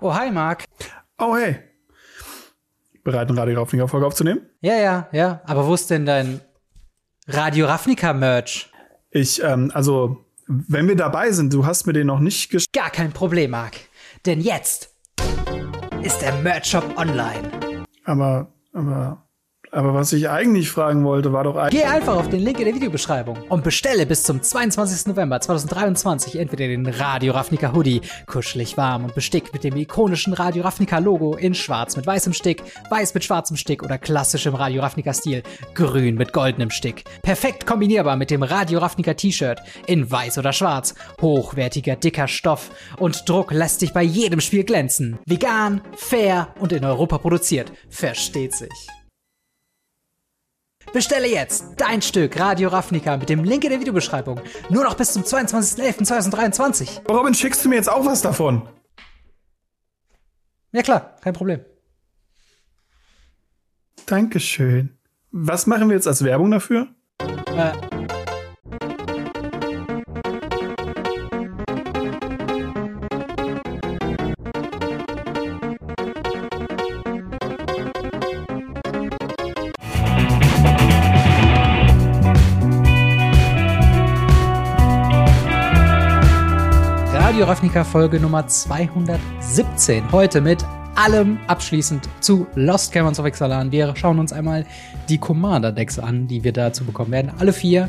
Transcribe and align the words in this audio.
Oh, 0.00 0.14
hi, 0.14 0.30
Marc. 0.30 0.64
Oh, 1.18 1.36
hey. 1.36 1.56
Bereit, 3.02 3.28
eine 3.28 3.40
Radio 3.40 3.58
Ravnica-Folge 3.58 4.06
aufzunehmen? 4.06 4.42
Ja, 4.60 4.76
ja, 4.76 5.08
ja. 5.10 5.40
Aber 5.44 5.66
wo 5.66 5.74
ist 5.74 5.90
denn 5.90 6.06
dein 6.06 6.40
Radio 7.26 7.66
Ravnica-Merch? 7.66 8.70
Ich, 9.10 9.42
ähm, 9.42 9.72
also, 9.74 10.24
wenn 10.46 10.86
wir 10.86 10.94
dabei 10.94 11.32
sind, 11.32 11.52
du 11.52 11.66
hast 11.66 11.86
mir 11.86 11.94
den 11.94 12.06
noch 12.06 12.20
nicht 12.20 12.50
gesch 12.50 12.66
Gar 12.72 12.90
kein 12.90 13.12
Problem, 13.12 13.50
Marc. 13.50 13.74
Denn 14.24 14.40
jetzt 14.40 14.94
ist 16.02 16.22
der 16.22 16.34
Merch-Shop 16.42 16.96
online. 16.96 17.50
Aber, 18.04 18.52
aber, 18.72 19.27
aber 19.72 19.94
was 19.94 20.12
ich 20.12 20.28
eigentlich 20.28 20.70
fragen 20.70 21.04
wollte, 21.04 21.32
war 21.32 21.44
doch 21.44 21.56
eigentlich. 21.56 21.82
Geh 21.82 21.86
einfach 21.86 22.16
auf 22.16 22.28
den 22.28 22.40
Link 22.40 22.58
in 22.58 22.66
der 22.66 22.74
Videobeschreibung 22.74 23.38
und 23.48 23.64
bestelle 23.64 24.06
bis 24.06 24.22
zum 24.22 24.42
22. 24.42 25.06
November 25.06 25.40
2023 25.40 26.36
entweder 26.36 26.66
den 26.66 26.86
Radio 26.86 27.32
Ravnica 27.32 27.72
Hoodie, 27.74 28.00
kuschelig 28.26 28.76
warm 28.76 29.04
und 29.04 29.14
bestickt 29.14 29.52
mit 29.52 29.64
dem 29.64 29.76
ikonischen 29.76 30.32
Radio 30.32 30.62
Ravnica 30.62 30.98
Logo 30.98 31.36
in 31.36 31.54
schwarz 31.54 31.96
mit 31.96 32.06
weißem 32.06 32.32
Stick, 32.32 32.62
weiß 32.90 33.14
mit 33.14 33.24
schwarzem 33.24 33.56
Stick 33.56 33.82
oder 33.82 33.98
klassischem 33.98 34.54
Radio 34.54 34.82
Ravnica 34.82 35.12
Stil, 35.12 35.42
grün 35.74 36.16
mit 36.16 36.32
goldenem 36.32 36.70
Stick. 36.70 37.04
Perfekt 37.22 37.66
kombinierbar 37.66 38.16
mit 38.16 38.30
dem 38.30 38.42
Radio 38.42 38.78
Ravnica 38.78 39.14
T-Shirt 39.14 39.60
in 39.86 40.10
weiß 40.10 40.38
oder 40.38 40.52
schwarz, 40.52 40.94
hochwertiger 41.20 41.96
dicker 41.96 42.28
Stoff 42.28 42.70
und 42.98 43.28
Druck 43.28 43.52
lässt 43.52 43.80
sich 43.80 43.92
bei 43.92 44.02
jedem 44.02 44.40
Spiel 44.40 44.64
glänzen. 44.64 45.18
Vegan, 45.26 45.80
fair 45.96 46.48
und 46.58 46.72
in 46.72 46.84
Europa 46.84 47.18
produziert. 47.18 47.72
Versteht 47.88 48.54
sich. 48.54 48.97
Bestelle 50.92 51.28
jetzt 51.28 51.64
dein 51.76 52.02
Stück 52.02 52.38
Radio 52.38 52.68
Ravnica 52.68 53.16
mit 53.16 53.28
dem 53.28 53.44
Link 53.44 53.64
in 53.64 53.70
der 53.70 53.80
Videobeschreibung. 53.80 54.40
Nur 54.70 54.84
noch 54.84 54.94
bis 54.94 55.12
zum 55.12 55.22
22.11.2023. 55.22 57.08
Robin, 57.10 57.34
schickst 57.34 57.64
du 57.64 57.68
mir 57.68 57.76
jetzt 57.76 57.90
auch 57.90 58.04
was 58.06 58.22
davon? 58.22 58.68
Ja 60.72 60.82
klar, 60.82 61.16
kein 61.22 61.34
Problem. 61.34 61.60
Dankeschön. 64.06 64.98
Was 65.30 65.66
machen 65.66 65.88
wir 65.88 65.94
jetzt 65.94 66.06
als 66.06 66.24
Werbung 66.24 66.50
dafür? 66.50 66.88
Äh, 67.20 67.72
Ravnica 87.48 87.82
Folge 87.82 88.20
Nummer 88.20 88.46
217. 88.46 90.12
Heute 90.12 90.42
mit 90.42 90.62
allem 90.96 91.38
abschließend 91.46 92.06
zu 92.20 92.46
Lost 92.56 92.92
Caverns 92.92 93.18
of 93.18 93.24
Ixalan. 93.24 93.72
Wir 93.72 93.96
schauen 93.96 94.18
uns 94.18 94.34
einmal 94.34 94.66
die 95.08 95.16
Commander-Decks 95.16 95.98
an, 95.98 96.26
die 96.26 96.44
wir 96.44 96.52
dazu 96.52 96.84
bekommen 96.84 97.10
werden. 97.10 97.32
Alle 97.38 97.54
vier. 97.54 97.88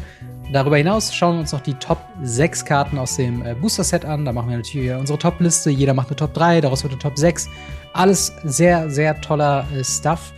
Darüber 0.54 0.78
hinaus 0.78 1.14
schauen 1.14 1.36
wir 1.36 1.40
uns 1.42 1.52
noch 1.52 1.60
die 1.60 1.74
Top 1.74 1.98
6 2.24 2.64
Karten 2.64 2.98
aus 2.98 3.18
dem 3.18 3.46
äh, 3.46 3.54
Booster-Set 3.54 4.06
an. 4.06 4.24
Da 4.24 4.32
machen 4.32 4.50
wir 4.50 4.56
natürlich 4.56 4.94
unsere 4.94 5.20
Top-Liste. 5.20 5.70
Jeder 5.70 5.94
macht 5.94 6.08
eine 6.08 6.16
Top 6.16 6.34
3, 6.34 6.62
daraus 6.62 6.84
wird 6.84 6.94
eine 6.94 7.02
Top 7.02 7.18
6. 7.18 7.50
Alles 7.92 8.32
sehr, 8.46 8.90
sehr 8.90 9.20
toller 9.20 9.66
äh, 9.76 9.84
Stuff. 9.84 10.32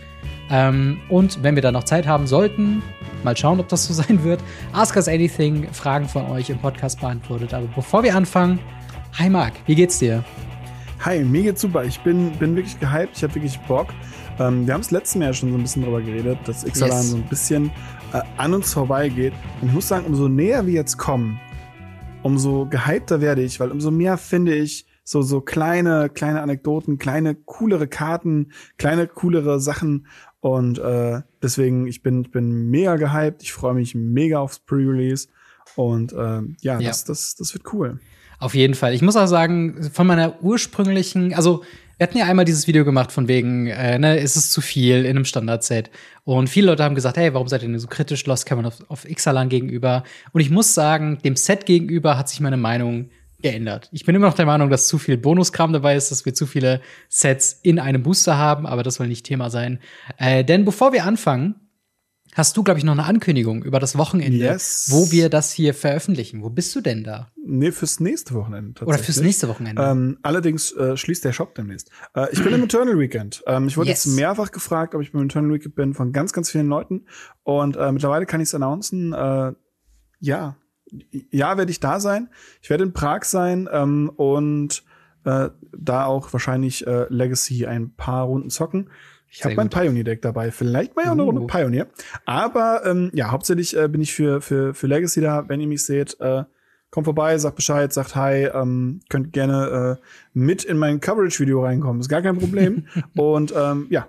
Ähm, 0.50 0.98
und 1.08 1.44
wenn 1.44 1.54
wir 1.54 1.62
dann 1.62 1.74
noch 1.74 1.84
Zeit 1.84 2.08
haben 2.08 2.26
sollten, 2.26 2.82
mal 3.22 3.36
schauen, 3.36 3.60
ob 3.60 3.68
das 3.68 3.86
so 3.86 3.94
sein 4.02 4.24
wird, 4.24 4.40
Ask 4.72 4.96
Us 4.96 5.06
Anything, 5.06 5.68
Fragen 5.72 6.08
von 6.08 6.28
euch 6.28 6.50
im 6.50 6.58
Podcast 6.58 7.00
beantwortet. 7.00 7.54
Aber 7.54 7.68
bevor 7.76 8.02
wir 8.02 8.16
anfangen, 8.16 8.58
hi 9.12 9.28
Marc, 9.30 9.54
wie 9.66 9.74
geht's 9.74 9.98
dir? 9.98 10.24
Hi, 11.00 11.24
mir 11.24 11.42
geht's 11.42 11.60
super. 11.60 11.84
Ich 11.84 11.98
bin, 12.00 12.30
bin 12.38 12.54
wirklich 12.54 12.78
gehypt. 12.78 13.16
Ich 13.16 13.22
habe 13.24 13.34
wirklich 13.34 13.58
Bock. 13.60 13.88
Ähm, 14.38 14.66
wir 14.66 14.74
haben 14.74 14.82
es 14.82 14.90
letztes 14.92 15.16
Mal 15.16 15.26
ja 15.26 15.32
schon 15.32 15.50
so 15.50 15.56
ein 15.56 15.62
bisschen 15.62 15.82
drüber 15.82 16.00
geredet, 16.00 16.38
dass 16.44 16.64
Ixalan 16.64 16.96
Yes. 16.98 17.10
so 17.10 17.16
ein 17.16 17.28
bisschen 17.28 17.70
äh, 18.12 18.20
an 18.36 18.54
uns 18.54 18.72
vorbeigeht. 18.72 19.32
Und 19.60 19.68
ich 19.68 19.74
muss 19.74 19.88
sagen, 19.88 20.06
umso 20.06 20.28
näher 20.28 20.64
wir 20.66 20.74
jetzt 20.74 20.98
kommen, 20.98 21.40
umso 22.22 22.66
gehypter 22.66 23.20
werde 23.20 23.42
ich, 23.42 23.58
weil 23.58 23.72
umso 23.72 23.90
mehr 23.90 24.16
finde 24.16 24.54
ich 24.54 24.86
so, 25.02 25.22
so 25.22 25.40
kleine, 25.40 26.08
kleine 26.08 26.40
Anekdoten, 26.40 26.98
kleine, 26.98 27.34
coolere 27.34 27.88
Karten, 27.88 28.52
kleine, 28.78 29.08
coolere 29.08 29.58
Sachen. 29.58 30.06
Und 30.38 30.78
äh, 30.78 31.22
deswegen, 31.42 31.88
ich 31.88 32.02
bin, 32.02 32.22
ich 32.22 32.30
bin 32.30 32.70
mega 32.70 32.94
gehypt. 32.94 33.42
Ich 33.42 33.52
freue 33.52 33.74
mich 33.74 33.96
mega 33.96 34.38
aufs 34.38 34.60
Pre-Release. 34.60 35.26
Und 35.74 36.12
ähm, 36.16 36.56
ja, 36.60 36.78
Ja. 36.78 36.88
Das, 36.88 37.02
das, 37.04 37.34
das 37.34 37.52
wird 37.54 37.72
cool. 37.72 37.98
Auf 38.42 38.56
jeden 38.56 38.74
Fall. 38.74 38.92
Ich 38.92 39.02
muss 39.02 39.14
auch 39.14 39.26
sagen, 39.26 39.88
von 39.92 40.04
meiner 40.04 40.42
ursprünglichen, 40.42 41.32
also 41.32 41.62
wir 41.96 42.08
hatten 42.08 42.18
ja 42.18 42.24
einmal 42.24 42.44
dieses 42.44 42.66
Video 42.66 42.84
gemacht 42.84 43.12
von 43.12 43.28
wegen, 43.28 43.68
äh, 43.68 44.00
ne, 44.00 44.18
ist 44.18 44.34
es 44.34 44.50
zu 44.50 44.60
viel 44.60 45.04
in 45.04 45.10
einem 45.10 45.24
Standard-Set. 45.24 45.90
Und 46.24 46.48
viele 46.48 46.66
Leute 46.66 46.82
haben 46.82 46.96
gesagt, 46.96 47.18
hey, 47.18 47.32
warum 47.34 47.46
seid 47.46 47.62
ihr 47.62 47.68
denn 47.68 47.78
so 47.78 47.86
kritisch 47.86 48.26
Lost 48.26 48.46
Cavern 48.46 48.66
auf, 48.66 48.78
auf 48.88 49.08
Ixalan 49.08 49.48
gegenüber? 49.48 50.02
Und 50.32 50.40
ich 50.40 50.50
muss 50.50 50.74
sagen, 50.74 51.18
dem 51.24 51.36
Set 51.36 51.66
gegenüber 51.66 52.18
hat 52.18 52.28
sich 52.28 52.40
meine 52.40 52.56
Meinung 52.56 53.10
geändert. 53.42 53.88
Ich 53.92 54.04
bin 54.04 54.16
immer 54.16 54.26
noch 54.26 54.34
der 54.34 54.46
Meinung, 54.46 54.70
dass 54.70 54.88
zu 54.88 54.98
viel 54.98 55.18
Bonuskram 55.18 55.72
dabei 55.72 55.94
ist, 55.94 56.10
dass 56.10 56.24
wir 56.24 56.34
zu 56.34 56.46
viele 56.46 56.80
Sets 57.08 57.60
in 57.62 57.78
einem 57.78 58.02
Booster 58.02 58.38
haben, 58.38 58.66
aber 58.66 58.82
das 58.82 58.96
soll 58.96 59.06
nicht 59.06 59.24
Thema 59.24 59.50
sein. 59.50 59.78
Äh, 60.18 60.42
denn 60.42 60.64
bevor 60.64 60.92
wir 60.92 61.04
anfangen, 61.04 61.54
hast 62.34 62.56
du, 62.56 62.62
glaube 62.62 62.78
ich, 62.78 62.84
noch 62.84 62.92
eine 62.92 63.04
Ankündigung 63.04 63.62
über 63.62 63.78
das 63.78 63.96
Wochenende, 63.98 64.36
Yes. 64.38 64.86
wo 64.90 65.10
wir 65.10 65.28
das 65.28 65.52
hier 65.52 65.74
veröffentlichen. 65.74 66.42
Wo 66.42 66.48
bist 66.50 66.74
du 66.74 66.80
denn 66.80 67.04
da? 67.04 67.30
Nee, 67.44 67.72
fürs 67.72 68.00
nächste 68.00 68.34
Wochenende 68.34 68.84
Oder 68.84 68.98
fürs 68.98 69.20
nächste 69.20 69.48
Wochenende? 69.48 69.82
Ähm, 69.82 70.18
allerdings 70.22 70.72
äh, 70.72 70.96
schließt 70.96 71.24
der 71.24 71.32
Shop 71.32 71.54
demnächst. 71.54 71.90
Äh, 72.14 72.26
ich 72.32 72.42
bin 72.42 72.52
im 72.54 72.62
Eternal 72.64 72.98
Weekend. 72.98 73.42
Ähm, 73.46 73.66
ich 73.68 73.76
wurde 73.76 73.90
Yes. 73.90 74.04
jetzt 74.04 74.14
mehrfach 74.16 74.50
gefragt, 74.50 74.94
ob 74.94 75.02
ich 75.02 75.12
beim 75.12 75.24
Eternal 75.24 75.52
Weekend 75.52 75.74
bin, 75.74 75.94
von 75.94 76.12
ganz, 76.12 76.32
ganz 76.32 76.50
vielen 76.50 76.68
Leuten. 76.68 77.06
Und 77.42 77.76
äh, 77.76 77.92
mittlerweile 77.92 78.26
kann 78.26 78.40
ich 78.40 78.48
es 78.48 78.54
announcen. 78.54 79.12
Äh, 79.12 79.52
ja, 80.20 80.56
ja, 81.30 81.56
werde 81.56 81.70
ich 81.70 81.80
da 81.80 82.00
sein. 82.00 82.28
Ich 82.60 82.70
werde 82.70 82.84
in 82.84 82.92
Prag 82.92 83.24
sein 83.24 83.68
ähm, 83.72 84.10
und 84.14 84.84
äh, 85.24 85.48
da 85.76 86.04
auch 86.04 86.32
wahrscheinlich 86.32 86.86
äh, 86.86 87.06
Legacy 87.08 87.66
ein 87.66 87.94
paar 87.94 88.24
Runden 88.24 88.50
zocken. 88.50 88.90
Ich 89.32 89.44
habe 89.44 89.54
mein. 89.54 89.70
Pioneer-Deck 89.70 90.20
dabei. 90.20 90.50
Vielleicht 90.50 90.94
mal 90.94 91.06
ja 91.06 91.12
eine 91.12 91.22
Uh. 91.22 91.26
Runde 91.26 91.46
Pioneer. 91.46 91.86
Aber 92.26 92.84
ähm, 92.84 93.10
ja, 93.14 93.30
hauptsächlich 93.30 93.76
äh, 93.76 93.88
bin 93.88 94.02
ich 94.02 94.12
für, 94.12 94.42
für, 94.42 94.74
für 94.74 94.86
Legacy 94.86 95.22
da. 95.22 95.48
Wenn 95.48 95.60
ihr 95.60 95.66
mich 95.66 95.84
seht, 95.84 96.20
äh, 96.20 96.44
kommt 96.90 97.06
vorbei, 97.06 97.36
sagt 97.38 97.56
Bescheid, 97.56 97.92
sagt 97.92 98.14
Hi, 98.14 98.44
ähm, 98.44 99.00
könnt 99.08 99.32
gerne 99.32 99.98
äh, 99.98 100.06
mit 100.34 100.64
in 100.64 100.76
mein 100.76 101.00
Coverage-Video 101.00 101.64
reinkommen. 101.64 102.00
Ist 102.00 102.10
gar 102.10 102.20
kein 102.20 102.38
Problem. 102.38 102.86
Und 103.16 103.54
ähm, 103.56 103.86
ja, 103.88 104.08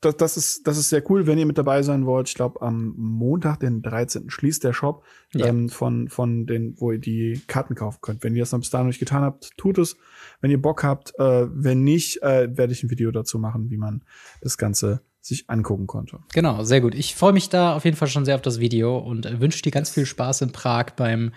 das, 0.00 0.16
das, 0.16 0.36
ist, 0.36 0.66
das 0.66 0.78
ist 0.78 0.88
sehr 0.88 1.02
cool, 1.10 1.26
wenn 1.26 1.38
ihr 1.38 1.44
mit 1.46 1.58
dabei 1.58 1.82
sein 1.82 2.06
wollt. 2.06 2.28
Ich 2.28 2.34
glaube, 2.34 2.62
am 2.62 2.94
Montag, 2.96 3.60
den 3.60 3.82
13. 3.82 4.30
schließt 4.30 4.64
der 4.64 4.72
Shop 4.72 5.04
Ja. 5.34 5.46
ähm, 5.46 5.68
von, 5.68 6.08
von 6.08 6.46
den, 6.46 6.74
wo 6.78 6.92
ihr 6.92 6.98
die 6.98 7.40
Karten 7.46 7.74
kaufen 7.74 7.98
könnt. 8.00 8.22
Wenn 8.24 8.34
ihr 8.34 8.42
das 8.42 8.52
noch 8.52 8.60
bis 8.60 8.70
dahin 8.70 8.86
noch 8.86 8.90
nicht 8.90 8.98
getan 8.98 9.22
habt, 9.22 9.50
tut 9.58 9.76
es. 9.78 9.96
Wenn 10.40 10.50
ihr 10.50 10.60
Bock 10.60 10.82
habt, 10.84 11.12
äh, 11.18 11.46
wenn 11.50 11.84
nicht, 11.84 12.22
äh, 12.22 12.56
werde 12.56 12.72
ich 12.72 12.82
ein 12.82 12.90
Video 12.90 13.10
dazu 13.10 13.38
machen, 13.38 13.70
wie 13.70 13.76
man 13.76 14.02
das 14.40 14.56
Ganze 14.56 15.02
sich 15.20 15.50
angucken 15.50 15.86
konnte. 15.86 16.18
Genau, 16.32 16.64
sehr 16.64 16.80
gut. 16.80 16.94
Ich 16.94 17.14
freue 17.14 17.34
mich 17.34 17.50
da 17.50 17.76
auf 17.76 17.84
jeden 17.84 17.96
Fall 17.98 18.08
schon 18.08 18.24
sehr 18.24 18.36
auf 18.36 18.42
das 18.42 18.58
Video 18.58 18.96
und 18.96 19.26
äh, 19.26 19.38
wünsche 19.38 19.60
dir 19.60 19.70
ganz 19.70 19.90
viel 19.90 20.06
Spaß 20.06 20.40
in 20.40 20.52
Prag 20.52 20.92
beim 20.96 21.32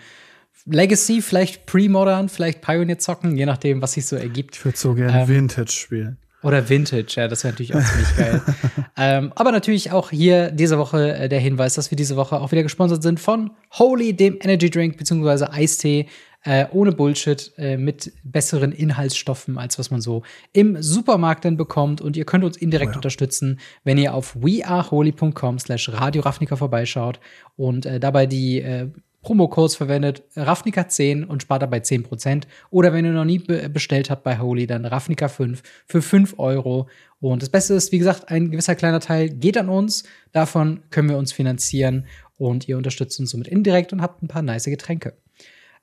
Legacy, 0.66 1.20
vielleicht 1.20 1.66
Pre-Modern, 1.66 2.30
vielleicht 2.30 2.62
Pioneer 2.62 2.98
zocken, 2.98 3.36
je 3.36 3.44
nachdem, 3.44 3.82
was 3.82 3.92
sich 3.92 4.06
so 4.06 4.16
ergibt. 4.16 4.56
Ich 4.56 4.64
würde 4.64 4.78
so 4.78 4.94
gerne 4.94 5.20
Ähm, 5.22 5.28
Vintage 5.28 5.72
spielen. 5.72 6.16
Oder 6.44 6.68
Vintage, 6.68 7.14
ja, 7.16 7.26
das 7.26 7.42
wäre 7.42 7.52
natürlich 7.52 7.74
auch 7.74 7.82
ziemlich 7.82 8.16
geil. 8.16 8.42
Ähm, 8.96 9.32
aber 9.34 9.50
natürlich 9.50 9.90
auch 9.90 10.10
hier 10.10 10.52
diese 10.52 10.78
Woche 10.78 11.16
äh, 11.16 11.28
der 11.28 11.40
Hinweis, 11.40 11.74
dass 11.74 11.90
wir 11.90 11.96
diese 11.96 12.14
Woche 12.14 12.40
auch 12.40 12.52
wieder 12.52 12.62
gesponsert 12.62 13.02
sind 13.02 13.18
von 13.18 13.50
Holy, 13.72 14.14
dem 14.14 14.38
Energy 14.40 14.70
Drink 14.70 14.96
beziehungsweise 14.96 15.52
Eistee. 15.52 16.06
Äh, 16.44 16.66
ohne 16.72 16.92
Bullshit, 16.92 17.52
äh, 17.56 17.76
mit 17.78 18.12
besseren 18.22 18.70
Inhaltsstoffen, 18.70 19.56
als 19.58 19.78
was 19.78 19.90
man 19.90 20.02
so 20.02 20.22
im 20.52 20.80
Supermarkt 20.80 21.44
dann 21.46 21.56
bekommt. 21.56 22.02
Und 22.02 22.16
ihr 22.16 22.24
könnt 22.26 22.44
uns 22.44 22.56
indirekt 22.56 22.90
Oh 22.90 22.92
ja. 22.92 22.96
unterstützen, 22.98 23.58
wenn 23.82 23.98
ihr 23.98 24.14
auf 24.14 24.36
weareholy.com 24.36 25.58
slash 25.58 25.88
Radio 25.88 26.22
Ravnica 26.22 26.54
vorbeischaut 26.54 27.18
und 27.56 27.86
äh, 27.86 27.98
dabei 27.98 28.26
die 28.26 28.60
äh, 28.60 28.88
Promo-Codes 29.24 29.74
verwendet, 29.74 30.22
Ravnica10 30.36 31.24
und 31.24 31.42
spart 31.42 31.62
dabei 31.62 31.78
10%. 31.78 32.44
Oder 32.70 32.92
wenn 32.92 33.04
ihr 33.04 33.12
noch 33.12 33.24
nie 33.24 33.40
be 33.40 33.68
bestellt 33.68 34.10
habt 34.10 34.22
bei 34.22 34.38
Holy, 34.38 34.66
dann 34.66 34.86
Ravnica5 34.86 35.58
für 35.86 36.02
5 36.02 36.38
Euro. 36.38 36.88
Und 37.20 37.42
das 37.42 37.48
Beste 37.48 37.74
ist, 37.74 37.90
wie 37.90 37.98
gesagt, 37.98 38.28
ein 38.28 38.50
gewisser 38.50 38.74
kleiner 38.74 39.00
Teil 39.00 39.30
geht 39.30 39.56
an 39.56 39.68
uns. 39.68 40.04
Davon 40.32 40.82
können 40.90 41.08
wir 41.08 41.16
uns 41.16 41.32
finanzieren 41.32 42.06
und 42.36 42.68
ihr 42.68 42.76
unterstützt 42.76 43.18
uns 43.18 43.30
somit 43.30 43.48
indirekt 43.48 43.92
und 43.92 44.02
habt 44.02 44.22
ein 44.22 44.28
paar 44.28 44.42
nice 44.42 44.66
Getränke. 44.66 45.14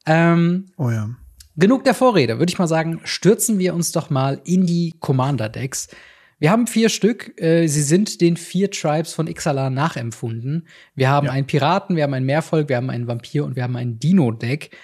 Ähm, 0.05 0.67
Oh 0.77 0.89
ja. 0.89 1.09
Genug 1.57 1.83
der 1.83 1.93
Vorrede, 1.93 2.39
würde 2.39 2.51
ich 2.51 2.59
mal 2.59 2.67
sagen, 2.67 3.01
stürzen 3.03 3.59
wir 3.59 3.73
uns 3.73 3.91
doch 3.91 4.09
mal 4.09 4.39
in 4.45 4.65
die 4.65 4.93
Commander-Decks. 4.99 5.89
Wir 6.41 6.49
haben 6.49 6.65
vier 6.65 6.89
Stück. 6.89 7.39
Äh, 7.39 7.67
sie 7.67 7.83
sind 7.83 8.19
den 8.19 8.35
vier 8.35 8.71
Tribes 8.71 9.13
von 9.13 9.27
Ixalan 9.27 9.75
nachempfunden. 9.75 10.67
Wir 10.95 11.07
haben 11.07 11.27
Ja. 11.27 11.33
einen 11.33 11.45
Piraten, 11.45 11.95
wir 11.95 12.01
haben 12.01 12.15
einen 12.15 12.25
Meervolk, 12.25 12.67
wir 12.67 12.77
haben 12.77 12.89
einen 12.89 13.05
Vampir 13.05 13.45
und 13.45 13.55
wir 13.55 13.61
haben 13.61 13.75
ein 13.75 13.99
Dino-Deck. 13.99 14.75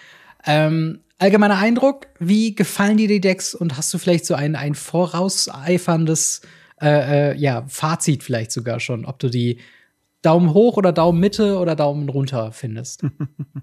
Ähm, 0.45 0.99
allgemeiner 1.17 1.57
Eindruck, 1.57 2.09
wie 2.19 2.53
gefallen 2.53 2.97
dir 2.97 3.07
die 3.07 3.21
Decks 3.21 3.55
und 3.55 3.75
hast 3.75 3.91
du 3.91 3.97
vielleicht 3.97 4.27
so 4.27 4.35
ein, 4.35 4.55
ein 4.55 4.75
vorauseiferndes 4.75 6.41
äh, 6.79 7.31
äh, 7.31 7.37
ja, 7.37 7.65
Fazit 7.67 8.23
vielleicht 8.23 8.51
sogar 8.51 8.79
schon, 8.79 9.03
ob 9.03 9.17
du 9.17 9.27
die 9.27 9.59
Daumen 10.21 10.53
hoch 10.53 10.77
oder 10.77 10.91
Daumen 10.93 11.19
Mitte 11.19 11.57
oder 11.57 11.75
Daumen 11.75 12.07
runter 12.07 12.51
findest? 12.51 13.03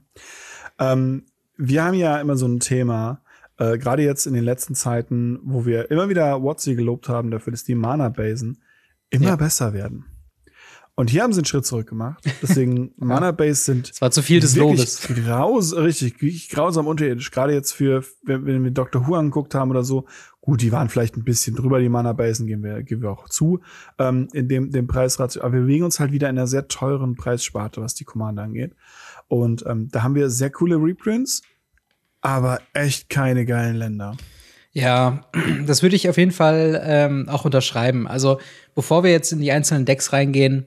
ähm, 0.81 1.27
wir 1.57 1.85
haben 1.85 1.95
ja 1.95 2.21
immer 2.21 2.37
so 2.37 2.49
ein 2.49 2.59
Thema, 2.59 3.21
äh, 3.59 3.79
gerade 3.79 4.03
jetzt 4.03 4.27
in 4.27 4.35
den 4.35 4.45
letzten 4.45 4.75
Zeiten, 4.75 5.41
wo 5.45 5.65
wir 5.67 5.91
immer 5.91 6.09
wieder 6.09 6.43
Watsi 6.43 6.75
gelobt 6.75 7.09
haben 7.09 7.31
dafür, 7.31 7.53
dass 7.53 7.65
die 7.65 7.75
Mana-Basen 7.75 8.63
immer 9.11 9.29
ja. 9.29 9.37
besser 9.37 9.73
werden. 9.73 10.07
Und 10.97 11.11
hier 11.11 11.25
haben 11.25 11.33
sie 11.33 11.41
einen 11.41 11.47
Schritt 11.47 11.67
zurück 11.67 11.89
gemacht. 11.89 12.25
Deswegen 12.41 12.93
Mana 12.97 13.33
Base 13.33 13.65
sind. 13.65 13.91
Es 13.91 14.01
war 14.01 14.13
zu 14.13 14.23
viel 14.23 14.39
des 14.39 14.55
Lobes. 14.55 15.09
Graus, 15.09 15.75
richtig, 15.75 16.49
grausam 16.51 16.87
unterirdisch. 16.87 17.33
Gerade 17.33 17.53
jetzt 17.53 17.73
für, 17.73 18.05
wenn, 18.23 18.47
wenn 18.47 18.63
wir 18.63 18.71
Dr. 18.71 19.07
Who 19.07 19.17
angeguckt 19.17 19.57
haben 19.57 19.71
oder 19.73 19.83
so. 19.83 20.07
Gut, 20.41 20.63
die 20.63 20.71
waren 20.71 20.89
vielleicht 20.89 21.17
ein 21.17 21.25
bisschen 21.25 21.57
drüber, 21.57 21.81
die 21.81 21.89
Mana 21.89 22.13
Basen, 22.13 22.47
geben 22.47 22.63
wir, 22.63 22.83
geben 22.85 23.03
wir 23.03 23.11
auch 23.11 23.29
zu, 23.29 23.61
ähm, 23.99 24.29
in 24.33 24.47
dem, 24.47 24.71
dem 24.71 24.87
Preisratio. 24.87 25.43
Aber 25.43 25.55
wir 25.55 25.63
bewegen 25.63 25.85
uns 25.85 25.99
halt 25.99 26.13
wieder 26.13 26.31
in 26.31 26.39
einer 26.39 26.47
sehr 26.47 26.69
teuren 26.69 27.17
Preissparte, 27.17 27.81
was 27.81 27.95
die 27.95 28.05
Commander 28.05 28.45
angeht. 28.45 28.77
Und 29.27 29.65
ähm, 29.67 29.89
da 29.91 30.05
haben 30.05 30.15
wir 30.15 30.31
sehr 30.31 30.51
coole 30.51 30.77
Reprints, 30.77 31.43
aber 32.25 32.61
echt 32.73 33.11
keine 33.11 33.45
geilen 33.45 33.77
Länder. 33.77 34.17
Ja, 34.73 35.27
das 35.67 35.83
würde 35.83 35.95
ich 35.95 36.09
auf 36.09 36.17
jeden 36.17 36.33
Fall 36.33 36.83
ähm, 36.85 37.29
auch 37.29 37.45
unterschreiben. 37.45 38.09
Also, 38.09 38.41
bevor 38.75 39.05
wir 39.05 39.11
jetzt 39.11 39.33
in 39.33 39.41
die 39.41 39.53
einzelnen 39.53 39.85
Decks 39.85 40.13
reingehen, 40.13 40.67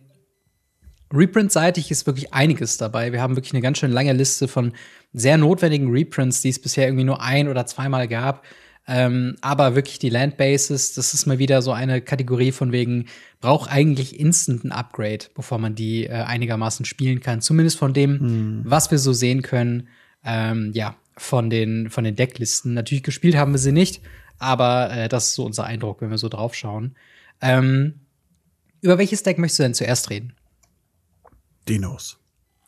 Reprint-seitig 1.14 1.90
ist 1.90 2.06
wirklich 2.06 2.34
einiges 2.34 2.78
dabei. 2.78 3.12
Wir 3.12 3.22
haben 3.22 3.36
wirklich 3.36 3.54
eine 3.54 3.62
ganz 3.62 3.78
schön 3.80 3.92
lange 3.92 4.14
Liste 4.14 4.48
von 4.48 4.74
sehr 5.14 5.38
notwendigen 5.38 5.90
Reprints, 5.90 6.42
die 6.42 6.50
es 6.50 6.62
bisher 6.62 6.86
irgendwie 6.86 7.06
nur 7.06 7.22
ein 7.22 7.48
oder 7.48 7.66
zweimal 7.66 8.08
gab. 8.08 8.46
Ähm, 8.90 9.36
aber 9.42 9.76
wirklich 9.76 10.00
die 10.00 10.10
Landbases, 10.10 10.94
das 10.94 11.14
ist 11.14 11.26
mal 11.26 11.40
wieder 11.40 11.62
so 11.62 11.72
eine 11.72 12.02
Kategorie 12.02 12.52
von 12.52 12.72
wegen, 12.72 13.08
braucht 13.42 13.72
eigentlich 13.72 14.20
instant 14.20 14.64
ein 14.64 14.72
Upgrade, 14.72 15.26
bevor 15.34 15.58
man 15.58 15.76
die 15.76 16.06
äh, 16.06 16.12
einigermaßen 16.12 16.86
spielen 16.86 17.20
kann. 17.20 17.42
Zumindest 17.42 17.78
von 17.78 17.94
dem, 17.94 18.20
hm. 18.20 18.62
was 18.66 18.92
wir 18.92 19.00
so 19.00 19.12
sehen 19.12 19.42
können, 19.42 19.88
ähm, 20.24 20.72
ja, 20.74 20.96
von 21.18 21.50
den, 21.50 21.90
von 21.90 22.04
den 22.04 22.16
Decklisten. 22.16 22.74
Natürlich 22.74 23.04
gespielt 23.04 23.36
haben 23.36 23.52
wir 23.52 23.60
sie 23.60 23.72
nicht, 23.72 24.02
aber 24.40 24.92
äh, 24.92 25.10
das 25.10 25.30
ist 25.30 25.36
so 25.36 25.46
unser 25.46 25.66
Eindruck, 25.66 26.02
wenn 26.02 26.10
wir 26.10 26.18
so 26.18 26.30
drauf 26.30 26.56
schauen. 26.56 26.96
Ähm, 27.42 28.02
über 28.82 28.98
welches 28.98 29.24
Deck 29.24 29.38
möchtest 29.38 29.60
du 29.60 29.64
denn 29.64 29.74
zuerst 29.74 30.10
reden? 30.10 30.34
Dinos. 31.68 32.18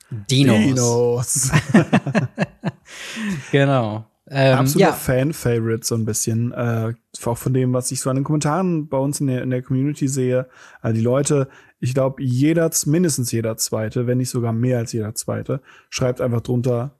Dinos. 0.10 0.60
Dinos. 0.60 1.52
genau. 3.52 4.06
Ähm, 4.32 4.60
Absoluter 4.60 4.90
ja. 4.90 4.94
Fan-Favorite, 4.94 5.86
so 5.86 5.96
ein 5.96 6.06
bisschen. 6.06 6.52
Äh, 6.52 6.94
auch 7.26 7.38
von 7.38 7.54
dem, 7.54 7.74
was 7.74 7.92
ich 7.92 8.02
so 8.02 8.10
an 8.10 8.16
den 8.16 8.24
Kommentaren 8.24 8.88
bei 8.88 8.98
uns 8.98 9.20
in 9.22 9.28
der, 9.28 9.42
in 9.44 9.50
der 9.50 9.62
Community 9.62 10.08
sehe. 10.08 10.48
Also 10.82 10.96
die 10.96 11.04
Leute, 11.04 11.48
ich 11.80 11.94
glaube, 11.94 12.22
jeder, 12.22 12.70
mindestens 12.86 13.32
jeder 13.32 13.58
Zweite, 13.58 14.08
wenn 14.08 14.18
nicht 14.18 14.30
sogar 14.30 14.54
mehr 14.54 14.80
als 14.80 14.94
jeder 14.94 15.16
Zweite, 15.16 15.62
schreibt 15.90 16.22
einfach 16.22 16.42
drunter 16.42 17.00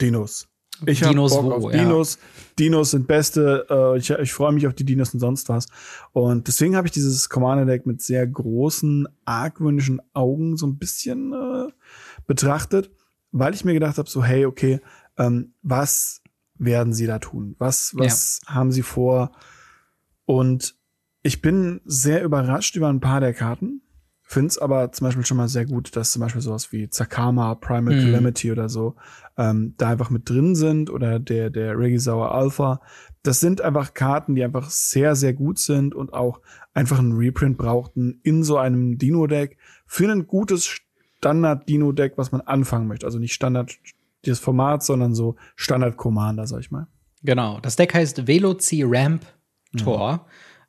Dinos. 0.00 0.48
Ich 0.86 1.00
Dinos 1.00 1.32
Bock 1.32 1.44
wo, 1.44 1.66
auf 1.66 1.72
Dinos. 1.72 2.14
Ja. 2.14 2.20
Dinos 2.58 2.90
sind 2.90 3.06
beste. 3.06 3.66
Äh, 3.70 3.98
ich 3.98 4.10
ich 4.10 4.32
freue 4.32 4.52
mich 4.52 4.66
auf 4.66 4.74
die 4.74 4.84
Dinos 4.84 5.14
und 5.14 5.20
sonst 5.20 5.48
was. 5.48 5.66
Und 6.12 6.48
deswegen 6.48 6.76
habe 6.76 6.86
ich 6.86 6.92
dieses 6.92 7.28
Commander 7.28 7.64
Deck 7.64 7.86
mit 7.86 8.02
sehr 8.02 8.26
großen, 8.26 9.08
argwöhnischen 9.24 10.00
Augen 10.12 10.56
so 10.56 10.66
ein 10.66 10.78
bisschen 10.78 11.32
äh, 11.32 11.72
betrachtet, 12.26 12.90
weil 13.32 13.54
ich 13.54 13.64
mir 13.64 13.74
gedacht 13.74 13.98
habe, 13.98 14.08
so 14.08 14.22
hey, 14.22 14.46
okay, 14.46 14.80
ähm, 15.16 15.54
was 15.62 16.22
werden 16.56 16.92
sie 16.92 17.06
da 17.06 17.18
tun? 17.18 17.56
Was 17.58 17.94
was 17.96 18.40
ja. 18.46 18.54
haben 18.54 18.72
sie 18.72 18.82
vor? 18.82 19.32
Und 20.26 20.76
ich 21.22 21.40
bin 21.40 21.80
sehr 21.84 22.22
überrascht 22.22 22.76
über 22.76 22.88
ein 22.88 23.00
paar 23.00 23.20
der 23.20 23.34
Karten. 23.34 23.73
Finde 24.26 24.48
es 24.48 24.58
aber 24.58 24.90
zum 24.90 25.06
Beispiel 25.06 25.26
schon 25.26 25.36
mal 25.36 25.48
sehr 25.48 25.66
gut, 25.66 25.94
dass 25.96 26.12
zum 26.12 26.20
Beispiel 26.20 26.40
sowas 26.40 26.72
wie 26.72 26.88
Zakama, 26.88 27.54
Primal 27.56 27.94
mhm. 27.94 28.00
Calamity 28.00 28.50
oder 28.50 28.70
so 28.70 28.96
ähm, 29.36 29.74
da 29.76 29.90
einfach 29.90 30.08
mit 30.08 30.28
drin 30.28 30.54
sind 30.54 30.88
oder 30.88 31.18
der, 31.18 31.50
der 31.50 31.78
Regisaur 31.78 32.34
Alpha. 32.34 32.80
Das 33.22 33.40
sind 33.40 33.60
einfach 33.60 33.92
Karten, 33.92 34.34
die 34.34 34.42
einfach 34.42 34.70
sehr, 34.70 35.14
sehr 35.14 35.34
gut 35.34 35.58
sind 35.58 35.94
und 35.94 36.14
auch 36.14 36.40
einfach 36.72 36.98
einen 36.98 37.12
Reprint 37.12 37.58
brauchten 37.58 38.18
in 38.22 38.44
so 38.44 38.56
einem 38.56 38.96
Dino-Deck 38.96 39.58
für 39.86 40.10
ein 40.10 40.26
gutes 40.26 40.80
Standard-Dino-Deck, 41.18 42.14
was 42.16 42.32
man 42.32 42.40
anfangen 42.40 42.88
möchte. 42.88 43.04
Also 43.04 43.18
nicht 43.18 43.34
Standard 43.34 43.76
dieses 44.24 44.40
Format, 44.40 44.82
sondern 44.82 45.14
so 45.14 45.36
Standard-Commander, 45.56 46.46
sag 46.46 46.60
ich 46.60 46.70
mal. 46.70 46.86
Genau. 47.22 47.60
Das 47.60 47.76
Deck 47.76 47.94
heißt 47.94 48.26
Veloci 48.26 48.84
Ramp 48.84 49.22
Tor. 49.76 50.12
Mhm. 50.12 50.20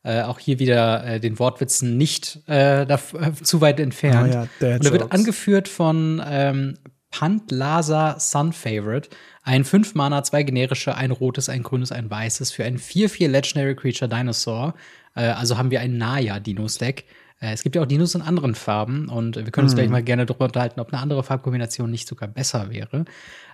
Äh, 0.06 0.22
auch 0.22 0.38
hier 0.38 0.60
wieder 0.60 1.04
äh, 1.04 1.19
den 1.19 1.40
Wortwitzen 1.40 1.98
nicht 1.98 2.40
äh, 2.46 2.86
da, 2.86 3.00
äh, 3.19 3.31
zu 3.42 3.60
weit 3.60 3.80
entfernt. 3.80 4.36
Oh 4.36 4.66
ja, 4.66 4.75
und 4.75 4.86
er 4.86 4.92
wird 4.92 5.12
angeführt 5.12 5.68
von 5.68 6.22
ähm, 6.24 6.75
Pantlasa 7.10 8.19
Sun 8.19 8.54
Favorite. 8.54 9.10
Ein 9.42 9.63
5 9.63 9.96
Mana, 9.96 10.22
zwei 10.24 10.44
generische, 10.44 10.96
ein 10.96 11.10
rotes, 11.10 11.50
ein 11.50 11.63
grünes, 11.63 11.92
ein 11.92 12.07
weißes 12.07 12.52
für 12.52 12.63
ein 12.66 12.78
4-4 12.78 13.28
Legendary 13.30 13.75
Creature 13.75 14.07
Dinosaur. 14.07 14.75
Äh, 15.16 15.22
also 15.22 15.57
haben 15.57 15.72
wir 15.72 15.80
ein 15.80 15.98
Naya-Dinos-Deck. 15.98 17.06
Äh, 17.42 17.54
es 17.54 17.63
gibt 17.63 17.75
ja 17.75 17.81
auch 17.81 17.88
Dinos 17.88 18.13
in 18.13 18.22
anderen 18.22 18.54
Farben 18.54 19.10
und 19.10 19.38
wir 19.38 19.51
können 19.51 19.66
uns 19.66 19.74
mm. 19.74 19.78
gleich 19.78 19.90
mal 19.90 20.04
gerne 20.04 20.28
darüber 20.28 20.46
unterhalten, 20.46 20.80
ob 20.80 20.94
eine 20.94 21.01
andere 21.01 21.24
Farbkombination 21.24 21.90
nicht 21.90 22.08
sogar 22.08 22.28
besser 22.28 22.69
wäre. 22.69 23.06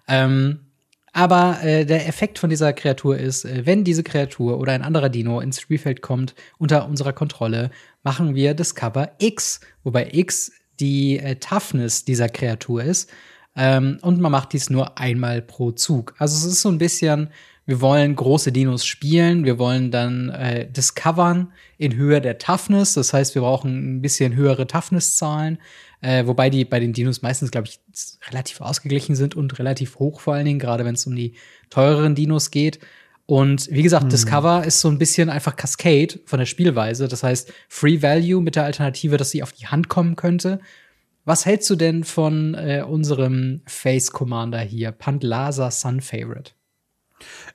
Ähm, 0.10 0.60
aber 1.14 1.62
äh, 1.64 1.86
der 1.86 2.08
Effekt 2.08 2.40
von 2.40 2.50
dieser 2.50 2.72
Kreatur 2.74 3.18
ist, 3.18 3.44
äh, 3.46 3.66
wenn 3.66 3.84
diese 3.84 4.04
Kreatur 4.04 4.60
oder 4.60 4.74
ein 4.74 4.82
anderer 4.82 5.10
Dino 5.10 5.42
ins 5.42 5.60
Spielfeld 5.60 6.02
kommt 6.02 6.36
unter 6.58 6.88
unserer 6.88 7.14
Kontrolle, 7.14 7.70
machen 8.04 8.36
wir 8.36 8.54
Discover 8.54 9.12
X, 9.20 9.60
wobei 9.84 10.10
X 10.14 10.52
die 10.80 11.20
äh, 11.20 11.36
Toughness 11.36 12.06
dieser 12.06 12.30
Kreatur 12.30 12.84
ist. 12.84 13.10
Ähm, 13.56 14.00
und 14.02 14.22
man 14.22 14.32
macht 14.32 14.54
dies 14.54 14.70
nur 14.70 14.98
einmal 14.98 15.42
pro 15.42 15.72
Zug. 15.72 16.16
Also 16.18 16.38
es 16.38 16.54
ist 16.54 16.62
so 16.62 16.70
ein 16.70 16.78
bisschen, 16.78 17.30
wir 17.66 17.80
wollen 17.80 18.16
große 18.16 18.52
Dinos 18.52 18.86
spielen, 18.86 19.46
wir 19.46 19.60
wollen 19.60 19.92
dann 19.92 20.30
äh, 20.30 20.70
discovern 20.70 21.54
in 21.78 21.96
Höhe 21.96 22.20
der 22.20 22.38
Toughness. 22.38 22.96
Das 22.96 23.14
heißt, 23.14 23.36
wir 23.36 23.44
brauchen 23.44 23.98
ein 23.98 24.02
bisschen 24.02 24.36
höhere 24.36 24.68
Toughness-Zahlen. 24.68 25.60
Äh, 26.02 26.26
wobei 26.26 26.50
die 26.50 26.66
bei 26.66 26.80
den 26.80 26.94
Dinos 26.94 27.22
meistens, 27.22 27.52
glaube 27.52 27.68
ich, 27.68 27.80
relativ 28.28 28.62
ausgeglichen 28.62 29.16
sind 29.16 29.36
und 29.36 29.60
relativ 29.60 30.00
hoch 30.00 30.20
vor 30.20 30.34
allen 30.34 30.46
Dingen, 30.46 30.60
gerade 30.60 30.84
wenn 30.84 30.96
es 30.96 31.06
um 31.06 31.16
die 31.16 31.36
teureren 31.70 32.16
Dinos 32.16 32.50
geht. 32.50 32.80
Und 33.28 33.70
wie 33.72 33.84
gesagt, 33.84 34.04
hm. 34.04 34.10
Discover 34.10 34.66
ist 34.66 34.82
so 34.82 34.90
ein 34.90 34.98
bisschen 34.98 35.30
einfach 35.30 35.56
Cascade 35.56 36.20
von 36.26 36.40
der 36.40 36.48
Spielweise. 36.48 37.08
Das 37.08 37.22
heißt, 37.22 37.54
Free 37.70 38.02
Value 38.02 38.42
mit 38.42 38.56
der 38.56 38.66
Alternative, 38.66 39.18
dass 39.18 39.30
sie 39.30 39.44
auf 39.44 39.54
die 39.54 39.68
Hand 39.68 39.88
kommen 39.88 40.16
könnte. 40.16 40.60
Was 41.24 41.46
hältst 41.46 41.70
du 41.70 41.76
denn 41.76 42.04
von 42.04 42.56
äh, 42.56 42.84
unserem 42.86 43.62
Face 43.68 44.12
Commander 44.12 44.60
hier, 44.60 44.92
Pantlasa 44.92 45.70
Sun 45.70 46.02
Favorite? 46.02 46.54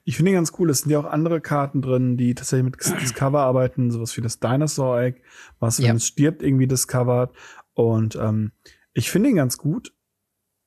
Ich 0.04 0.16
finde 0.16 0.32
ihn 0.32 0.36
ganz 0.36 0.52
cool. 0.58 0.70
Es 0.70 0.80
sind 0.80 0.90
ja 0.90 0.98
auch 0.98 1.04
andere 1.04 1.40
Karten 1.40 1.82
drin, 1.82 2.16
die 2.16 2.34
tatsächlich 2.34 2.64
mit 2.64 3.00
Discover 3.00 3.40
arbeiten, 3.40 3.90
sowas 3.90 4.16
wie 4.16 4.20
das 4.20 4.40
Dinosaur 4.40 5.00
Egg, 5.00 5.20
was, 5.58 5.78
wenn 5.78 5.86
ja. 5.86 5.94
es 5.94 6.06
stirbt, 6.06 6.42
irgendwie 6.42 6.66
discovert. 6.66 7.34
Und 7.74 8.16
ähm, 8.16 8.52
ich 8.92 9.10
finde 9.10 9.30
ihn 9.30 9.36
ganz 9.36 9.58
gut. 9.58 9.92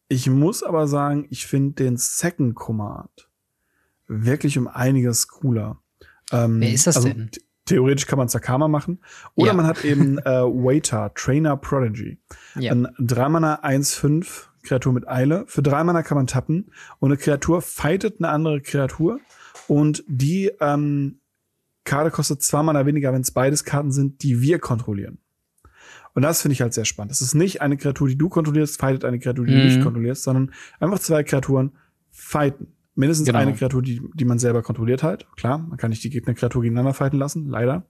Ich 0.08 0.30
muss 0.30 0.64
aber 0.64 0.88
sagen, 0.88 1.28
ich 1.30 1.46
finde 1.46 1.84
den 1.84 1.98
Second 1.98 2.56
Command 2.56 3.30
wirklich 4.10 4.58
um 4.58 4.68
einiges 4.68 5.28
cooler. 5.28 5.80
Ähm, 6.32 6.60
Wer 6.60 6.74
ist 6.74 6.88
das 6.88 6.98
also, 6.98 7.10
denn? 7.10 7.30
Theoretisch 7.66 8.08
kann 8.08 8.18
man 8.18 8.28
Sakama 8.28 8.68
machen. 8.68 9.00
Oder 9.36 9.52
ja. 9.52 9.54
man 9.54 9.68
hat 9.68 9.86
eben 9.86 10.18
äh, 10.26 10.42
Waiter, 10.42 11.14
Trainer 11.14 11.56
Prodigy. 11.56 12.20
Ja. 12.56 12.72
Ein 12.72 12.88
3 12.98 13.30
Mana 13.30 13.64
1-5 13.64 14.49
Kreatur 14.64 14.94
mit 14.94 15.08
Eile. 15.08 15.46
Für 15.48 15.62
3 15.62 15.84
Mana 15.84 16.04
kann 16.04 16.18
man 16.18 16.28
tappen 16.28 16.72
und 17.00 17.12
eine 17.12 17.18
Kreatur 17.18 17.62
fightet 17.62 18.18
eine 18.20 18.30
andere 18.30 18.62
Kreatur 18.62 19.20
und 19.68 20.04
die 20.08 20.52
ähm, 20.60 21.20
Karte 21.84 22.12
kostet 22.12 22.42
2 22.42 22.64
Mana 22.64 22.86
weniger, 22.86 23.14
wenn 23.14 23.22
es 23.22 23.32
beides 23.32 23.64
Karten 23.64 23.92
sind, 23.92 24.24
die 24.24 24.42
wir 24.42 24.60
kontrollieren. 24.60 25.20
Und 26.14 26.24
das 26.24 26.42
finde 26.42 26.54
ich 26.54 26.62
halt 26.62 26.74
sehr 26.74 26.86
spannend. 26.86 27.12
Es 27.12 27.22
ist 27.22 27.34
nicht 27.34 27.62
eine 27.62 27.78
Kreatur, 27.78 28.08
die 28.08 28.18
du 28.18 28.30
kontrollierst, 28.30 28.80
fightet 28.80 29.06
eine 29.06 29.20
Kreatur, 29.20 29.46
die 29.46 29.54
mhm. 29.54 29.60
du 29.60 29.66
nicht 29.66 29.82
kontrollierst, 29.82 30.24
sondern 30.24 30.52
einfach 30.80 31.00
zwei 31.00 31.24
Kreaturen 31.24 31.72
fighten. 32.10 32.74
Mindestens 32.96 33.28
genau. 33.28 33.40
eine 33.40 33.54
Kreatur, 33.54 33.82
die, 33.82 34.02
die 34.14 34.26
man 34.26 34.40
selber 34.40 34.62
kontrolliert 34.62 35.04
halt. 35.04 35.26
Klar, 35.38 35.60
man 35.60 35.78
kann 35.78 35.90
nicht 35.90 36.04
die 36.04 36.10
Gegnerkreatur 36.10 36.62
gegeneinander 36.62 36.94
fighten 36.94 37.18
lassen, 37.18 37.48
leider. 37.48 37.86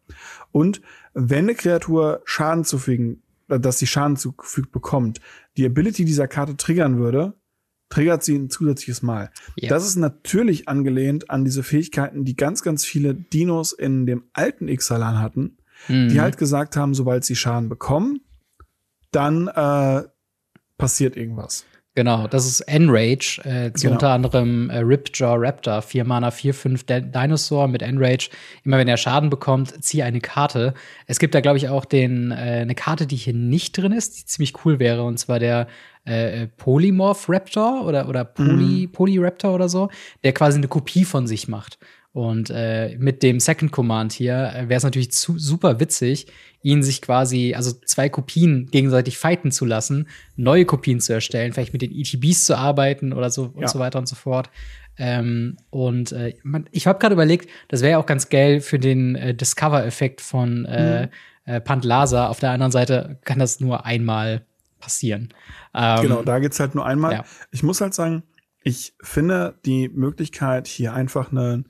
Und 0.51 0.81
wenn 1.15 1.45
eine 1.45 1.55
Kreatur 1.55 2.21
Schaden 2.25 2.63
zufügen, 2.63 3.23
dass 3.49 3.79
sie 3.79 3.87
Schaden 3.87 4.15
zugefügt 4.15 4.71
bekommt, 4.71 5.19
die 5.57 5.65
Ability 5.65 6.05
dieser 6.05 6.27
Karte 6.27 6.55
triggern 6.55 6.99
würde, 6.99 7.33
triggert 7.89 8.23
sie 8.23 8.35
ein 8.35 8.49
zusätzliches 8.49 9.01
Mal. 9.01 9.31
Ja. 9.55 9.69
Das 9.69 9.85
ist 9.85 9.95
natürlich 9.95 10.67
angelehnt 10.67 11.29
an 11.29 11.43
diese 11.43 11.63
Fähigkeiten, 11.63 12.23
die 12.23 12.35
ganz, 12.35 12.61
ganz 12.61 12.85
viele 12.85 13.15
Dinos 13.15 13.73
in 13.73 14.05
dem 14.05 14.25
alten 14.33 14.67
Ixalan 14.67 15.19
hatten, 15.19 15.57
mhm. 15.87 16.09
die 16.09 16.21
halt 16.21 16.37
gesagt 16.37 16.77
haben, 16.77 16.93
sobald 16.93 17.25
sie 17.25 17.35
Schaden 17.35 17.67
bekommen, 17.67 18.21
dann 19.11 19.47
äh, 19.47 20.03
passiert 20.77 21.17
irgendwas. 21.17 21.65
Genau, 21.96 22.27
das 22.27 22.46
ist 22.46 22.62
Enrage, 22.62 23.41
äh, 23.43 23.74
zu 23.74 23.88
Genau. 23.88 23.93
unter 23.93 24.10
anderem 24.12 24.69
äh, 24.69 24.77
Ripjaw 24.77 25.36
Raptor, 25.38 25.81
4 25.81 26.05
Mana, 26.05 26.31
4, 26.31 26.53
5 26.53 26.84
De 26.86 27.01
Dinosaur 27.01 27.67
mit 27.67 27.81
Enrage. 27.81 28.29
Immer 28.63 28.77
wenn 28.77 28.88
er 28.88 28.96
Schaden 28.96 29.29
bekommt, 29.29 29.84
ziehe 29.84 30.05
eine 30.05 30.22
Karte. 30.22 30.75
Es 31.08 31.19
gibt 31.19 31.34
da, 31.36 31.41
glaube 31.41 31.58
ich, 31.58 31.67
auch 31.67 31.86
den, 31.86 32.31
äh, 32.31 32.36
eine 32.62 32.75
Karte, 32.75 33.08
die 33.08 33.15
hier 33.15 33.34
nicht 33.34 33.77
drin 33.77 33.91
ist, 33.91 34.19
die 34.19 34.25
ziemlich 34.25 34.53
cool 34.63 34.79
wäre, 34.79 35.03
und 35.03 35.17
zwar 35.17 35.39
der 35.39 35.67
äh, 36.05 36.48
Polymorph 36.58 37.27
Raptor 37.27 37.86
oder, 37.86 38.08
oder 38.08 38.24
Poly, 38.24 38.88
Polyraptor 38.88 39.53
oder 39.53 39.67
so, 39.67 39.89
der 40.24 40.31
quasi 40.34 40.58
eine 40.58 40.67
Kopie 40.67 41.05
von 41.05 41.27
sich 41.27 41.48
macht. 41.48 41.79
Und 42.11 42.49
äh, 42.49 42.95
mit 42.97 43.21
dem 43.21 43.39
Second 43.39 43.71
Command 43.71 44.11
hier 44.13 44.51
äh, 44.55 44.67
wäre 44.69 44.77
es 44.77 44.83
natürlich 44.83 45.11
zu, 45.11 45.37
super 45.37 45.79
witzig, 45.79 46.27
ihn 46.63 46.81
sich 46.81 47.01
quasi, 47.01 47.53
also 47.55 47.71
zwei 47.85 48.09
Kopien 48.09 48.65
gegenseitig 48.71 49.17
fighten 49.17 49.51
zu 49.51 49.63
lassen, 49.65 50.07
neue 50.35 50.65
Kopien 50.65 50.99
zu 50.99 51.13
erstellen, 51.13 51.53
vielleicht 51.53 51.71
mit 51.73 51.81
den 51.83 51.91
ETBs 51.91 52.45
zu 52.45 52.57
arbeiten 52.57 53.13
oder 53.13 53.29
so 53.29 53.53
Ja. 53.55 53.61
und 53.61 53.69
so 53.69 53.79
weiter 53.79 53.99
und 53.99 54.07
so 54.07 54.15
fort. 54.15 54.49
Ähm, 54.97 55.55
und 55.69 56.11
äh, 56.11 56.33
man, 56.43 56.67
ich 56.71 56.87
habe 56.87 56.99
gerade 56.99 57.13
überlegt, 57.13 57.49
das 57.69 57.81
wäre 57.81 57.91
ja 57.91 57.97
auch 57.99 58.05
ganz 58.07 58.27
geil 58.29 58.59
für 58.59 58.79
den 58.79 59.15
äh, 59.15 59.33
Discover-Effekt 59.35 60.19
von 60.19 60.65
äh, 60.65 61.07
äh, 61.45 61.61
Pantlasa. 61.61 62.27
Auf 62.27 62.39
der 62.39 62.51
anderen 62.51 62.71
Seite 62.71 63.19
kann 63.23 63.39
das 63.39 63.59
nur 63.61 63.85
einmal 63.85 64.41
passieren. 64.79 65.29
Ähm, 65.73 66.01
Genau, 66.01 66.23
da 66.23 66.39
geht's 66.39 66.59
halt 66.59 66.73
nur 66.75 66.85
einmal. 66.85 67.13
ja. 67.13 67.23
Ich 67.51 67.63
muss 67.63 67.79
halt 67.81 67.93
sagen, 67.93 68.23
ich 68.63 68.93
finde 69.01 69.55
die 69.65 69.87
Möglichkeit, 69.89 70.67
hier 70.67 70.93
einfach 70.93 71.31
einen, 71.31 71.65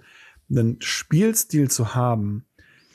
einen 0.49 0.77
Spielstil 0.81 1.69
zu 1.69 1.95
haben, 1.95 2.45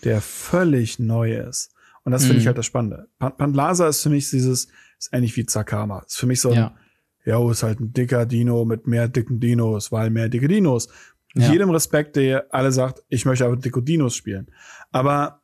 der 0.04 0.20
völlig 0.20 0.98
neu 0.98 1.36
ist. 1.36 1.72
Und 2.04 2.12
das 2.12 2.24
finde 2.24 2.38
ich 2.38 2.44
Mhm. 2.44 2.48
halt 2.48 2.58
das 2.58 2.66
Spannende. 2.66 3.08
Pan 3.18 3.36
Pantlasa 3.36 3.88
ist 3.88 4.02
für 4.02 4.10
mich 4.10 4.28
dieses, 4.30 4.68
ist 4.98 5.08
ähnlich 5.12 5.36
wie 5.36 5.46
Zakama. 5.46 6.00
Ist 6.06 6.18
für 6.18 6.26
mich 6.26 6.40
so 6.40 6.50
ein, 6.50 6.56
Ja. 6.56 6.76
ja, 7.24 7.50
ist 7.50 7.62
halt 7.62 7.80
ein 7.80 7.92
dicker 7.92 8.26
Dino 8.26 8.64
mit 8.64 8.86
mehr 8.86 9.08
dicken 9.08 9.40
Dinos, 9.40 9.90
weil 9.90 10.10
mehr 10.10 10.28
dicke 10.28 10.48
Dinos. 10.48 10.88
Ja. 11.34 11.50
Jedem 11.50 11.70
Respekt, 11.70 12.16
der 12.16 12.46
alle 12.50 12.70
sagt, 12.72 13.02
ich 13.08 13.24
möchte 13.24 13.44
aber 13.46 13.56
dicke 13.56 13.82
Dinos 13.82 14.14
spielen. 14.14 14.48
Aber 14.92 15.40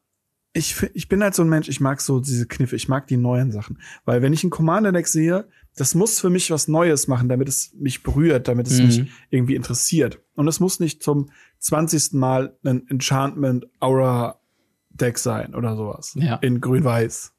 ich, 0.52 0.76
ich 0.94 1.08
bin 1.08 1.22
halt 1.22 1.34
so 1.34 1.42
ein 1.42 1.48
Mensch, 1.48 1.68
ich 1.68 1.80
mag 1.80 2.00
so 2.00 2.20
diese 2.20 2.46
Kniffe, 2.46 2.76
ich 2.76 2.88
mag 2.88 3.06
die 3.06 3.16
neuen 3.16 3.52
Sachen. 3.52 3.78
Weil 4.04 4.20
wenn 4.20 4.32
ich 4.32 4.44
ein 4.44 4.50
Commander-Deck 4.50 5.06
sehe, 5.08 5.48
das 5.76 5.94
muss 5.94 6.20
für 6.20 6.30
mich 6.30 6.50
was 6.50 6.68
Neues 6.68 7.08
machen, 7.08 7.28
damit 7.28 7.48
es 7.48 7.72
mich 7.78 8.02
berührt, 8.02 8.48
damit 8.48 8.66
es 8.66 8.78
Mhm. 8.78 8.86
mich 8.86 9.02
irgendwie 9.30 9.54
interessiert. 9.54 10.18
Und 10.34 10.48
es 10.48 10.60
muss 10.60 10.80
nicht 10.80 11.02
zum 11.02 11.30
20. 11.58 12.18
Mal 12.18 12.56
ein 12.64 12.86
Enchantment 12.88 13.66
Aura 13.80 14.40
Deck 14.90 15.18
sein 15.18 15.54
oder 15.54 15.76
sowas. 15.76 16.12
Ja. 16.16 16.36
In 16.36 16.60
grün-weiß. 16.60 17.32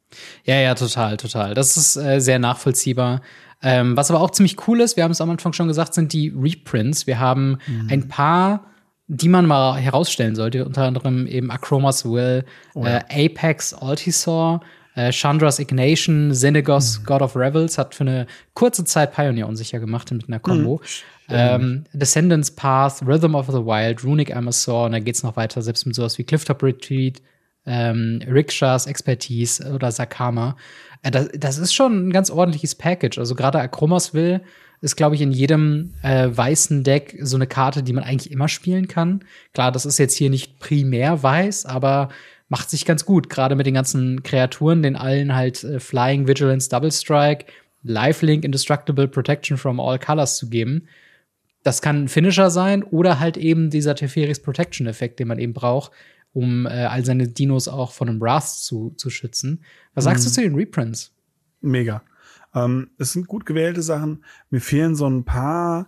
Ja, 0.45 0.55
ja, 0.59 0.75
total, 0.75 1.17
total. 1.17 1.53
Das 1.53 1.77
ist 1.77 1.95
äh, 1.97 2.19
sehr 2.19 2.39
nachvollziehbar. 2.39 3.21
Ähm, 3.61 3.95
was 3.95 4.09
aber 4.09 4.19
auch 4.21 4.31
ziemlich 4.31 4.67
cool 4.67 4.81
ist, 4.81 4.97
wir 4.97 5.03
haben 5.03 5.11
es 5.11 5.21
am 5.21 5.29
Anfang 5.29 5.53
schon 5.53 5.67
gesagt, 5.67 5.93
sind 5.93 6.13
die 6.13 6.29
Reprints. 6.35 7.05
Wir 7.05 7.19
haben 7.19 7.59
ein 7.89 8.07
paar, 8.07 8.65
die 9.07 9.29
man 9.29 9.45
mal 9.45 9.75
herausstellen 9.77 10.35
sollte, 10.35 10.65
unter 10.65 10.83
anderem 10.83 11.27
eben 11.27 11.51
Acromas 11.51 12.03
Will, 12.03 12.43
äh, 12.75 13.01
Apex 13.27 13.73
Altisaur, 13.75 14.61
äh, 14.95 15.11
Chandra's 15.11 15.59
Ignation, 15.59 16.31
Xenagos 16.31 17.03
God 17.03 17.21
of 17.21 17.35
Revels 17.35 17.77
hat 17.77 17.95
für 17.95 18.01
eine 18.01 18.27
kurze 18.53 18.83
Zeit 18.83 19.13
Pioneer 19.13 19.47
unsicher 19.47 19.79
gemacht 19.79 20.11
mit 20.11 20.27
einer 20.27 20.39
Combo. 20.39 20.81
Ähm, 21.29 21.85
Descendants 21.93 22.51
Path, 22.51 23.01
Rhythm 23.05 23.35
of 23.35 23.47
the 23.47 23.53
Wild, 23.53 24.03
Runic 24.03 24.35
Amazon, 24.35 24.87
und 24.87 24.91
dann 24.91 25.03
geht's 25.05 25.23
noch 25.23 25.37
weiter, 25.37 25.61
selbst 25.61 25.85
mit 25.85 25.95
sowas 25.95 26.17
wie 26.17 26.23
Clifftop 26.23 26.61
Retreat, 26.61 27.21
ähm, 27.65 28.21
Rikshas 28.27 28.85
Expertise 28.85 29.71
oder 29.73 29.91
Sakama. 29.91 30.57
Äh, 31.03 31.11
das, 31.11 31.29
das 31.33 31.57
ist 31.57 31.73
schon 31.73 32.07
ein 32.07 32.11
ganz 32.11 32.29
ordentliches 32.29 32.75
Package. 32.75 33.17
Also 33.17 33.35
gerade 33.35 33.59
Akromas 33.59 34.13
will 34.13 34.41
ist, 34.81 34.95
glaube 34.95 35.15
ich, 35.15 35.21
in 35.21 35.31
jedem 35.31 35.93
äh, 36.01 36.27
weißen 36.29 36.83
Deck 36.83 37.17
so 37.21 37.37
eine 37.37 37.45
Karte, 37.47 37.83
die 37.83 37.93
man 37.93 38.03
eigentlich 38.03 38.31
immer 38.31 38.47
spielen 38.47 38.87
kann. 38.87 39.23
Klar, 39.53 39.71
das 39.71 39.85
ist 39.85 39.99
jetzt 39.99 40.15
hier 40.15 40.31
nicht 40.31 40.59
primär 40.59 41.21
weiß, 41.21 41.65
aber 41.65 42.09
macht 42.51 42.69
sich 42.69 42.85
ganz 42.85 43.05
gut. 43.05 43.29
Gerade 43.29 43.55
mit 43.55 43.65
den 43.65 43.73
ganzen 43.73 44.23
Kreaturen, 44.23 44.83
den 44.83 44.97
allen 44.97 45.33
halt 45.33 45.63
äh, 45.63 45.79
Flying, 45.79 46.27
Vigilance, 46.27 46.69
Double 46.69 46.91
Strike, 46.91 47.45
Lifelink, 47.81 48.43
Indestructible 48.43 49.07
Protection 49.07 49.57
from 49.57 49.79
all 49.79 49.97
colors 49.97 50.35
zu 50.35 50.49
geben. 50.49 50.89
Das 51.63 51.81
kann 51.81 52.03
ein 52.03 52.07
Finisher 52.09 52.49
sein 52.49 52.83
oder 52.83 53.21
halt 53.21 53.37
eben 53.37 53.69
dieser 53.69 53.95
Teferis 53.95 54.41
Protection 54.41 54.85
Effekt, 54.85 55.19
den 55.19 55.29
man 55.29 55.39
eben 55.39 55.53
braucht, 55.53 55.93
um 56.33 56.65
äh, 56.65 56.71
all 56.71 57.05
seine 57.05 57.29
Dinos 57.29 57.69
auch 57.69 57.93
von 57.93 58.09
einem 58.09 58.19
Wrath 58.19 58.49
zu, 58.49 58.93
zu 58.97 59.09
schützen. 59.09 59.63
Was 59.93 60.03
sagst 60.03 60.25
du 60.25 60.29
zu 60.29 60.41
den 60.41 60.55
Reprints? 60.55 61.13
Mega. 61.61 62.03
Ähm, 62.53 62.89
es 62.97 63.13
sind 63.13 63.27
gut 63.27 63.45
gewählte 63.45 63.81
Sachen. 63.81 64.25
Mir 64.49 64.59
fehlen 64.59 64.95
so 64.95 65.07
ein 65.07 65.23
paar 65.23 65.87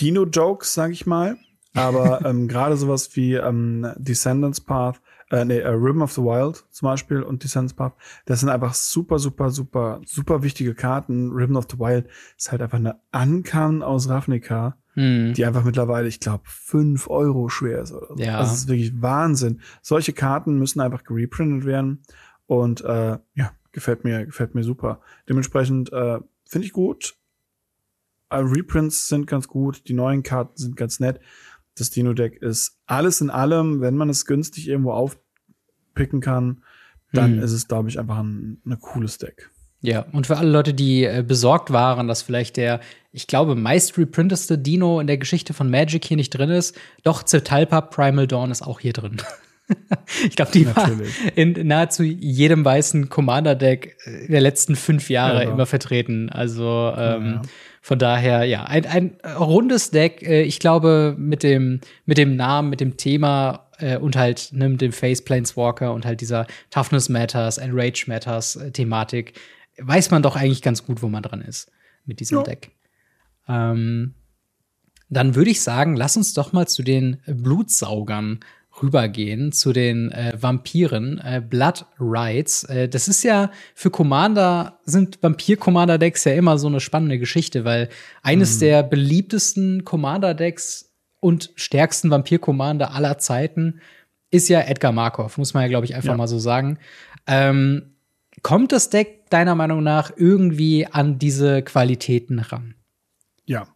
Dino-Jokes, 0.00 0.74
sag 0.74 0.90
ich 0.90 1.06
mal. 1.06 1.36
Aber 1.74 2.24
ähm, 2.24 2.48
gerade 2.48 2.76
sowas 2.76 3.14
wie 3.14 3.34
ähm, 3.34 3.86
Descendants 3.98 4.60
Path, 4.60 5.00
äh, 5.30 5.44
nee, 5.44 5.58
äh, 5.58 5.68
Rhythm 5.68 6.02
of 6.02 6.12
the 6.12 6.22
Wild 6.22 6.64
zum 6.70 6.86
Beispiel 6.86 7.22
und 7.22 7.42
Descendants 7.42 7.74
Path, 7.74 7.94
das 8.26 8.40
sind 8.40 8.48
einfach 8.48 8.74
super, 8.74 9.18
super, 9.18 9.50
super, 9.50 10.00
super 10.04 10.42
wichtige 10.42 10.74
Karten. 10.74 11.30
Rhythm 11.30 11.56
of 11.56 11.66
the 11.70 11.78
Wild 11.78 12.06
ist 12.36 12.50
halt 12.52 12.62
einfach 12.62 12.78
eine 12.78 13.00
Ankan 13.10 13.82
aus 13.82 14.08
Ravnica, 14.08 14.76
Hm. 14.94 15.32
die 15.34 15.44
einfach 15.44 15.64
mittlerweile, 15.64 16.06
ich 16.06 16.20
glaube, 16.20 16.44
fünf 16.46 17.10
Euro 17.10 17.48
schwer 17.48 17.82
ist 17.82 17.92
oder 17.92 18.06
so. 18.08 18.14
Ja. 18.22 18.38
Also 18.38 18.52
es 18.52 18.58
ist 18.60 18.68
wirklich 18.68 19.02
Wahnsinn. 19.02 19.60
Solche 19.82 20.12
Karten 20.12 20.56
müssen 20.58 20.80
einfach 20.80 21.02
gereprintet 21.02 21.66
werden. 21.66 22.02
Und 22.46 22.82
äh, 22.82 23.18
ja, 23.34 23.52
gefällt 23.72 24.04
mir, 24.04 24.24
gefällt 24.26 24.54
mir 24.54 24.62
super. 24.62 25.00
Dementsprechend 25.28 25.92
äh, 25.92 26.20
finde 26.44 26.66
ich 26.66 26.72
gut. 26.72 27.16
Äh, 28.30 28.36
Reprints 28.36 29.08
sind 29.08 29.26
ganz 29.26 29.48
gut, 29.48 29.88
die 29.88 29.94
neuen 29.94 30.22
Karten 30.22 30.56
sind 30.56 30.76
ganz 30.76 31.00
nett. 31.00 31.20
Das 31.76 31.90
Dino-Deck 31.90 32.40
ist 32.40 32.78
alles 32.86 33.20
in 33.20 33.30
allem, 33.30 33.80
wenn 33.80 33.96
man 33.96 34.08
es 34.08 34.26
günstig 34.26 34.68
irgendwo 34.68 34.92
aufpicken 34.92 36.20
kann, 36.20 36.62
dann 37.12 37.34
Hm. 37.36 37.42
ist 37.42 37.52
es, 37.52 37.68
glaube 37.68 37.88
ich, 37.88 37.98
einfach 37.98 38.18
ein, 38.18 38.60
ein 38.66 38.78
cooles 38.80 39.18
Deck. 39.18 39.50
Ja, 39.80 40.06
und 40.12 40.26
für 40.26 40.38
alle 40.38 40.50
Leute, 40.50 40.72
die 40.72 41.04
äh, 41.04 41.22
besorgt 41.26 41.70
waren, 41.70 42.08
dass 42.08 42.22
vielleicht 42.22 42.56
der, 42.56 42.80
ich 43.12 43.26
glaube, 43.26 43.54
meist 43.54 43.98
reprinteste 43.98 44.56
Dino 44.56 44.98
in 44.98 45.06
der 45.06 45.18
Geschichte 45.18 45.52
von 45.52 45.70
Magic 45.70 46.04
hier 46.06 46.16
nicht 46.16 46.30
drin 46.30 46.48
ist, 46.48 46.74
doch 47.02 47.22
Zetalpa 47.22 47.82
Primal 47.82 48.26
Dawn 48.26 48.50
ist 48.50 48.62
auch 48.62 48.80
hier 48.80 48.94
drin. 48.94 49.18
ich 50.28 50.36
glaube, 50.36 50.52
die 50.52 50.64
Natürlich. 50.64 51.24
war 51.24 51.36
in 51.36 51.66
nahezu 51.66 52.02
jedem 52.02 52.64
weißen 52.64 53.08
Commander-Deck 53.10 53.96
äh, 54.04 54.28
der 54.28 54.40
letzten 54.40 54.74
fünf 54.76 55.10
Jahre 55.10 55.44
Ja. 55.44 55.50
immer 55.50 55.66
vertreten. 55.66 56.30
Also 56.30 56.92
ähm, 56.96 57.24
Ja. 57.26 57.42
Von 57.84 57.98
daher, 57.98 58.44
ja, 58.44 58.64
ein, 58.64 58.86
ein 58.86 59.16
rundes 59.38 59.90
Deck. 59.90 60.22
Äh, 60.22 60.40
ich 60.44 60.58
glaube, 60.58 61.14
mit 61.18 61.42
dem, 61.42 61.82
mit 62.06 62.16
dem 62.16 62.34
Namen, 62.34 62.70
mit 62.70 62.80
dem 62.80 62.96
Thema 62.96 63.68
äh, 63.76 63.98
und 63.98 64.16
halt 64.16 64.48
ne, 64.52 64.70
mit 64.70 64.80
dem 64.80 64.90
Face 64.90 65.22
Planeswalker 65.22 65.92
und 65.92 66.06
halt 66.06 66.22
dieser 66.22 66.46
Toughness 66.70 67.10
Matters, 67.10 67.58
Enrage 67.58 68.04
Matters 68.06 68.56
äh, 68.56 68.70
Thematik, 68.70 69.38
weiß 69.76 70.10
man 70.10 70.22
doch 70.22 70.34
eigentlich 70.34 70.62
ganz 70.62 70.86
gut, 70.86 71.02
wo 71.02 71.08
man 71.08 71.22
dran 71.22 71.42
ist 71.42 71.70
mit 72.06 72.20
diesem 72.20 72.38
Ja. 72.38 72.44
Deck. 72.44 72.70
Ähm, 73.48 74.14
dann 75.10 75.34
würde 75.34 75.50
ich 75.50 75.60
sagen, 75.60 75.94
lass 75.94 76.16
uns 76.16 76.32
doch 76.32 76.54
mal 76.54 76.66
zu 76.66 76.82
den 76.82 77.20
äh, 77.26 77.34
Blutsaugern 77.34 78.40
rübergehen, 78.82 79.52
zu 79.52 79.72
den 79.72 80.10
äh, 80.10 80.32
Vampiren, 80.38 81.18
äh, 81.18 81.40
Blood 81.40 81.86
Rights. 82.00 82.64
Äh, 82.64 82.88
das 82.88 83.08
ist 83.08 83.22
ja 83.22 83.50
für 83.74 83.90
Commander, 83.90 84.78
sind 84.84 85.22
Vampir-Commander-Decks 85.22 86.24
ja 86.24 86.32
immer 86.34 86.58
so 86.58 86.66
eine 86.66 86.80
spannende 86.80 87.18
Geschichte, 87.18 87.64
weil 87.64 87.88
eines 88.22 88.58
der 88.58 88.82
beliebtesten 88.82 89.84
Commander-Decks 89.84 90.90
und 91.20 91.52
stärksten 91.54 92.10
Vampir-Commander 92.10 92.92
aller 92.92 93.18
Zeiten 93.18 93.80
ist 94.30 94.48
ja 94.48 94.60
Edgar 94.60 94.92
Markov, 94.92 95.38
muss 95.38 95.54
man 95.54 95.62
ja, 95.62 95.68
glaube 95.68 95.86
ich, 95.86 95.94
einfach 95.94 96.10
Ja. 96.10 96.16
mal 96.16 96.26
so 96.28 96.38
sagen. 96.38 96.78
Ähm, 97.26 97.94
kommt 98.42 98.72
das 98.72 98.90
Deck 98.90 99.30
deiner 99.30 99.54
Meinung 99.54 99.82
nach 99.82 100.12
irgendwie 100.16 100.86
an 100.86 101.18
diese 101.18 101.62
Qualitäten 101.62 102.40
ran? 102.40 102.74
Ja, 103.46 103.68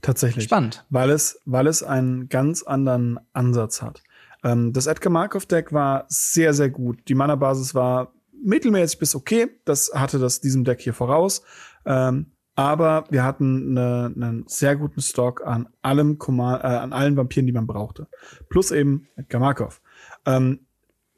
tatsächlich. 0.00 0.44
Spannend. 0.44 0.84
Weil 0.90 1.10
es, 1.10 1.40
weil 1.44 1.66
es 1.66 1.82
einen 1.82 2.28
ganz 2.28 2.62
anderen 2.62 3.20
Ansatz 3.32 3.82
hat. 3.82 4.02
Ähm, 4.46 4.72
das 4.72 4.86
Edgar 4.86 5.12
Markov 5.12 5.46
Deck 5.46 5.72
war 5.72 6.06
sehr, 6.08 6.54
sehr 6.54 6.70
gut. 6.70 7.00
Die 7.08 7.14
Mana-Basis 7.14 7.74
war 7.74 8.12
mittelmäßig 8.44 8.98
bis 8.98 9.14
okay. 9.14 9.48
Das 9.64 9.90
hatte 9.92 10.18
das 10.18 10.40
diesem 10.40 10.64
Deck 10.64 10.80
hier 10.80 10.94
voraus. 10.94 11.42
Ähm, 11.84 12.32
aber 12.54 13.04
wir 13.10 13.24
hatten 13.24 13.76
eine, 13.76 14.12
einen 14.14 14.44
sehr 14.46 14.76
guten 14.76 15.02
Stock 15.02 15.44
an 15.44 15.68
allem 15.82 16.18
Command, 16.18 16.62
äh, 16.62 16.68
an 16.68 16.92
allen 16.92 17.16
Vampiren, 17.16 17.46
die 17.46 17.52
man 17.52 17.66
brauchte. 17.66 18.06
Plus 18.48 18.70
eben 18.70 19.08
Edgar 19.16 19.40
Markov. 19.40 19.82
Ähm, 20.24 20.66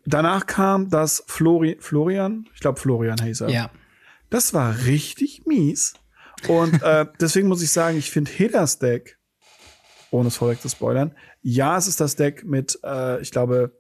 danach 0.07 0.47
kam 0.47 0.89
das 0.89 1.23
Flori 1.27 1.77
Florian, 1.81 2.49
ich 2.55 2.61
glaube 2.61 2.81
Florian 2.81 3.23
hieß 3.23 3.43
er. 3.43 3.51
Ja. 3.51 3.71
Das 4.31 4.53
war 4.55 4.87
richtig 4.87 5.43
mies. 5.47 5.95
Und 6.49 6.83
äh, 6.83 7.07
deswegen 7.21 7.49
muss 7.49 7.63
ich 7.63 7.71
sagen, 7.71 7.99
ich 7.99 8.11
finde 8.11 8.31
Hidders 8.31 8.79
Deck, 8.79 9.18
ohne 10.11 10.29
es 10.29 10.37
vorweg 10.37 10.61
zu 10.61 10.69
spoilern, 10.69 11.15
ja, 11.43 11.77
es 11.77 11.87
ist 11.87 12.01
das 12.01 12.17
Deck 12.17 12.45
mit, 12.45 12.79
äh, 12.85 13.21
ich 13.21 13.31
glaube, 13.31 13.73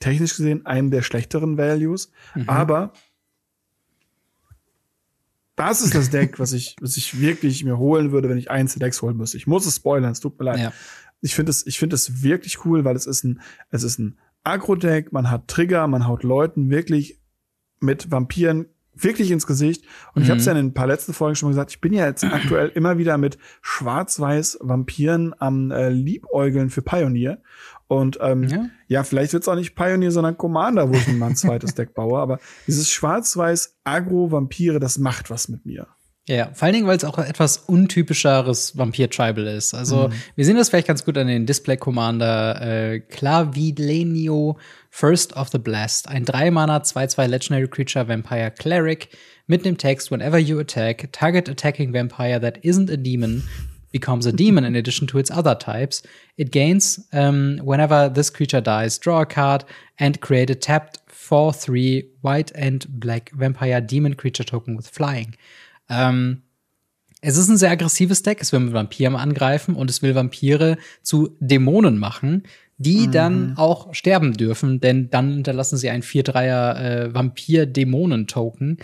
technisch 0.00 0.36
gesehen 0.36 0.66
einem 0.66 0.90
der 0.90 1.02
schlechteren 1.02 1.58
Values, 1.58 2.10
aber 2.46 2.92
das 5.58 5.82
ist 5.82 5.94
das 5.94 6.10
Deck, 6.10 6.38
was 6.38 6.52
ich, 6.52 6.76
was 6.80 6.96
ich 6.96 7.20
wirklich 7.20 7.64
mir 7.64 7.78
holen 7.78 8.12
würde, 8.12 8.28
wenn 8.28 8.38
ich 8.38 8.46
der 8.46 8.64
Decks 8.64 9.02
holen 9.02 9.16
müsste. 9.16 9.36
Ich 9.36 9.48
muss 9.48 9.66
es 9.66 9.76
spoilern, 9.76 10.12
es 10.12 10.20
tut 10.20 10.38
mir 10.38 10.44
leid. 10.44 10.60
Ja. 10.60 10.72
Ich 11.20 11.34
finde 11.34 11.50
es, 11.50 11.66
ich 11.66 11.80
finde 11.80 11.96
es 11.96 12.22
wirklich 12.22 12.64
cool, 12.64 12.84
weil 12.84 12.94
es 12.94 13.06
ist 13.06 13.24
ein, 13.24 13.40
es 13.70 13.82
ist 13.82 13.98
ein 13.98 14.18
Agro-Deck, 14.44 15.12
man 15.12 15.30
hat 15.30 15.48
Trigger, 15.48 15.88
man 15.88 16.06
haut 16.06 16.22
Leuten 16.22 16.70
wirklich 16.70 17.18
mit 17.80 18.10
Vampiren 18.12 18.66
wirklich 19.02 19.30
ins 19.30 19.46
Gesicht. 19.46 19.84
Und 20.14 20.22
ich 20.22 20.30
habe 20.30 20.40
es 20.40 20.46
ja 20.46 20.52
in 20.52 20.58
ein 20.58 20.74
paar 20.74 20.86
letzten 20.86 21.12
Folgen 21.12 21.36
schon 21.36 21.48
mal 21.48 21.52
gesagt, 21.52 21.70
ich 21.70 21.80
bin 21.80 21.92
ja 21.92 22.06
jetzt 22.06 22.24
aktuell 22.32 22.68
immer 22.68 22.98
wieder 22.98 23.18
mit 23.18 23.38
schwarz-weiß 23.62 24.58
Vampiren 24.60 25.34
am 25.38 25.70
äh, 25.70 25.88
Liebäugeln 25.88 26.70
für 26.70 26.82
Pioneer. 26.82 27.38
Und 27.86 28.18
ähm, 28.20 28.44
ja. 28.44 28.66
ja 28.86 29.02
vielleicht 29.02 29.32
wird's 29.32 29.48
auch 29.48 29.54
nicht 29.54 29.74
Pioneer, 29.74 30.10
sondern 30.10 30.36
Commander, 30.36 30.90
wo 30.90 30.94
ich 30.94 31.08
mal 31.08 31.28
ein 31.28 31.36
zweites 31.36 31.74
Deck 31.76 31.94
baue. 31.94 32.18
Aber 32.18 32.38
dieses 32.66 32.90
schwarz-weiß 32.90 33.78
Agro-Vampire, 33.84 34.78
das 34.78 34.98
macht 34.98 35.30
was 35.30 35.48
mit 35.48 35.64
mir. 35.64 35.86
Ja, 36.28 36.50
vor 36.52 36.66
allen 36.66 36.74
Dingen, 36.74 36.86
weil 36.86 36.98
es 36.98 37.04
auch 37.04 37.16
etwas 37.16 37.56
untypischeres 37.56 38.76
Vampir-Tribal 38.76 39.46
ist. 39.46 39.72
Also, 39.72 40.08
mhm. 40.08 40.12
wir 40.36 40.44
sehen 40.44 40.56
das 40.56 40.68
vielleicht 40.68 40.86
ganz 40.86 41.04
gut 41.04 41.16
an 41.16 41.26
den 41.26 41.46
Display-Commander 41.46 42.60
äh, 42.60 43.00
Clavilenio 43.00 44.58
First 44.98 45.32
of 45.34 45.50
the 45.52 45.60
Blast. 45.60 46.08
Ein 46.08 46.24
3-Mana 46.24 46.80
2-2 46.80 47.28
Legendary 47.28 47.68
Creature 47.68 48.08
Vampire 48.08 48.50
Cleric 48.50 49.16
mit 49.46 49.64
dem 49.64 49.76
Text 49.76 50.10
Whenever 50.10 50.40
you 50.40 50.58
attack, 50.58 51.08
target 51.12 51.48
attacking 51.48 51.92
vampire 51.92 52.40
that 52.40 52.58
isn't 52.64 52.90
a 52.90 52.96
demon 52.96 53.44
becomes 53.92 54.26
a 54.26 54.32
demon 54.32 54.64
in 54.64 54.74
addition 54.74 55.06
to 55.06 55.18
its 55.18 55.30
other 55.30 55.54
types. 55.54 56.02
It 56.36 56.50
gains 56.50 57.06
um, 57.12 57.60
whenever 57.62 58.08
this 58.08 58.28
creature 58.28 58.60
dies, 58.60 58.98
draw 58.98 59.20
a 59.20 59.24
card 59.24 59.64
and 60.00 60.20
create 60.20 60.50
a 60.50 60.56
tapped 60.56 60.98
4-3 61.06 62.04
white 62.22 62.50
and 62.56 62.84
black 62.88 63.30
vampire 63.30 63.80
demon 63.80 64.14
creature 64.14 64.42
token 64.42 64.76
with 64.76 64.88
flying. 64.88 65.36
Ähm, 65.88 66.42
es 67.20 67.36
ist 67.36 67.48
ein 67.48 67.56
sehr 67.56 67.70
aggressives 67.70 68.22
Deck. 68.22 68.40
Es 68.40 68.52
will 68.52 68.60
mit 68.60 68.74
Vampiren 68.74 69.14
angreifen 69.14 69.76
und 69.76 69.90
es 69.90 70.02
will 70.02 70.14
Vampire 70.16 70.76
zu 71.02 71.36
Dämonen 71.40 71.98
machen, 71.98 72.44
die 72.78 73.08
mhm. 73.08 73.12
dann 73.12 73.56
auch 73.56 73.92
sterben 73.92 74.34
dürfen, 74.34 74.80
denn 74.80 75.10
dann 75.10 75.34
hinterlassen 75.34 75.76
sie 75.76 75.90
ein 75.90 76.02
4-3er 76.02 76.76
äh, 76.76 77.14
Vampir-Dämonen-Token. 77.14 78.78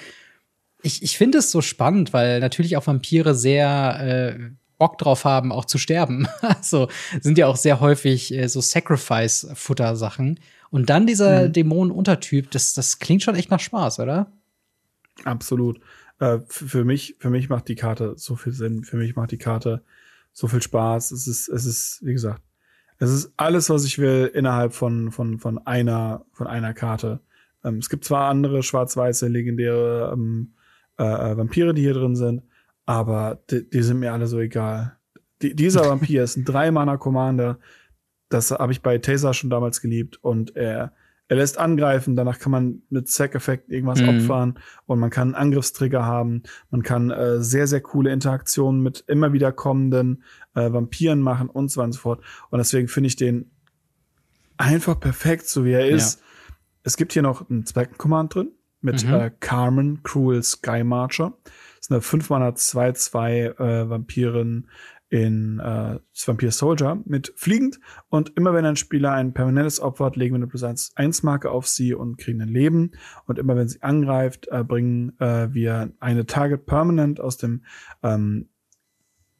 Ich, 0.83 1.03
ich 1.03 1.17
finde 1.17 1.39
es 1.39 1.51
so 1.51 1.63
spannend, 1.63 2.13
weil 2.13 2.41
natürlich 2.41 2.77
auch 2.77 2.87
Vampire 2.87 3.35
sehr 3.35 4.37
äh, 4.37 4.51
Bock 4.79 4.99
drauf 4.99 5.25
haben, 5.25 5.53
auch 5.53 5.65
zu 5.65 5.79
sterben. 5.79 6.27
also 6.41 6.89
sind 7.21 7.39
ja 7.39 7.47
auch 7.47 7.57
sehr 7.57 7.81
häufig 7.81 8.35
äh, 8.35 8.49
so 8.49 8.61
Sacrifice-Futter-Sachen. 8.61 10.41
Und 10.71 10.91
dann 10.91 11.07
dieser 11.07 11.49
mhm. 11.49 11.53
Dämonen-Untertyp, 11.53 12.51
das, 12.51 12.75
das 12.75 12.99
klingt 12.99 13.23
schon 13.23 13.37
echt 13.37 13.51
nach 13.51 13.61
Spaß, 13.61 14.01
oder? 14.01 14.33
Absolut. 15.23 15.81
Äh, 16.19 16.41
für 16.49 16.85
mich, 16.85 17.15
für 17.21 17.31
mich 17.31 17.49
macht 17.49 17.69
die 17.69 17.77
Karte 17.77 18.15
so 18.17 18.35
viel 18.35 18.53
Sinn. 18.53 18.83
Für 18.83 18.97
mich 18.97 19.15
macht 19.15 19.31
die 19.31 19.39
Karte 19.39 19.85
so 20.33 20.49
viel 20.49 20.63
Spaß. 20.63 21.13
Es 21.13 21.29
ist, 21.29 21.49
es 21.49 21.65
ist, 21.65 22.01
wie 22.03 22.13
gesagt, 22.13 22.43
es 22.99 23.11
ist 23.11 23.33
alles, 23.37 23.71
was 23.71 23.85
ich 23.85 23.99
will 23.99 24.31
innerhalb 24.33 24.73
von, 24.73 25.11
von, 25.11 25.39
von 25.39 25.59
einer, 25.67 26.25
von 26.33 26.47
einer 26.47 26.75
Karte. 26.75 27.21
Ähm, 27.65 27.79
es 27.79 27.89
gibt 27.89 28.05
zwar 28.05 28.29
andere 28.29 28.63
schwarz-weiße 28.63 29.29
legendäre 29.29 30.13
ähm, 30.13 30.55
äh, 30.99 31.05
äh 31.05 31.37
Vampire, 31.37 31.75
die 31.75 31.83
hier 31.83 31.95
drin 31.95 32.17
sind, 32.17 32.43
aber 32.87 33.41
die, 33.51 33.69
die 33.69 33.83
sind 33.83 33.99
mir 33.99 34.13
alle 34.13 34.27
so 34.27 34.39
egal. 34.39 34.97
Die, 35.43 35.55
dieser 35.55 35.81
Vampir 35.89 36.23
ist 36.23 36.37
ein 36.37 36.45
Drei-Mana-Commander. 36.45 37.59
Das 38.29 38.51
habe 38.51 38.73
ich 38.73 38.83
bei 38.83 38.99
Taser 38.99 39.35
schon 39.35 39.51
damals 39.51 39.81
geliebt 39.81 40.19
und 40.23 40.57
er 40.57 40.93
er 41.29 41.37
lässt 41.37 41.59
angreifen, 41.59 42.17
danach 42.17 42.39
kann 42.39 42.53
man 42.53 42.83
mit 42.91 43.09
Sack-Effekt 43.09 43.71
irgendwas 43.71 44.01
mhm. 44.03 44.09
opfern 44.09 44.59
und 44.87 44.99
man 44.99 45.11
kann 45.11 45.29
einen 45.29 45.35
Angriffstrigger 45.35 46.05
haben. 46.05 46.43
Man 46.71 46.83
kann 46.83 47.11
äh, 47.11 47.41
sehr, 47.43 47.67
sehr 47.67 47.81
coole 47.81 48.13
Interaktionen 48.13 48.83
mit 48.83 49.05
immer 49.07 49.33
wieder 49.33 49.51
kommenden 49.51 50.23
äh, 50.55 50.71
Vampiren 50.71 51.21
machen 51.21 51.49
und 51.49 51.71
so 51.71 51.79
weiter 51.79 51.87
und 51.87 51.93
so 51.93 52.01
fort. 52.01 52.25
Und 52.51 52.59
deswegen 52.59 52.89
finde 52.89 53.09
ich 53.09 53.17
den 53.17 53.51
einfach 54.59 55.01
perfekt, 55.01 55.49
so 55.49 55.65
wie 55.65 55.73
er 55.73 55.89
ist. 55.89 56.21
Ja. 56.21 56.27
Es 56.83 56.97
gibt 56.99 57.15
hier 57.15 57.23
noch 57.23 57.49
einen 57.49 57.65
Zwecken-Command 57.65 58.35
drin 58.35 58.53
mit 58.83 59.05
mhm. 59.05 59.15
äh, 59.15 59.31
Carmen, 59.41 60.03
Cruel 60.03 60.43
Sky 60.43 60.85
Marcher. 60.85 61.33
Das 61.45 61.87
ist 61.87 61.91
eine 61.91 62.03
5 62.03 62.29
Mana 62.29 62.51
2-2 62.51 63.59
äh, 63.59 63.89
Vampirin, 63.89 64.69
in 65.15 65.61
äh, 65.61 66.01
Vampire 66.27 66.51
Soldier 66.51 67.01
mit 67.05 67.33
fliegend 67.37 67.79
und 68.09 68.33
immer 68.35 68.53
wenn 68.53 68.65
ein 68.65 68.75
Spieler 68.75 69.13
ein 69.13 69.33
permanentes 69.33 69.79
opfert, 69.79 70.17
legen 70.17 70.35
wir 70.35 70.39
eine 70.39 70.49
plus 70.49 70.65
1, 70.65 70.91
1 70.97 71.23
Marke 71.23 71.53
auf 71.53 71.69
sie 71.69 71.95
und 71.95 72.19
kriegen 72.19 72.43
ein 72.43 72.49
Leben 72.49 72.91
und 73.27 73.39
immer 73.39 73.55
wenn 73.55 73.69
sie 73.69 73.81
angreift, 73.81 74.49
äh, 74.51 74.65
bringen 74.65 75.13
äh, 75.21 75.55
wir 75.55 75.93
eine 76.01 76.27
Target 76.27 76.67
Permanent 76.67 77.21
aus 77.21 77.37
dem 77.37 77.63
ähm, 78.03 78.49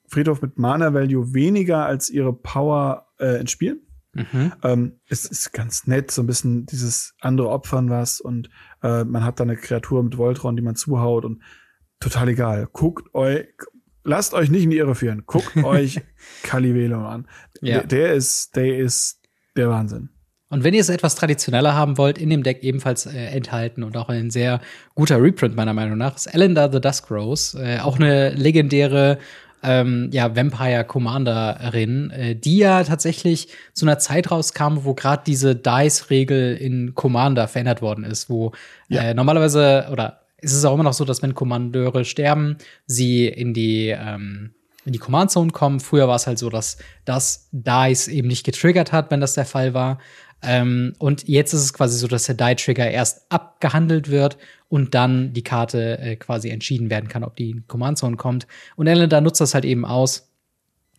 Friedhof 0.07 0.43
mit 0.43 0.61
Mana 0.61 0.95
Value 0.95 1.35
weniger 1.35 1.87
als 1.87 2.09
ihre 2.09 2.33
Power 2.33 3.09
äh, 3.19 3.41
ins 3.41 3.51
Spiel. 3.51 3.83
Mhm. 4.13 4.53
Ähm, 4.63 5.01
es 5.09 5.25
ist 5.25 5.53
ganz 5.53 5.89
nett, 5.89 6.13
so 6.13 6.23
ein 6.23 6.29
bisschen 6.29 6.67
dieses 6.67 7.17
andere 7.21 7.49
Opfern 7.49 7.91
was 7.91 8.21
und 8.21 8.49
äh, 8.85 9.03
man 9.03 9.25
hat 9.25 9.41
da 9.41 9.43
eine 9.43 9.57
Kreatur 9.57 10.05
mit 10.05 10.19
Voltron, 10.19 10.55
die 10.55 10.63
man 10.63 10.77
zuhaut 10.77 11.25
und 11.25 11.43
total 11.99 12.29
egal. 12.29 12.69
Guckt 12.73 13.13
euch, 13.13 13.49
lasst 14.05 14.35
euch 14.35 14.51
nicht 14.51 14.65
in 14.65 14.71
die 14.71 14.79
Irre 14.79 14.95
führen. 14.95 15.25
Guckt 15.27 15.57
euch 15.65 16.01
Calivelo 16.43 17.05
an. 17.05 17.27
Ja. 17.61 17.79
Der, 17.81 17.87
der, 17.87 18.15
ist, 18.15 18.55
der 18.57 18.79
ist 18.79 19.21
der 19.57 19.69
Wahnsinn. 19.69 20.11
Und 20.51 20.63
wenn 20.63 20.75
ihr 20.75 20.83
es 20.83 20.89
etwas 20.89 21.17
traditioneller 21.17 21.75
haben 21.75 21.99
wollt, 21.99 22.17
in 22.17 22.31
dem 22.31 22.45
Deck 22.45 22.63
ebenfalls 22.63 23.07
äh, 23.07 23.17
enthalten 23.17 23.83
und 23.83 23.97
auch 23.97 24.09
ein 24.09 24.31
sehr 24.31 24.61
guter 24.95 25.21
Reprint 25.21 25.57
meiner 25.57 25.75
Meinung 25.75 25.99
nach, 25.99 26.15
ist 26.15 26.27
Elendar 26.27 26.71
the 26.71 26.81
Dusk 26.81 27.11
Rose, 27.11 27.61
äh, 27.61 27.81
auch 27.81 27.97
eine 27.97 28.31
legendäre 28.31 29.19
ähm, 29.65 30.11
ja, 30.13 30.37
Vampire 30.37 30.85
Commanderin, 30.85 32.11
äh, 32.11 32.37
die 32.37 32.59
ja 32.59 32.85
tatsächlich 32.85 33.49
zu 33.73 33.87
einer 33.87 33.99
Zeit 33.99 34.31
rauskam, 34.31 34.85
wo 34.85 34.95
gerade 34.95 35.23
diese 35.27 35.57
Dice-Regel 35.57 36.57
in 36.57 36.95
Commander 36.95 37.49
verändert 37.49 37.81
worden 37.81 38.05
ist, 38.05 38.29
wo 38.29 38.53
ja. 38.89 39.03
äh, 39.03 39.15
normalerweise 39.15 39.89
oder 39.91 40.24
es 40.45 40.53
ist 40.53 40.65
auch 40.65 40.75
immer 40.75 40.85
noch 40.85 40.93
so, 40.93 41.05
dass 41.05 41.23
wenn 41.23 41.35
Kommandeure 41.35 42.05
sterben, 42.05 42.59
sie 42.87 43.27
in 43.27 43.55
die, 43.55 43.89
ähm, 43.89 44.55
in 44.85 44.93
die 44.93 44.99
Command 44.99 45.31
Zone 45.31 45.51
kommen. 45.51 45.81
Früher 45.81 46.09
war 46.09 46.17
es 46.17 46.27
halt 46.27 46.39
so, 46.39 46.51
dass 46.51 46.77
das 47.05 47.49
Dice 47.53 48.09
eben 48.09 48.29
nicht 48.29 48.45
getriggert 48.45 48.93
hat, 48.93 49.11
wenn 49.11 49.21
das 49.21 49.35
der 49.35 49.47
Fall 49.47 49.75
war. 49.75 49.99
Ähm, 50.43 50.93
und 50.99 51.27
jetzt 51.27 51.55
ist 51.55 51.63
es 51.63 51.73
quasi 51.73 51.99
so, 51.99 52.07
dass 52.07 52.25
der 52.25 52.35
Die-Trigger 52.35 52.91
erst 52.91 53.31
abgehandelt 53.31 54.11
wird 54.11 54.37
und 54.69 54.95
dann 54.95 55.33
die 55.33 55.43
Karte 55.43 55.99
äh, 55.99 56.17
quasi 56.17 56.51
entschieden 56.51 56.91
werden 56.91 57.09
kann, 57.09 57.25
ob 57.25 57.37
die 57.37 57.51
in 57.51 57.67
Command 57.67 57.97
Zone 57.97 58.17
kommt. 58.17 58.47
Und 58.77 58.87
Elendar 58.87 59.23
nutzt 59.23 59.41
das 59.41 59.55
halt 59.55 59.65
eben 59.65 59.87
aus 59.87 60.34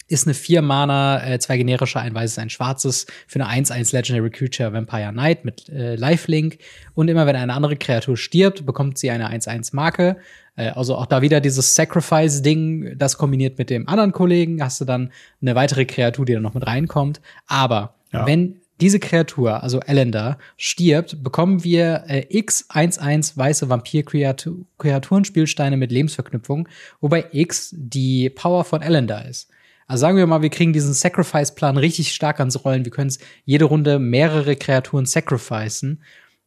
ist 0.07 0.27
eine 0.27 0.33
4 0.33 0.61
Mana, 0.61 1.25
äh, 1.25 1.39
zwei 1.39 1.57
generische, 1.57 1.99
ein 1.99 2.13
weißes, 2.13 2.37
ein 2.37 2.49
schwarzes 2.49 3.07
für 3.27 3.43
eine 3.43 3.65
1-1 3.65 3.93
Legendary 3.93 4.29
Creature 4.29 4.71
Vampire 4.71 5.11
Knight 5.11 5.45
mit 5.45 5.67
äh, 5.69 5.95
Lifelink. 5.95 6.59
Und 6.93 7.07
immer 7.07 7.25
wenn 7.25 7.35
eine 7.35 7.53
andere 7.53 7.75
Kreatur 7.75 8.15
stirbt, 8.15 8.65
bekommt 8.65 8.97
sie 8.97 9.09
eine 9.09 9.31
1-1 9.31 9.75
Marke. 9.75 10.17
Äh, 10.55 10.69
also 10.69 10.95
auch 10.95 11.07
da 11.07 11.21
wieder 11.21 11.41
dieses 11.41 11.75
Sacrifice-Ding, 11.75 12.97
das 12.97 13.17
kombiniert 13.17 13.57
mit 13.57 13.69
dem 13.69 13.87
anderen 13.87 14.11
Kollegen, 14.11 14.63
hast 14.63 14.79
du 14.79 14.85
dann 14.85 15.11
eine 15.41 15.55
weitere 15.55 15.85
Kreatur, 15.85 16.25
die 16.25 16.33
dann 16.33 16.43
noch 16.43 16.53
mit 16.53 16.67
reinkommt. 16.67 17.19
Aber 17.47 17.95
ja. 18.11 18.27
wenn 18.27 18.61
diese 18.81 18.99
Kreatur, 18.99 19.63
also 19.63 19.79
Elender, 19.79 20.37
stirbt, 20.57 21.23
bekommen 21.23 21.63
wir 21.63 22.03
äh, 22.07 22.25
X 22.29 22.69
1-1 22.69 23.37
weiße 23.37 23.69
Vampir-Kreaturenspielsteine 23.69 25.77
mit 25.77 25.91
Lebensverknüpfung, 25.91 26.67
wobei 26.99 27.25
X 27.31 27.73
die 27.75 28.29
Power 28.29 28.65
von 28.65 28.81
Elender 28.81 29.25
ist. 29.27 29.49
Also 29.87 30.01
sagen 30.01 30.17
wir 30.17 30.25
mal, 30.25 30.41
wir 30.41 30.49
kriegen 30.49 30.73
diesen 30.73 30.93
Sacrifice-Plan 30.93 31.77
richtig 31.77 32.13
stark 32.13 32.39
ans 32.39 32.63
Rollen. 32.65 32.85
Wir 32.85 32.91
können 32.91 33.13
jede 33.43 33.65
Runde 33.65 33.99
mehrere 33.99 34.55
Kreaturen 34.55 35.05
sacrificen 35.05 36.01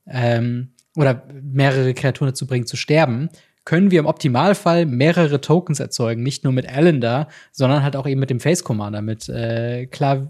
ähm, 0.06 0.70
oder 0.96 1.24
mehrere 1.42 1.94
Kreaturen 1.94 2.30
dazu 2.30 2.46
bringen 2.46 2.66
zu 2.66 2.76
sterben. 2.76 3.28
Können 3.64 3.90
wir 3.90 4.00
im 4.00 4.06
Optimalfall 4.06 4.86
mehrere 4.86 5.40
Tokens 5.40 5.78
erzeugen, 5.78 6.22
nicht 6.22 6.42
nur 6.42 6.52
mit 6.52 6.66
Elender, 6.66 7.28
sondern 7.52 7.82
halt 7.82 7.96
auch 7.96 8.06
eben 8.06 8.18
mit 8.18 8.30
dem 8.30 8.40
Face 8.40 8.64
Commander, 8.64 9.02
mit 9.02 9.28
äh, 9.28 9.86
Klav 9.86 10.28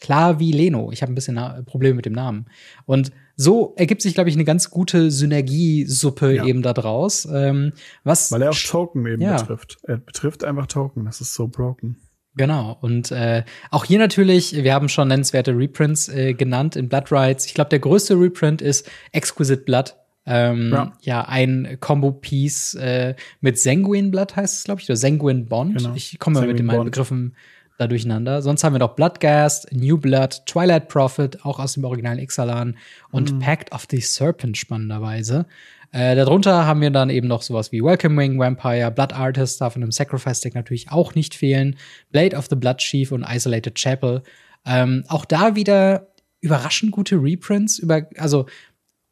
Klavileno. 0.00 0.90
Ich 0.92 1.02
habe 1.02 1.12
ein 1.12 1.14
bisschen 1.14 1.36
Na 1.36 1.62
Probleme 1.64 1.96
mit 1.96 2.06
dem 2.06 2.12
Namen. 2.12 2.46
Und 2.84 3.12
so 3.36 3.74
ergibt 3.76 4.02
sich, 4.02 4.14
glaube 4.14 4.28
ich, 4.30 4.36
eine 4.36 4.44
ganz 4.44 4.70
gute 4.70 5.10
Synergiesuppe 5.10 6.36
ja. 6.36 6.44
eben 6.44 6.62
da 6.62 6.72
draus. 6.72 7.26
Ähm, 7.30 7.72
was 8.04 8.32
Weil 8.32 8.42
er 8.42 8.50
auch 8.50 8.58
Token 8.58 9.06
eben 9.06 9.22
ja. 9.22 9.36
betrifft. 9.36 9.78
Er 9.84 9.98
betrifft 9.98 10.44
einfach 10.44 10.66
Token. 10.66 11.04
Das 11.04 11.20
ist 11.20 11.34
so 11.34 11.48
broken. 11.48 11.96
Genau. 12.36 12.76
Und 12.80 13.10
äh, 13.10 13.44
auch 13.70 13.84
hier 13.84 13.98
natürlich, 13.98 14.54
wir 14.54 14.74
haben 14.74 14.88
schon 14.88 15.08
nennenswerte 15.08 15.56
Reprints 15.56 16.08
äh, 16.08 16.34
genannt 16.34 16.76
in 16.76 16.88
Blood 16.88 17.10
Rights. 17.10 17.46
Ich 17.46 17.54
glaube, 17.54 17.70
der 17.70 17.78
größte 17.78 18.14
Reprint 18.14 18.60
ist 18.60 18.88
Exquisite 19.12 19.62
Blood. 19.62 19.94
Ähm, 20.26 20.70
ja. 20.72 20.92
ja. 21.02 21.28
ein 21.28 21.78
Combo-Piece 21.80 22.74
äh, 22.74 23.14
mit 23.40 23.58
Sanguine 23.58 24.10
Blood 24.10 24.36
heißt 24.36 24.58
es, 24.58 24.64
glaube 24.64 24.80
ich, 24.80 24.88
oder 24.88 24.96
Sanguine 24.96 25.44
Bond. 25.44 25.78
Genau. 25.78 25.94
Ich 25.94 26.18
komme 26.18 26.42
mit 26.42 26.58
den 26.58 26.66
beiden 26.66 26.84
Begriffen 26.84 27.34
da 27.78 27.86
durcheinander. 27.86 28.42
Sonst 28.42 28.64
haben 28.64 28.74
wir 28.74 28.78
noch 28.78 28.96
Bloodgast, 28.96 29.72
New 29.72 29.98
Blood, 29.98 30.42
Twilight 30.46 30.88
Prophet, 30.88 31.44
auch 31.44 31.58
aus 31.58 31.74
dem 31.74 31.84
originalen 31.84 32.18
Ixalan 32.18 32.76
und 33.10 33.34
mhm. 33.34 33.38
Pact 33.38 33.72
of 33.72 33.86
the 33.90 34.00
Serpent 34.00 34.56
spannenderweise. 34.56 35.46
Äh, 35.92 36.16
darunter 36.16 36.66
haben 36.66 36.80
wir 36.80 36.90
dann 36.90 37.10
eben 37.10 37.28
noch 37.28 37.42
sowas 37.42 37.72
wie 37.72 37.82
Welcome 37.82 38.20
Wing 38.20 38.38
Vampire, 38.38 38.90
Blood 38.90 39.12
Artist 39.12 39.60
darf 39.60 39.76
in 39.76 39.82
einem 39.82 39.92
Sacrifice 39.92 40.40
Deck 40.40 40.54
natürlich 40.54 40.90
auch 40.90 41.14
nicht 41.14 41.34
fehlen, 41.34 41.76
Blade 42.10 42.36
of 42.36 42.46
the 42.48 42.56
Blood 42.56 42.78
Chief 42.78 43.12
und 43.12 43.24
Isolated 43.28 43.74
Chapel. 43.76 44.22
Ähm, 44.64 45.04
auch 45.08 45.24
da 45.24 45.54
wieder 45.54 46.08
überraschend 46.40 46.92
gute 46.92 47.16
Reprints, 47.16 47.78
über, 47.78 48.06
also 48.18 48.46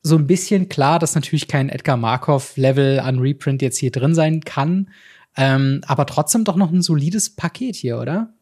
so 0.02 0.16
ein 0.16 0.26
bisschen 0.26 0.68
klar, 0.68 0.98
dass 0.98 1.14
natürlich 1.14 1.48
kein 1.48 1.70
Edgar 1.70 1.96
Markov-Level 1.96 3.00
an 3.00 3.18
Reprint 3.18 3.62
jetzt 3.62 3.78
hier 3.78 3.90
drin 3.90 4.14
sein 4.14 4.40
kann. 4.42 4.90
Ähm, 5.36 5.80
aber 5.86 6.06
trotzdem 6.06 6.44
doch 6.44 6.56
noch 6.56 6.70
ein 6.70 6.82
solides 6.82 7.34
Paket 7.34 7.74
hier, 7.74 7.98
oder? 7.98 8.34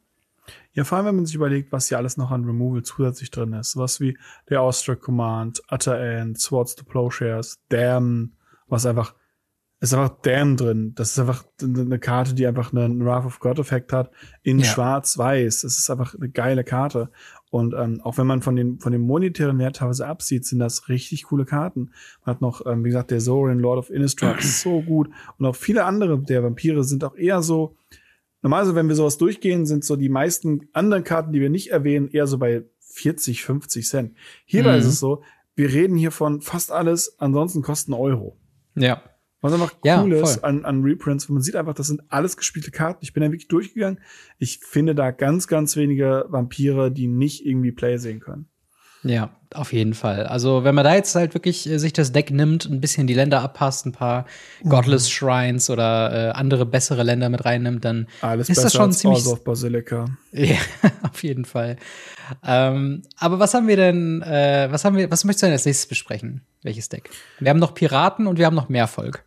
Ja, 0.74 0.84
vor 0.84 0.96
allem, 0.96 1.06
wenn 1.06 1.16
man 1.16 1.26
sich 1.26 1.34
überlegt, 1.34 1.70
was 1.70 1.88
hier 1.88 1.98
alles 1.98 2.16
noch 2.16 2.30
an 2.30 2.44
Removal 2.44 2.82
zusätzlich 2.82 3.30
drin 3.30 3.52
ist. 3.52 3.76
Was 3.76 4.00
wie 4.00 4.16
der 4.48 4.62
Austria 4.62 4.94
Command, 4.94 5.62
Utter 5.70 6.00
End, 6.00 6.40
Swords 6.40 6.74
to 6.76 6.84
Plowshares, 6.84 7.60
Damn, 7.68 8.32
was 8.68 8.86
einfach, 8.86 9.14
ist 9.80 9.92
einfach 9.92 10.16
Damn 10.22 10.56
drin. 10.56 10.94
Das 10.94 11.10
ist 11.10 11.18
einfach 11.18 11.44
eine 11.60 11.98
Karte, 11.98 12.34
die 12.34 12.46
einfach 12.46 12.72
einen 12.72 13.04
Wrath 13.04 13.26
of 13.26 13.38
God 13.38 13.58
Effekt 13.58 13.92
hat, 13.92 14.10
in 14.42 14.60
ja. 14.60 14.64
schwarz-weiß. 14.64 15.60
Das 15.60 15.78
ist 15.78 15.90
einfach 15.90 16.14
eine 16.14 16.30
geile 16.30 16.64
Karte. 16.64 17.10
Und 17.50 17.74
ähm, 17.74 18.00
auch 18.02 18.16
wenn 18.16 18.26
man 18.26 18.40
von 18.40 18.56
den 18.56 18.80
von 18.80 18.92
dem 18.92 19.02
monetären 19.02 19.58
Wert 19.58 19.76
teilweise 19.76 20.06
absieht, 20.06 20.46
sind 20.46 20.58
das 20.58 20.88
richtig 20.88 21.24
coole 21.24 21.44
Karten. 21.44 21.90
Man 22.24 22.34
hat 22.34 22.40
noch, 22.40 22.64
ähm, 22.64 22.82
wie 22.82 22.88
gesagt, 22.88 23.10
der 23.10 23.18
Zorin, 23.18 23.58
Lord 23.58 23.78
of 23.78 23.90
Innistrad, 23.90 24.38
ist 24.38 24.62
so 24.62 24.80
gut. 24.80 25.10
Und 25.36 25.44
auch 25.44 25.54
viele 25.54 25.84
andere 25.84 26.18
der 26.18 26.42
Vampire 26.42 26.82
sind 26.82 27.04
auch 27.04 27.14
eher 27.14 27.42
so, 27.42 27.76
normalerweise, 28.42 28.74
wenn 28.74 28.88
wir 28.88 28.96
sowas 28.96 29.18
durchgehen, 29.18 29.66
sind 29.66 29.84
so 29.84 29.96
die 29.96 30.08
meisten 30.08 30.68
anderen 30.72 31.04
Karten, 31.04 31.32
die 31.32 31.40
wir 31.40 31.50
nicht 31.50 31.70
erwähnen, 31.70 32.08
eher 32.08 32.26
so 32.26 32.38
bei 32.38 32.64
40, 32.80 33.42
50 33.42 33.88
Cent. 33.88 34.16
Hierbei 34.44 34.72
mhm. 34.72 34.80
ist 34.80 34.86
es 34.86 35.00
so, 35.00 35.22
wir 35.54 35.72
reden 35.72 35.96
hier 35.96 36.10
von 36.10 36.40
fast 36.40 36.70
alles, 36.70 37.18
ansonsten 37.18 37.62
kosten 37.62 37.92
Euro. 37.92 38.38
Ja. 38.74 39.02
Was 39.40 39.52
einfach 39.52 39.74
cool 39.84 40.12
ja, 40.12 40.22
ist 40.22 40.44
an, 40.44 40.64
an 40.64 40.82
Reprints, 40.82 41.28
man 41.28 41.42
sieht 41.42 41.56
einfach, 41.56 41.74
das 41.74 41.88
sind 41.88 42.02
alles 42.08 42.36
gespielte 42.36 42.70
Karten. 42.70 43.00
Ich 43.02 43.12
bin 43.12 43.22
da 43.22 43.32
wirklich 43.32 43.48
durchgegangen. 43.48 43.98
Ich 44.38 44.60
finde 44.60 44.94
da 44.94 45.10
ganz, 45.10 45.48
ganz 45.48 45.76
wenige 45.76 46.26
Vampire, 46.28 46.92
die 46.92 47.08
nicht 47.08 47.44
irgendwie 47.44 47.72
Play 47.72 47.96
sehen 47.96 48.20
können. 48.20 48.48
Ja, 49.04 49.30
auf 49.54 49.72
jeden 49.72 49.94
Fall. 49.94 50.26
Also, 50.26 50.64
wenn 50.64 50.74
man 50.74 50.84
da 50.84 50.94
jetzt 50.94 51.14
halt 51.14 51.34
wirklich 51.34 51.68
äh, 51.68 51.78
sich 51.78 51.92
das 51.92 52.12
Deck 52.12 52.30
nimmt, 52.30 52.66
ein 52.66 52.80
bisschen 52.80 53.06
die 53.06 53.14
Länder 53.14 53.42
abpasst, 53.42 53.84
ein 53.84 53.92
paar 53.92 54.26
mhm. 54.62 54.68
Godless 54.68 55.10
Shrines 55.10 55.70
oder 55.70 56.30
äh, 56.30 56.30
andere 56.32 56.66
bessere 56.66 57.02
Länder 57.02 57.28
mit 57.28 57.44
reinnimmt, 57.44 57.84
dann 57.84 58.06
Alles 58.20 58.48
ist 58.48 58.62
das 58.62 58.72
schon 58.72 58.92
ziemlich. 58.92 59.26
Of 59.26 59.44
Basilica. 59.44 60.06
Ja, 60.32 60.56
auf 61.02 61.22
jeden 61.22 61.44
Fall. 61.44 61.76
Ähm, 62.46 63.02
aber 63.18 63.38
was 63.38 63.52
haben 63.52 63.68
wir 63.68 63.76
denn, 63.76 64.22
äh, 64.22 64.68
was 64.70 64.84
haben 64.84 64.96
wir, 64.96 65.10
was 65.10 65.24
möchtest 65.24 65.42
du 65.42 65.46
denn 65.46 65.52
als 65.52 65.66
nächstes 65.66 65.86
besprechen? 65.86 66.42
Welches 66.62 66.88
Deck? 66.88 67.10
Wir 67.38 67.50
haben 67.50 67.58
noch 67.58 67.74
Piraten 67.74 68.26
und 68.26 68.38
wir 68.38 68.46
haben 68.46 68.54
noch 68.54 68.68
Mehrvolk. 68.70 69.24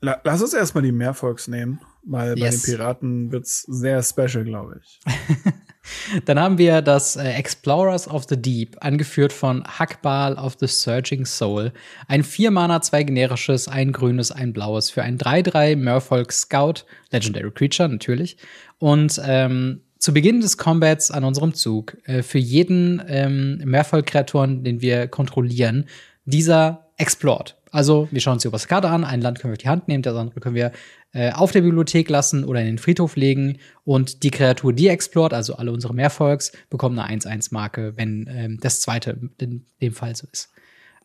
Lass 0.00 0.42
uns 0.42 0.54
erstmal 0.54 0.84
die 0.84 0.92
Mehrvolks 0.92 1.48
nehmen, 1.48 1.80
weil 2.04 2.38
yes. 2.38 2.38
bei 2.38 2.50
den 2.50 2.62
Piraten 2.62 3.32
wird's 3.32 3.62
sehr 3.62 4.02
special, 4.02 4.44
glaube 4.44 4.80
ich. 4.80 5.00
Dann 6.24 6.38
haben 6.38 6.58
wir 6.58 6.82
das 6.82 7.16
äh, 7.16 7.32
Explorers 7.32 8.08
of 8.08 8.24
the 8.28 8.40
Deep, 8.40 8.76
angeführt 8.80 9.32
von 9.32 9.64
Hackbal 9.64 10.34
of 10.34 10.56
the 10.60 10.66
Surging 10.66 11.24
Soul. 11.24 11.72
Ein 12.06 12.22
4-Mana, 12.22 12.80
zwei 12.82 13.02
generisches, 13.02 13.68
ein 13.68 13.92
grünes, 13.92 14.30
ein 14.30 14.52
blaues 14.52 14.90
für 14.90 15.02
ein 15.02 15.18
3-3 15.18 15.76
Merfolk 15.76 16.32
Scout, 16.32 16.84
Legendary 17.10 17.50
Creature 17.50 17.88
natürlich. 17.88 18.36
Und 18.78 19.20
ähm, 19.24 19.80
zu 19.98 20.14
Beginn 20.14 20.40
des 20.40 20.56
Combats 20.58 21.10
an 21.10 21.24
unserem 21.24 21.54
Zug, 21.54 21.96
äh, 22.04 22.22
für 22.22 22.38
jeden 22.38 23.02
ähm, 23.08 23.60
Merfolk-Kreaturen, 23.64 24.62
den 24.62 24.80
wir 24.80 25.08
kontrollieren, 25.08 25.86
dieser 26.24 26.90
Explored. 26.98 27.56
Also, 27.70 28.08
wir 28.10 28.20
schauen 28.20 28.34
uns 28.34 28.42
die 28.42 28.48
oberste 28.48 28.68
Karte 28.68 28.88
an. 28.88 29.04
Ein 29.04 29.20
Land 29.20 29.40
können 29.40 29.52
wir 29.52 29.56
auf 29.56 29.62
die 29.62 29.68
Hand 29.68 29.88
nehmen, 29.88 30.02
das 30.02 30.16
andere 30.16 30.40
können 30.40 30.54
wir 30.54 30.72
äh, 31.12 31.32
auf 31.32 31.52
der 31.52 31.62
Bibliothek 31.62 32.08
lassen 32.08 32.44
oder 32.44 32.60
in 32.60 32.66
den 32.66 32.78
Friedhof 32.78 33.16
legen. 33.16 33.58
Und 33.84 34.22
die 34.22 34.30
Kreatur, 34.30 34.72
die 34.72 34.88
explort, 34.88 35.34
also 35.34 35.56
alle 35.56 35.72
unsere 35.72 35.94
Mehrfolgs, 35.94 36.52
bekommen 36.70 36.98
eine 36.98 37.20
1-1-Marke, 37.20 37.94
wenn 37.96 38.28
ähm, 38.30 38.58
das 38.60 38.80
zweite 38.80 39.18
in 39.38 39.66
dem 39.80 39.92
Fall 39.92 40.14
so 40.16 40.26
ist. 40.32 40.50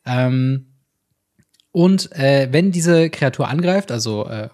Ähm, 0.06 0.68
und 1.72 2.12
äh, 2.14 2.50
wenn 2.52 2.72
diese 2.72 3.10
Kreatur 3.10 3.48
angreift, 3.48 3.92
also 3.92 4.28
äh, 4.28 4.50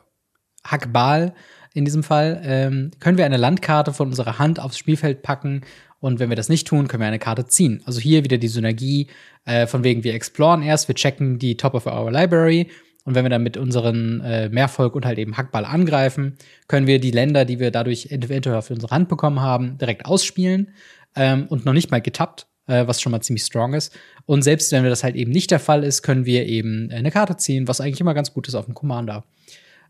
Hackbal 0.63 1.33
in 1.73 1.85
diesem 1.85 2.03
Fall, 2.03 2.41
ähm, 2.43 2.91
können 2.99 3.17
wir 3.17 3.25
eine 3.25 3.37
Landkarte 3.37 3.93
von 3.93 4.07
unserer 4.07 4.39
Hand 4.39 4.59
aufs 4.59 4.77
Spielfeld 4.77 5.21
packen 5.21 5.61
und 5.99 6.19
wenn 6.19 6.29
wir 6.29 6.35
das 6.35 6.49
nicht 6.49 6.67
tun, 6.67 6.87
können 6.87 7.01
wir 7.01 7.07
eine 7.07 7.19
Karte 7.19 7.45
ziehen. 7.45 7.81
Also 7.85 7.99
hier 7.99 8.23
wieder 8.23 8.37
die 8.37 8.47
Synergie 8.47 9.07
äh, 9.45 9.67
von 9.67 9.83
wegen, 9.83 10.03
wir 10.03 10.13
exploren 10.13 10.61
erst, 10.61 10.87
wir 10.87 10.95
checken 10.95 11.39
die 11.39 11.57
Top 11.57 11.73
of 11.73 11.85
our 11.85 12.11
Library. 12.11 12.69
Und 13.05 13.15
wenn 13.15 13.25
wir 13.25 13.29
dann 13.29 13.43
mit 13.43 13.57
unseren 13.57 14.21
äh, 14.21 14.49
Mehrvolk 14.49 14.95
und 14.95 15.05
halt 15.05 15.17
eben 15.17 15.37
Hackball 15.37 15.65
angreifen, 15.65 16.37
können 16.67 16.85
wir 16.85 16.99
die 16.99 17.11
Länder, 17.11 17.45
die 17.45 17.59
wir 17.59 17.71
dadurch 17.71 18.11
eventuell 18.11 18.55
auf 18.55 18.69
unsere 18.69 18.93
Hand 18.93 19.09
bekommen 19.09 19.39
haben, 19.41 19.77
direkt 19.77 20.05
ausspielen 20.05 20.73
ähm, 21.15 21.47
und 21.47 21.65
noch 21.65 21.73
nicht 21.73 21.91
mal 21.91 22.01
getappt, 22.01 22.47
äh, 22.67 22.85
was 22.87 23.01
schon 23.01 23.11
mal 23.11 23.21
ziemlich 23.21 23.43
strong 23.43 23.73
ist. 23.73 23.97
Und 24.25 24.43
selbst 24.43 24.71
wenn 24.71 24.83
wir 24.83 24.89
das 24.89 25.03
halt 25.03 25.15
eben 25.15 25.31
nicht 25.31 25.49
der 25.49 25.59
Fall 25.59 25.83
ist, 25.83 26.03
können 26.03 26.25
wir 26.25 26.45
eben 26.45 26.91
eine 26.91 27.09
Karte 27.09 27.35
ziehen, 27.37 27.67
was 27.67 27.81
eigentlich 27.81 28.01
immer 28.01 28.13
ganz 28.13 28.33
gut 28.33 28.47
ist 28.47 28.55
auf 28.55 28.65
dem 28.65 28.75
Commander. 28.75 29.23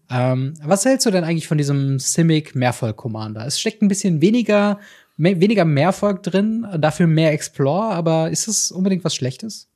Ähm, 0.10 0.54
was 0.63 0.86
hältst 0.86 1.06
du 1.06 1.12
denn 1.12 1.24
eigentlich 1.24 1.48
von 1.48 1.58
diesem 1.58 2.00
Simic 2.00 2.56
Mehrvolk 2.56 2.98
Commander? 2.98 3.45
Es 3.45 3.60
steckt 3.60 3.82
ein 3.82 3.89
bisschen 3.89 4.22
weniger 4.22 4.80
mehr, 5.19 5.39
weniger 5.39 5.65
Mehrfolg 5.65 6.23
drin, 6.23 6.65
dafür 6.79 7.05
mehr 7.05 7.34
Explore, 7.34 7.93
aber 7.93 8.32
ist 8.32 8.47
es 8.47 8.71
unbedingt 8.71 9.03
was 9.03 9.13
Schlechtes? 9.13 9.69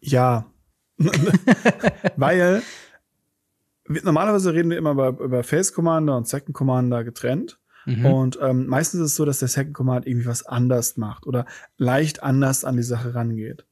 Ja. 0.00 0.46
Weil 2.16 2.62
normalerweise 3.86 4.54
reden 4.54 4.70
wir 4.70 4.78
immer 4.78 4.92
über, 4.92 5.08
über 5.08 5.42
Face 5.42 5.72
Commander 5.74 6.16
und 6.16 6.28
Second 6.28 6.54
Commander 6.54 7.02
getrennt. 7.02 7.58
Mhm. 7.86 8.06
Und 8.06 8.38
ähm, 8.40 8.68
meistens 8.68 9.00
ist 9.00 9.06
es 9.06 9.16
so, 9.16 9.24
dass 9.24 9.40
der 9.40 9.48
Second 9.48 9.74
Commander 9.74 10.06
irgendwie 10.06 10.26
was 10.26 10.46
anders 10.46 10.96
macht 10.96 11.26
oder 11.26 11.44
leicht 11.78 12.22
anders 12.22 12.64
an 12.64 12.76
die 12.76 12.84
Sache 12.84 13.16
rangeht. 13.16 13.66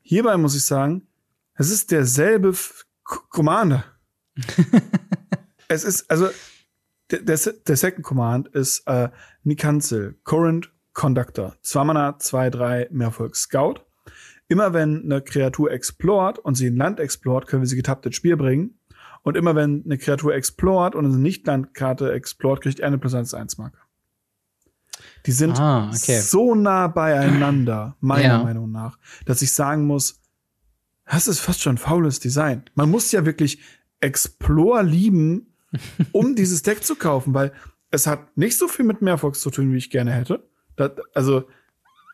Hierbei 0.00 0.38
muss 0.38 0.56
ich 0.56 0.64
sagen, 0.64 1.06
es 1.54 1.70
ist 1.70 1.90
derselbe 1.90 2.50
F 2.50 2.86
Commander. 3.04 3.84
es 5.68 5.84
ist, 5.84 6.10
also 6.10 6.30
der, 7.10 7.20
der, 7.20 7.38
der 7.66 7.76
Second 7.76 8.04
Command 8.04 8.48
ist 8.48 8.86
äh, 8.86 9.08
Nikanzel, 9.42 10.18
Current 10.24 10.72
Conductor. 10.92 11.56
Zwei 11.62 11.84
Mana, 11.84 12.18
zwei, 12.18 12.50
drei, 12.50 12.88
Mehrfolg 12.90 13.36
Scout. 13.36 13.76
Immer 14.48 14.72
wenn 14.72 15.04
eine 15.04 15.22
Kreatur 15.22 15.70
explort 15.70 16.38
und 16.38 16.56
sie 16.56 16.66
ein 16.66 16.76
Land 16.76 16.98
explort, 16.98 17.46
können 17.46 17.62
wir 17.62 17.68
sie 17.68 17.76
getappt 17.76 18.06
ins 18.06 18.16
Spiel 18.16 18.36
bringen. 18.36 18.78
Und 19.22 19.36
immer 19.36 19.54
wenn 19.54 19.84
eine 19.84 19.98
Kreatur 19.98 20.34
explort 20.34 20.94
und 20.94 21.04
eine 21.04 21.18
Nicht-Landkarte 21.18 22.12
explort, 22.12 22.62
kriegt 22.62 22.80
er 22.80 22.88
eine 22.88 22.98
plus 22.98 23.14
1 23.14 23.34
1 23.34 23.58
Marke. 23.58 23.78
Die 25.26 25.32
sind 25.32 25.60
ah, 25.60 25.88
okay. 25.88 26.18
so 26.20 26.54
nah 26.54 26.88
beieinander, 26.88 27.96
meiner 28.00 28.24
ja. 28.24 28.42
Meinung 28.42 28.70
nach, 28.70 28.98
dass 29.26 29.42
ich 29.42 29.52
sagen 29.52 29.86
muss, 29.86 30.20
das 31.04 31.26
ist 31.26 31.40
fast 31.40 31.60
schon 31.60 31.76
faules 31.76 32.20
Design. 32.20 32.64
Man 32.74 32.90
muss 32.90 33.12
ja 33.12 33.26
wirklich 33.26 33.60
Explore 34.00 34.82
lieben, 34.82 35.49
um 36.12 36.34
dieses 36.34 36.62
Deck 36.62 36.84
zu 36.84 36.96
kaufen, 36.96 37.34
weil 37.34 37.52
es 37.90 38.06
hat 38.06 38.36
nicht 38.36 38.56
so 38.56 38.68
viel 38.68 38.84
mit 38.84 39.02
Mehrfox 39.02 39.40
zu 39.40 39.50
tun, 39.50 39.72
wie 39.72 39.78
ich 39.78 39.90
gerne 39.90 40.12
hätte. 40.12 40.48
Das, 40.76 40.92
also 41.14 41.44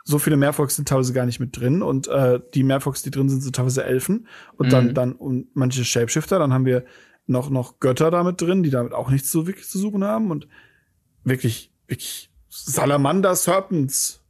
so 0.04 0.18
viele 0.18 0.36
Mehrfox 0.36 0.76
sind 0.76 0.88
teilweise 0.88 1.12
gar 1.12 1.26
nicht 1.26 1.40
mit 1.40 1.56
drin 1.56 1.82
und 1.82 2.06
äh, 2.08 2.40
die 2.54 2.62
Mehrfox, 2.62 3.02
die 3.02 3.10
drin 3.10 3.28
sind, 3.28 3.42
sind 3.42 3.56
teilweise 3.56 3.84
Elfen 3.84 4.28
und 4.56 4.66
mhm. 4.66 4.70
dann 4.70 4.94
dann 4.94 5.12
und 5.12 5.48
manche 5.54 5.84
Shapeshifter. 5.84 6.38
Dann 6.38 6.52
haben 6.52 6.64
wir 6.64 6.84
noch 7.26 7.50
noch 7.50 7.80
Götter 7.80 8.10
damit 8.10 8.40
drin, 8.40 8.62
die 8.62 8.70
damit 8.70 8.92
auch 8.92 9.10
nichts 9.10 9.32
so 9.32 9.46
wirklich 9.46 9.68
zu 9.68 9.78
suchen 9.78 10.04
haben 10.04 10.30
und 10.30 10.46
wirklich 11.24 11.72
wirklich 11.88 12.30
Salamander 12.48 13.34
Serpents 13.34 14.22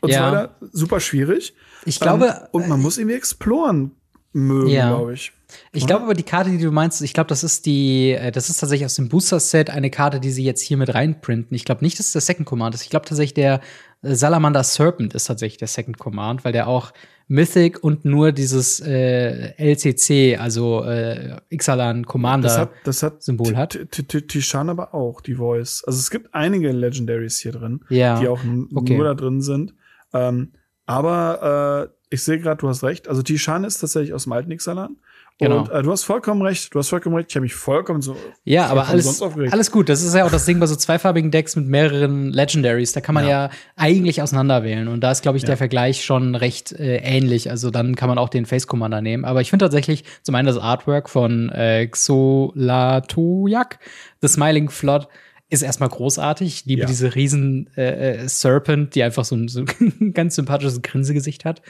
und 0.00 0.10
ja. 0.10 0.18
so 0.18 0.36
weiter. 0.36 0.56
Super 0.72 1.00
schwierig. 1.00 1.54
Ich 1.84 2.00
glaube 2.00 2.26
ähm, 2.26 2.48
und 2.52 2.68
man 2.68 2.80
muss 2.80 2.96
irgendwie 2.96 3.16
exploren 3.16 3.92
mögen, 4.32 4.70
ja. 4.70 4.88
glaube 4.88 5.12
ich. 5.12 5.32
Ich 5.72 5.86
glaube 5.86 6.04
aber 6.04 6.14
die 6.14 6.24
Karte, 6.24 6.50
die 6.50 6.58
du 6.58 6.70
meinst, 6.70 7.00
ich 7.00 7.14
glaube, 7.14 7.28
das 7.28 7.42
ist 7.42 7.64
die, 7.66 8.12
äh, 8.12 8.30
das 8.30 8.50
ist 8.50 8.58
tatsächlich 8.58 8.84
aus 8.84 8.96
dem 8.96 9.08
Booster-Set 9.08 9.70
eine 9.70 9.90
Karte, 9.90 10.20
die 10.20 10.30
sie 10.30 10.44
jetzt 10.44 10.60
hier 10.60 10.76
mit 10.76 10.94
reinprinten. 10.94 11.54
Ich 11.54 11.64
glaube 11.64 11.84
nicht, 11.84 11.98
dass 11.98 12.06
es 12.06 12.12
der 12.12 12.20
Second 12.20 12.46
Command 12.46 12.74
ist. 12.74 12.82
Ich 12.82 12.90
glaube 12.90 13.06
tatsächlich, 13.06 13.34
der 13.34 13.60
äh, 14.02 14.14
Salamander 14.14 14.62
Serpent 14.62 15.14
ist 15.14 15.24
tatsächlich 15.24 15.58
der 15.58 15.68
Second 15.68 15.98
Command, 15.98 16.44
weil 16.44 16.52
der 16.52 16.68
auch 16.68 16.92
Mythic 17.28 17.82
und 17.82 18.04
nur 18.04 18.32
dieses 18.32 18.80
äh, 18.80 19.52
LCC, 19.58 20.38
also 20.38 20.82
äh, 20.84 21.36
Ixalan 21.50 22.06
Commander 22.06 22.48
das 22.48 22.58
hat, 22.58 22.70
das 22.84 23.02
hat 23.02 23.22
Symbol 23.22 23.54
hat. 23.54 23.78
Tishan 23.90 24.70
aber 24.70 24.94
auch, 24.94 25.20
die 25.20 25.34
Voice. 25.34 25.84
Also 25.86 25.98
es 25.98 26.10
gibt 26.10 26.34
einige 26.34 26.72
Legendaries 26.72 27.38
hier 27.38 27.52
drin, 27.52 27.80
ja. 27.90 28.18
die 28.18 28.28
auch 28.28 28.40
okay. 28.74 28.96
nur 28.96 29.04
da 29.04 29.14
drin 29.14 29.42
sind. 29.42 29.74
Ähm, 30.14 30.52
aber 30.86 31.90
äh, 31.90 31.94
ich 32.10 32.22
sehe 32.22 32.38
gerade, 32.38 32.58
du 32.58 32.68
hast 32.68 32.82
recht. 32.82 33.08
Also 33.08 33.22
Tishan 33.22 33.64
ist 33.64 33.78
tatsächlich 33.78 34.14
aus 34.14 34.24
dem 34.24 34.32
alten 34.32 34.50
Ixalan. 34.50 34.96
Genau. 35.40 35.60
Und 35.60 35.70
äh, 35.70 35.82
du 35.82 35.92
hast 35.92 36.02
vollkommen 36.02 36.42
recht, 36.42 36.74
du 36.74 36.80
hast 36.80 36.88
vollkommen 36.88 37.14
recht, 37.14 37.30
ich 37.30 37.36
habe 37.36 37.42
mich 37.44 37.54
vollkommen 37.54 38.02
so 38.02 38.16
Ja, 38.44 38.66
aber 38.66 38.88
alles, 38.88 39.22
alles 39.22 39.70
gut. 39.70 39.88
Das 39.88 40.02
ist 40.02 40.12
ja 40.14 40.24
auch 40.24 40.32
das 40.32 40.46
Ding 40.46 40.58
bei 40.58 40.66
so 40.66 40.74
zweifarbigen 40.74 41.30
Decks 41.30 41.54
mit 41.54 41.66
mehreren 41.68 42.32
Legendaries. 42.32 42.92
Da 42.92 43.00
kann 43.00 43.14
man 43.14 43.24
ja, 43.24 43.44
Ja. 43.46 43.50
eigentlich 43.76 44.20
auseinanderwählen. 44.20 44.88
Und 44.88 45.00
da 45.00 45.12
ist, 45.12 45.22
glaube 45.22 45.38
ich, 45.38 45.44
der 45.44 45.52
Ja. 45.54 45.56
Vergleich 45.56 46.04
schon 46.04 46.34
recht 46.34 46.72
äh, 46.72 46.96
ähnlich. 46.96 47.50
Also 47.50 47.70
dann 47.70 47.94
kann 47.94 48.08
man 48.08 48.18
auch 48.18 48.30
den 48.30 48.46
Face 48.46 48.66
Commander 48.66 49.00
nehmen. 49.00 49.24
Aber 49.24 49.40
ich 49.40 49.50
finde 49.50 49.64
tatsächlich 49.66 50.04
zum 50.22 50.34
einen 50.34 50.46
das 50.48 50.58
Artwork 50.58 51.08
von 51.08 51.50
äh, 51.50 51.86
Xolatoyak, 51.86 53.78
The 54.20 54.28
Smiling 54.28 54.68
Flood, 54.70 55.08
ist 55.50 55.62
erstmal 55.62 55.88
großartig. 55.88 56.48
Ich 56.48 56.64
liebe 56.66 56.82
Ja. 56.82 56.86
diese 56.86 57.14
riesen 57.14 57.70
äh, 57.76 58.22
äh, 58.24 58.28
Serpent, 58.28 58.94
die 58.94 59.02
einfach 59.02 59.24
so 59.24 59.34
ein, 59.36 59.48
so 59.48 59.60
ein 59.80 60.12
ganz 60.12 60.34
sympathisches 60.34 60.82
Grinsegesicht 60.82 61.44
hat. 61.44 61.62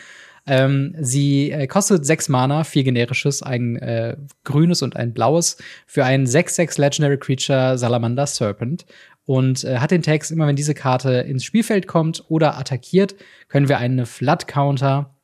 Ähm, 0.48 0.94
sie 0.98 1.52
äh, 1.52 1.66
kostet 1.66 2.06
sechs 2.06 2.30
Mana, 2.30 2.64
vier 2.64 2.82
generisches, 2.82 3.42
ein 3.42 3.76
äh, 3.76 4.16
grünes 4.44 4.80
und 4.80 4.96
ein 4.96 5.12
blaues 5.12 5.58
für 5.86 6.04
ein 6.04 6.26
6-6 6.26 6.80
Legendary 6.80 7.18
Creature 7.18 7.76
Salamander 7.76 8.26
Serpent. 8.26 8.86
Und 9.26 9.62
äh, 9.64 9.78
hat 9.78 9.90
den 9.90 10.00
Text, 10.00 10.30
immer 10.30 10.46
wenn 10.46 10.56
diese 10.56 10.72
Karte 10.72 11.12
ins 11.12 11.44
Spielfeld 11.44 11.86
kommt 11.86 12.24
oder 12.28 12.56
attackiert, 12.56 13.14
können 13.48 13.68
wir 13.68 13.76
einen 13.76 14.06
Flood-Counter 14.06 15.14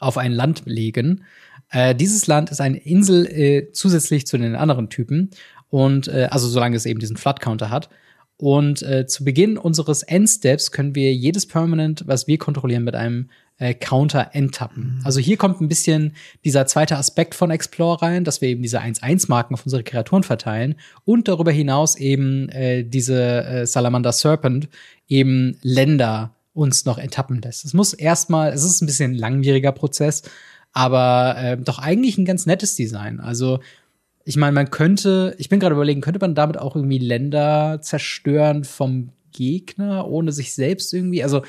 auf 0.00 0.18
ein 0.18 0.32
Land 0.32 0.62
legen. 0.64 1.24
Äh, 1.70 1.94
dieses 1.94 2.26
Land 2.26 2.50
ist 2.50 2.60
eine 2.60 2.78
Insel 2.78 3.26
äh, 3.26 3.70
zusätzlich 3.70 4.26
zu 4.26 4.38
den 4.38 4.56
anderen 4.56 4.90
Typen. 4.90 5.30
Und 5.68 6.08
äh, 6.08 6.26
also 6.30 6.48
solange 6.48 6.76
es 6.76 6.84
eben 6.84 6.98
diesen 6.98 7.16
Flood-Counter 7.16 7.70
hat. 7.70 7.90
Und 8.38 8.82
äh, 8.82 9.06
zu 9.06 9.24
Beginn 9.24 9.56
unseres 9.56 10.02
Endsteps 10.02 10.72
können 10.72 10.96
wir 10.96 11.14
jedes 11.14 11.46
Permanent, 11.46 12.04
was 12.06 12.26
wir 12.26 12.38
kontrollieren, 12.38 12.84
mit 12.84 12.96
einem 12.96 13.30
äh, 13.58 13.74
Counter 13.74 14.30
enttappen. 14.32 15.00
Also 15.04 15.20
hier 15.20 15.36
kommt 15.36 15.60
ein 15.60 15.68
bisschen 15.68 16.14
dieser 16.44 16.66
zweite 16.66 16.96
Aspekt 16.96 17.34
von 17.34 17.50
Explore 17.50 18.02
rein, 18.02 18.24
dass 18.24 18.40
wir 18.40 18.48
eben 18.48 18.62
diese 18.62 18.80
1-1-Marken 18.80 19.54
auf 19.54 19.64
unsere 19.66 19.82
Kreaturen 19.82 20.22
verteilen 20.22 20.76
und 21.04 21.28
darüber 21.28 21.50
hinaus 21.50 21.96
eben 21.96 22.48
äh, 22.50 22.84
diese 22.84 23.44
äh, 23.44 23.66
Salamander 23.66 24.12
Serpent 24.12 24.68
eben 25.08 25.58
Länder 25.62 26.34
uns 26.52 26.84
noch 26.84 26.98
enttappen 26.98 27.40
lässt. 27.42 27.64
Es 27.64 27.74
muss 27.74 27.92
erstmal, 27.92 28.52
es 28.52 28.64
ist 28.64 28.80
ein 28.80 28.86
bisschen 28.86 29.12
ein 29.12 29.18
langwieriger 29.18 29.72
Prozess, 29.72 30.22
aber 30.72 31.36
äh, 31.38 31.56
doch 31.56 31.78
eigentlich 31.78 32.18
ein 32.18 32.24
ganz 32.24 32.46
nettes 32.46 32.74
Design. 32.74 33.20
Also 33.20 33.60
ich 34.24 34.36
meine, 34.36 34.52
man 34.52 34.70
könnte, 34.70 35.34
ich 35.38 35.48
bin 35.48 35.58
gerade 35.58 35.74
überlegen, 35.74 36.00
könnte 36.00 36.20
man 36.20 36.34
damit 36.34 36.58
auch 36.58 36.76
irgendwie 36.76 36.98
Länder 36.98 37.80
zerstören 37.80 38.64
vom 38.64 39.10
Gegner, 39.32 40.06
ohne 40.06 40.32
sich 40.32 40.52
selbst 40.54 40.92
irgendwie, 40.92 41.22
also 41.22 41.42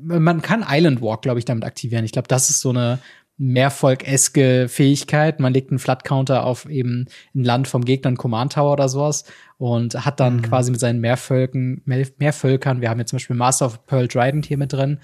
man 0.00 0.42
kann 0.42 0.64
Island 0.68 1.00
Walk, 1.02 1.22
glaube 1.22 1.38
ich, 1.38 1.44
damit 1.44 1.64
aktivieren. 1.64 2.04
Ich 2.04 2.12
glaube, 2.12 2.28
das 2.28 2.50
ist 2.50 2.60
so 2.60 2.70
eine 2.70 2.98
Mehrvolk-eske 3.38 4.68
Fähigkeit. 4.68 5.40
Man 5.40 5.52
legt 5.52 5.70
einen 5.70 5.78
Flat-Counter 5.78 6.44
auf 6.44 6.68
eben 6.68 7.06
ein 7.34 7.44
Land 7.44 7.66
vom 7.66 7.84
Gegner, 7.84 8.08
einen 8.08 8.16
Command 8.16 8.52
Tower 8.52 8.72
oder 8.72 8.88
sowas 8.88 9.24
und 9.58 10.04
hat 10.04 10.20
dann 10.20 10.42
quasi 10.42 10.70
mit 10.70 10.80
seinen 10.80 11.00
Mehrvölken, 11.00 11.82
Mehr- 11.84 12.06
Mehrvölkern, 12.18 12.80
wir 12.80 12.90
haben 12.90 13.00
jetzt 13.00 13.10
zum 13.10 13.16
Beispiel 13.16 13.36
Master 13.36 13.66
of 13.66 13.86
Pearl 13.86 14.06
Trident 14.08 14.46
hier 14.46 14.58
mit 14.58 14.72
drin, 14.72 14.98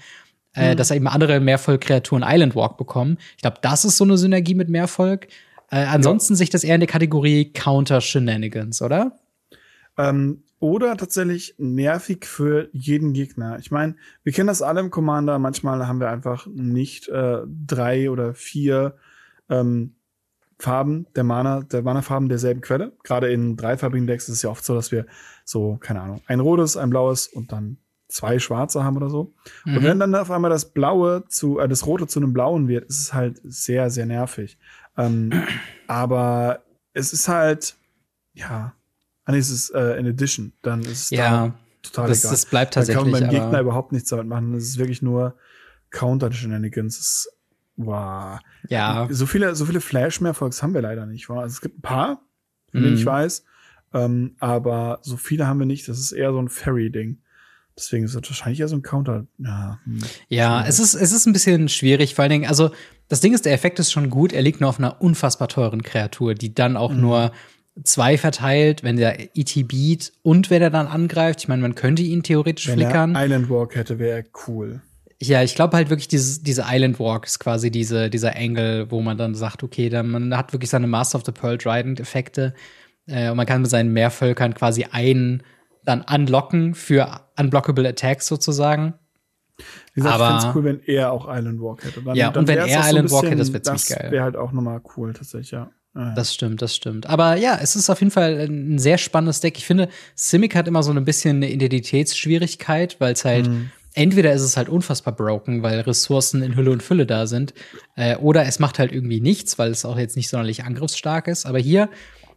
äh, 0.53 0.75
dass 0.75 0.91
eben 0.91 1.07
andere 1.07 1.39
Mehrvolk-Kreaturen 1.39 2.23
Island 2.25 2.55
Walk 2.55 2.77
bekommen. 2.77 3.17
Ich 3.35 3.41
glaube, 3.41 3.57
das 3.61 3.83
ist 3.83 3.97
so 3.97 4.03
eine 4.03 4.17
Synergie 4.17 4.55
mit 4.55 4.69
Mehrvolk. 4.69 5.27
Äh, 5.71 5.85
ansonsten 5.85 6.35
sich 6.35 6.49
das 6.49 6.63
eher 6.63 6.75
in 6.75 6.81
der 6.81 6.89
Kategorie 6.89 7.51
Counter 7.51 8.01
Shenanigans, 8.01 8.81
oder? 8.81 9.19
Ähm, 9.97 10.43
oder 10.59 10.97
tatsächlich 10.97 11.55
nervig 11.57 12.25
für 12.25 12.69
jeden 12.73 13.13
Gegner. 13.13 13.57
Ich 13.59 13.71
meine, 13.71 13.95
wir 14.23 14.33
kennen 14.33 14.47
das 14.47 14.61
alle 14.61 14.81
im 14.81 14.91
Commander. 14.91 15.39
Manchmal 15.39 15.87
haben 15.87 15.99
wir 15.99 16.09
einfach 16.09 16.47
nicht 16.47 17.07
äh, 17.07 17.39
drei 17.47 18.09
oder 18.09 18.33
vier 18.33 18.97
ähm, 19.49 19.95
Farben 20.59 21.07
der 21.15 21.23
Mana, 21.23 21.61
der 21.61 21.81
Mana-Farben 21.81 22.27
derselben 22.27 22.61
Quelle. 22.61 22.91
Gerade 23.03 23.31
in 23.31 23.55
dreifarbigen 23.55 24.07
Decks 24.07 24.27
ist 24.27 24.35
es 24.35 24.41
ja 24.41 24.49
oft 24.49 24.65
so, 24.65 24.75
dass 24.75 24.91
wir 24.91 25.05
so, 25.45 25.77
keine 25.77 26.01
Ahnung, 26.01 26.21
ein 26.27 26.41
rotes, 26.41 26.75
ein 26.75 26.89
blaues 26.89 27.27
und 27.27 27.53
dann 27.53 27.77
zwei 28.09 28.39
schwarze 28.39 28.83
haben 28.83 28.97
oder 28.97 29.09
so. 29.09 29.33
Und 29.65 29.83
wenn 29.83 29.99
dann 29.99 30.15
auf 30.15 30.31
einmal 30.31 30.49
das 30.49 30.73
Blaue 30.73 31.23
zu, 31.29 31.59
äh, 31.59 31.69
das 31.69 31.85
Rote 31.85 32.07
zu 32.07 32.19
einem 32.19 32.33
Blauen 32.33 32.67
wird, 32.67 32.85
ist 32.85 32.99
es 32.99 33.13
halt 33.13 33.39
sehr, 33.43 33.89
sehr 33.89 34.05
nervig. 34.05 34.57
Ähm, 34.97 35.31
aber 35.87 36.63
es 36.93 37.13
ist 37.13 37.29
halt, 37.29 37.77
ja, 38.33 38.73
ah, 39.29 39.31
nee, 39.31 39.37
es 39.37 39.49
ist 39.49 39.69
äh, 39.75 39.97
in 39.97 40.07
Addition, 40.07 40.53
dann 40.63 40.81
ist 40.81 41.03
es 41.03 41.09
Ja, 41.11 41.53
total 41.83 42.07
das, 42.07 42.19
egal. 42.23 42.31
das 42.31 42.45
bleibt 42.47 42.75
da 42.75 42.81
kann 42.81 42.87
tatsächlich. 42.87 43.11
man 43.11 43.21
beim 43.21 43.29
Gegner 43.29 43.59
überhaupt 43.61 43.91
nichts 43.91 44.09
damit 44.09 44.27
machen. 44.27 44.53
Das 44.53 44.63
ist 44.63 44.77
wirklich 44.79 45.01
nur 45.01 45.35
Counter-Shenanigans. 45.91 46.97
Das 46.97 47.27
Wow. 47.81 48.39
ja, 48.67 49.07
So 49.09 49.25
viele, 49.25 49.55
so 49.55 49.65
viele 49.65 49.79
Flash-Mehrfolgs 49.79 50.61
haben 50.61 50.73
wir 50.73 50.81
leider 50.81 51.05
nicht. 51.05 51.29
Wow. 51.29 51.37
Also 51.39 51.53
es 51.53 51.61
gibt 51.61 51.77
ein 51.77 51.81
paar, 51.81 52.21
von 52.71 52.81
denen 52.81 52.93
Mhm. 52.95 52.99
ich 52.99 53.05
weiß. 53.05 53.43
Ähm, 53.93 54.35
aber 54.39 54.99
so 55.01 55.15
viele 55.15 55.47
haben 55.47 55.59
wir 55.59 55.65
nicht. 55.65 55.87
Das 55.87 55.97
ist 55.97 56.11
eher 56.11 56.31
so 56.33 56.41
ein 56.41 56.49
Fairy-Ding. 56.49 57.19
Deswegen 57.77 58.03
ist 58.03 58.13
es 58.13 58.15
wahrscheinlich 58.21 58.59
eher 58.59 58.67
so 58.67 58.75
ein 58.75 58.81
Counter. 58.81 59.25
Ja, 59.37 59.79
hm. 59.85 59.99
Ja, 60.27 60.65
es 60.67 60.79
ist, 60.79 60.93
es 60.93 61.13
ist 61.13 61.25
ein 61.25 61.31
bisschen 61.31 61.69
schwierig, 61.69 62.15
vor 62.15 62.23
allen 62.23 62.31
Dingen, 62.31 62.45
also 62.49 62.71
das 63.07 63.21
Ding 63.21 63.33
ist, 63.33 63.45
der 63.45 63.53
Effekt 63.53 63.79
ist 63.79 63.93
schon 63.93 64.09
gut, 64.09 64.33
er 64.33 64.41
liegt 64.41 64.59
nur 64.59 64.69
auf 64.69 64.79
einer 64.79 65.01
unfassbar 65.01 65.47
teuren 65.47 65.81
Kreatur, 65.81 66.35
die 66.35 66.53
dann 66.53 66.75
auch 66.75 66.91
Mhm. 66.91 66.99
nur 66.99 67.31
zwei 67.83 68.17
verteilt, 68.17 68.83
wenn 68.83 68.97
der 68.97 69.35
ET 69.37 69.67
beat 69.67 70.11
und 70.21 70.49
wenn 70.49 70.61
er 70.61 70.69
dann 70.69 70.87
angreift. 70.87 71.39
Ich 71.41 71.47
meine, 71.47 71.61
man 71.61 71.75
könnte 71.75 72.01
ihn 72.01 72.23
theoretisch 72.23 72.67
Wenn 72.67 72.75
flickern. 72.79 73.15
er 73.15 73.25
Island 73.25 73.49
Walk 73.49 73.75
hätte, 73.75 73.99
wäre 73.99 74.19
er 74.19 74.25
cool. 74.47 74.81
Ja, 75.21 75.43
ich 75.43 75.53
glaube 75.55 75.75
halt 75.75 75.89
wirklich, 75.89 76.07
dieses, 76.07 76.43
diese 76.43 76.63
Island 76.69 76.99
Walk 76.99 77.25
ist 77.25 77.39
quasi 77.39 77.71
diese, 77.71 78.09
dieser 78.09 78.35
Angle, 78.37 78.89
wo 78.89 79.01
man 79.01 79.17
dann 79.17 79.35
sagt, 79.35 79.63
okay, 79.63 79.89
dann, 79.89 80.09
man 80.09 80.35
hat 80.37 80.53
wirklich 80.53 80.69
seine 80.69 80.87
Master 80.87 81.17
of 81.17 81.25
the 81.25 81.31
Pearl 81.33 81.57
Trident 81.57 81.99
Effekte 81.99 82.53
äh, 83.05 83.29
und 83.29 83.35
man 83.37 83.45
kann 83.45 83.61
mit 83.61 83.69
seinen 83.69 83.91
Mehrvölkern 83.91 84.53
quasi 84.53 84.85
einen 84.91 85.43
dann 85.83 86.01
unlocken 86.09 86.73
für 86.73 87.21
unblockable 87.37 87.87
Attacks 87.87 88.27
sozusagen. 88.27 88.93
Wie 89.93 90.01
gesagt, 90.01 90.15
Aber- 90.15 90.25
ich 90.25 90.29
finde 90.35 90.47
es 90.49 90.55
cool, 90.55 90.63
wenn 90.63 90.79
er 90.85 91.11
auch 91.11 91.27
Island 91.29 91.59
Walk 91.61 91.83
hätte. 91.83 92.01
Dann, 92.01 92.15
Ja, 92.15 92.29
und 92.29 92.47
wenn 92.47 92.57
er 92.57 92.65
Island 92.67 93.11
Walk 93.11 93.23
bisschen- 93.23 93.27
hätte, 93.27 93.35
das 93.37 93.53
wär 93.53 93.63
ziemlich 93.63 93.87
Das 93.87 93.97
geil. 93.97 94.11
wäre 94.11 94.23
halt 94.23 94.37
auch 94.37 94.53
nochmal 94.53 94.81
cool, 94.95 95.13
tatsächlich, 95.13 95.51
ja. 95.51 95.69
Ja. 95.99 96.13
Das 96.15 96.33
stimmt, 96.33 96.61
das 96.61 96.75
stimmt. 96.75 97.07
Aber 97.07 97.35
ja, 97.35 97.59
es 97.61 97.75
ist 97.75 97.89
auf 97.89 97.99
jeden 97.99 98.11
Fall 98.11 98.39
ein 98.47 98.79
sehr 98.79 98.97
spannendes 98.97 99.41
Deck. 99.41 99.57
Ich 99.57 99.65
finde, 99.65 99.89
Simic 100.15 100.55
hat 100.55 100.67
immer 100.67 100.81
so 100.81 100.91
ein 100.91 101.03
bisschen 101.03 101.37
eine 101.37 101.51
Identitätsschwierigkeit, 101.51 102.95
weil 102.99 103.13
es 103.13 103.25
halt 103.25 103.47
Mhm. 103.47 103.71
entweder 103.93 104.33
ist 104.33 104.41
es 104.43 104.55
halt 104.57 104.69
unfassbar 104.69 105.13
broken, 105.15 105.61
weil 105.63 105.79
Ressourcen 105.81 106.41
in 106.41 106.55
Hülle 106.55 106.71
und 106.71 106.81
Fülle 106.83 107.05
da 107.05 107.27
sind, 107.27 107.53
äh, 107.95 108.15
oder 108.17 108.45
es 108.45 108.59
macht 108.59 108.79
halt 108.79 108.91
irgendwie 108.91 109.19
nichts, 109.19 109.57
weil 109.59 109.71
es 109.71 109.85
auch 109.85 109.97
jetzt 109.97 110.15
nicht 110.15 110.29
sonderlich 110.29 110.63
angriffsstark 110.63 111.27
ist. 111.27 111.45
Aber 111.45 111.59
hier, 111.59 111.89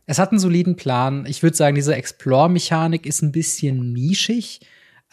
es 0.07 0.19
hat 0.19 0.31
einen 0.31 0.41
soliden 0.41 0.75
Plan. 0.77 1.25
Ich 1.27 1.43
würde 1.43 1.57
sagen, 1.57 1.77
diese 1.77 1.95
Explore-Mechanik 1.95 3.07
ist 3.07 3.23
ein 3.23 3.31
bisschen 3.33 3.93
nischig. 3.93 4.61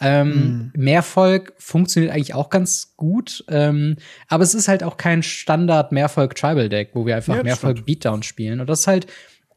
Ähm, 0.00 0.72
Mehrvolk 0.74 1.52
funktioniert 1.58 2.12
eigentlich 2.12 2.34
auch 2.34 2.48
ganz 2.48 2.94
gut, 2.96 3.44
ähm, 3.48 3.96
aber 4.28 4.42
es 4.42 4.54
ist 4.54 4.68
halt 4.68 4.82
auch 4.82 4.96
kein 4.96 5.22
Standard 5.22 5.92
Mehrvolk 5.92 6.34
Tribal 6.34 6.68
Deck, 6.68 6.90
wo 6.94 7.04
wir 7.04 7.16
einfach 7.16 7.34
Ja, 7.34 7.42
das 7.42 7.44
Mehrvolk 7.44 7.78
stimmt. 7.78 7.86
Beatdown 7.86 8.22
spielen. 8.22 8.60
Und 8.60 8.68
das 8.68 8.80
ist 8.80 8.86
halt 8.86 9.06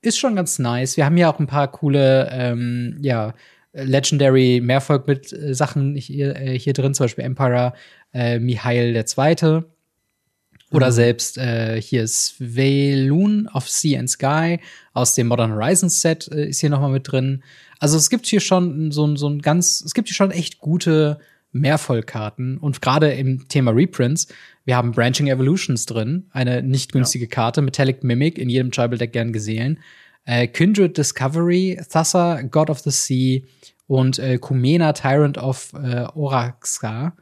ist 0.02 0.18
schon 0.18 0.36
ganz 0.36 0.60
nice. 0.60 0.98
Wir 0.98 1.06
haben 1.06 1.18
ja 1.18 1.32
auch 1.32 1.40
ein 1.40 1.48
paar 1.48 1.72
coole, 1.72 2.30
ähm, 2.32 2.98
ja, 3.02 3.34
Legendary 3.72 4.62
Mehrvolk 4.62 5.08
mit 5.08 5.34
äh, 5.34 5.56
Sachen 5.56 5.96
hier, 5.96 6.36
äh, 6.36 6.60
hier 6.60 6.74
drin, 6.74 6.94
zum 6.94 7.06
Beispiel 7.06 7.24
Emperor 7.24 7.74
äh, 8.14 8.38
Mihail 8.38 8.96
II. 8.96 9.64
Oder 10.72 10.92
selbst 10.92 11.38
äh, 11.38 11.80
hier 11.82 12.04
ist 12.04 12.36
Veilun 12.40 13.48
of 13.54 13.70
Sea 13.70 14.00
and 14.00 14.10
Sky 14.10 14.60
aus 14.94 15.16
dem 15.16 15.28
Modern 15.28 15.54
Horizons 15.54 16.02
Set 16.02 16.28
äh, 16.32 16.48
ist 16.48 16.60
hier 16.60 16.70
noch 16.70 16.82
mal 16.82 16.90
mit 16.90 17.12
drin. 17.12 17.44
Also 17.84 17.98
es 17.98 18.10
gibt 18.10 18.26
hier 18.28 18.40
schon 18.40 18.92
so, 18.92 19.06
ein- 19.06 19.18
so 19.18 19.28
ein 19.28 19.42
ganz, 19.42 19.82
es 19.86 19.94
gibt 19.94 20.08
hier 20.08 20.16
schon 20.16 20.32
echt 20.32 20.60
gute 20.60 21.20
Mehrvollkarten 21.52 22.58
und 22.58 22.82
gerade 22.82 23.12
im 23.12 23.50
Thema 23.50 23.72
Reprints, 23.72 24.28
wir 24.64 24.78
haben 24.78 24.94
Branching 24.94 25.28
Evolutions 25.28 25.86
drin, 25.86 26.28
eine 26.32 26.64
nicht 26.64 26.94
günstige 26.94 27.28
Karte, 27.28 27.62
Metallic 27.62 28.02
Mimic, 28.06 28.38
in 28.38 28.48
jedem 28.50 28.72
Tribal 28.72 28.98
Deck 28.98 29.12
gern 29.12 29.34
gesehen. 29.34 29.80
Äh, 30.24 30.48
Kindred 30.48 30.98
Discovery, 30.98 31.78
Thassa, 31.90 32.42
God 32.44 32.70
of 32.70 32.80
the 32.80 32.90
Sea 32.90 33.42
und 33.88 34.18
äh, 34.18 34.38
Kumena, 34.38 34.94
Tyrant 34.94 35.38
of 35.38 35.74
äh, 35.74 36.06
Oraxka. 36.16 37.18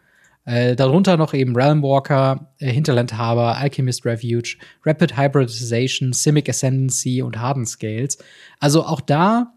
Äh, 0.45 0.75
darunter 0.75 1.17
noch 1.17 1.33
eben 1.33 1.55
Realmwalker, 1.55 2.53
äh, 2.59 2.71
Hinterlandhaber, 2.71 3.57
Alchemist 3.57 4.05
Refuge, 4.05 4.57
Rapid 4.85 5.17
Hybridization, 5.17 6.13
Simic 6.13 6.47
Ascendancy 6.49 7.23
und 7.23 7.39
Harden 7.39 7.65
Scales. 7.65 8.19
Also 8.59 8.85
auch 8.85 9.01
da 9.01 9.53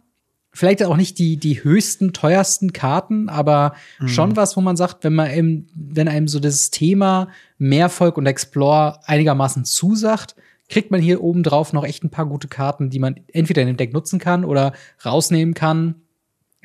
vielleicht 0.54 0.82
auch 0.84 0.96
nicht 0.96 1.18
die, 1.18 1.36
die 1.36 1.62
höchsten, 1.62 2.12
teuersten 2.12 2.72
Karten, 2.72 3.28
aber 3.28 3.74
schon 4.06 4.36
was, 4.36 4.56
wo 4.56 4.60
man 4.60 4.76
sagt, 4.76 5.04
wenn 5.04 5.14
man 5.14 5.30
eben, 5.30 5.66
wenn 5.74 6.08
einem 6.08 6.28
so 6.28 6.40
das 6.40 6.70
Thema 6.70 7.28
Mehrvolk 7.58 8.16
und 8.16 8.26
Explore 8.26 9.00
einigermaßen 9.04 9.64
zusagt, 9.64 10.36
kriegt 10.68 10.90
man 10.90 11.02
hier 11.02 11.22
oben 11.22 11.42
drauf 11.42 11.72
noch 11.72 11.84
echt 11.84 12.04
ein 12.04 12.10
paar 12.10 12.26
gute 12.26 12.48
Karten, 12.48 12.88
die 12.88 12.98
man 12.98 13.16
entweder 13.32 13.62
in 13.62 13.68
dem 13.68 13.76
Deck 13.76 13.92
nutzen 13.92 14.18
kann 14.18 14.44
oder 14.44 14.72
rausnehmen 15.04 15.54
kann, 15.54 15.96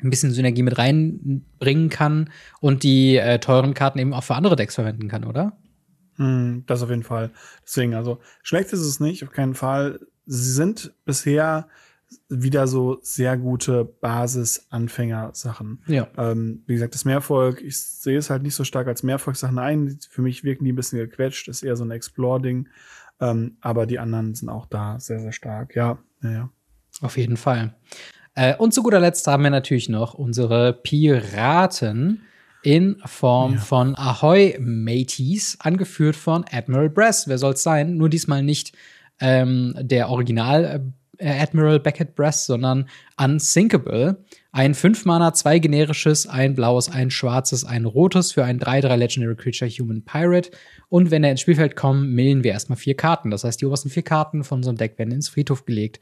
ein 0.02 0.10
bisschen 0.10 0.32
Synergie 0.32 0.62
mit 0.62 0.78
reinbringen 0.78 1.90
kann 1.90 2.30
und 2.60 2.82
die 2.82 3.16
äh, 3.16 3.38
teuren 3.38 3.74
Karten 3.74 3.98
eben 3.98 4.14
auch 4.14 4.24
für 4.24 4.34
andere 4.34 4.56
Decks 4.56 4.76
verwenden 4.76 5.08
kann, 5.08 5.24
oder? 5.24 5.58
Hm, 6.16 6.64
das 6.66 6.82
auf 6.82 6.90
jeden 6.90 7.02
Fall. 7.02 7.30
Deswegen, 7.64 7.94
also 7.94 8.20
schlecht 8.42 8.72
ist 8.72 8.80
es 8.80 9.00
nicht, 9.00 9.24
auf 9.24 9.30
keinen 9.30 9.54
Fall. 9.54 10.00
Sie 10.26 10.52
sind 10.52 10.94
bisher 11.04 11.66
wieder 12.28 12.66
so 12.66 12.98
sehr 13.02 13.36
gute 13.36 13.84
Basis-Anfänger-Sachen. 13.84 15.82
Ja. 15.86 16.08
Ähm, 16.16 16.62
wie 16.66 16.74
gesagt, 16.74 16.94
das 16.94 17.04
Mehrvolk, 17.04 17.60
ich 17.62 17.80
sehe 17.80 18.18
es 18.18 18.30
halt 18.30 18.42
nicht 18.42 18.54
so 18.54 18.64
stark 18.64 18.86
als 18.86 19.02
Mehrvolk-Sachen 19.02 19.58
ein. 19.58 19.98
Für 20.08 20.22
mich 20.22 20.44
wirken 20.44 20.64
die 20.64 20.72
ein 20.72 20.76
bisschen 20.76 20.98
gequetscht, 20.98 21.48
ist 21.48 21.62
eher 21.62 21.76
so 21.76 21.84
ein 21.84 21.90
Explore-Ding. 21.90 22.68
Ähm, 23.20 23.56
aber 23.60 23.86
die 23.86 23.98
anderen 23.98 24.34
sind 24.34 24.48
auch 24.48 24.66
da 24.66 24.98
sehr, 24.98 25.20
sehr 25.20 25.32
stark. 25.32 25.74
Ja, 25.74 25.98
ja, 26.22 26.30
ja. 26.30 26.50
Auf 27.00 27.16
jeden 27.16 27.36
Fall. 27.36 27.74
Äh, 28.34 28.56
und 28.56 28.72
zu 28.74 28.82
guter 28.82 29.00
Letzt 29.00 29.26
haben 29.26 29.42
wir 29.42 29.50
natürlich 29.50 29.88
noch 29.88 30.14
unsere 30.14 30.72
Piraten 30.72 32.22
in 32.62 32.96
Form 33.06 33.54
ja. 33.54 33.60
von 33.60 33.94
Ahoy 33.96 34.56
Mateys, 34.60 35.56
angeführt 35.60 36.16
von 36.16 36.44
Admiral 36.50 36.90
Bress. 36.90 37.26
Wer 37.26 37.38
soll 37.38 37.54
es 37.54 37.62
sein? 37.62 37.96
Nur 37.96 38.08
diesmal 38.08 38.42
nicht 38.42 38.76
ähm, 39.18 39.74
der 39.80 40.08
Original 40.08 40.64
äh, 40.64 40.80
Admiral 41.20 41.80
Beckett 41.80 42.14
Bress, 42.14 42.46
sondern 42.46 42.88
Unsinkable. 43.16 44.24
Ein 44.52 44.74
5-Mana, 44.74 45.32
zwei 45.34 45.58
generisches, 45.58 46.26
ein 46.26 46.54
blaues, 46.54 46.90
ein 46.90 47.10
schwarzes, 47.10 47.64
ein 47.64 47.84
rotes 47.84 48.32
für 48.32 48.44
ein 48.44 48.58
3-3 48.58 48.96
Legendary 48.96 49.36
Creature 49.36 49.70
Human 49.70 50.02
Pirate. 50.02 50.50
Und 50.88 51.10
wenn 51.10 51.22
er 51.22 51.30
ins 51.30 51.40
Spielfeld 51.40 51.76
kommt, 51.76 52.10
millen 52.10 52.42
wir 52.42 52.52
erstmal 52.52 52.78
vier 52.78 52.96
Karten. 52.96 53.30
Das 53.30 53.44
heißt, 53.44 53.60
die 53.60 53.66
obersten 53.66 53.90
vier 53.90 54.02
Karten 54.02 54.42
von 54.42 54.58
unserem 54.58 54.76
Deck 54.76 54.98
werden 54.98 55.12
ins 55.12 55.28
Friedhof 55.28 55.64
gelegt. 55.64 56.00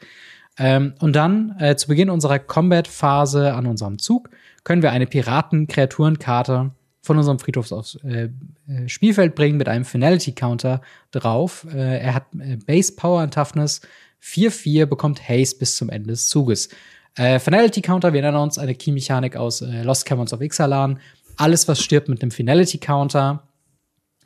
Ähm, 0.59 0.95
und 1.01 1.15
dann 1.15 1.55
äh, 1.59 1.77
zu 1.77 1.89
Beginn 1.89 2.11
unserer 2.11 2.39
Combat-Phase 2.39 3.55
an 3.55 3.67
unserem 3.67 3.99
Zug 3.99 4.31
können 4.65 4.83
wir 4.83 4.91
eine 4.91 5.07
Piraten-Kreaturenkarte 5.07 6.73
von 7.09 7.17
unserem 7.17 7.39
Friedhof 7.39 7.73
aufs 7.73 7.97
äh, 8.05 8.29
äh, 8.69 8.89
Spielfeld 8.89 9.35
bringen 9.35 9.57
mit 9.57 9.69
einem 9.69 9.85
Finality-Counter 9.85 10.83
drauf. 11.11 11.67
Äh, 11.73 12.01
er 12.01 12.15
hat 12.15 12.27
äh, 12.39 12.57
Base 12.57 12.93
Power 12.95 13.23
und 13.23 13.33
Toughness 13.33 13.81
4-4, 14.23 14.87
bekommt 14.87 15.29
Haste 15.29 15.59
bis 15.59 15.77
zum 15.77 15.89
Ende 15.89 16.11
des 16.11 16.29
Zuges. 16.29 16.69
Äh, 17.17 17.39
Finality 17.39 17.81
Counter, 17.81 18.13
wir 18.13 18.23
nennen 18.23 18.37
uns 18.37 18.59
eine 18.59 18.75
Key-Mechanik 18.75 19.37
aus 19.37 19.63
äh, 19.63 19.83
Lost 19.83 20.07
Caverns 20.07 20.33
of 20.33 20.41
Ixalan. 20.41 21.01
Alles, 21.37 21.69
was 21.69 21.83
stirbt 21.83 22.09
mit 22.09 22.23
dem 22.23 22.31
Finality 22.31 22.79
Counter, 22.79 23.49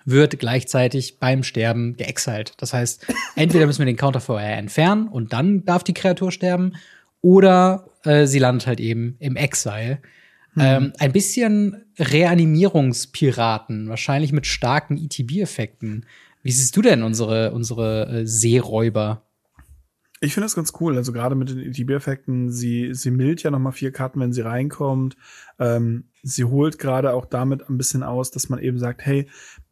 wird 0.05 0.39
gleichzeitig 0.39 1.19
beim 1.19 1.43
Sterben 1.43 1.97
geexalt. 1.97 2.55
Das 2.57 2.73
heißt, 2.73 3.07
entweder 3.37 3.67
müssen 3.67 3.81
wir 3.81 3.87
den 3.87 3.97
Counter 3.97 4.21
vorher 4.21 4.57
entfernen 4.57 5.09
und 5.09 5.33
dann 5.33 5.65
darf 5.65 5.85
die 5.85 5.95
Kreatur 5.95 6.33
sterben, 6.33 6.73
oder 7.23 7.89
äh, 8.05 8.27
sie 8.27 8.41
landet 8.41 8.67
halt 8.67 8.81
eben 8.81 9.17
im 9.21 9.37
Exile. 9.37 10.01
Mhm. 10.55 10.63
Ähm, 10.63 10.93
ein 10.99 11.13
bisschen 11.13 11.85
Reanimierungspiraten, 11.99 13.89
wahrscheinlich 13.89 14.33
mit 14.33 14.47
starken 14.47 14.99
ETB-Effekten. 14.99 16.05
Wie 16.43 16.51
siehst 16.51 16.77
du 16.77 16.83
denn 16.83 17.03
unsere, 17.03 17.53
unsere 17.53 18.09
äh, 18.09 18.27
Seeräuber? 18.27 19.23
Ich 20.23 20.35
finde 20.35 20.45
das 20.45 20.55
ganz 20.55 20.73
cool. 20.81 20.97
Also 20.97 21.13
gerade 21.13 21.35
mit 21.35 21.51
den 21.51 21.59
ETB-Effekten, 21.59 22.49
sie, 22.53 22.95
sie 22.95 23.11
mildt 23.11 23.43
ja 23.43 23.51
noch 23.51 23.59
mal 23.59 23.73
vier 23.73 23.91
Karten, 23.91 24.21
wenn 24.21 24.33
sie 24.33 24.43
reinkommt. 24.43 25.17
Ähm, 25.59 26.05
sie 26.23 26.45
holt 26.45 26.79
gerade 26.79 27.13
auch 27.13 27.27
damit 27.27 27.69
ein 27.69 27.77
bisschen 27.77 28.05
aus, 28.05 28.31
dass 28.31 28.49
man 28.49 28.61
eben 28.61 28.79
sagt, 28.79 29.05
hey, 29.05 29.29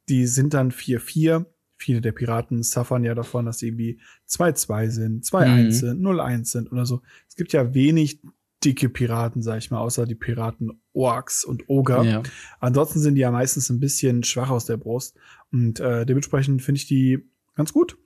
die 0.08 0.26
sind 0.26 0.52
dann 0.52 0.72
4-4. 0.72 1.46
Viele 1.76 2.00
der 2.00 2.10
Piraten 2.10 2.64
suffern 2.64 3.04
ja 3.04 3.14
davon, 3.14 3.46
dass 3.46 3.58
sie 3.58 3.68
irgendwie 3.68 4.00
2-2 4.28 4.90
sind, 4.90 5.24
2-1 5.24 5.62
mhm. 5.62 5.70
sind, 5.70 6.02
0-1 6.02 6.44
sind 6.46 6.72
oder 6.72 6.84
so. 6.84 7.00
Es 7.28 7.36
gibt 7.36 7.52
ja 7.52 7.72
wenig 7.72 8.20
dicke 8.64 8.88
Piraten, 8.88 9.42
sag 9.42 9.58
ich 9.58 9.70
mal, 9.70 9.78
außer 9.78 10.04
die 10.04 10.16
Piraten 10.16 10.82
Orks 10.92 11.44
und 11.44 11.68
Ogre. 11.68 12.04
Ja. 12.04 12.22
Ansonsten 12.58 12.98
sind 12.98 13.14
die 13.14 13.20
ja 13.20 13.30
meistens 13.30 13.70
ein 13.70 13.78
bisschen 13.78 14.24
schwach 14.24 14.50
aus 14.50 14.64
der 14.64 14.78
Brust. 14.78 15.16
Und 15.52 15.78
äh, 15.78 16.04
dementsprechend 16.04 16.60
finde 16.60 16.80
ich 16.80 16.88
die 16.88 17.24
ganz 17.54 17.72
gut. 17.72 17.96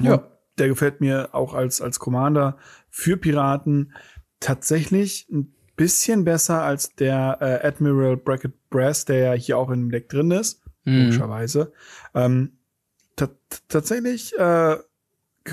Ja. 0.00 0.14
Und 0.14 0.33
der 0.58 0.68
gefällt 0.68 1.00
mir 1.00 1.30
auch 1.32 1.54
als, 1.54 1.80
als 1.80 1.98
Commander 1.98 2.58
für 2.90 3.16
Piraten 3.16 3.92
tatsächlich 4.40 5.28
ein 5.30 5.54
bisschen 5.76 6.24
besser 6.24 6.62
als 6.62 6.94
der 6.94 7.38
äh, 7.40 7.66
Admiral 7.66 8.16
Bracket 8.16 8.52
Brass, 8.70 9.04
der 9.04 9.16
ja 9.16 9.32
hier 9.32 9.58
auch 9.58 9.70
im 9.70 9.90
Deck 9.90 10.08
drin 10.08 10.30
ist 10.30 10.62
mhm. 10.84 11.04
logischerweise. 11.04 11.72
Ähm, 12.14 12.58
tatsächlich 13.68 14.36
äh, 14.38 14.76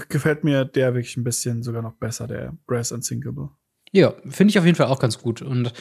gefällt 0.10 0.44
mir 0.44 0.66
der 0.66 0.94
wirklich 0.94 1.18
ein 1.18 1.24
bisschen 1.24 1.64
sogar 1.64 1.82
noch 1.82 1.94
besser, 1.94 2.28
der 2.28 2.54
Brass 2.66 2.92
Unsinkable. 2.92 3.50
Ja, 3.92 4.14
finde 4.30 4.52
ich 4.52 4.60
auf 4.60 4.66
jeden 4.66 4.78
Fall 4.78 4.88
auch 4.88 5.00
ganz 5.00 5.20
gut. 5.20 5.42
Und 5.42 5.74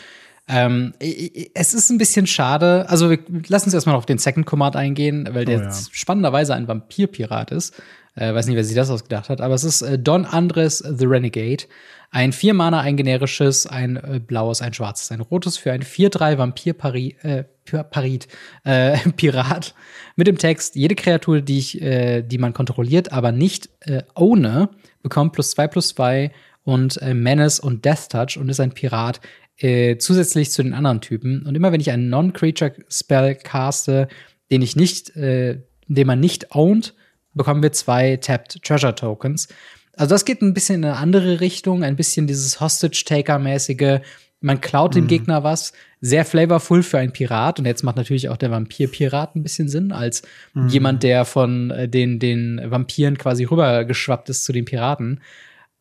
ähm, 0.49 0.95
es 0.99 1.75
ist 1.75 1.91
ein 1.91 1.99
bisschen 1.99 2.27
schade. 2.27 2.87
Also, 2.89 3.11
wir 3.11 3.19
lassen 3.49 3.67
uns 3.67 3.75
erstmal 3.75 3.95
auf 3.95 4.07
den 4.07 4.19
Second 4.19 4.47
Command 4.47 4.77
eingehen, 4.77 5.29
weil 5.33 5.45
der 5.45 5.61
oh, 5.61 5.63
ja. 5.63 5.73
spannenderweise 5.93 6.55
ein 6.55 6.67
Vampirpirat 6.67 7.53
ist. 7.53 7.75
Äh, 8.17 8.35
weiß 8.35 8.47
nicht, 8.47 8.57
wer 8.57 8.65
sich 8.65 8.75
das 8.75 8.91
ausgedacht 8.91 9.29
hat, 9.29 9.41
aber 9.41 9.55
es 9.55 9.65
ist 9.65 9.83
äh, 9.83 9.99
Don 9.99 10.25
Andres 10.25 10.79
the 10.79 11.07
Renegade. 11.07 11.65
Ein 12.11 12.33
vier 12.33 12.55
Mana, 12.55 12.81
ein 12.81 12.97
generisches, 12.97 13.69
ein 13.69 13.97
äh, 13.97 14.19
blaues, 14.19 14.63
ein 14.63 14.75
schwarzes, 14.75 15.13
ein 15.13 15.21
rotes 15.21 15.57
für 15.57 15.71
ein 15.71 15.83
4-3 15.83 16.39
Vampir-Parit, 16.39 17.25
äh, 17.25 17.45
Parit, 17.85 18.27
äh, 18.65 18.99
Pirat. 19.17 19.75
Mit 20.17 20.27
dem 20.27 20.37
Text, 20.37 20.75
jede 20.75 20.97
Kreatur, 20.97 21.41
die 21.41 21.59
ich, 21.59 21.81
äh, 21.81 22.23
die 22.23 22.39
man 22.39 22.53
kontrolliert, 22.53 23.13
aber 23.13 23.31
nicht 23.31 23.71
äh, 23.81 24.03
ohne, 24.17 24.71
bekommt 25.03 25.33
plus 25.33 25.53
zwei 25.53 25.69
plus 25.69 25.91
zwei 25.91 26.33
und 26.65 27.01
äh, 27.01 27.15
Menace 27.15 27.61
und 27.61 27.85
Death 27.85 28.09
Touch 28.11 28.37
und 28.37 28.49
ist 28.49 28.61
ein 28.61 28.73
Pirat 28.73 29.21
äh, 29.61 29.99
zusätzlich 29.99 30.51
zu 30.51 30.63
den 30.63 30.75
anderen 30.75 31.01
Typen. 31.01 31.45
Und 31.47 31.55
immer 31.55 31.71
wenn 31.73 31.81
ich 31.81 31.91
einen 31.91 32.09
Non-Creature-Spell 32.09 33.37
caste, 33.37 34.09
den 34.51 34.63
ich 34.63 34.75
nicht, 34.75 35.15
äh, 35.17 35.61
den 35.87 36.07
man 36.07 36.21
nicht 36.21 36.55
ownt, 36.55 36.95
bekommen 37.35 37.63
wir 37.63 37.73
zwei 37.73 38.17
Tapped 38.17 38.63
Treasure 38.63 38.95
Tokens. 38.95 39.49
Also 39.97 40.15
das 40.15 40.25
geht 40.25 40.41
ein 40.41 40.55
bisschen 40.55 40.77
in 40.77 40.85
eine 40.87 40.97
andere 40.97 41.41
Richtung, 41.41 41.85
ein 41.85 41.97
bisschen 41.97 42.27
dieses 42.27 42.61
Hostage-Taker-mäßige. 42.61 44.01
Man 44.41 44.61
klaut 44.63 44.95
dem 44.95 45.05
mhm. 45.05 45.09
Gegner 45.09 45.45
was, 45.45 45.75
sehr 46.01 46.25
flavorful 46.25 46.83
für 46.83 46.99
einen 46.99 47.13
Pirat. 47.13 47.59
Und 47.59 47.67
jetzt 47.67 47.83
macht 47.83 47.97
natürlich 47.97 48.31
auch 48.31 48.39
der 48.39 48.51
Vampir-Pirat 48.51 49.37
ein 49.37 49.43
bisschen 49.43 49.69
Sinn, 49.69 49.93
als 49.93 50.23
mhm. 50.55 50.69
jemand, 50.69 51.03
der 51.03 51.27
von 51.27 51.71
äh, 51.71 51.89
den, 51.89 52.19
den 52.19 52.61
Vampiren 52.65 53.19
quasi 53.19 53.45
rübergeschwappt 53.45 54.31
ist 54.31 54.45
zu 54.45 54.53
den 54.53 54.65
Piraten. 54.65 55.21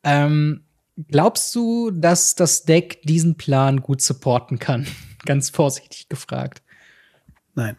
Ähm, 0.04 0.62
glaubst 1.07 1.53
du, 1.55 1.91
dass 1.91 2.35
das 2.35 2.63
Deck 2.63 3.01
diesen 3.03 3.35
Plan 3.35 3.81
gut 3.81 4.01
supporten 4.01 4.59
kann? 4.59 4.88
Ganz 5.25 5.49
vorsichtig 5.49 6.09
gefragt. 6.09 6.63
Nein, 7.55 7.77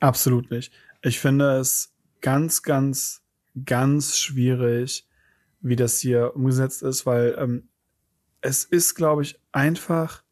absolut 0.00 0.50
nicht. 0.50 0.72
Ich 1.02 1.18
finde 1.18 1.58
es 1.58 1.94
ganz, 2.20 2.62
ganz, 2.62 3.22
ganz 3.64 4.18
schwierig, 4.18 5.06
wie 5.60 5.76
das 5.76 6.00
hier 6.00 6.36
umgesetzt 6.36 6.82
ist, 6.82 7.06
weil 7.06 7.34
ähm, 7.38 7.68
es 8.40 8.64
ist, 8.64 8.94
glaube 8.94 9.22
ich, 9.22 9.40
einfach 9.52 10.22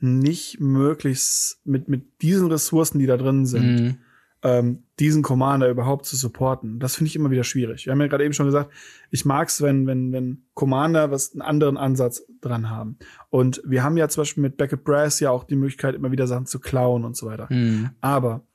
nicht 0.00 0.60
möglich, 0.60 1.20
mit, 1.64 1.88
mit 1.88 2.20
diesen 2.22 2.50
Ressourcen, 2.50 2.98
die 2.98 3.06
da 3.06 3.16
drin 3.16 3.46
sind, 3.46 3.80
mhm. 3.80 3.98
Ähm, 4.44 4.84
diesen 5.00 5.22
Commander 5.22 5.70
überhaupt 5.70 6.04
zu 6.04 6.16
supporten. 6.16 6.78
Das 6.78 6.96
finde 6.96 7.08
ich 7.08 7.16
immer 7.16 7.30
wieder 7.30 7.44
schwierig. 7.44 7.86
Wir 7.86 7.92
haben 7.92 8.00
ja 8.02 8.06
gerade 8.08 8.24
eben 8.24 8.34
schon 8.34 8.46
gesagt, 8.46 8.70
ich 9.10 9.24
mag 9.24 9.48
es, 9.48 9.62
wenn, 9.62 9.86
wenn, 9.86 10.12
wenn 10.12 10.44
Commander 10.52 11.10
was 11.10 11.32
einen 11.32 11.40
anderen 11.40 11.78
Ansatz 11.78 12.26
dran 12.42 12.68
haben. 12.68 12.98
Und 13.30 13.62
wir 13.64 13.82
haben 13.82 13.96
ja 13.96 14.06
zum 14.08 14.20
Beispiel 14.20 14.42
mit 14.42 14.58
Beckett 14.58 14.84
Brass 14.84 15.18
ja 15.18 15.30
auch 15.30 15.44
die 15.44 15.56
Möglichkeit, 15.56 15.94
immer 15.94 16.12
wieder 16.12 16.26
Sachen 16.26 16.44
zu 16.44 16.60
klauen 16.60 17.04
und 17.04 17.16
so 17.16 17.26
weiter. 17.26 17.48
Mhm. 17.50 17.90
Aber 18.02 18.46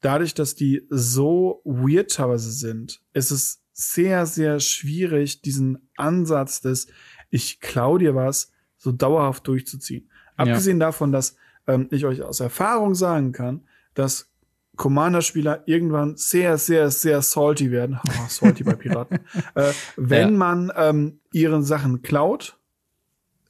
dadurch, 0.00 0.34
dass 0.34 0.54
die 0.54 0.86
so 0.90 1.62
weird 1.64 2.12
teilweise 2.12 2.52
sind, 2.52 3.00
ist 3.14 3.30
es 3.30 3.62
sehr, 3.72 4.26
sehr 4.26 4.60
schwierig, 4.60 5.40
diesen 5.40 5.88
Ansatz 5.96 6.60
des 6.60 6.88
ich 7.30 7.60
klau 7.60 7.96
dir 7.96 8.14
was 8.14 8.52
so 8.76 8.92
dauerhaft 8.92 9.46
durchzuziehen. 9.48 10.10
Ja. 10.36 10.44
Abgesehen 10.44 10.78
davon, 10.78 11.10
dass 11.10 11.36
ähm, 11.66 11.88
ich 11.90 12.04
euch 12.04 12.22
aus 12.22 12.40
Erfahrung 12.40 12.94
sagen 12.94 13.32
kann, 13.32 13.62
dass 13.94 14.30
Commander-Spieler 14.78 15.64
irgendwann 15.66 16.16
sehr, 16.16 16.56
sehr, 16.56 16.90
sehr 16.90 17.20
salty 17.20 17.70
werden. 17.70 18.00
Oh, 18.08 18.28
salty 18.28 18.64
bei 18.64 18.74
Piraten. 18.74 19.18
äh, 19.54 19.72
wenn 19.96 20.30
ja. 20.30 20.36
man 20.36 20.72
ähm, 20.74 21.20
ihren 21.32 21.62
Sachen 21.62 22.00
klaut, 22.00 22.56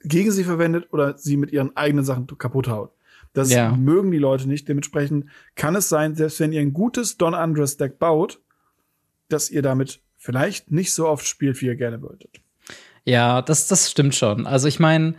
gegen 0.03 0.33
sie 0.33 0.45
verwendet 0.45 0.89
oder 0.91 1.17
sie 1.17 1.37
mit 1.37 1.53
ihren 1.53 1.77
eigenen 1.77 2.05
Sachen 2.05 2.27
kaputt 2.27 2.69
haut. 2.69 2.93
Das 3.35 3.53
ja. 3.53 3.71
mögen 3.71 4.11
die 4.11 4.19
Leute 4.19 4.49
nicht. 4.49 4.69
Dementsprechend 4.69 5.27
kann 5.55 5.77
es 5.77 5.89
sein, 5.89 6.15
selbst 6.17 6.41
wenn 6.41 6.53
ihr 6.53 6.61
ein 6.61 6.73
gutes 6.73 7.19
Don 7.19 7.35
Andres 7.35 7.77
Deck 7.77 7.99
baut, 7.99 8.41
dass 9.29 9.51
ihr 9.51 9.63
damit 9.63 10.01
vielleicht 10.17 10.71
nicht 10.71 10.93
so 10.93 11.07
oft 11.07 11.27
spielt, 11.27 11.61
wie 11.61 11.67
ihr 11.67 11.77
gerne 11.77 12.03
wolltet. 12.03 12.41
Ja, 13.05 13.43
das, 13.43 13.69
das 13.69 13.91
stimmt 13.91 14.15
schon. 14.15 14.47
Also 14.47 14.67
ich 14.69 14.81
meine, 14.81 15.15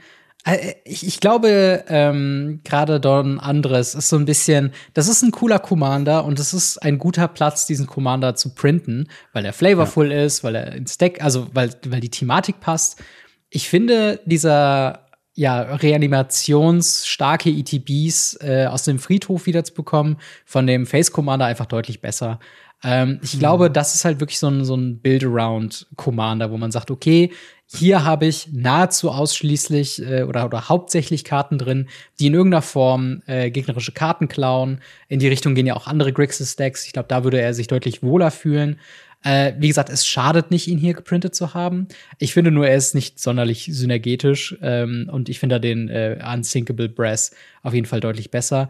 ich, 0.85 1.05
ich, 1.05 1.19
glaube, 1.19 1.83
ähm, 1.89 2.61
gerade 2.63 2.99
Don 2.99 3.39
Andres 3.39 3.93
ist 3.93 4.09
so 4.09 4.15
ein 4.15 4.25
bisschen, 4.25 4.71
das 4.93 5.07
ist 5.07 5.21
ein 5.21 5.31
cooler 5.31 5.59
Commander 5.59 6.23
und 6.23 6.39
es 6.39 6.53
ist 6.53 6.77
ein 6.77 6.97
guter 6.97 7.27
Platz, 7.27 7.65
diesen 7.65 7.87
Commander 7.87 8.35
zu 8.35 8.55
printen, 8.55 9.07
weil 9.33 9.45
er 9.45 9.53
flavorful 9.53 10.11
ja. 10.11 10.23
ist, 10.23 10.43
weil 10.43 10.55
er 10.55 10.73
ins 10.73 10.97
Deck, 10.97 11.21
also 11.21 11.47
weil, 11.53 11.71
weil 11.87 11.99
die 11.99 12.09
Thematik 12.09 12.61
passt. 12.61 13.03
Ich 13.49 13.67
finde, 13.67 14.21
dieser 14.25 15.05
ja, 15.35 15.61
reanimationsstarke 15.61 17.49
ETBs 17.49 18.39
äh, 18.41 18.65
aus 18.65 18.83
dem 18.83 18.99
Friedhof 18.99 19.45
wiederzubekommen, 19.45 20.17
von 20.45 20.67
dem 20.67 20.85
Face 20.85 21.11
Commander 21.11 21.45
einfach 21.45 21.65
deutlich 21.65 22.01
besser. 22.01 22.39
Ähm, 22.83 23.19
ich 23.23 23.35
mhm. 23.35 23.39
glaube, 23.39 23.71
das 23.71 23.95
ist 23.95 24.05
halt 24.05 24.19
wirklich 24.19 24.39
so 24.39 24.47
ein, 24.47 24.63
so 24.65 24.75
ein 24.75 24.99
Build-Around-Commander, 24.99 26.51
wo 26.51 26.57
man 26.57 26.71
sagt, 26.71 26.91
okay, 26.91 27.31
hier 27.71 28.03
habe 28.03 28.25
ich 28.25 28.49
nahezu 28.51 29.11
ausschließlich 29.11 30.01
äh, 30.01 30.23
oder, 30.23 30.45
oder 30.45 30.69
hauptsächlich 30.69 31.23
Karten 31.23 31.59
drin, 31.59 31.87
die 32.19 32.27
in 32.27 32.33
irgendeiner 32.33 32.63
Form 32.63 33.21
äh, 33.27 33.51
gegnerische 33.51 33.91
Karten 33.91 34.27
klauen. 34.27 34.81
In 35.07 35.19
die 35.19 35.27
Richtung 35.27 35.53
gehen 35.53 35.67
ja 35.67 35.75
auch 35.75 35.85
andere 35.85 36.11
Grixis-Decks. 36.11 36.87
Ich 36.87 36.93
glaube, 36.93 37.07
da 37.07 37.23
würde 37.23 37.39
er 37.39 37.53
sich 37.53 37.67
deutlich 37.67 38.01
wohler 38.01 38.31
fühlen. 38.31 38.79
Äh, 39.23 39.53
wie 39.59 39.67
gesagt, 39.67 39.89
es 39.89 40.07
schadet 40.07 40.49
nicht, 40.49 40.67
ihn 40.67 40.79
hier 40.79 40.95
geprintet 40.95 41.35
zu 41.35 41.53
haben. 41.53 41.87
Ich 42.17 42.33
finde 42.33 42.49
nur, 42.49 42.67
er 42.67 42.75
ist 42.75 42.95
nicht 42.95 43.19
sonderlich 43.19 43.69
synergetisch 43.71 44.57
ähm, 44.63 45.07
und 45.11 45.29
ich 45.29 45.39
finde 45.39 45.59
den 45.59 45.89
äh, 45.89 46.17
Unsinkable 46.33 46.89
Brass 46.89 47.31
auf 47.61 47.75
jeden 47.75 47.85
Fall 47.85 47.99
deutlich 47.99 48.31
besser. 48.31 48.69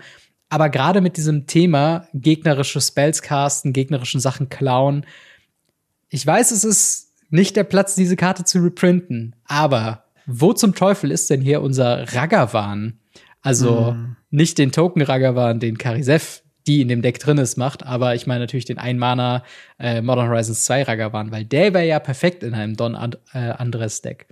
Aber 0.49 0.69
gerade 0.69 0.99
mit 0.99 1.15
diesem 1.15 1.47
Thema 1.47 2.07
gegnerische 2.13 2.81
Spells 2.81 3.21
casten, 3.21 3.71
gegnerischen 3.71 4.19
Sachen 4.19 4.49
klauen, 4.49 5.05
ich 6.09 6.25
weiß, 6.25 6.51
es 6.51 6.63
ist 6.63 7.08
nicht 7.29 7.55
der 7.55 7.63
Platz, 7.63 7.95
diese 7.95 8.15
Karte 8.15 8.43
zu 8.43 8.59
reprinten. 8.59 9.35
Aber 9.45 10.03
wo 10.25 10.53
zum 10.53 10.75
Teufel 10.75 11.11
ist 11.11 11.29
denn 11.29 11.41
hier 11.41 11.61
unser 11.61 12.13
Ragavan? 12.13 12.99
Also 13.41 13.93
mm. 13.93 14.15
nicht 14.31 14.57
den 14.57 14.71
Token 14.71 15.01
Ragavan, 15.01 15.59
den 15.59 15.77
Karisev, 15.77 16.41
die 16.67 16.81
in 16.81 16.87
dem 16.87 17.01
Deck 17.01 17.19
drin 17.19 17.37
ist, 17.37 17.57
macht, 17.57 17.85
aber 17.85 18.15
ich 18.15 18.27
meine 18.27 18.41
natürlich 18.41 18.65
den 18.65 18.77
Ein-Mana 18.77 19.43
äh, 19.79 20.01
Modern 20.01 20.29
Horizons 20.29 20.65
2 20.65 20.83
Ragavan, 20.83 21.31
weil 21.31 21.45
der 21.45 21.73
wäre 21.73 21.85
ja 21.85 21.99
perfekt 21.99 22.43
in 22.43 22.53
einem 22.53 22.75
Don 22.75 22.95
And 22.95 23.17
äh, 23.33 23.39
Andres 23.51 24.01
Deck. 24.01 24.27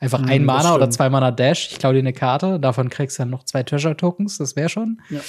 Einfach 0.00 0.20
mm, 0.20 0.28
ein 0.28 0.44
Mana 0.44 0.74
oder 0.74 0.90
zwei 0.90 1.08
Mana 1.08 1.30
Dash, 1.30 1.70
ich 1.70 1.78
klaue 1.78 1.94
dir 1.94 2.00
eine 2.00 2.12
Karte, 2.12 2.58
davon 2.58 2.90
kriegst 2.90 3.18
du 3.18 3.22
dann 3.22 3.30
noch 3.30 3.44
zwei 3.44 3.62
Treasure 3.62 3.96
Tokens, 3.96 4.38
das 4.38 4.56
wäre 4.56 4.68
schon. 4.68 5.00
Ja. 5.10 5.20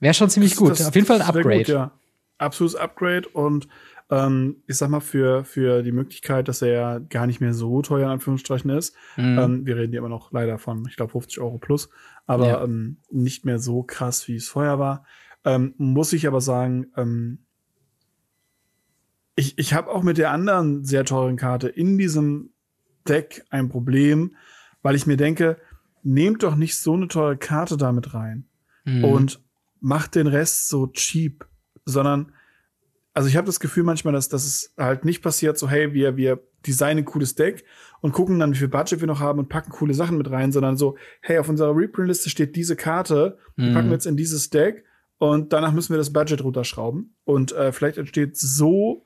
Wäre 0.00 0.14
schon 0.14 0.28
ziemlich 0.30 0.56
gut. 0.56 0.72
Das, 0.72 0.88
Auf 0.88 0.94
jeden 0.94 1.06
Fall 1.06 1.22
ein 1.22 1.28
Upgrade. 1.28 1.58
Gut, 1.58 1.68
ja. 1.68 1.90
Absolutes 2.38 2.76
Upgrade 2.76 3.28
und 3.28 3.68
ähm, 4.10 4.62
ich 4.66 4.76
sag 4.76 4.90
mal, 4.90 5.00
für, 5.00 5.44
für 5.44 5.82
die 5.82 5.92
Möglichkeit, 5.92 6.48
dass 6.48 6.62
er 6.62 6.72
ja 6.72 6.98
gar 6.98 7.26
nicht 7.26 7.40
mehr 7.40 7.54
so 7.54 7.82
teuer 7.82 8.06
in 8.06 8.12
Anführungsstrichen 8.12 8.70
ist. 8.70 8.94
Mhm. 9.16 9.38
Ähm, 9.38 9.66
wir 9.66 9.76
reden 9.76 9.92
hier 9.92 10.00
immer 10.00 10.08
noch 10.08 10.32
leider 10.32 10.58
von, 10.58 10.86
ich 10.88 10.96
glaube, 10.96 11.12
50 11.12 11.40
Euro 11.40 11.58
plus, 11.58 11.88
aber 12.26 12.46
ja. 12.46 12.64
ähm, 12.64 12.98
nicht 13.10 13.44
mehr 13.44 13.58
so 13.58 13.82
krass, 13.82 14.28
wie 14.28 14.36
es 14.36 14.48
vorher 14.48 14.78
war. 14.78 15.04
Ähm, 15.44 15.74
muss 15.78 16.12
ich 16.12 16.26
aber 16.26 16.40
sagen, 16.40 16.86
ähm, 16.96 17.44
ich, 19.36 19.58
ich 19.58 19.74
habe 19.74 19.90
auch 19.90 20.02
mit 20.02 20.18
der 20.18 20.30
anderen 20.30 20.84
sehr 20.84 21.04
teuren 21.04 21.36
Karte 21.36 21.68
in 21.68 21.98
diesem 21.98 22.50
Deck 23.08 23.44
ein 23.50 23.68
Problem, 23.68 24.36
weil 24.82 24.94
ich 24.94 25.06
mir 25.06 25.16
denke, 25.16 25.58
nehmt 26.02 26.42
doch 26.42 26.54
nicht 26.54 26.76
so 26.76 26.94
eine 26.94 27.08
teure 27.08 27.36
Karte 27.36 27.76
damit 27.76 28.14
rein 28.14 28.46
mhm. 28.84 29.04
und 29.04 29.42
macht 29.80 30.14
den 30.14 30.26
Rest 30.26 30.68
so 30.68 30.86
cheap, 30.86 31.46
sondern 31.84 32.32
also 33.14 33.28
ich 33.28 33.36
habe 33.36 33.46
das 33.46 33.60
Gefühl 33.60 33.84
manchmal, 33.84 34.12
dass, 34.12 34.28
dass 34.28 34.44
es 34.44 34.74
halt 34.76 35.04
nicht 35.04 35.22
passiert, 35.22 35.56
so 35.56 35.70
hey, 35.70 35.94
wir, 35.94 36.16
wir 36.16 36.42
designen 36.66 36.98
ein 36.98 37.04
cooles 37.04 37.36
Deck 37.36 37.64
und 38.00 38.12
gucken 38.12 38.40
dann, 38.40 38.52
wie 38.52 38.58
viel 38.58 38.68
Budget 38.68 39.00
wir 39.00 39.06
noch 39.06 39.20
haben 39.20 39.38
und 39.38 39.48
packen 39.48 39.70
coole 39.70 39.94
Sachen 39.94 40.18
mit 40.18 40.30
rein, 40.30 40.50
sondern 40.50 40.76
so, 40.76 40.96
hey, 41.20 41.38
auf 41.38 41.48
unserer 41.48 41.76
Reprint-Liste 41.76 42.28
steht 42.28 42.56
diese 42.56 42.74
Karte, 42.74 43.38
die 43.56 43.70
mhm. 43.70 43.74
packen 43.74 43.88
wir 43.88 43.94
jetzt 43.94 44.06
in 44.06 44.16
dieses 44.16 44.50
Deck 44.50 44.84
und 45.18 45.52
danach 45.52 45.72
müssen 45.72 45.92
wir 45.92 45.98
das 45.98 46.12
Budget 46.12 46.42
runterschrauben. 46.42 47.14
Und 47.24 47.52
äh, 47.52 47.70
vielleicht 47.70 47.98
entsteht 47.98 48.36
so 48.36 49.04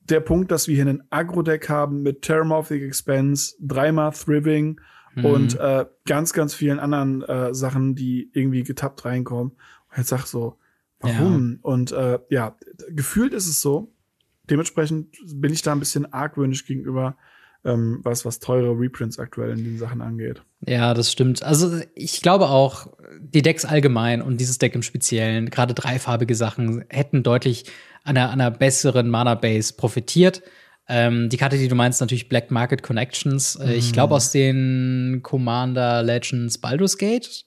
der 0.00 0.20
Punkt, 0.20 0.50
dass 0.50 0.68
wir 0.68 0.74
hier 0.74 0.86
einen 0.86 1.02
Agro-Deck 1.08 1.68
haben 1.70 2.02
mit 2.02 2.22
Terramorphic 2.22 2.82
Expense, 2.82 3.54
dreimal 3.58 4.12
Thriving 4.12 4.80
mhm. 5.14 5.24
und 5.24 5.58
äh, 5.58 5.86
ganz, 6.06 6.34
ganz 6.34 6.54
vielen 6.54 6.78
anderen 6.78 7.22
äh, 7.22 7.54
Sachen, 7.54 7.94
die 7.94 8.30
irgendwie 8.34 8.64
getappt 8.64 9.06
reinkommen. 9.06 9.52
Und 9.52 9.96
jetzt 9.96 10.08
sag 10.08 10.26
so, 10.26 10.58
Warum? 11.00 11.52
Ja. 11.52 11.58
Und 11.62 11.92
äh, 11.92 12.18
ja, 12.30 12.56
gefühlt 12.90 13.32
ist 13.32 13.46
es 13.46 13.60
so. 13.60 13.92
Dementsprechend 14.50 15.16
bin 15.34 15.52
ich 15.52 15.62
da 15.62 15.72
ein 15.72 15.78
bisschen 15.78 16.12
argwöhnisch 16.12 16.66
gegenüber, 16.66 17.16
ähm, 17.64 18.00
was, 18.02 18.24
was 18.24 18.40
teure 18.40 18.70
Reprints 18.78 19.18
aktuell 19.18 19.50
in 19.50 19.64
den 19.64 19.78
Sachen 19.78 20.00
angeht. 20.00 20.42
Ja, 20.66 20.94
das 20.94 21.12
stimmt. 21.12 21.42
Also 21.42 21.80
ich 21.94 22.22
glaube 22.22 22.48
auch, 22.48 22.88
die 23.20 23.42
Decks 23.42 23.64
allgemein 23.64 24.22
und 24.22 24.38
dieses 24.38 24.58
Deck 24.58 24.74
im 24.74 24.82
Speziellen, 24.82 25.50
gerade 25.50 25.74
dreifarbige 25.74 26.34
Sachen, 26.34 26.84
hätten 26.88 27.22
deutlich 27.22 27.66
an 28.04 28.16
einer, 28.16 28.30
einer 28.30 28.50
besseren 28.50 29.08
Mana-Base 29.10 29.74
profitiert. 29.74 30.42
Ähm, 30.88 31.28
die 31.28 31.36
Karte, 31.36 31.58
die 31.58 31.68
du 31.68 31.74
meinst, 31.74 32.00
natürlich 32.00 32.28
Black 32.28 32.50
Market 32.50 32.82
Connections. 32.82 33.56
Äh, 33.56 33.74
ich 33.74 33.92
glaube 33.92 34.14
mhm. 34.14 34.16
aus 34.16 34.32
den 34.32 35.20
Commander 35.22 36.02
Legends 36.02 36.58
Baldur's 36.58 36.96
Gate 36.96 37.44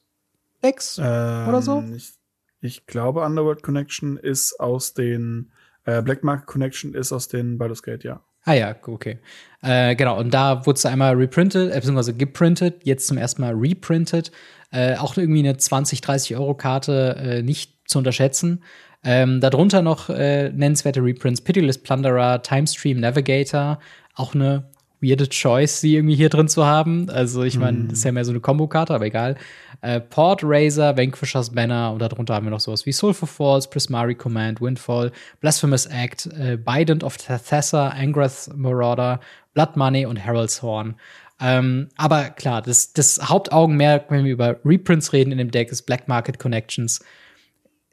Decks 0.64 1.00
ähm, 1.00 1.48
oder 1.48 1.62
so. 1.62 1.84
Ich 1.96 2.14
ich 2.62 2.86
glaube, 2.86 3.22
Underworld 3.22 3.64
Connection 3.64 4.18
ist 4.18 4.60
aus 4.60 4.94
den 4.94 5.52
äh, 5.86 6.02
Black 6.02 6.24
Market 6.24 6.46
Connection 6.46 6.94
ist 6.94 7.12
aus 7.12 7.28
den 7.28 7.58
Baldur's 7.58 7.84
Gate, 7.84 8.04
ja. 8.04 8.22
Ah 8.44 8.54
ja, 8.54 8.76
okay. 8.88 9.20
Äh, 9.62 9.96
genau, 9.96 10.18
und 10.20 10.34
da 10.34 10.66
wurde 10.66 10.78
es 10.78 10.86
einmal 10.86 11.16
reprintet, 11.16 11.72
äh, 11.72 11.76
beziehungsweise 11.76 12.16
geprintet, 12.16 12.82
jetzt 12.84 13.08
zum 13.08 13.18
ersten 13.18 13.42
Mal 13.42 13.54
reprintet. 13.54 14.32
Äh, 14.72 14.96
auch 14.96 15.18
irgendwie 15.18 15.40
eine 15.40 15.58
20, 15.58 16.02
30 16.02 16.38
Euro 16.38 16.56
Karte 16.56 17.16
äh, 17.20 17.42
nicht 17.44 17.74
zu 17.86 18.00
unterschätzen. 18.00 18.64
Ähm, 19.04 19.42
darunter 19.42 19.82
noch 19.82 20.10
äh, 20.10 20.50
nennenswerte 20.50 21.04
Reprints: 21.04 21.42
Pitiless 21.42 21.78
Plunderer, 21.78 22.42
Timestream 22.42 23.00
Navigator, 23.00 23.80
auch 24.16 24.34
eine 24.34 24.72
weirde 25.02 25.28
Choice, 25.28 25.82
sie 25.82 25.96
irgendwie 25.96 26.16
hier 26.16 26.30
drin 26.30 26.48
zu 26.48 26.66
haben. 26.66 27.10
Also, 27.10 27.44
ich 27.44 27.58
meine, 27.58 27.80
mm. 27.80 27.88
das 27.90 28.00
ist 28.00 28.06
ja 28.06 28.12
mehr 28.12 28.26
so 28.26 28.32
eine 28.32 28.40
Kombo-Karte, 28.40 28.94
aber 28.94 29.06
egal. 29.06 29.36
Äh, 29.82 30.00
Port 30.00 30.42
Razor, 30.44 30.96
Vanquishers 30.96 31.50
Banner 31.50 31.92
und 31.92 32.00
darunter 32.00 32.36
haben 32.36 32.46
wir 32.46 32.52
noch 32.52 32.60
sowas 32.60 32.86
wie 32.86 32.92
Sulfur 32.92 33.28
Falls, 33.28 33.70
Prismari 33.70 34.16
Command, 34.16 34.62
Windfall, 34.62 35.12
Blasphemous 35.40 35.88
Act, 35.88 36.28
äh, 36.28 36.58
Bident 36.58 37.04
of 37.04 37.18
Tethessa, 37.18 37.90
Angrath 37.90 38.50
Marauder, 38.56 39.20
Blood 39.54 39.76
Money 39.76 40.06
und 40.06 40.18
Herald's 40.18 40.62
Horn. 40.62 40.96
Ähm, 41.42 41.90
aber 41.98 42.30
klar, 42.30 42.62
das, 42.62 42.94
das 42.94 43.20
Hauptaugenmerk, 43.28 44.12
wenn 44.12 44.24
wir 44.26 44.32
über 44.32 44.60
Reprints 44.64 45.12
reden 45.12 45.32
in 45.32 45.40
dem 45.40 45.50
Deck, 45.50 45.72
ist 45.72 45.84
Black 45.84 46.08
Market 46.08 46.38
Connections. 46.38 47.04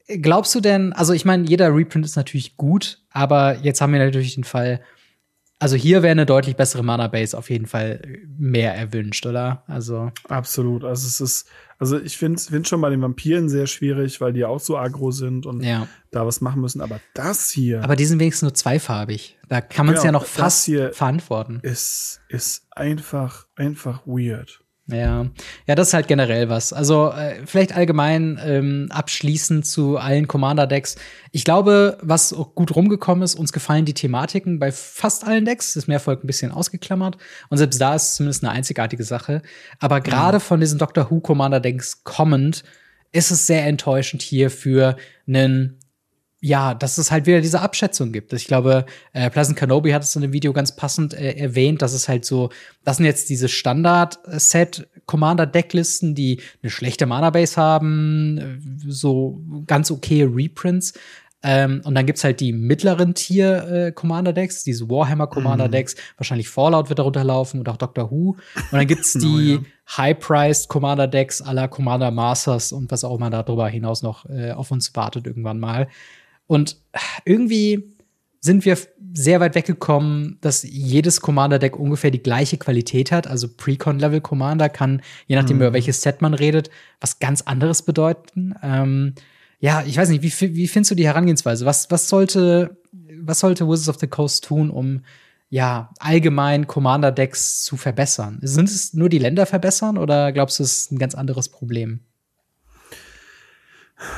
Glaubst 0.07 0.55
du 0.55 0.61
denn, 0.61 0.93
also 0.93 1.15
ich 1.15 1.25
meine, 1.25 1.47
jeder 1.47 1.75
Reprint 1.75 2.05
ist 2.05 2.17
natürlich 2.17 2.59
gut, 2.59 3.03
aber 3.11 3.57
jetzt 3.63 3.81
haben 3.81 3.93
wir 3.93 4.01
natürlich 4.01 4.35
den 4.35 4.45
Fall, 4.45 4.81
also 5.59 5.77
hier 5.77 6.03
wäre 6.03 6.13
eine 6.13 6.27
deutlich 6.27 6.57
bessere 6.57 6.83
Mana-Base 6.83 7.37
auf 7.37 7.51
jeden 7.51 7.67
Fall 7.67 8.01
mehr 8.39 8.75
erwünscht, 8.75 9.25
oder? 9.27 9.65
Also. 9.67 10.13
Absolut. 10.29 10.85
Also 10.85 11.07
es 11.07 11.21
ist, 11.21 11.49
also 11.79 11.99
ich 12.01 12.17
finde 12.17 12.39
es 12.39 12.69
schon 12.69 12.81
bei 12.81 12.91
den 12.91 13.01
Vampiren 13.01 13.49
sehr 13.49 13.69
schwierig, 13.69 14.21
weil 14.21 14.33
die 14.33 14.45
auch 14.45 14.59
so 14.59 14.77
aggro 14.77 15.13
sind 15.13 15.47
und 15.47 15.63
ja. 15.63 15.87
da 16.11 16.27
was 16.27 16.41
machen 16.41 16.61
müssen. 16.61 16.81
Aber 16.81 17.01
das 17.15 17.51
hier. 17.51 17.85
Aber 17.85 17.95
die 17.95 18.05
sind 18.05 18.19
wenigstens 18.19 18.43
nur 18.43 18.55
zweifarbig. 18.55 19.39
Da 19.49 19.61
kann 19.61 19.87
man 19.87 19.95
es 19.95 20.03
genau, 20.03 20.09
ja 20.09 20.13
noch 20.13 20.27
fast 20.27 20.71
verantworten. 20.93 21.61
Ist, 21.63 22.21
ist 22.29 22.67
einfach, 22.71 23.47
einfach 23.55 24.07
weird. 24.07 24.61
Ja, 24.91 25.27
ja, 25.67 25.75
das 25.75 25.89
ist 25.89 25.95
halt 25.95 26.09
generell 26.09 26.49
was. 26.49 26.73
Also 26.73 27.11
äh, 27.11 27.45
vielleicht 27.45 27.75
allgemein 27.75 28.41
ähm, 28.43 28.89
abschließend 28.91 29.67
zu 29.67 29.99
allen 29.99 30.27
Commander-Decks. 30.27 30.97
Ich 31.31 31.45
glaube, 31.45 31.99
was 32.01 32.33
auch 32.33 32.55
gut 32.55 32.75
rumgekommen 32.75 33.23
ist, 33.23 33.35
uns 33.35 33.53
gefallen 33.53 33.85
die 33.85 33.93
Thematiken 33.93 34.59
bei 34.59 34.73
fast 34.73 35.27
allen 35.27 35.45
Decks. 35.45 35.75
Das 35.75 35.89
Mehrvolk 35.89 36.25
ein 36.25 36.27
bisschen 36.27 36.53
ausgeklammert. 36.53 37.19
Und 37.51 37.59
selbst 37.59 37.79
da 37.79 37.95
ist 37.95 38.05
es 38.05 38.15
zumindest 38.15 38.43
eine 38.43 38.53
einzigartige 38.53 39.05
Sache. 39.05 39.43
Aber 39.79 40.01
gerade 40.01 40.39
mhm. 40.39 40.43
von 40.43 40.61
diesen 40.61 40.79
Doctor 40.79 41.11
Who 41.11 41.21
Commander-Decks 41.21 42.05
kommend, 42.05 42.65
ist 43.13 43.31
es 43.31 43.47
sehr 43.47 43.67
enttäuschend 43.67 44.23
hier 44.23 44.51
für 44.51 44.97
einen 45.27 45.79
ja, 46.41 46.75
dass 46.75 46.99
es 46.99 47.11
halt 47.11 47.27
wieder 47.27 47.41
diese 47.41 47.61
Abschätzung 47.61 48.13
gibt. 48.13 48.33
Ich 48.33 48.47
glaube, 48.47 48.87
äh, 49.13 49.29
Pleasant 49.29 49.59
Kenobi 49.59 49.91
hat 49.93 50.05
es 50.05 50.15
in 50.15 50.23
dem 50.23 50.33
Video 50.33 50.53
ganz 50.53 50.77
passend 50.77 51.15
äh, 51.15 51.33
erwähnt, 51.33 51.83
dass 51.83 51.93
es 51.93 52.09
halt 52.09 52.25
so, 52.25 52.51
das 52.85 52.99
sind 52.99 53.07
jetzt 53.07 53.29
diese 53.29 53.49
Standard-Set-Commander-Decklisten, 53.49 56.15
die 56.15 56.41
eine 56.63 56.71
schlechte 56.71 57.07
Mana-Base 57.07 57.57
haben, 57.57 58.39
äh, 58.39 58.61
so 58.87 59.43
ganz 59.67 59.91
okay 59.91 60.23
Reprints. 60.23 60.95
Ähm, 61.43 61.81
und 61.85 61.95
dann 61.95 62.07
gibt's 62.07 62.25
halt 62.25 62.41
die 62.41 62.53
mittleren 62.53 63.15
Tier-Commander-Decks, 63.15 64.63
äh, 64.63 64.65
diese 64.67 64.89
Warhammer-Commander-Decks, 64.89 65.95
mhm. 65.95 66.01
wahrscheinlich 66.19 66.49
Fallout 66.49 66.89
wird 66.89 67.01
darunter 67.01 67.23
laufen 67.23 67.61
und 67.61 67.69
auch 67.69 67.77
Doctor 67.77 68.11
Who. 68.11 68.31
Und 68.31 68.39
dann 68.73 68.87
gibt's 68.87 69.13
die 69.15 69.59
oh, 69.59 69.63
ja. 69.63 69.97
High-Priced 69.97 70.69
Commander-Decks 70.69 71.43
aller 71.43 71.69
Commander 71.69 72.13
Masters 72.13 72.73
und 72.73 72.91
was 72.91 73.05
auch 73.05 73.17
immer 73.17 73.31
darüber 73.31 73.69
hinaus 73.69 74.03
noch 74.03 74.29
äh, 74.29 74.51
auf 74.53 74.71
uns 74.71 74.95
wartet 74.95 75.27
irgendwann 75.27 75.61
mal. 75.61 75.89
Und 76.49 76.77
irgendwie 77.25 77.95
sind 78.41 78.65
wir 78.65 78.77
sehr 79.15 79.41
weit 79.41 79.55
weggekommen, 79.55 80.39
dass 80.41 80.63
jedes 80.63 81.21
Commander-Deck 81.21 81.77
ungefähr 81.79 82.11
die 82.11 82.23
gleiche 82.23 82.57
Qualität 82.57 83.13
hat. 83.13 83.27
Also 83.27 83.49
Precon-Level 83.49 84.21
Commander 84.21 84.69
kann, 84.69 85.03
je 85.27 85.37
nachdem, 85.37 85.59
mhm. 85.59 85.63
über 85.63 85.73
welches 85.73 86.03
Set 86.03 86.23
man 86.23 86.35
redet, 86.35 86.71
was 87.01 87.19
ganz 87.19 87.43
anderes 87.43 87.83
bedeuten. 87.83 88.55
Ähm, 88.63 89.15
ja, 89.61 89.83
ich 89.87 89.97
weiß 89.97 90.09
nicht, 90.09 90.23
wie, 90.23 90.55
wie 90.55 90.69
findest 90.69 90.93
du 90.93 90.95
die 90.95 91.07
Herangehensweise? 91.07 91.67
Was, 91.67 91.91
was 91.91 92.09
sollte, 92.09 92.77
was 93.21 93.41
sollte 93.41 93.69
Wizards 93.69 93.89
of 93.89 94.01
the 94.01 94.07
Coast 94.07 94.45
tun, 94.45 94.71
um 94.71 95.03
ja, 95.51 95.91
allgemein 95.99 96.67
Commander-Decks 96.67 97.65
zu 97.65 97.77
verbessern? 97.77 98.39
Sind 98.43 98.69
es 98.69 98.95
nur 98.95 99.09
die 99.09 99.19
Länder 99.19 99.47
verbessern 99.47 99.99
oder 99.99 100.33
glaubst 100.33 100.59
du, 100.59 100.63
es 100.63 100.79
ist 100.79 100.93
ein 100.93 100.99
ganz 100.99 101.15
anderes 101.15 101.49
Problem? 101.49 102.01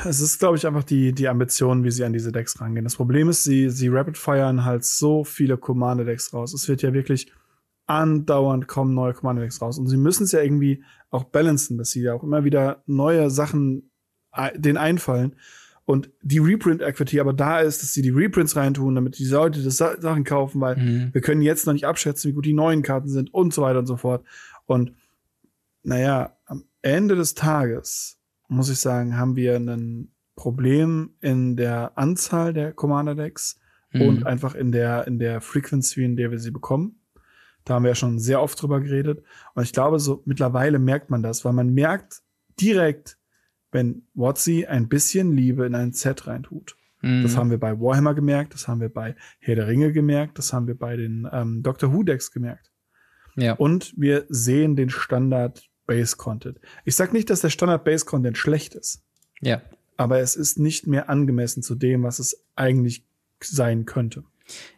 Es 0.05 0.21
ist, 0.21 0.39
glaube 0.39 0.57
ich, 0.57 0.67
einfach 0.67 0.83
die, 0.83 1.11
die 1.11 1.27
Ambition, 1.27 1.83
wie 1.83 1.91
sie 1.91 2.03
an 2.03 2.13
diese 2.13 2.31
Decks 2.31 2.61
rangehen. 2.61 2.83
Das 2.83 2.95
Problem 2.95 3.29
ist, 3.29 3.43
sie, 3.43 3.69
sie 3.69 3.87
rapid 3.87 4.17
firen 4.17 4.63
halt 4.63 4.85
so 4.85 5.23
viele 5.23 5.57
Commander-Decks 5.57 6.33
raus. 6.33 6.53
Es 6.53 6.67
wird 6.67 6.81
ja 6.83 6.93
wirklich 6.93 7.31
andauernd 7.87 8.67
kommen 8.67 8.93
neue 8.93 9.13
Commander-Decks 9.13 9.61
raus. 9.61 9.79
Und 9.79 9.87
sie 9.87 9.97
müssen 9.97 10.23
es 10.23 10.31
ja 10.31 10.41
irgendwie 10.41 10.83
auch 11.09 11.23
balancen, 11.23 11.77
dass 11.77 11.91
sie 11.91 12.03
ja 12.03 12.13
auch 12.13 12.23
immer 12.23 12.43
wieder 12.43 12.83
neue 12.85 13.29
Sachen 13.29 13.91
den 14.55 14.77
einfallen. 14.77 15.35
Und 15.83 16.09
die 16.21 16.39
Reprint-Equity 16.39 17.19
aber 17.19 17.33
da 17.33 17.59
ist, 17.59 17.81
dass 17.81 17.93
sie 17.93 18.01
die 18.01 18.11
Reprints 18.11 18.55
reintun, 18.55 18.95
damit 18.95 19.17
die 19.17 19.25
Leute 19.25 19.61
das 19.61 19.77
Sa 19.77 19.99
Sachen 19.99 20.23
kaufen, 20.23 20.61
weil 20.61 20.77
mhm. 20.77 21.09
wir 21.11 21.21
können 21.21 21.41
jetzt 21.41 21.65
noch 21.65 21.73
nicht 21.73 21.85
abschätzen, 21.85 22.29
wie 22.29 22.35
gut 22.35 22.45
die 22.45 22.53
neuen 22.53 22.83
Karten 22.83 23.09
sind 23.09 23.33
und 23.33 23.53
so 23.53 23.63
weiter 23.63 23.79
und 23.79 23.87
so 23.87 23.97
fort. 23.97 24.23
Und 24.67 24.93
naja, 25.83 26.37
am 26.45 26.63
Ende 26.81 27.15
des 27.15 27.33
Tages 27.33 28.20
muss 28.51 28.69
ich 28.69 28.79
sagen, 28.79 29.17
haben 29.17 29.35
wir 29.35 29.55
ein 29.55 30.11
Problem 30.35 31.15
in 31.21 31.55
der 31.55 31.97
Anzahl 31.97 32.53
der 32.53 32.73
Commander 32.73 33.15
Decks 33.15 33.59
mhm. 33.91 34.01
und 34.01 34.25
einfach 34.25 34.55
in 34.55 34.71
der, 34.71 35.07
in 35.07 35.19
der 35.19 35.39
Frequency, 35.39 36.03
in 36.03 36.17
der 36.17 36.31
wir 36.31 36.39
sie 36.39 36.51
bekommen. 36.51 36.99
Da 37.63 37.75
haben 37.75 37.83
wir 37.83 37.91
ja 37.91 37.95
schon 37.95 38.19
sehr 38.19 38.41
oft 38.41 38.61
drüber 38.61 38.81
geredet. 38.81 39.23
Und 39.53 39.63
ich 39.63 39.71
glaube, 39.71 39.99
so 39.99 40.21
mittlerweile 40.25 40.79
merkt 40.79 41.09
man 41.09 41.23
das, 41.23 41.45
weil 41.45 41.53
man 41.53 41.73
merkt 41.73 42.23
direkt, 42.59 43.17
wenn 43.71 44.05
Watsi 44.13 44.65
ein 44.65 44.89
bisschen 44.89 45.31
Liebe 45.31 45.65
in 45.65 45.73
ein 45.73 45.93
Set 45.93 46.27
reintut. 46.27 46.75
Mhm. 47.01 47.23
Das 47.23 47.37
haben 47.37 47.51
wir 47.51 47.59
bei 47.59 47.79
Warhammer 47.79 48.13
gemerkt, 48.13 48.53
das 48.53 48.67
haben 48.67 48.81
wir 48.81 48.89
bei 48.89 49.15
Herr 49.39 49.55
der 49.55 49.67
Ringe 49.67 49.93
gemerkt, 49.93 50.37
das 50.37 50.51
haben 50.51 50.67
wir 50.67 50.77
bei 50.77 50.97
den 50.97 51.25
ähm, 51.31 51.63
Doctor 51.63 51.93
Who 51.93 52.03
Decks 52.03 52.31
gemerkt. 52.31 52.69
Ja. 53.37 53.53
Und 53.53 53.93
wir 53.95 54.25
sehen 54.27 54.75
den 54.75 54.89
Standard 54.89 55.70
Base 55.91 56.15
Content. 56.15 56.57
Ich 56.85 56.95
sag 56.95 57.11
nicht, 57.11 57.29
dass 57.29 57.41
der 57.41 57.49
Standard 57.49 57.83
Base 57.83 58.05
Content 58.05 58.37
schlecht 58.37 58.75
ist. 58.75 59.01
Ja. 59.41 59.61
Aber 59.97 60.19
es 60.19 60.37
ist 60.37 60.57
nicht 60.57 60.87
mehr 60.87 61.09
angemessen 61.09 61.61
zu 61.63 61.75
dem, 61.75 62.03
was 62.03 62.19
es 62.19 62.45
eigentlich 62.55 63.03
sein 63.43 63.85
könnte. 63.85 64.23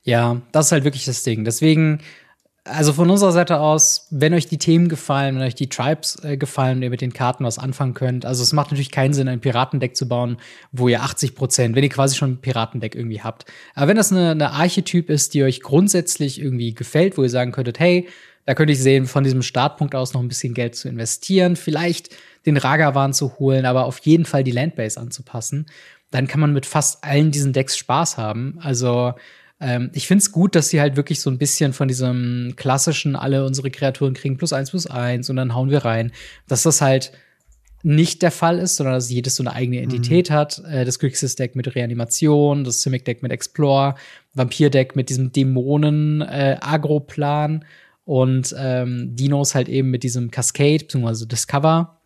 Ja, 0.01 0.41
das 0.51 0.67
ist 0.67 0.71
halt 0.71 0.85
wirklich 0.85 1.05
das 1.05 1.21
Ding. 1.21 1.45
Deswegen 1.45 1.99
also 2.65 2.93
von 2.93 3.09
unserer 3.09 3.33
Seite 3.33 3.59
aus, 3.59 4.07
wenn 4.09 4.33
euch 4.33 4.47
die 4.47 4.57
Themen 4.57 4.87
gefallen, 4.87 5.35
wenn 5.35 5.43
euch 5.43 5.53
die 5.53 5.69
Tribes 5.69 6.17
äh, 6.23 6.37
gefallen 6.37 6.77
und 6.77 6.83
ihr 6.83 6.89
mit 6.89 7.01
den 7.01 7.13
Karten 7.13 7.43
was 7.43 7.59
anfangen 7.59 7.93
könnt, 7.93 8.25
also 8.25 8.41
es 8.41 8.53
macht 8.53 8.71
natürlich 8.71 8.91
keinen 8.91 9.13
Sinn, 9.13 9.27
ein 9.27 9.41
Piratendeck 9.41 9.95
zu 9.95 10.07
bauen, 10.07 10.37
wo 10.71 10.87
ihr 10.87 11.03
80 11.03 11.35
Prozent, 11.35 11.75
wenn 11.75 11.83
ihr 11.83 11.89
quasi 11.89 12.15
schon 12.15 12.31
ein 12.31 12.41
Piratendeck 12.41 12.95
irgendwie 12.95 13.21
habt. 13.21 13.45
Aber 13.75 13.89
wenn 13.89 13.97
das 13.97 14.11
eine, 14.11 14.31
eine 14.31 14.51
Archetyp 14.51 15.09
ist, 15.09 15.33
die 15.33 15.43
euch 15.43 15.61
grundsätzlich 15.61 16.41
irgendwie 16.41 16.73
gefällt, 16.73 17.17
wo 17.17 17.23
ihr 17.23 17.29
sagen 17.29 17.51
könntet, 17.51 17.79
hey, 17.79 18.07
da 18.45 18.55
könnte 18.55 18.73
ich 18.73 18.81
sehen, 18.81 19.05
von 19.05 19.23
diesem 19.23 19.41
Startpunkt 19.41 19.95
aus 19.95 20.13
noch 20.13 20.21
ein 20.21 20.27
bisschen 20.27 20.53
Geld 20.53 20.75
zu 20.75 20.89
investieren, 20.89 21.55
vielleicht 21.55 22.09
den 22.45 22.57
Ragavan 22.57 23.13
zu 23.13 23.39
holen, 23.39 23.65
aber 23.65 23.85
auf 23.85 23.99
jeden 23.99 24.25
Fall 24.25 24.43
die 24.43 24.51
Landbase 24.51 24.99
anzupassen, 24.99 25.67
dann 26.11 26.27
kann 26.27 26.41
man 26.41 26.53
mit 26.53 26.65
fast 26.65 27.03
allen 27.03 27.31
diesen 27.31 27.53
Decks 27.53 27.77
Spaß 27.77 28.17
haben. 28.17 28.59
Also 28.61 29.13
ähm, 29.59 29.89
ich 29.93 30.07
finde 30.07 30.21
es 30.21 30.31
gut, 30.31 30.55
dass 30.55 30.69
sie 30.69 30.81
halt 30.81 30.95
wirklich 30.95 31.21
so 31.21 31.29
ein 31.29 31.37
bisschen 31.37 31.73
von 31.73 31.87
diesem 31.87 32.53
klassischen, 32.55 33.15
alle 33.15 33.45
unsere 33.45 33.71
Kreaturen 33.71 34.13
kriegen 34.13 34.37
plus 34.37 34.53
eins 34.53 34.71
plus 34.71 34.87
eins 34.87 35.29
und 35.29 35.37
dann 35.37 35.55
hauen 35.55 35.69
wir 35.69 35.85
rein, 35.85 36.11
dass 36.47 36.63
das 36.63 36.81
halt 36.81 37.13
nicht 37.83 38.21
der 38.21 38.31
Fall 38.31 38.59
ist, 38.59 38.75
sondern 38.77 38.95
dass 38.95 39.09
jedes 39.09 39.35
so 39.35 39.43
eine 39.43 39.51
eigene 39.53 39.77
mhm. 39.77 39.83
Entität 39.83 40.29
mhm. 40.29 40.33
hat. 40.33 40.61
Äh, 40.69 40.85
das 40.85 40.99
Grixis-Deck 40.99 41.55
mit 41.55 41.75
Reanimation, 41.75 42.63
das 42.63 42.81
Simic-Deck 42.81 43.23
mit 43.23 43.31
Explore, 43.31 43.95
Vampir-Deck 44.33 44.95
mit 44.95 45.09
diesem 45.09 45.31
Dämonen-Agro-Plan 45.31 47.61
äh, 47.61 47.65
und 48.05 48.53
ähm, 48.57 49.15
Dinos 49.15 49.55
halt 49.55 49.69
eben 49.69 49.89
mit 49.89 50.03
diesem 50.03 50.31
Cascade 50.31 50.85
bzw. 50.85 51.25
Discover. 51.25 52.01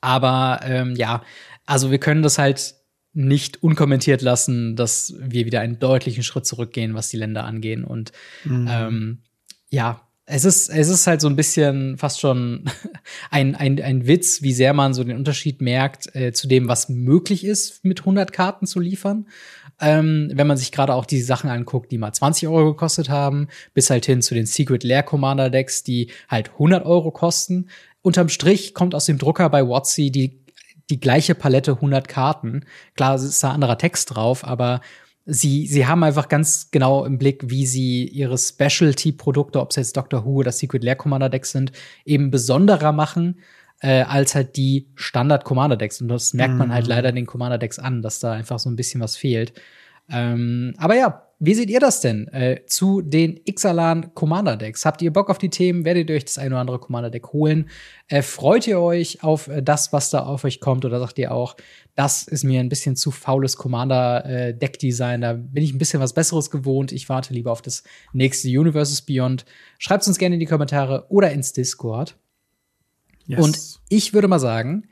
Aber 0.00 0.60
ähm, 0.64 0.96
ja, 0.96 1.22
also 1.66 1.90
wir 1.90 1.98
können 1.98 2.22
das 2.22 2.38
halt 2.38 2.74
nicht 3.14 3.62
unkommentiert 3.62 4.22
lassen, 4.22 4.74
dass 4.74 5.14
wir 5.18 5.44
wieder 5.44 5.60
einen 5.60 5.78
deutlichen 5.78 6.22
Schritt 6.22 6.46
zurückgehen, 6.46 6.94
was 6.94 7.08
die 7.08 7.18
Länder 7.18 7.44
angehen. 7.44 7.84
Und 7.84 8.12
mhm. 8.44 8.68
ähm, 8.70 9.18
ja, 9.68 10.00
es 10.24 10.44
ist, 10.44 10.70
es 10.70 10.88
ist 10.88 11.06
halt 11.06 11.20
so 11.20 11.28
ein 11.28 11.36
bisschen 11.36 11.98
fast 11.98 12.20
schon 12.20 12.64
ein, 13.30 13.54
ein, 13.54 13.80
ein 13.82 14.06
Witz, 14.06 14.40
wie 14.42 14.54
sehr 14.54 14.72
man 14.72 14.94
so 14.94 15.04
den 15.04 15.16
Unterschied 15.16 15.60
merkt 15.60 16.14
äh, 16.14 16.32
zu 16.32 16.48
dem, 16.48 16.68
was 16.68 16.88
möglich 16.88 17.44
ist, 17.44 17.84
mit 17.84 18.00
100 18.00 18.32
Karten 18.32 18.66
zu 18.66 18.80
liefern. 18.80 19.26
Ähm, 19.82 20.30
wenn 20.32 20.46
man 20.46 20.56
sich 20.56 20.72
gerade 20.72 20.94
auch 20.94 21.04
die 21.04 21.20
Sachen 21.20 21.50
anguckt, 21.50 21.90
die 21.90 21.98
mal 21.98 22.12
20 22.12 22.48
Euro 22.48 22.72
gekostet 22.72 23.10
haben, 23.10 23.48
bis 23.74 23.90
halt 23.90 24.06
hin 24.06 24.22
zu 24.22 24.34
den 24.34 24.46
Secret 24.46 24.84
Lair 24.84 25.02
Commander 25.02 25.50
Decks, 25.50 25.82
die 25.82 26.10
halt 26.28 26.52
100 26.52 26.86
Euro 26.86 27.10
kosten. 27.10 27.68
Unterm 28.00 28.28
Strich 28.28 28.74
kommt 28.74 28.94
aus 28.94 29.06
dem 29.06 29.18
Drucker 29.18 29.50
bei 29.50 29.68
Watsy 29.68 30.10
die 30.10 30.42
die 30.90 31.00
gleiche 31.00 31.34
Palette 31.34 31.72
100 31.72 32.06
Karten. 32.06 32.64
Klar, 32.96 33.14
es 33.14 33.22
ist 33.22 33.42
da 33.42 33.52
anderer 33.52 33.78
Text 33.78 34.14
drauf, 34.14 34.46
aber 34.46 34.80
sie, 35.24 35.66
sie 35.66 35.86
haben 35.86 36.02
einfach 36.04 36.28
ganz 36.28 36.70
genau 36.70 37.04
im 37.04 37.18
Blick, 37.18 37.48
wie 37.48 37.66
sie 37.66 38.06
ihre 38.08 38.36
Specialty-Produkte, 38.36 39.60
ob 39.60 39.70
es 39.70 39.76
jetzt 39.76 39.96
Doctor 39.96 40.24
Who 40.24 40.40
oder 40.40 40.52
Secret 40.52 40.84
Lair 40.84 40.96
Commander 40.96 41.28
Decks 41.28 41.52
sind, 41.52 41.72
eben 42.04 42.30
besonderer 42.30 42.92
machen 42.92 43.38
äh, 43.82 44.02
als 44.02 44.34
halt 44.34 44.56
die 44.56 44.88
Standard 44.94 45.44
Commander 45.44 45.76
Decks. 45.76 46.00
Und 46.00 46.08
das 46.08 46.32
merkt 46.34 46.54
man 46.54 46.72
halt 46.72 46.84
mhm. 46.84 46.90
leider 46.90 47.12
den 47.12 47.26
Commander 47.26 47.58
Decks 47.58 47.78
an, 47.78 48.00
dass 48.00 48.20
da 48.20 48.32
einfach 48.32 48.58
so 48.58 48.70
ein 48.70 48.76
bisschen 48.76 49.00
was 49.00 49.16
fehlt. 49.16 49.52
Ähm, 50.08 50.74
aber 50.78 50.96
ja, 50.96 51.26
wie 51.40 51.54
seht 51.54 51.70
ihr 51.70 51.80
das 51.80 52.00
denn 52.00 52.28
äh, 52.28 52.60
zu 52.66 53.00
den 53.02 53.40
Ixalan 53.44 54.14
Commander 54.14 54.56
Decks? 54.56 54.84
Habt 54.84 55.02
ihr 55.02 55.12
Bock 55.12 55.30
auf 55.30 55.38
die 55.38 55.50
Themen? 55.50 55.84
Werdet 55.84 56.08
ihr 56.08 56.16
euch 56.16 56.24
das 56.24 56.38
ein 56.38 56.52
oder 56.52 56.60
andere 56.60 56.78
Commander 56.78 57.10
Deck 57.10 57.32
holen? 57.32 57.68
Äh, 58.06 58.22
freut 58.22 58.68
ihr 58.68 58.78
euch 58.78 59.24
auf 59.24 59.48
äh, 59.48 59.62
das, 59.62 59.92
was 59.92 60.10
da 60.10 60.20
auf 60.20 60.44
euch 60.44 60.60
kommt? 60.60 60.84
Oder 60.84 61.00
sagt 61.00 61.18
ihr 61.18 61.32
auch, 61.32 61.56
das 61.96 62.28
ist 62.28 62.44
mir 62.44 62.60
ein 62.60 62.68
bisschen 62.68 62.94
zu 62.94 63.10
faules 63.10 63.56
Commander 63.56 64.52
Deck 64.52 64.78
Design? 64.78 65.20
Da 65.20 65.32
bin 65.32 65.64
ich 65.64 65.74
ein 65.74 65.78
bisschen 65.78 66.00
was 66.00 66.14
Besseres 66.14 66.50
gewohnt. 66.50 66.92
Ich 66.92 67.08
warte 67.08 67.34
lieber 67.34 67.50
auf 67.50 67.62
das 67.62 67.82
nächste 68.12 68.48
Universes 68.48 69.02
Beyond. 69.02 69.44
Schreibt 69.78 70.06
uns 70.06 70.18
gerne 70.18 70.36
in 70.36 70.40
die 70.40 70.46
Kommentare 70.46 71.06
oder 71.10 71.32
ins 71.32 71.52
Discord. 71.52 72.16
Yes. 73.26 73.40
Und 73.40 73.58
ich 73.88 74.14
würde 74.14 74.28
mal 74.28 74.38
sagen, 74.38 74.88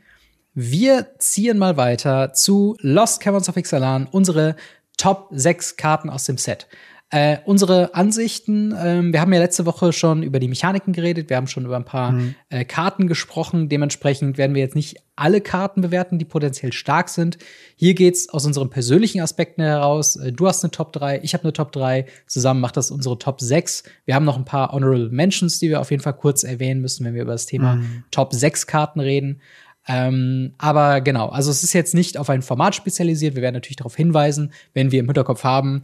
wir 0.55 1.15
ziehen 1.19 1.59
mal 1.59 1.77
weiter 1.77 2.33
zu 2.33 2.77
Lost 2.81 3.21
Caverns 3.21 3.49
of 3.49 3.57
Ixalan, 3.57 4.09
unsere 4.11 4.57
Top 4.97 5.29
6 5.31 5.77
Karten 5.77 6.11
aus 6.11 6.25
dem 6.25 6.37
Set. 6.37 6.67
Äh, 7.13 7.39
unsere 7.45 7.93
Ansichten, 7.97 8.73
ähm, 8.81 9.13
wir 9.13 9.21
haben 9.21 9.33
ja 9.33 9.41
letzte 9.41 9.67
Woche 9.67 9.93
schon 9.93 10.23
über 10.23 10.39
die 10.39 10.47
Mechaniken 10.47 10.93
geredet, 10.93 11.29
wir 11.29 11.37
haben 11.37 11.49
schon 11.49 11.65
über 11.65 11.75
ein 11.75 11.85
paar 11.85 12.13
mhm. 12.13 12.37
äh, 12.51 12.65
Karten 12.65 13.09
gesprochen. 13.09 13.69
Dementsprechend 13.69 14.39
werden 14.39 14.55
wir 14.55 14.63
jetzt 14.63 14.77
nicht 14.77 14.99
alle 15.17 15.41
Karten 15.41 15.81
bewerten, 15.81 16.21
die 16.21 16.25
potenziell 16.25 16.73
stark 16.73 17.09
sind. 17.09 17.37
Hier 17.75 17.95
geht's 17.95 18.29
aus 18.29 18.47
unseren 18.47 18.71
persönlichen 18.71 19.21
Aspekten 19.21 19.61
heraus. 19.61 20.15
Äh, 20.15 20.31
du 20.31 20.47
hast 20.47 20.63
eine 20.63 20.71
Top 20.71 20.93
3, 20.93 21.19
ich 21.25 21.35
habe 21.35 21.43
eine 21.43 21.53
Top 21.53 21.73
3. 21.73 22.07
Zusammen 22.29 22.61
macht 22.61 22.77
das 22.77 22.93
unsere 22.93 23.19
Top 23.19 23.41
6. 23.41 23.83
Wir 24.05 24.15
haben 24.15 24.25
noch 24.25 24.37
ein 24.37 24.45
paar 24.45 24.71
Honorable 24.71 25.11
Mentions, 25.11 25.59
die 25.59 25.69
wir 25.69 25.81
auf 25.81 25.91
jeden 25.91 26.05
Fall 26.05 26.15
kurz 26.15 26.45
erwähnen 26.45 26.81
müssen, 26.81 27.05
wenn 27.05 27.15
wir 27.15 27.23
über 27.23 27.33
das 27.33 27.47
Thema 27.47 27.75
mhm. 27.75 28.05
Top 28.13 28.33
6 28.33 28.69
Karten 28.69 29.01
reden. 29.01 29.41
Ähm, 29.89 30.55
aber 30.59 31.01
genau, 31.01 31.31
also 31.31 31.51
es 31.51 31.65
ist 31.65 31.73
jetzt 31.73 31.95
nicht 31.95 32.19
auf 32.19 32.31
ein 32.31 32.43
Format 32.43 32.77
spezialisiert. 32.77 33.35
Wir 33.35 33.43
werden 33.43 33.55
natürlich 33.55 33.79
darauf 33.79 33.97
hinweisen, 33.97 34.53
wenn 34.75 34.93
wir 34.93 35.01
im 35.01 35.07
Hinterkopf 35.07 35.43
haben, 35.43 35.83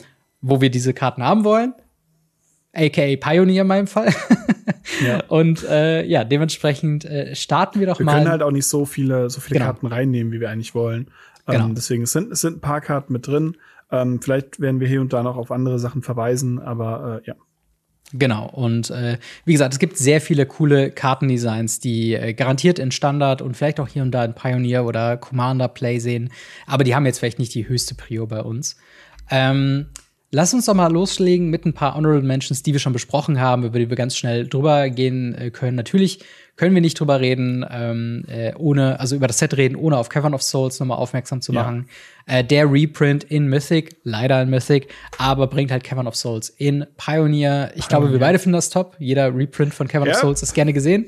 wo 0.48 0.60
wir 0.60 0.70
diese 0.70 0.94
Karten 0.94 1.22
haben 1.22 1.44
wollen. 1.44 1.74
AKA 2.72 3.16
Pioneer 3.16 3.62
in 3.62 3.68
meinem 3.68 3.86
Fall. 3.86 4.14
ja. 5.04 5.22
Und 5.28 5.64
äh, 5.64 6.04
ja, 6.04 6.24
dementsprechend 6.24 7.04
äh, 7.04 7.34
starten 7.34 7.80
wir 7.80 7.86
doch 7.86 7.98
wir 7.98 8.06
mal. 8.06 8.12
Wir 8.12 8.18
können 8.18 8.30
halt 8.30 8.42
auch 8.42 8.50
nicht 8.50 8.66
so 8.66 8.84
viele, 8.84 9.30
so 9.30 9.40
viele 9.40 9.58
genau. 9.58 9.72
Karten 9.72 9.86
reinnehmen, 9.86 10.32
wie 10.32 10.40
wir 10.40 10.50
eigentlich 10.50 10.74
wollen. 10.74 11.10
Ähm, 11.48 11.54
genau. 11.54 11.68
deswegen 11.74 12.02
es 12.02 12.12
sind 12.12 12.32
es 12.32 12.40
sind 12.40 12.58
ein 12.58 12.60
paar 12.60 12.80
Karten 12.80 13.12
mit 13.12 13.26
drin. 13.26 13.56
Ähm, 13.90 14.20
vielleicht 14.20 14.60
werden 14.60 14.80
wir 14.80 14.88
hier 14.88 15.00
und 15.00 15.12
da 15.12 15.22
noch 15.22 15.36
auf 15.36 15.50
andere 15.50 15.78
Sachen 15.78 16.02
verweisen, 16.02 16.58
aber 16.58 17.20
äh, 17.22 17.28
ja. 17.28 17.34
Genau, 18.12 18.48
und 18.48 18.90
äh, 18.90 19.18
wie 19.44 19.52
gesagt, 19.52 19.72
es 19.72 19.80
gibt 19.80 19.98
sehr 19.98 20.20
viele 20.20 20.46
coole 20.46 20.92
Kartendesigns, 20.92 21.80
die 21.80 22.14
äh, 22.14 22.34
garantiert 22.34 22.78
in 22.78 22.92
Standard 22.92 23.42
und 23.42 23.56
vielleicht 23.56 23.80
auch 23.80 23.88
hier 23.88 24.02
und 24.02 24.12
da 24.12 24.24
in 24.24 24.34
Pioneer 24.34 24.84
oder 24.84 25.16
Commander 25.16 25.66
Play 25.66 25.98
sehen, 25.98 26.30
aber 26.66 26.84
die 26.84 26.94
haben 26.94 27.04
jetzt 27.04 27.18
vielleicht 27.18 27.40
nicht 27.40 27.52
die 27.54 27.68
höchste 27.68 27.96
Prio 27.96 28.26
bei 28.26 28.42
uns. 28.42 28.76
Ähm, 29.28 29.86
lass 30.30 30.54
uns 30.54 30.66
doch 30.66 30.74
mal 30.74 30.92
loslegen 30.92 31.50
mit 31.50 31.64
ein 31.64 31.72
paar 31.72 31.94
Honorable 31.94 32.26
Mentions, 32.26 32.62
die 32.62 32.72
wir 32.72 32.80
schon 32.80 32.92
besprochen 32.92 33.40
haben, 33.40 33.64
über 33.64 33.78
die 33.78 33.88
wir 33.88 33.96
ganz 33.96 34.16
schnell 34.16 34.46
drüber 34.46 34.90
gehen 34.90 35.34
äh, 35.34 35.50
können. 35.50 35.76
Natürlich 35.76 36.20
können 36.56 36.74
wir 36.74 36.80
nicht 36.80 36.98
drüber 36.98 37.20
reden, 37.20 37.64
ähm, 37.70 38.24
äh, 38.28 38.54
ohne, 38.56 38.98
also 38.98 39.14
über 39.14 39.26
das 39.26 39.38
Set 39.38 39.56
reden, 39.56 39.76
ohne 39.76 39.98
auf 39.98 40.08
Cavern 40.08 40.34
of 40.34 40.42
Souls 40.42 40.80
nochmal 40.80 40.98
aufmerksam 40.98 41.42
zu 41.42 41.52
machen. 41.52 41.88
Ja. 42.26 42.38
Äh, 42.38 42.44
der 42.44 42.70
Reprint 42.70 43.24
in 43.24 43.48
Mythic, 43.48 43.96
leider 44.04 44.42
in 44.42 44.50
Mythic, 44.50 44.88
aber 45.18 45.46
bringt 45.48 45.70
halt 45.70 45.84
Cavern 45.84 46.06
of 46.06 46.16
Souls 46.16 46.48
in 46.48 46.86
Pioneer. 46.96 47.72
Ich 47.74 47.86
Pioneer. 47.86 47.88
glaube, 47.88 48.12
wir 48.12 48.18
beide 48.18 48.38
finden 48.38 48.54
das 48.54 48.70
top. 48.70 48.96
Jeder 48.98 49.34
Reprint 49.34 49.74
von 49.74 49.86
Cavern 49.86 50.08
ja. 50.08 50.14
of 50.14 50.20
Souls 50.20 50.42
ist 50.42 50.54
gerne 50.54 50.72
gesehen. 50.72 51.06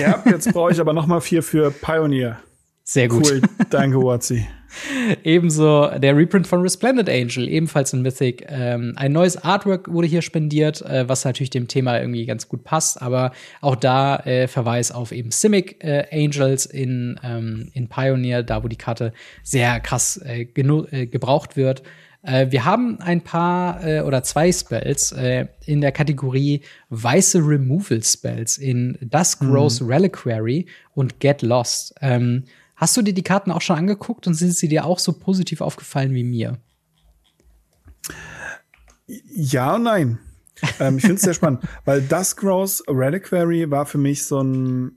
Ja, 0.00 0.22
jetzt 0.26 0.52
brauche 0.52 0.70
ich 0.70 0.80
aber 0.80 0.92
noch 0.92 1.06
mal 1.08 1.20
vier 1.20 1.42
für 1.42 1.72
Pioneer. 1.72 2.38
Sehr 2.84 3.08
gut. 3.08 3.30
Cool, 3.30 3.42
danke, 3.70 3.98
Watsi. 3.98 4.46
Ebenso 5.24 5.88
der 5.98 6.16
Reprint 6.16 6.46
von 6.46 6.60
Resplendent 6.60 7.08
Angel, 7.08 7.48
ebenfalls 7.48 7.92
in 7.92 8.02
Mythic. 8.02 8.46
Ähm, 8.48 8.94
ein 8.96 9.12
neues 9.12 9.36
Artwork 9.36 9.92
wurde 9.92 10.06
hier 10.06 10.22
spendiert, 10.22 10.82
äh, 10.82 11.08
was 11.08 11.24
natürlich 11.24 11.50
dem 11.50 11.68
Thema 11.68 11.98
irgendwie 11.98 12.26
ganz 12.26 12.48
gut 12.48 12.64
passt, 12.64 13.00
aber 13.00 13.32
auch 13.60 13.76
da 13.76 14.16
äh, 14.20 14.48
Verweis 14.48 14.92
auf 14.92 15.12
eben 15.12 15.30
Simic 15.30 15.82
äh, 15.84 16.06
Angels 16.12 16.66
in, 16.66 17.18
ähm, 17.22 17.70
in 17.74 17.88
Pioneer, 17.88 18.42
da 18.42 18.62
wo 18.62 18.68
die 18.68 18.76
Karte 18.76 19.12
sehr 19.42 19.80
krass 19.80 20.18
äh, 20.18 20.42
äh, 20.42 21.06
gebraucht 21.06 21.56
wird. 21.56 21.82
Äh, 22.22 22.46
wir 22.50 22.64
haben 22.64 23.00
ein 23.00 23.20
paar 23.20 23.80
oder 24.04 24.22
zwei 24.22 24.52
Spells 24.52 25.12
in 25.66 25.80
der 25.80 25.92
Kategorie 25.92 26.62
weiße 26.90 27.38
Removal 27.38 28.02
Spells 28.02 28.58
in 28.58 28.96
Dusk 29.00 29.42
Rose 29.42 29.82
mhm. 29.82 29.90
Reliquary 29.90 30.66
und 30.94 31.20
Get 31.20 31.42
Lost. 31.42 31.94
Ähm, 32.00 32.44
hast 32.82 32.96
du 32.96 33.02
dir 33.02 33.14
die 33.14 33.22
Karten 33.22 33.52
auch 33.52 33.60
schon 33.60 33.76
angeguckt 33.76 34.26
und 34.26 34.34
sind 34.34 34.56
sie 34.56 34.66
dir 34.66 34.84
auch 34.84 34.98
so 34.98 35.12
positiv 35.12 35.60
aufgefallen 35.60 36.14
wie 36.14 36.24
mir? 36.24 36.58
Ja 39.06 39.76
und 39.76 39.84
nein. 39.84 40.18
ähm, 40.80 40.96
ich 40.96 41.02
finde 41.02 41.16
es 41.16 41.22
sehr 41.22 41.34
spannend, 41.34 41.62
weil 41.84 42.02
Dusk 42.02 42.42
Rose 42.42 42.82
Reliquary 42.88 43.70
war 43.70 43.86
für 43.86 43.98
mich 43.98 44.24
so 44.24 44.42
ein. 44.42 44.96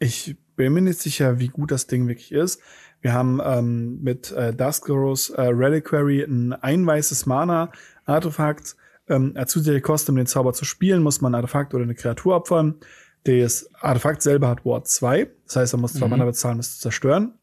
Ich 0.00 0.36
bin 0.56 0.72
mir 0.72 0.82
nicht 0.82 0.98
sicher, 0.98 1.38
wie 1.38 1.48
gut 1.48 1.70
das 1.70 1.86
Ding 1.86 2.08
wirklich 2.08 2.32
ist. 2.32 2.60
Wir 3.00 3.12
haben 3.12 3.40
ähm, 3.44 4.02
mit 4.02 4.32
äh, 4.32 4.52
Duskros 4.52 5.30
äh, 5.30 5.40
Reliquary 5.40 6.22
ein 6.22 6.52
einweißes 6.52 7.26
Mana-Artefakt. 7.26 8.76
Ähm, 9.08 9.32
als 9.36 9.52
zusätzliche 9.52 9.82
Kosten, 9.82 10.12
um 10.12 10.16
den 10.16 10.26
Zauber 10.26 10.52
zu 10.52 10.64
spielen, 10.64 11.02
muss 11.02 11.20
man 11.20 11.32
ein 11.32 11.36
Artefakt 11.36 11.74
oder 11.74 11.84
eine 11.84 11.94
Kreatur 11.94 12.34
opfern. 12.34 12.80
Das 13.24 13.70
Artefakt 13.74 14.22
selber 14.22 14.48
hat 14.48 14.64
Ward 14.64 14.88
2. 14.88 15.30
Das 15.46 15.56
heißt, 15.56 15.72
man 15.74 15.82
muss 15.82 15.94
zwei 15.94 16.06
mhm. 16.06 16.10
Mana 16.10 16.24
bezahlen, 16.24 16.58
es 16.58 16.74
zu 16.74 16.80
zerstören. 16.80 17.34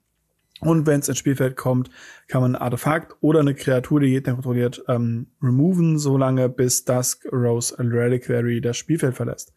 Und 0.61 0.85
wenn 0.87 0.99
es 0.99 1.07
ins 1.07 1.17
Spielfeld 1.17 1.55
kommt, 1.55 1.89
kann 2.27 2.41
man 2.41 2.55
ein 2.55 2.61
Artefakt 2.61 3.15
oder 3.21 3.39
eine 3.39 3.55
Kreatur, 3.55 4.01
die 4.01 4.09
Gegner 4.09 4.33
kontrolliert, 4.33 4.83
ähm, 4.87 5.27
removen, 5.41 5.97
solange 5.97 6.49
bis 6.49 6.83
Dusk 6.83 7.25
Rose 7.31 7.75
Reliquary 7.79 8.59
das 8.59 8.75
Spielfeld 8.75 9.15
verlässt. 9.15 9.53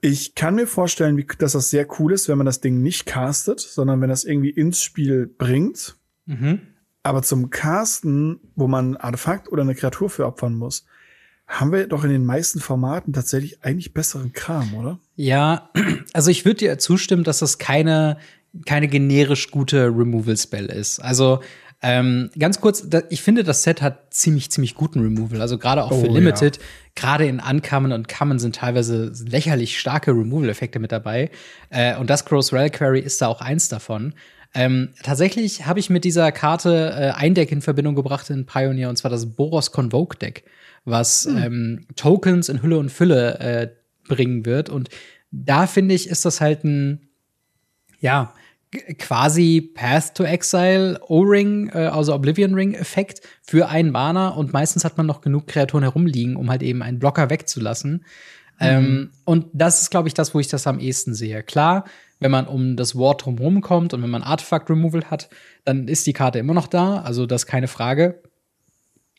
Ich 0.00 0.34
kann 0.34 0.54
mir 0.54 0.66
vorstellen, 0.66 1.16
wie, 1.16 1.26
dass 1.38 1.52
das 1.52 1.70
sehr 1.70 1.86
cool 1.98 2.12
ist, 2.12 2.28
wenn 2.28 2.38
man 2.38 2.46
das 2.46 2.60
Ding 2.60 2.82
nicht 2.82 3.06
castet, 3.06 3.60
sondern 3.60 4.00
wenn 4.00 4.08
das 4.08 4.24
irgendwie 4.24 4.50
ins 4.50 4.82
Spiel 4.82 5.26
bringt. 5.26 5.96
Mhm. 6.26 6.60
Aber 7.02 7.22
zum 7.22 7.50
Casten, 7.50 8.40
wo 8.54 8.68
man 8.68 8.92
ein 8.92 8.96
Artefakt 8.96 9.50
oder 9.52 9.62
eine 9.62 9.74
Kreatur 9.74 10.10
für 10.10 10.26
opfern 10.26 10.54
muss, 10.54 10.86
haben 11.46 11.72
wir 11.72 11.86
doch 11.86 12.04
in 12.04 12.10
den 12.10 12.24
meisten 12.24 12.60
Formaten 12.60 13.12
tatsächlich 13.12 13.62
eigentlich 13.62 13.94
besseren 13.94 14.32
Kram, 14.32 14.74
oder? 14.74 14.98
Ja, 15.14 15.70
also 16.12 16.30
ich 16.30 16.44
würde 16.44 16.58
dir 16.58 16.78
zustimmen, 16.78 17.24
dass 17.24 17.38
das 17.38 17.58
keine, 17.58 18.18
keine 18.66 18.88
generisch 18.88 19.50
gute 19.50 19.86
Removal-Spell 19.86 20.66
ist. 20.66 20.98
Also 20.98 21.40
ähm, 21.82 22.30
ganz 22.38 22.60
kurz, 22.60 22.88
da, 22.88 23.02
ich 23.10 23.22
finde, 23.22 23.44
das 23.44 23.62
Set 23.62 23.82
hat 23.82 24.12
ziemlich, 24.12 24.50
ziemlich 24.50 24.74
guten 24.74 25.00
Removal. 25.00 25.40
Also 25.40 25.58
gerade 25.58 25.84
auch 25.84 25.90
für 25.90 26.08
oh, 26.08 26.12
Limited, 26.12 26.56
ja. 26.56 26.62
gerade 26.94 27.26
in 27.26 27.40
Uncommon 27.40 27.92
und 27.92 28.08
Common 28.08 28.38
sind 28.38 28.56
teilweise 28.56 29.12
lächerlich 29.24 29.78
starke 29.78 30.10
Removal-Effekte 30.10 30.78
mit 30.78 30.90
dabei. 30.90 31.30
Äh, 31.70 31.96
und 31.96 32.10
das 32.10 32.24
Cross 32.24 32.52
Reliquary 32.52 33.00
ist 33.00 33.20
da 33.20 33.28
auch 33.28 33.40
eins 33.40 33.68
davon. 33.68 34.14
Ähm, 34.54 34.94
tatsächlich 35.02 35.66
habe 35.66 35.78
ich 35.78 35.90
mit 35.90 36.04
dieser 36.04 36.32
Karte 36.32 36.94
äh, 36.98 37.10
ein 37.10 37.34
Deck 37.34 37.52
in 37.52 37.60
Verbindung 37.60 37.94
gebracht 37.94 38.30
in 38.30 38.46
Pioneer, 38.46 38.88
und 38.88 38.96
zwar 38.96 39.10
das 39.10 39.26
Boros 39.26 39.70
Convoke 39.70 40.16
Deck, 40.16 40.44
was 40.86 41.26
hm. 41.26 41.36
ähm, 41.36 41.86
Tokens 41.96 42.48
in 42.48 42.62
Hülle 42.62 42.78
und 42.78 42.90
Fülle 42.90 43.38
äh, 43.40 43.68
bringen 44.08 44.46
wird. 44.46 44.70
Und 44.70 44.88
da 45.30 45.66
finde 45.66 45.94
ich, 45.94 46.08
ist 46.08 46.24
das 46.24 46.40
halt 46.40 46.64
ein, 46.64 47.08
ja, 48.00 48.32
quasi 48.98 49.60
Path 49.74 50.14
to 50.14 50.24
Exile 50.24 50.98
O-Ring, 51.08 51.70
äh, 51.72 51.86
also 51.86 52.14
Oblivion 52.14 52.54
Ring 52.54 52.74
Effekt 52.74 53.20
für 53.42 53.68
einen 53.68 53.90
Mana 53.90 54.28
und 54.28 54.52
meistens 54.52 54.84
hat 54.84 54.96
man 54.96 55.06
noch 55.06 55.20
genug 55.20 55.46
Kreaturen 55.46 55.82
herumliegen, 55.82 56.36
um 56.36 56.50
halt 56.50 56.62
eben 56.62 56.82
einen 56.82 56.98
Blocker 56.98 57.30
wegzulassen. 57.30 57.92
Mhm. 57.92 58.02
Ähm, 58.60 59.10
und 59.24 59.46
das 59.52 59.82
ist, 59.82 59.90
glaube 59.90 60.08
ich, 60.08 60.14
das, 60.14 60.34
wo 60.34 60.40
ich 60.40 60.48
das 60.48 60.66
am 60.66 60.78
ehesten 60.78 61.14
sehe. 61.14 61.42
Klar, 61.42 61.84
wenn 62.20 62.30
man 62.30 62.46
um 62.46 62.76
das 62.76 62.96
Ward 62.96 63.24
drumherum 63.24 63.60
kommt 63.60 63.92
und 63.92 64.02
wenn 64.02 64.10
man 64.10 64.22
Artifact 64.22 64.70
Removal 64.70 65.04
hat, 65.10 65.28
dann 65.64 65.88
ist 65.88 66.06
die 66.06 66.12
Karte 66.12 66.38
immer 66.38 66.54
noch 66.54 66.66
da, 66.66 67.00
also 67.00 67.26
das 67.26 67.42
ist 67.42 67.46
keine 67.46 67.68
Frage. 67.68 68.22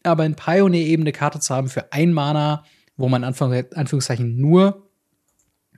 Aber 0.08 0.26
in 0.26 0.36
Pioneer 0.36 0.86
eben 0.86 1.04
eine 1.04 1.12
Karte 1.12 1.40
zu 1.40 1.54
haben 1.54 1.70
für 1.70 1.92
ein 1.92 2.14
Mana, 2.14 2.64
wo 2.96 3.10
man 3.10 3.24
Anführungszeichen 3.24 4.40
nur 4.40 4.88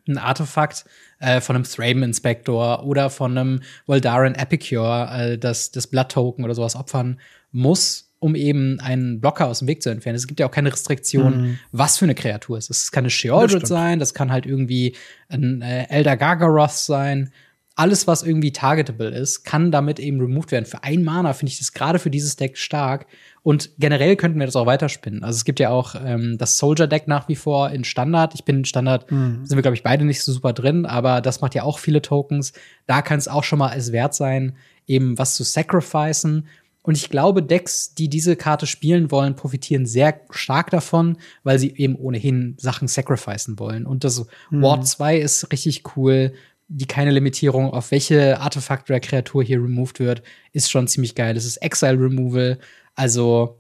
ein 0.08 0.18
Artefakt 0.18 0.86
äh, 1.20 1.42
von 1.42 1.56
einem 1.56 1.66
Thraben 1.66 2.04
Inspector 2.04 2.84
oder 2.86 3.10
von 3.10 3.38
einem 3.38 3.62
Voldaren 3.86 4.36
Epicure, 4.36 5.10
äh, 5.12 5.38
das, 5.38 5.72
das 5.72 5.88
Blood 5.88 6.10
Token 6.10 6.44
oder 6.44 6.56
sowas 6.56 6.76
opfern 6.76 7.20
muss, 7.52 8.12
um 8.20 8.36
eben 8.36 8.80
einen 8.80 9.22
Blocker 9.22 9.48
aus 9.48 9.60
dem 9.60 9.68
Weg 9.68 9.84
zu 9.84 9.90
entfernen. 9.90 10.16
Es 10.16 10.28
gibt 10.28 10.40
ja 10.40 10.48
auch 10.48 10.52
keine 10.52 10.72
Restriktion, 10.72 11.42
mhm. 11.42 11.60
was 11.72 11.98
für 11.98 12.06
eine 12.06 12.16
Kreatur 12.16 12.58
es 12.58 12.70
ist. 12.70 12.84
Es 12.84 12.92
kann 12.92 13.04
eine 13.04 13.12
Sheoldred 13.12 13.68
sein, 13.68 14.00
das 14.00 14.14
kann 14.14 14.32
halt 14.32 14.46
irgendwie 14.46 14.96
ein 15.30 15.62
äh, 15.62 15.88
Elder 15.90 16.18
Gargaroth 16.18 16.72
sein 16.72 17.32
alles, 17.80 18.08
was 18.08 18.24
irgendwie 18.24 18.52
targetable 18.52 19.08
ist, 19.08 19.46
kann 19.46 19.72
damit 19.72 20.00
eben 20.00 20.20
removed 20.20 20.52
werden. 20.52 20.66
Für 20.66 20.84
ein 20.84 21.02
Mana 21.02 21.32
finde 21.32 21.54
ich 21.54 21.60
das 21.60 21.72
gerade 21.72 21.98
für 21.98 22.10
dieses 22.10 22.36
Deck 22.36 22.58
stark. 22.58 23.06
Und 23.42 23.72
generell 23.80 24.16
könnten 24.16 24.40
wir 24.40 24.46
das 24.46 24.56
auch 24.56 24.66
weiterspinnen. 24.66 25.24
Also 25.24 25.38
es 25.38 25.46
gibt 25.46 25.60
ja 25.60 25.70
auch 25.70 25.96
ähm, 25.96 26.38
das 26.38 26.58
Soldier-Deck 26.58 27.08
nach 27.08 27.28
wie 27.30 27.36
vor 27.36 27.70
in 27.70 27.84
Standard. 27.84 28.34
Ich 28.36 28.44
bin 28.44 28.58
in 28.58 28.66
Standard, 28.66 29.10
mhm. 29.12 29.46
sind 29.46 29.58
wir, 29.58 29.62
glaube 29.62 29.76
ich, 29.76 29.84
beide 29.84 30.06
nicht 30.06 30.24
so 30.24 30.32
super 30.32 30.54
drin, 30.54 30.86
aber 30.86 31.22
das 31.22 31.42
macht 31.42 31.56
ja 31.56 31.64
auch 31.64 31.80
viele 31.80 32.02
Tokens. 32.02 32.54
Da 32.86 33.02
kann 33.02 33.20
es 33.20 33.28
auch 33.28 33.44
schon 33.44 33.60
mal 33.60 33.74
es 33.76 33.92
wert 33.92 34.14
sein, 34.14 34.56
eben 34.88 35.18
was 35.18 35.36
zu 35.36 35.44
sacrificen. 35.44 36.48
Und 36.82 36.96
ich 36.96 37.10
glaube, 37.10 37.44
Decks, 37.44 37.94
die 37.94 38.10
diese 38.10 38.36
Karte 38.36 38.66
spielen 38.66 39.12
wollen, 39.12 39.36
profitieren 39.36 39.86
sehr 39.86 40.22
stark 40.30 40.70
davon, 40.72 41.18
weil 41.44 41.60
sie 41.60 41.74
eben 41.76 41.96
ohnehin 41.96 42.56
Sachen 42.58 42.88
sacrificen 42.88 43.60
wollen. 43.60 43.86
Und 43.86 44.04
das 44.04 44.26
mhm. 44.50 44.62
Ward 44.62 44.88
2 44.88 45.18
ist 45.18 45.52
richtig 45.52 45.84
cool 45.96 46.34
die 46.70 46.86
keine 46.86 47.10
Limitierung 47.12 47.74
auf 47.74 47.90
welche 47.90 48.40
Artefakt 48.40 48.90
oder 48.90 49.00
Kreatur 49.00 49.44
hier 49.44 49.58
removed 49.58 50.00
wird, 50.00 50.22
ist 50.54 50.70
schon 50.70 50.88
ziemlich 50.88 51.16
geil. 51.16 51.36
Es 51.36 51.46
ist 51.46 51.58
Exile 51.58 52.00
Removal, 52.00 52.60
also 53.00 53.60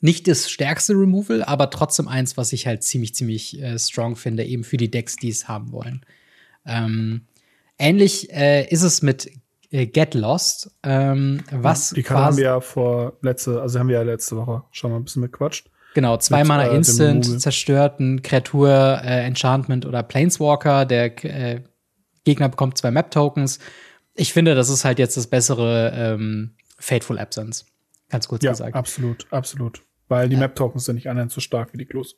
nicht 0.00 0.26
das 0.28 0.50
stärkste 0.50 0.94
Removal, 0.94 1.42
aber 1.42 1.68
trotzdem 1.68 2.08
eins, 2.08 2.38
was 2.38 2.54
ich 2.54 2.66
halt 2.66 2.82
ziemlich, 2.82 3.14
ziemlich 3.14 3.60
äh, 3.60 3.78
strong 3.78 4.16
finde, 4.16 4.44
eben 4.44 4.64
für 4.64 4.78
die 4.78 4.90
Decks, 4.90 5.16
die 5.16 5.28
es 5.28 5.46
haben 5.46 5.72
wollen. 5.72 6.06
Ähm, 6.64 7.26
ähnlich 7.78 8.32
äh, 8.32 8.66
ist 8.68 8.82
es 8.82 9.02
mit 9.02 9.30
äh, 9.70 9.86
Get 9.86 10.14
Lost, 10.14 10.70
ähm, 10.82 11.42
was 11.50 11.90
Die 11.90 12.02
haben 12.02 12.38
wir 12.38 12.44
ja 12.44 12.60
vor 12.62 13.18
letzte, 13.20 13.60
also 13.60 13.78
haben 13.78 13.88
wir 13.88 13.96
ja 13.96 14.02
letzte 14.02 14.36
Woche 14.36 14.62
schon 14.70 14.90
mal 14.90 14.96
ein 14.96 15.04
bisschen 15.04 15.20
mitquatscht. 15.20 15.68
Genau, 15.92 16.16
zwei 16.16 16.44
Mana 16.44 16.68
äh, 16.68 16.76
Instant, 16.76 17.42
zerstörten 17.42 18.22
Kreatur, 18.22 18.70
äh, 19.04 19.26
Enchantment 19.26 19.84
oder 19.84 20.02
Planeswalker, 20.02 20.86
der 20.86 21.24
äh, 21.24 21.60
Gegner 22.24 22.48
bekommt 22.48 22.78
zwei 22.78 22.90
Map-Tokens. 22.90 23.58
Ich 24.14 24.32
finde, 24.32 24.54
das 24.54 24.70
ist 24.70 24.86
halt 24.86 24.98
jetzt 24.98 25.18
das 25.18 25.26
bessere 25.26 25.92
ähm, 25.94 26.52
Fateful 26.78 27.18
Absence. 27.18 27.66
Ganz 28.10 28.28
kurz 28.28 28.44
ja, 28.44 28.50
gesagt. 28.50 28.74
Absolut, 28.74 29.26
absolut. 29.30 29.82
Weil 30.08 30.28
die 30.28 30.36
Map-Tokens 30.36 30.84
sind 30.84 30.96
nicht 30.96 31.08
annähernd 31.08 31.30
so 31.30 31.40
stark 31.40 31.72
wie 31.72 31.78
die 31.78 31.86
Clues. 31.86 32.16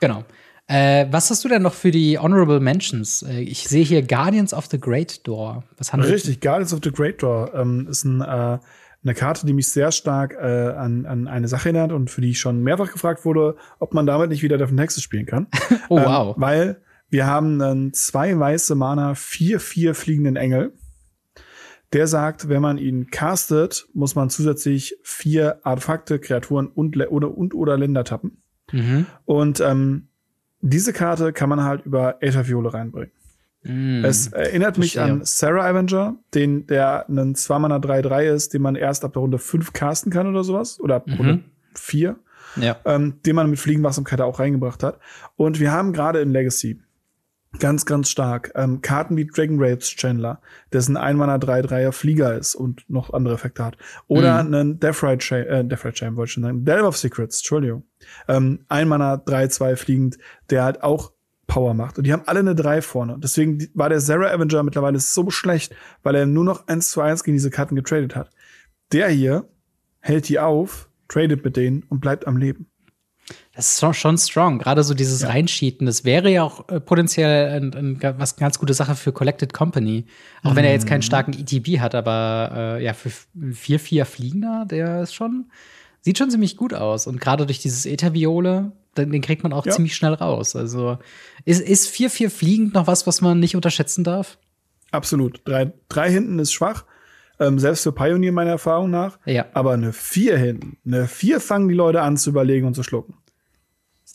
Genau. 0.00 0.24
Äh, 0.68 1.06
was 1.10 1.28
hast 1.30 1.44
du 1.44 1.48
denn 1.48 1.62
noch 1.62 1.74
für 1.74 1.90
die 1.90 2.18
Honorable 2.18 2.60
Mentions? 2.60 3.22
Äh, 3.22 3.40
ich 3.40 3.68
sehe 3.68 3.84
hier 3.84 4.02
Guardians 4.02 4.54
of 4.54 4.66
the 4.66 4.78
Great 4.78 5.26
Door. 5.26 5.64
Was 5.76 5.92
handelt 5.92 6.12
Richtig, 6.12 6.40
Guardians 6.40 6.72
of 6.72 6.80
the 6.84 6.92
Great 6.92 7.22
Door 7.22 7.52
ähm, 7.54 7.88
ist 7.90 8.04
ein, 8.04 8.20
äh, 8.20 8.58
eine 9.04 9.14
Karte, 9.14 9.44
die 9.44 9.52
mich 9.52 9.68
sehr 9.70 9.90
stark 9.90 10.34
äh, 10.34 10.72
an, 10.72 11.04
an 11.04 11.26
eine 11.26 11.48
Sache 11.48 11.70
erinnert 11.70 11.92
und 11.92 12.10
für 12.10 12.20
die 12.20 12.30
ich 12.30 12.38
schon 12.38 12.62
mehrfach 12.62 12.92
gefragt 12.92 13.24
wurde, 13.24 13.56
ob 13.80 13.92
man 13.92 14.06
damit 14.06 14.30
nicht 14.30 14.42
wieder 14.42 14.56
Devon 14.56 14.76
Texas 14.76 15.02
spielen 15.02 15.26
kann. 15.26 15.48
oh, 15.88 15.98
wow. 15.98 16.36
Ähm, 16.36 16.42
weil 16.42 16.82
wir 17.10 17.26
haben 17.26 17.58
dann 17.58 17.92
zwei 17.92 18.38
weiße 18.38 18.74
Mana, 18.74 19.14
vier, 19.14 19.60
vier 19.60 19.94
fliegenden 19.94 20.36
Engel. 20.36 20.72
Der 21.92 22.06
sagt, 22.06 22.48
wenn 22.48 22.62
man 22.62 22.78
ihn 22.78 23.10
castet, 23.10 23.86
muss 23.92 24.14
man 24.14 24.30
zusätzlich 24.30 24.96
vier 25.02 25.60
Artefakte, 25.62 26.18
Kreaturen 26.18 26.68
und 26.68 26.96
oder, 26.96 27.36
und 27.36 27.54
oder 27.54 27.76
Länder 27.76 28.04
tappen. 28.04 28.42
Mhm. 28.72 29.06
Und 29.24 29.60
ähm, 29.60 30.08
diese 30.60 30.92
Karte 30.92 31.32
kann 31.32 31.48
man 31.48 31.64
halt 31.64 31.84
über 31.84 32.22
Aetherviole 32.22 32.72
reinbringen. 32.72 33.12
Mm, 33.64 34.04
es 34.04 34.28
erinnert 34.28 34.78
mich 34.78 35.00
an 35.00 35.20
Sarah 35.24 35.66
Avenger, 35.66 36.16
den, 36.34 36.66
der 36.66 37.08
einen 37.08 37.34
2 37.34 37.58
Mana 37.58 37.76
3-3 37.76 38.32
ist, 38.32 38.54
den 38.54 38.62
man 38.62 38.74
erst 38.74 39.04
ab 39.04 39.12
der 39.12 39.20
Runde 39.20 39.38
5 39.38 39.72
casten 39.72 40.10
kann 40.10 40.26
oder 40.26 40.44
sowas. 40.44 40.80
Oder 40.80 40.96
ab 40.96 41.06
mhm. 41.06 41.14
Runde 41.14 41.44
4. 41.74 42.16
Ja. 42.56 42.76
Ähm, 42.84 43.14
den 43.24 43.36
man 43.36 43.48
mit 43.48 43.58
Fliegenwachsamkeit 43.58 44.20
auch 44.20 44.38
reingebracht 44.38 44.82
hat. 44.82 44.98
Und 45.36 45.58
wir 45.58 45.72
haben 45.72 45.92
gerade 45.92 46.20
in 46.20 46.32
Legacy 46.32 46.80
Ganz, 47.58 47.84
ganz 47.84 48.08
stark. 48.08 48.50
Ähm, 48.54 48.80
Karten 48.80 49.16
wie 49.16 49.26
Dragon 49.26 49.56
Raids 49.60 49.88
Chandler, 49.90 50.40
dessen 50.72 50.96
ein 50.96 51.16
Mana 51.16 51.36
3-3er 51.36 51.92
Flieger 51.92 52.36
ist 52.36 52.54
und 52.54 52.88
noch 52.88 53.12
andere 53.12 53.34
Effekte 53.34 53.64
hat. 53.64 53.76
Oder 54.08 54.42
mhm. 54.42 54.54
einen 54.54 54.80
Death 54.80 55.02
Ride 55.02 55.18
Chain, 55.18 55.46
äh, 55.46 55.64
Death 55.64 55.84
Ride 55.84 55.94
Chain 55.94 56.16
wollte 56.16 56.30
ich 56.30 56.32
schon 56.32 56.42
sagen. 56.44 56.64
Delve 56.64 56.86
of 56.86 56.96
Secrets, 56.96 57.38
Entschuldigung. 57.38 57.84
Ähm, 58.26 58.64
ein 58.68 58.88
Mana 58.88 59.14
3-2 59.14 59.76
fliegend, 59.76 60.18
der 60.50 60.64
halt 60.64 60.82
auch 60.82 61.12
Power 61.46 61.74
macht. 61.74 61.98
Und 61.98 62.06
die 62.06 62.12
haben 62.12 62.22
alle 62.26 62.40
eine 62.40 62.54
3 62.54 62.80
vorne. 62.80 63.18
Deswegen 63.18 63.68
war 63.74 63.90
der 63.90 64.00
Zara 64.00 64.30
Avenger 64.30 64.62
mittlerweile 64.62 64.98
so 64.98 65.28
schlecht, 65.28 65.74
weil 66.02 66.14
er 66.14 66.24
nur 66.24 66.44
noch 66.44 66.66
1 66.66 66.90
zu 66.90 67.02
1 67.02 67.22
gegen 67.24 67.36
diese 67.36 67.50
Karten 67.50 67.76
getradet 67.76 68.16
hat. 68.16 68.30
Der 68.92 69.08
hier 69.08 69.48
hält 70.00 70.28
die 70.30 70.38
auf, 70.38 70.88
tradet 71.08 71.44
mit 71.44 71.56
denen 71.56 71.82
und 71.82 72.00
bleibt 72.00 72.26
am 72.26 72.38
Leben. 72.38 72.71
Das 73.54 73.72
ist 73.82 73.96
schon 73.96 74.18
strong. 74.18 74.58
Gerade 74.58 74.82
so 74.82 74.94
dieses 74.94 75.22
ja. 75.22 75.28
Reinschieten, 75.28 75.86
das 75.86 76.04
wäre 76.04 76.30
ja 76.30 76.42
auch 76.42 76.68
äh, 76.68 76.80
potenziell 76.80 77.50
ein, 77.50 77.74
ein, 77.74 78.18
was 78.18 78.34
eine 78.34 78.40
ganz 78.40 78.58
gute 78.58 78.74
Sache 78.74 78.94
für 78.94 79.12
Collected 79.12 79.52
Company. 79.52 80.06
Auch 80.42 80.52
mm. 80.52 80.56
wenn 80.56 80.64
er 80.64 80.72
jetzt 80.72 80.86
keinen 80.86 81.00
mhm. 81.00 81.02
starken 81.02 81.32
ETB 81.34 81.78
hat, 81.78 81.94
aber 81.94 82.50
äh, 82.78 82.84
ja, 82.84 82.94
für 82.94 83.10
4-4 83.38 84.04
Fliegender, 84.04 84.66
der 84.68 85.02
ist 85.02 85.14
schon, 85.14 85.50
sieht 86.00 86.18
schon 86.18 86.30
ziemlich 86.30 86.56
gut 86.56 86.72
aus. 86.72 87.06
Und 87.06 87.20
gerade 87.20 87.44
durch 87.46 87.58
dieses 87.58 87.84
Etherviole, 87.84 88.72
den, 88.96 89.12
den 89.12 89.22
kriegt 89.22 89.42
man 89.42 89.52
auch 89.52 89.66
ja. 89.66 89.72
ziemlich 89.72 89.94
schnell 89.94 90.14
raus. 90.14 90.56
Also 90.56 90.98
ist 91.44 91.94
4-4 91.94 92.30
fliegend 92.30 92.74
noch 92.74 92.86
was, 92.86 93.06
was 93.06 93.20
man 93.20 93.38
nicht 93.38 93.54
unterschätzen 93.54 94.02
darf? 94.02 94.38
Absolut. 94.92 95.40
Drei, 95.44 95.72
drei 95.88 96.10
hinten 96.10 96.38
ist 96.38 96.52
schwach. 96.52 96.84
Ähm, 97.42 97.58
selbst 97.58 97.82
für 97.82 97.92
Pioneer 97.92 98.32
meiner 98.32 98.50
Erfahrung 98.50 98.90
nach. 98.90 99.18
Ja. 99.24 99.46
Aber 99.52 99.72
eine 99.72 99.92
4 99.92 100.38
hinten, 100.38 100.78
eine 100.86 101.06
4 101.06 101.40
fangen 101.40 101.68
die 101.68 101.74
Leute 101.74 102.02
an 102.02 102.16
zu 102.16 102.30
überlegen 102.30 102.66
und 102.66 102.74
zu 102.74 102.82
schlucken. 102.82 103.14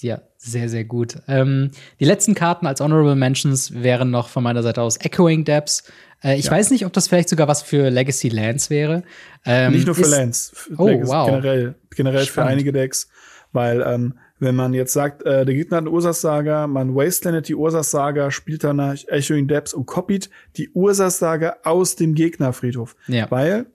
Ja, 0.02 0.22
sehr, 0.38 0.70
sehr 0.70 0.84
gut. 0.84 1.18
Ähm, 1.28 1.72
die 2.00 2.06
letzten 2.06 2.36
Karten 2.36 2.68
als 2.68 2.82
Honorable 2.82 3.16
Mentions 3.16 3.74
wären 3.74 4.12
noch 4.12 4.30
von 4.30 4.44
meiner 4.44 4.62
Seite 4.62 4.82
aus 4.82 4.98
Echoing 4.98 5.44
Depths. 5.44 5.84
Äh, 6.24 6.38
ich 6.38 6.46
ja. 6.46 6.52
weiß 6.52 6.72
nicht, 6.72 6.86
ob 6.86 6.94
das 6.94 7.08
vielleicht 7.08 7.30
sogar 7.30 7.48
was 7.48 7.64
für 7.64 7.90
Legacy 7.90 8.30
Lands 8.30 8.70
wäre. 8.70 9.04
Ähm, 9.46 9.74
nicht 9.74 9.88
nur 9.88 9.96
für 9.96 10.08
Lands. 10.08 10.52
Für 10.54 10.80
oh, 10.80 10.88
Legacy, 10.88 11.12
wow. 11.12 11.26
Generell, 11.28 11.76
generell 11.96 12.26
für 12.26 12.44
einige 12.44 12.72
Decks. 12.72 13.08
Weil, 13.52 13.82
ähm, 13.82 14.20
wenn 14.40 14.56
man 14.56 14.74
jetzt 14.74 14.94
sagt, 14.94 15.24
äh, 15.24 15.46
der 15.46 15.56
Gegner 15.56 15.78
hat 15.78 15.84
eine 15.84 15.92
Ursas-Saga, 15.92 16.68
man 16.68 16.96
wastelandet 16.96 17.48
die 17.48 17.56
Ursas-Saga, 17.56 18.32
spielt 18.32 18.64
danach 18.64 18.96
Echoing 19.08 19.48
Depths 19.48 19.74
und 19.74 19.86
copied 19.86 20.30
die 20.58 20.70
Ursas-Saga 20.70 21.58
aus 21.64 21.96
dem 21.96 22.14
Gegnerfriedhof. 22.14 22.96
Ja. 23.08 23.30
Weil 23.32 23.68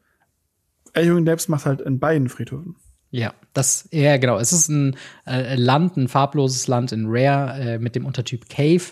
Echoing 0.95 1.25
Depths 1.25 1.49
macht 1.49 1.67
halt 1.67 1.81
in 1.81 1.99
beiden 1.99 2.29
Friedhöfen. 2.29 2.77
Ja, 3.11 3.35
das, 3.53 3.89
ja, 3.93 4.17
genau. 4.17 4.39
Es 4.39 4.53
ist 4.53 4.69
ein 4.69 4.97
äh, 5.27 5.55
Land, 5.57 5.97
ein 5.97 6.09
farbloses 6.09 6.67
Land 6.67 6.93
in 6.93 7.07
Rare 7.09 7.75
äh, 7.75 7.79
mit 7.79 7.95
dem 7.95 8.07
Untertyp 8.07 8.49
Cave. 8.49 8.83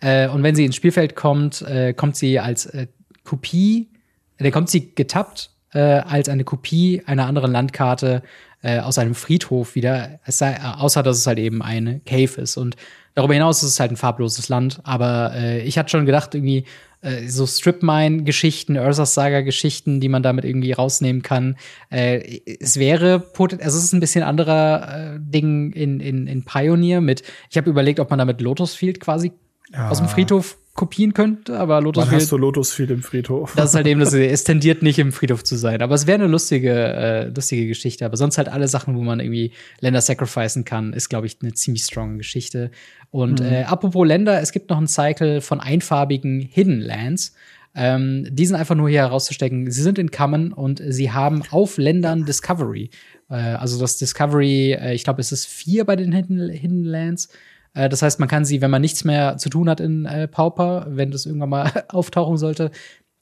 Äh, 0.00 0.28
und 0.28 0.42
wenn 0.42 0.54
sie 0.54 0.64
ins 0.64 0.76
Spielfeld 0.76 1.16
kommt, 1.16 1.62
äh, 1.62 1.92
kommt 1.92 2.16
sie 2.16 2.38
als 2.38 2.66
äh, 2.66 2.86
Kopie, 3.24 3.90
äh, 4.38 4.50
kommt 4.50 4.68
sie 4.68 4.94
getappt 4.94 5.50
äh, 5.72 5.80
als 5.80 6.28
eine 6.28 6.44
Kopie 6.44 7.02
einer 7.06 7.26
anderen 7.26 7.50
Landkarte 7.50 8.22
äh, 8.64 8.78
aus 8.78 8.98
einem 8.98 9.14
Friedhof 9.14 9.74
wieder, 9.74 10.18
sei, 10.26 10.58
außer 10.60 11.02
dass 11.02 11.18
es 11.18 11.26
halt 11.26 11.38
eben 11.38 11.62
eine 11.62 12.00
Cave 12.00 12.40
ist. 12.40 12.56
Und 12.56 12.76
darüber 13.14 13.34
hinaus 13.34 13.62
ist 13.62 13.70
es 13.70 13.80
halt 13.80 13.92
ein 13.92 13.96
farbloses 13.96 14.48
Land. 14.48 14.80
Aber 14.84 15.32
äh, 15.34 15.62
ich 15.62 15.78
hatte 15.78 15.90
schon 15.90 16.06
gedacht, 16.06 16.34
irgendwie, 16.34 16.64
äh, 17.02 17.28
so 17.28 17.46
Strip-Mine-Geschichten, 17.46 18.78
Ursas 18.78 19.12
Saga-Geschichten, 19.12 20.00
die 20.00 20.08
man 20.08 20.22
damit 20.22 20.46
irgendwie 20.46 20.72
rausnehmen 20.72 21.20
kann. 21.20 21.56
Äh, 21.90 22.40
es 22.58 22.78
wäre 22.78 23.22
also 23.38 23.78
es 23.78 23.84
ist 23.84 23.92
ein 23.92 24.00
bisschen 24.00 24.24
anderer 24.24 25.14
äh, 25.14 25.18
Ding 25.20 25.72
in, 25.72 26.00
in, 26.00 26.26
in 26.26 26.44
Pioneer 26.44 27.02
mit, 27.02 27.22
ich 27.50 27.58
habe 27.58 27.68
überlegt, 27.68 28.00
ob 28.00 28.08
man 28.08 28.18
damit 28.18 28.40
Lotus 28.40 28.74
Field 28.74 28.98
quasi 28.98 29.32
ja. 29.72 29.88
aus 29.88 29.98
dem 29.98 30.08
Friedhof 30.08 30.56
kopieren 30.74 31.14
könnte, 31.14 31.56
aber 31.56 31.80
Lotus 31.80 32.06
Wann 32.06 32.16
hast 32.16 32.32
du 32.32 32.36
Lotus 32.36 32.72
Field 32.72 32.90
im 32.90 33.02
Friedhof? 33.02 33.54
Das 33.54 33.70
ist 33.70 33.76
halt 33.76 33.86
eben 33.86 34.00
das, 34.00 34.12
es 34.12 34.42
tendiert 34.42 34.82
nicht 34.82 34.98
im 34.98 35.12
Friedhof 35.12 35.44
zu 35.44 35.56
sein. 35.56 35.82
Aber 35.82 35.94
es 35.94 36.06
wäre 36.06 36.16
eine 36.16 36.26
lustige, 36.26 36.72
äh, 36.72 37.24
lustige 37.28 37.68
Geschichte. 37.68 38.04
Aber 38.04 38.16
sonst 38.16 38.38
halt 38.38 38.48
alle 38.48 38.66
Sachen, 38.66 38.96
wo 38.96 39.02
man 39.02 39.20
irgendwie 39.20 39.52
Länder 39.78 40.00
sacrificen 40.00 40.64
kann, 40.64 40.92
ist, 40.92 41.08
glaube 41.08 41.26
ich, 41.26 41.38
eine 41.40 41.52
ziemlich 41.52 41.84
strong 41.84 42.18
Geschichte. 42.18 42.72
Und 43.10 43.40
mhm. 43.40 43.46
äh, 43.46 43.62
apropos 43.62 44.04
Länder, 44.06 44.40
es 44.40 44.50
gibt 44.50 44.68
noch 44.68 44.78
einen 44.78 44.88
Cycle 44.88 45.40
von 45.40 45.60
einfarbigen 45.60 46.40
Hidden 46.40 46.80
Lands. 46.80 47.34
Ähm, 47.76 48.26
die 48.30 48.46
sind 48.46 48.56
einfach 48.56 48.74
nur 48.74 48.88
hier 48.88 49.00
herauszustecken. 49.00 49.70
Sie 49.70 49.82
sind 49.82 49.98
in 49.98 50.10
Common 50.10 50.52
und 50.52 50.82
sie 50.84 51.12
haben 51.12 51.42
auf 51.50 51.76
Ländern 51.76 52.24
Discovery. 52.24 52.90
Äh, 53.30 53.34
also 53.34 53.78
das 53.78 53.98
Discovery, 53.98 54.72
äh, 54.72 54.94
ich 54.94 55.04
glaube, 55.04 55.20
es 55.20 55.30
ist 55.30 55.46
vier 55.46 55.84
bei 55.84 55.94
den 55.94 56.10
Hidden, 56.10 56.48
Hidden 56.50 56.84
Lands. 56.84 57.28
Äh, 57.74 57.88
das 57.88 58.02
heißt, 58.02 58.20
man 58.20 58.28
kann 58.28 58.44
sie, 58.44 58.60
wenn 58.60 58.70
man 58.70 58.80
nichts 58.80 59.04
mehr 59.04 59.36
zu 59.36 59.50
tun 59.50 59.68
hat 59.68 59.80
in 59.80 60.06
äh, 60.06 60.26
Pauper, 60.28 60.86
wenn 60.88 61.10
das 61.10 61.26
irgendwann 61.26 61.50
mal 61.50 61.84
auftauchen 61.88 62.38
sollte, 62.38 62.70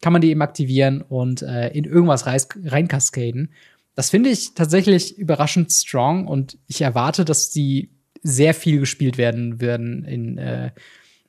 kann 0.00 0.12
man 0.12 0.22
die 0.22 0.30
eben 0.30 0.42
aktivieren 0.42 1.03
und 1.03 1.42
äh, 1.42 1.68
in 1.68 1.84
irgendwas 1.84 2.26
reinkaskaden. 2.26 3.53
Das 3.94 4.11
finde 4.11 4.30
ich 4.30 4.55
tatsächlich 4.55 5.18
überraschend 5.18 5.70
strong 5.70 6.26
und 6.26 6.59
ich 6.66 6.82
erwarte, 6.82 7.24
dass 7.24 7.50
die 7.50 7.90
sehr 8.22 8.55
viel 8.55 8.80
gespielt 8.80 9.18
werden 9.18 9.61
würden 9.61 10.05
in, 10.05 10.38
äh, 10.38 10.70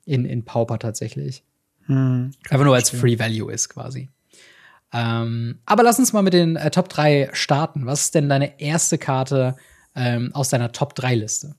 in, 0.06 0.26
in 0.26 0.46
Pauper 0.46 0.80
tatsächlich. 0.80 1.44
Hm, 1.86 2.32
Einfach 2.50 2.66
nur 2.66 2.76
als 2.76 2.90
Free 2.90 3.20
Value 3.20 3.52
ist 3.52 3.70
quasi. 3.70 4.10
Ähm, 4.94 5.60
aber 5.66 5.84
lass 5.84 6.00
uns 6.00 6.14
mal 6.14 6.22
mit 6.22 6.34
den 6.34 6.56
äh, 6.56 6.72
Top 6.72 6.88
3 6.88 7.30
starten. 7.34 7.86
Was 7.86 8.06
ist 8.06 8.16
denn 8.16 8.30
deine 8.30 8.60
erste 8.62 8.98
Karte 8.98 9.56
ähm, 9.96 10.34
aus 10.34 10.50
deiner 10.50 10.72
Top 10.72 10.96
3 10.96 11.16
Liste? 11.16 11.56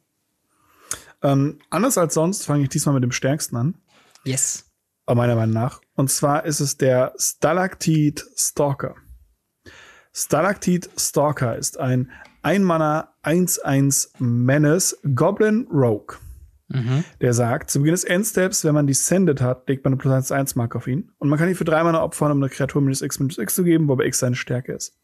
Ähm, 1.24 1.58
anders 1.70 1.98
als 1.98 2.14
sonst 2.14 2.44
fange 2.44 2.62
ich 2.64 2.68
diesmal 2.68 2.94
mit 2.94 3.02
dem 3.02 3.10
stärksten 3.10 3.56
an. 3.56 3.74
Yes. 4.24 4.70
Meiner 5.06 5.34
Meinung 5.34 5.54
nach. 5.54 5.80
Und 5.94 6.10
zwar 6.10 6.44
ist 6.44 6.60
es 6.60 6.76
der 6.76 7.14
Stalactite 7.18 8.22
Stalker. 8.36 8.94
Stalactite 10.12 10.88
Stalker 10.96 11.56
ist 11.56 11.80
ein 11.80 12.10
Einmanner 12.42 13.14
1-1 13.24 14.10
Menace 14.18 14.98
Goblin 15.14 15.66
Rogue. 15.70 16.18
Mhm. 16.68 17.04
Der 17.20 17.32
sagt, 17.32 17.70
zu 17.70 17.80
Beginn 17.80 17.94
des 17.94 18.04
Endsteps, 18.04 18.64
wenn 18.64 18.74
man 18.74 18.86
Descended 18.86 19.40
hat, 19.40 19.68
legt 19.68 19.84
man 19.84 19.94
eine 19.94 20.00
plus 20.00 20.30
1 20.30 20.56
Mark 20.56 20.76
auf 20.76 20.86
ihn. 20.86 21.10
Und 21.18 21.28
man 21.28 21.38
kann 21.38 21.48
ihn 21.48 21.54
für 21.54 21.64
drei 21.64 21.82
Mana 21.82 22.02
opfern, 22.02 22.32
um 22.32 22.38
eine 22.38 22.50
Kreatur 22.50 22.82
minus 22.82 23.02
X 23.02 23.18
minus 23.18 23.38
X 23.38 23.54
zu 23.54 23.64
geben, 23.64 23.88
wobei 23.88 24.06
X 24.06 24.18
seine 24.18 24.36
Stärke 24.36 24.72
ist. 24.72 24.98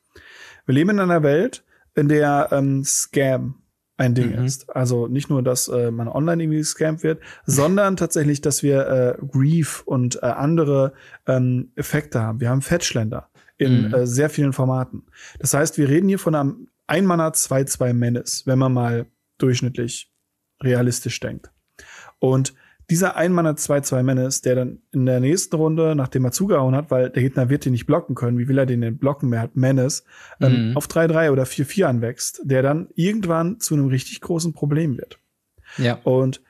Wir 0.66 0.74
leben 0.74 0.90
in 0.90 1.00
einer 1.00 1.22
Welt, 1.22 1.64
in 1.94 2.08
der 2.08 2.48
ähm, 2.52 2.84
Scam 2.84 3.59
ein 4.00 4.14
Ding 4.14 4.34
mhm. 4.34 4.46
ist. 4.46 4.74
Also 4.74 5.08
nicht 5.08 5.28
nur, 5.28 5.42
dass 5.42 5.68
äh, 5.68 5.90
man 5.90 6.08
online 6.08 6.42
irgendwie 6.42 6.58
gescampt 6.58 7.02
wird, 7.02 7.20
sondern 7.44 7.98
tatsächlich, 7.98 8.40
dass 8.40 8.62
wir 8.62 8.88
äh, 8.88 9.26
Grief 9.26 9.82
und 9.84 10.16
äh, 10.22 10.26
andere 10.26 10.94
ähm, 11.26 11.70
Effekte 11.76 12.22
haben. 12.22 12.40
Wir 12.40 12.48
haben 12.48 12.62
Fetchländer 12.62 13.28
in 13.58 13.88
mhm. 13.88 13.94
äh, 13.94 14.06
sehr 14.06 14.30
vielen 14.30 14.54
Formaten. 14.54 15.02
Das 15.38 15.52
heißt, 15.52 15.76
wir 15.76 15.90
reden 15.90 16.08
hier 16.08 16.18
von 16.18 16.34
einem 16.34 16.68
Einmanner 16.86 17.32
2-2 17.32 17.92
Menace, 17.92 18.46
wenn 18.46 18.58
man 18.58 18.72
mal 18.72 19.06
durchschnittlich 19.36 20.10
realistisch 20.62 21.20
denkt. 21.20 21.50
Und 22.18 22.54
dieser 22.90 23.16
Einmanner 23.16 23.52
2-2 23.52 24.02
Menace, 24.02 24.42
der 24.42 24.56
dann 24.56 24.78
in 24.90 25.06
der 25.06 25.20
nächsten 25.20 25.54
Runde, 25.54 25.94
nachdem 25.94 26.24
er 26.24 26.32
zugehauen 26.32 26.74
hat, 26.74 26.90
weil 26.90 27.08
der 27.10 27.22
Gegner 27.22 27.48
wird 27.48 27.64
den 27.64 27.72
nicht 27.72 27.86
blocken 27.86 28.16
können, 28.16 28.36
wie 28.36 28.48
will 28.48 28.58
er 28.58 28.66
den 28.66 28.80
denn 28.80 28.98
blocken 28.98 29.28
mehr 29.28 29.40
hat, 29.40 29.56
Menace, 29.56 30.04
ähm, 30.40 30.70
mhm. 30.70 30.76
auf 30.76 30.88
3-3 30.88 31.30
oder 31.30 31.44
4-4 31.44 31.84
anwächst, 31.84 32.40
der 32.44 32.62
dann 32.62 32.88
irgendwann 32.94 33.60
zu 33.60 33.74
einem 33.74 33.86
richtig 33.86 34.20
großen 34.20 34.52
Problem 34.52 34.98
wird. 34.98 35.18
Ja. 35.78 36.00
Und 36.02 36.42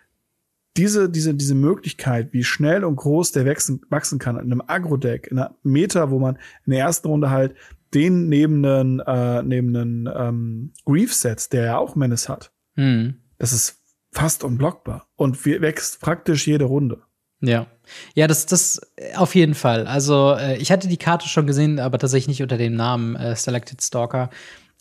diese, 0.77 1.11
diese, 1.11 1.35
diese 1.35 1.55
Möglichkeit, 1.55 2.33
wie 2.33 2.45
schnell 2.45 2.85
und 2.85 2.97
groß 2.97 3.33
der 3.33 3.45
wachsen, 3.45 3.83
wachsen 3.91 4.19
kann 4.19 4.37
in 4.37 4.51
einem 4.51 4.63
Agro-Deck, 4.67 5.29
in 5.31 5.39
einer 5.39 5.55
Meta, 5.63 6.11
wo 6.11 6.19
man 6.19 6.37
in 6.65 6.73
der 6.73 6.81
ersten 6.81 7.09
Runde 7.09 7.31
halt 7.31 7.55
den 7.93 8.29
neben 8.29 8.65
einen, 8.65 9.01
äh, 9.01 9.43
neben 9.43 9.77
einen 9.77 10.09
ähm, 10.15 10.73
Grief 10.87 11.13
setzt, 11.13 11.53
der 11.53 11.65
ja 11.65 11.79
auch 11.79 11.97
Menace 11.97 12.29
hat. 12.29 12.53
Mhm. 12.77 13.17
Das 13.37 13.53
ist 13.53 13.80
fast 14.13 14.45
unblockbar 14.45 15.07
und 15.17 15.45
wächst 15.45 16.01
praktisch 16.01 16.47
jede 16.47 16.65
Runde. 16.65 17.03
Ja. 17.41 17.67
Ja, 18.15 18.27
das, 18.27 18.47
das 18.47 18.81
auf 19.17 19.35
jeden 19.35 19.55
Fall. 19.55 19.87
Also, 19.87 20.35
äh, 20.39 20.57
ich 20.59 20.71
hatte 20.71 20.89
die 20.89 20.97
Karte 20.97 21.29
schon 21.29 21.47
gesehen, 21.47 21.81
aber 21.81 21.99
tatsächlich 21.99 22.29
nicht 22.29 22.43
unter 22.43 22.59
dem 22.59 22.75
Namen 22.75 23.17
äh, 23.17 23.35
Selected 23.35 23.83
Stalker. 23.83 24.31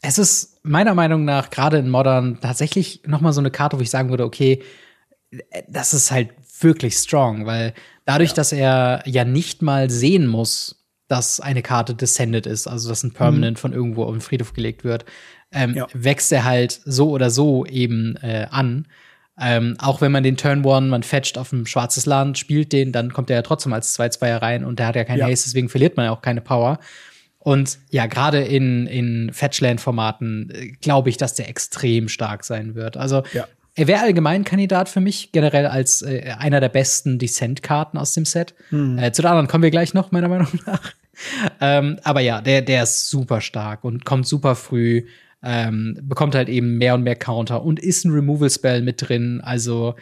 Es 0.01 0.17
ist 0.17 0.59
meiner 0.63 0.93
Meinung 0.93 1.25
nach 1.25 1.49
gerade 1.49 1.77
in 1.77 1.89
Modern 1.89 2.39
tatsächlich 2.41 3.01
noch 3.05 3.21
mal 3.21 3.33
so 3.33 3.41
eine 3.41 3.51
Karte, 3.51 3.77
wo 3.77 3.81
ich 3.81 3.89
sagen 3.89 4.09
würde, 4.09 4.25
okay, 4.25 4.61
äh, 5.31 5.63
das 5.67 5.93
ist 5.93 6.11
halt 6.11 6.29
wirklich 6.61 6.95
strong, 6.95 7.45
weil 7.45 7.73
dadurch, 8.05 8.31
ja. 8.31 8.35
dass 8.35 8.51
er 8.51 9.03
ja 9.05 9.23
nicht 9.25 9.61
mal 9.61 9.89
sehen 9.89 10.27
muss, 10.27 10.79
dass 11.07 11.39
eine 11.39 11.63
Karte 11.63 11.95
descended 11.95 12.45
ist, 12.45 12.67
also 12.67 12.89
dass 12.89 13.03
ein 13.03 13.13
Permanent 13.13 13.57
mhm. 13.57 13.61
von 13.61 13.73
irgendwo 13.73 14.03
auf 14.03 14.11
den 14.11 14.21
Friedhof 14.21 14.53
gelegt 14.53 14.83
wird, 14.83 15.05
ähm, 15.51 15.75
ja. 15.75 15.87
wächst 15.93 16.31
er 16.31 16.43
halt 16.43 16.79
so 16.85 17.09
oder 17.09 17.31
so 17.31 17.65
eben 17.65 18.15
äh, 18.17 18.47
an. 18.51 18.87
Ähm, 19.41 19.75
auch 19.79 20.01
wenn 20.01 20.11
man 20.11 20.23
den 20.23 20.37
Turn 20.37 20.65
One, 20.65 20.87
man 20.87 21.03
fetcht 21.03 21.37
auf 21.37 21.51
ein 21.51 21.65
schwarzes 21.65 22.05
Land, 22.05 22.37
spielt 22.37 22.73
den, 22.73 22.91
dann 22.91 23.13
kommt 23.13 23.29
er 23.29 23.37
ja 23.37 23.41
trotzdem 23.41 23.73
als 23.73 23.97
2-2er 23.97 24.41
rein 24.41 24.65
und 24.65 24.79
der 24.79 24.87
hat 24.87 24.95
ja 24.95 25.03
keinen 25.03 25.19
ja. 25.19 25.27
Haste, 25.27 25.49
deswegen 25.49 25.69
verliert 25.69 25.97
man 25.97 26.05
ja 26.05 26.11
auch 26.11 26.21
keine 26.21 26.41
Power. 26.41 26.79
Und 27.39 27.79
ja, 27.89 28.05
gerade 28.05 28.41
in, 28.41 28.85
in 28.85 29.31
Fetchland-Formaten 29.33 30.51
äh, 30.51 30.67
glaube 30.81 31.09
ich, 31.09 31.17
dass 31.17 31.35
der 31.35 31.49
extrem 31.49 32.09
stark 32.09 32.43
sein 32.43 32.75
wird. 32.75 32.97
Also 32.97 33.23
ja. 33.33 33.47
er 33.75 33.87
wäre 33.87 34.01
allgemein 34.01 34.43
Kandidat 34.43 34.89
für 34.89 34.99
mich, 34.99 35.31
generell 35.31 35.65
als 35.65 36.01
äh, 36.01 36.33
einer 36.37 36.59
der 36.59 36.69
besten 36.69 37.17
Descent-Karten 37.17 37.97
aus 37.97 38.13
dem 38.13 38.25
Set. 38.25 38.53
Mhm. 38.71 38.99
Äh, 38.99 39.13
zu 39.13 39.21
den 39.21 39.29
anderen 39.29 39.47
kommen 39.47 39.63
wir 39.63 39.71
gleich 39.71 39.93
noch, 39.93 40.11
meiner 40.11 40.27
Meinung 40.27 40.49
nach. 40.65 40.93
ähm, 41.61 41.97
aber 42.03 42.19
ja, 42.19 42.41
der, 42.41 42.61
der 42.61 42.83
ist 42.83 43.09
super 43.09 43.39
stark 43.39 43.85
und 43.85 44.03
kommt 44.03 44.27
super 44.27 44.55
früh 44.55 45.05
ähm, 45.43 45.97
bekommt 46.01 46.35
halt 46.35 46.49
eben 46.49 46.77
mehr 46.77 46.95
und 46.95 47.03
mehr 47.03 47.15
Counter 47.15 47.63
und 47.63 47.79
ist 47.79 48.05
ein 48.05 48.11
Removal-Spell 48.11 48.81
mit 48.81 49.07
drin. 49.07 49.41
Also 49.41 49.95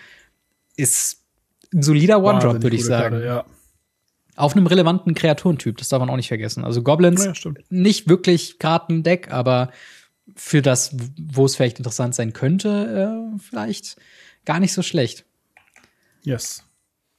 ist 0.76 1.24
ein 1.74 1.84
solider 1.84 2.24
One-Drop, 2.24 2.64
würde 2.64 2.76
ich 2.76 2.86
sagen. 2.86 3.16
Karte, 3.16 3.26
ja. 3.26 3.46
Auf 4.36 4.56
einem 4.56 4.68
relevanten 4.68 5.16
Kreaturentyp, 5.16 5.78
das 5.78 5.90
darf 5.90 6.00
man 6.00 6.10
auch 6.10 6.16
nicht 6.16 6.28
vergessen. 6.28 6.64
Also 6.64 6.84
Goblins, 6.84 7.26
Ja, 7.26 7.52
nicht 7.70 8.08
wirklich 8.08 8.60
Kartendeck, 8.60 9.32
aber 9.32 9.72
für 10.36 10.62
das, 10.62 10.96
wo 11.20 11.46
es 11.46 11.56
vielleicht 11.56 11.80
interessant 11.80 12.14
sein 12.14 12.34
könnte, 12.34 13.34
äh, 13.34 13.40
vielleicht 13.40 13.98
gar 14.46 14.60
nicht 14.60 14.74
so 14.74 14.82
schlecht. 14.82 15.26
Yes. 16.24 16.64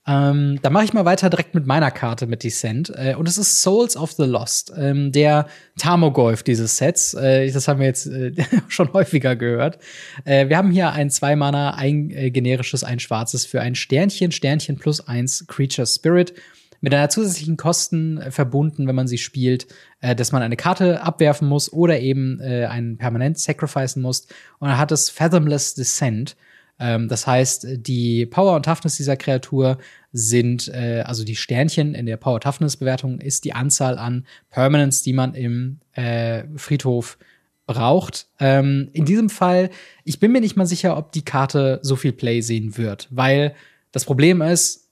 Ähm, 0.09 0.59
da 0.63 0.71
mache 0.71 0.85
ich 0.85 0.95
mal 0.95 1.05
weiter 1.05 1.29
direkt 1.29 1.55
mit 1.55 1.67
meiner 1.67 1.91
Karte 1.91 2.27
mit 2.27 2.43
Descent. 2.43 2.91
Äh, 2.97 3.15
und 3.15 3.29
es 3.29 3.37
ist 3.37 3.61
Souls 3.61 3.95
of 3.95 4.13
the 4.13 4.25
Lost, 4.25 4.73
ähm, 4.75 5.13
der 5.13 5.47
Tamogolf 5.77 6.43
dieses 6.43 6.79
Sets. 6.79 7.13
Äh, 7.13 7.51
das 7.51 7.69
haben 7.69 7.81
wir 7.81 7.87
jetzt 7.87 8.07
äh, 8.07 8.33
schon 8.69 8.91
häufiger 8.95 9.37
gehört. 9.37 9.79
Äh, 10.25 10.49
wir 10.49 10.57
haben 10.57 10.71
hier 10.71 10.93
ein 10.93 11.11
Zwei-Mana, 11.11 11.75
ein 11.75 12.11
äh, 12.11 12.31
generisches, 12.31 12.85
ein 12.85 13.01
schwarzes 13.01 13.45
für 13.45 13.61
ein 13.61 13.75
Sternchen, 13.75 14.33
Sternchen 14.33 14.79
plus 14.79 15.07
eins 15.07 15.47
Creature 15.47 15.87
Spirit. 15.87 16.33
Mit 16.81 16.95
einer 16.95 17.11
zusätzlichen 17.11 17.59
Kosten 17.59 18.19
äh, 18.19 18.31
verbunden, 18.31 18.89
wenn 18.89 18.95
man 18.95 19.09
sie 19.09 19.19
spielt, 19.19 19.67
dass 20.01 20.31
man 20.31 20.43
eine 20.43 20.57
Karte 20.57 21.03
abwerfen 21.03 21.49
muss 21.49 21.73
oder 21.73 21.99
eben 21.99 22.41
einen 22.41 22.99
permanent 22.99 23.37
sacrificen 23.37 24.01
muss. 24.01 24.29
Und 24.61 24.69
dann 24.69 24.79
hat 24.79 24.93
es 24.93 25.11
Fathomless 25.11 25.75
Descent. 25.75 26.37
Ähm, 26.79 27.09
das 27.09 27.27
heißt, 27.27 27.67
die 27.79 28.27
Power 28.27 28.57
und 28.57 28.65
Toughness 28.65 28.97
dieser 28.97 29.17
Kreatur 29.17 29.79
sind, 30.13 30.69
äh, 30.69 31.03
also 31.05 31.25
die 31.25 31.37
Sternchen 31.37 31.95
in 31.95 32.07
der 32.07 32.17
Power-Toughness-Bewertung 32.17 33.21
ist 33.21 33.45
die 33.45 33.53
Anzahl 33.53 33.99
an 33.99 34.27
Permanents, 34.51 35.03
die 35.03 35.13
man 35.13 35.35
im 35.35 35.81
äh, 35.93 36.45
Friedhof 36.57 37.19
braucht. 37.67 38.29
Ähm, 38.41 38.89
in 38.93 39.05
diesem 39.05 39.29
Fall, 39.29 39.71
ich 40.05 40.21
bin 40.21 40.33
mir 40.33 40.41
nicht 40.41 40.57
mal 40.57 40.67
sicher, 40.67 40.97
ob 40.97 41.13
die 41.13 41.25
Karte 41.25 41.81
so 41.83 41.97
viel 41.97 42.13
Play 42.13 42.41
sehen 42.41 42.77
wird, 42.77 43.09
weil 43.11 43.55
das 43.93 44.05
Problem 44.05 44.41
ist, 44.43 44.89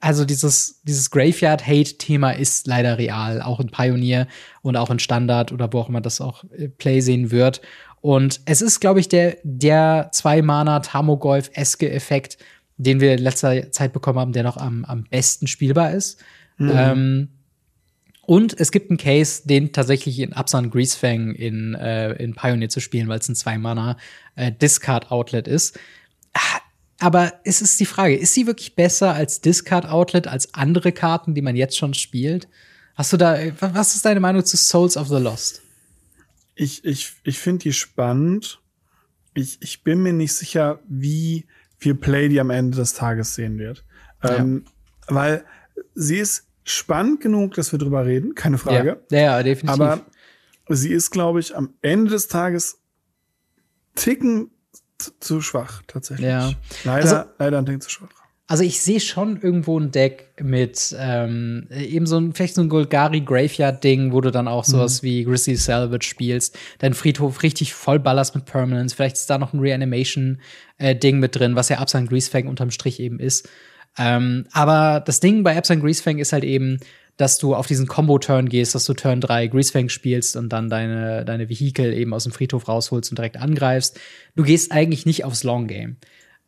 also 0.00 0.24
dieses, 0.24 0.82
dieses 0.82 1.10
Graveyard-Hate-Thema 1.10 2.32
ist 2.32 2.66
leider 2.66 2.98
real, 2.98 3.40
auch 3.40 3.60
in 3.60 3.70
Pioneer 3.70 4.26
und 4.62 4.76
auch 4.76 4.90
in 4.90 4.98
Standard 4.98 5.52
oder 5.52 5.72
wo 5.72 5.80
auch 5.80 5.88
immer 5.88 6.00
das 6.00 6.20
auch 6.20 6.44
äh, 6.56 6.68
Play 6.68 7.00
sehen 7.00 7.30
wird. 7.30 7.60
Und 8.06 8.42
es 8.44 8.62
ist, 8.62 8.78
glaube 8.78 9.00
ich, 9.00 9.08
der, 9.08 9.38
der 9.42 10.10
zwei-Mana 10.12 10.78
Tamogolf-eske 10.78 11.90
Effekt, 11.90 12.38
den 12.76 13.00
wir 13.00 13.14
in 13.14 13.18
letzter 13.18 13.72
Zeit 13.72 13.92
bekommen 13.92 14.20
haben, 14.20 14.32
der 14.32 14.44
noch 14.44 14.58
am, 14.58 14.84
am 14.84 15.02
besten 15.10 15.48
spielbar 15.48 15.90
ist. 15.90 16.20
Mhm. 16.56 16.72
Ähm, 16.72 17.28
und 18.24 18.60
es 18.60 18.70
gibt 18.70 18.90
einen 18.90 18.96
Case, 18.96 19.42
den 19.44 19.72
tatsächlich 19.72 20.20
in 20.20 20.34
Absan 20.34 20.70
Greasefang 20.70 21.34
in, 21.34 21.74
äh, 21.74 22.12
in 22.12 22.36
Pioneer 22.36 22.68
zu 22.68 22.78
spielen, 22.78 23.08
weil 23.08 23.18
es 23.18 23.28
ein 23.28 23.34
zwei-Mana 23.34 23.96
äh, 24.36 24.52
ist. 25.48 25.76
Ah, 26.32 26.60
Aber 27.00 27.32
es 27.42 27.60
ist 27.60 27.80
die 27.80 27.86
Frage, 27.86 28.14
ist 28.14 28.34
sie 28.34 28.46
wirklich 28.46 28.76
besser 28.76 29.14
als 29.14 29.40
Discard-Outlet, 29.40 30.28
als 30.28 30.54
andere 30.54 30.92
Karten, 30.92 31.34
die 31.34 31.42
man 31.42 31.56
jetzt 31.56 31.76
schon 31.76 31.92
spielt? 31.92 32.46
Hast 32.94 33.12
du 33.12 33.16
da, 33.16 33.36
was 33.58 33.96
ist 33.96 34.04
deine 34.04 34.20
Meinung 34.20 34.44
zu 34.44 34.56
Souls 34.56 34.96
of 34.96 35.08
the 35.08 35.16
Lost? 35.16 35.65
Ich, 36.56 36.84
ich, 36.84 37.12
ich 37.22 37.38
finde 37.38 37.62
die 37.64 37.72
spannend. 37.72 38.60
Ich, 39.34 39.58
ich 39.60 39.84
bin 39.84 40.02
mir 40.02 40.12
nicht 40.14 40.32
sicher, 40.32 40.80
wie 40.88 41.46
viel 41.78 41.94
Play 41.94 42.28
die 42.28 42.40
am 42.40 42.50
Ende 42.50 42.76
des 42.78 42.94
Tages 42.94 43.34
sehen 43.34 43.58
wird. 43.58 43.84
Ähm, 44.22 44.64
weil 45.08 45.44
sie 45.94 46.16
ist 46.16 46.48
spannend 46.64 47.20
genug, 47.20 47.54
dass 47.54 47.70
wir 47.70 47.78
drüber 47.78 48.04
reden, 48.06 48.34
keine 48.34 48.58
Frage. 48.58 49.04
Ja, 49.10 49.20
ja, 49.20 49.42
definitiv. 49.42 49.80
Aber 49.80 50.00
sie 50.68 50.92
ist, 50.92 51.10
glaube 51.10 51.38
ich, 51.40 51.54
am 51.54 51.74
Ende 51.82 52.10
des 52.10 52.26
Tages 52.28 52.78
ticken 53.94 54.50
zu, 54.98 55.10
zu 55.20 55.40
schwach, 55.42 55.82
tatsächlich. 55.86 56.26
Ja. 56.26 56.52
Leider, 56.84 57.18
Also- 57.20 57.30
leider 57.38 57.58
ein 57.58 57.66
Ticken 57.66 57.80
zu 57.82 57.90
schwach. 57.90 58.08
Also 58.48 58.62
ich 58.62 58.80
sehe 58.80 59.00
schon 59.00 59.40
irgendwo 59.42 59.78
ein 59.78 59.90
Deck 59.90 60.28
mit 60.40 60.94
ähm, 61.00 61.66
eben 61.70 62.06
so 62.06 62.16
ein, 62.16 62.32
vielleicht 62.32 62.54
so 62.54 62.62
ein 62.62 62.68
Golgari 62.68 63.20
Graveyard-Ding, 63.20 64.12
wo 64.12 64.20
du 64.20 64.30
dann 64.30 64.46
auch 64.46 64.64
sowas 64.64 65.02
wie 65.02 65.24
Grizzly 65.24 65.56
Salvage 65.56 66.06
spielst, 66.06 66.56
dein 66.78 66.94
Friedhof 66.94 67.42
richtig 67.42 67.74
voll 67.74 67.98
ballerst 67.98 68.36
mit 68.36 68.44
Permanence, 68.44 68.94
vielleicht 68.94 69.16
ist 69.16 69.28
da 69.28 69.38
noch 69.38 69.52
ein 69.52 69.58
Reanimation-Ding 69.58 71.18
mit 71.18 71.34
drin, 71.34 71.56
was 71.56 71.70
ja 71.70 71.78
Absan 71.78 72.06
Greasefang 72.06 72.46
unterm 72.46 72.70
Strich 72.70 73.00
eben 73.00 73.18
ist. 73.18 73.48
Ähm, 73.98 74.46
aber 74.52 75.00
das 75.04 75.18
Ding 75.18 75.42
bei 75.42 75.56
Absan 75.56 75.80
Greasefang 75.80 76.18
ist 76.18 76.32
halt 76.32 76.44
eben, 76.44 76.78
dass 77.16 77.38
du 77.38 77.54
auf 77.54 77.66
diesen 77.66 77.86
Combo-Turn 77.86 78.48
gehst, 78.48 78.74
dass 78.74 78.84
du 78.84 78.94
Turn 78.94 79.20
3 79.20 79.46
Greasefang 79.48 79.88
spielst 79.88 80.36
und 80.36 80.50
dann 80.50 80.68
deine, 80.68 81.24
deine 81.24 81.48
Vehikel 81.48 81.92
eben 81.94 82.12
aus 82.12 82.24
dem 82.24 82.32
Friedhof 82.32 82.68
rausholst 82.68 83.10
und 83.10 83.18
direkt 83.18 83.38
angreifst. 83.38 83.98
Du 84.36 84.42
gehst 84.42 84.70
eigentlich 84.70 85.06
nicht 85.06 85.24
aufs 85.24 85.42
Long 85.42 85.66
Game. 85.66 85.96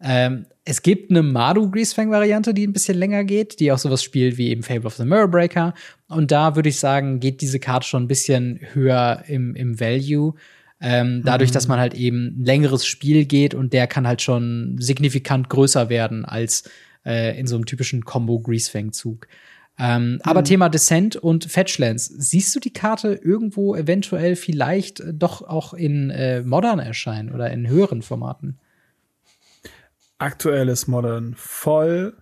Ähm, 0.00 0.46
es 0.64 0.82
gibt 0.82 1.10
eine 1.10 1.22
Madu 1.22 1.70
Greasefang-Variante, 1.70 2.54
die 2.54 2.66
ein 2.66 2.72
bisschen 2.72 2.98
länger 2.98 3.24
geht, 3.24 3.58
die 3.58 3.72
auch 3.72 3.78
sowas 3.78 4.02
spielt 4.02 4.36
wie 4.36 4.50
eben 4.50 4.62
Fable 4.62 4.86
of 4.86 4.94
the 4.94 5.04
Mirrorbreaker. 5.04 5.74
Und 6.08 6.30
da 6.30 6.56
würde 6.56 6.68
ich 6.68 6.78
sagen, 6.78 7.20
geht 7.20 7.40
diese 7.40 7.58
Karte 7.58 7.86
schon 7.86 8.04
ein 8.04 8.08
bisschen 8.08 8.60
höher 8.74 9.24
im, 9.26 9.54
im 9.54 9.80
Value. 9.80 10.34
Ähm, 10.80 11.22
dadurch, 11.24 11.50
dass 11.50 11.66
man 11.66 11.80
halt 11.80 11.94
eben 11.94 12.38
ein 12.38 12.44
längeres 12.44 12.86
Spiel 12.86 13.24
geht 13.24 13.54
und 13.54 13.72
der 13.72 13.88
kann 13.88 14.06
halt 14.06 14.22
schon 14.22 14.76
signifikant 14.78 15.48
größer 15.48 15.88
werden 15.88 16.24
als 16.24 16.70
äh, 17.04 17.38
in 17.38 17.48
so 17.48 17.56
einem 17.56 17.66
typischen 17.66 18.04
Combo-Greasefang-Zug. 18.04 19.26
Ähm, 19.80 20.20
Aber 20.22 20.44
Thema 20.44 20.68
Descent 20.68 21.16
und 21.16 21.44
Fetchlands. 21.44 22.06
Siehst 22.06 22.54
du 22.54 22.60
die 22.60 22.72
Karte 22.72 23.14
irgendwo 23.14 23.74
eventuell 23.74 24.36
vielleicht 24.36 25.02
doch 25.12 25.42
auch 25.42 25.72
in 25.72 26.10
äh, 26.10 26.42
Modern 26.42 26.78
erscheinen 26.78 27.32
oder 27.32 27.50
in 27.50 27.68
höheren 27.68 28.02
Formaten? 28.02 28.58
Aktuelles 30.18 30.86
Modern 30.88 31.34
voll 31.36 32.16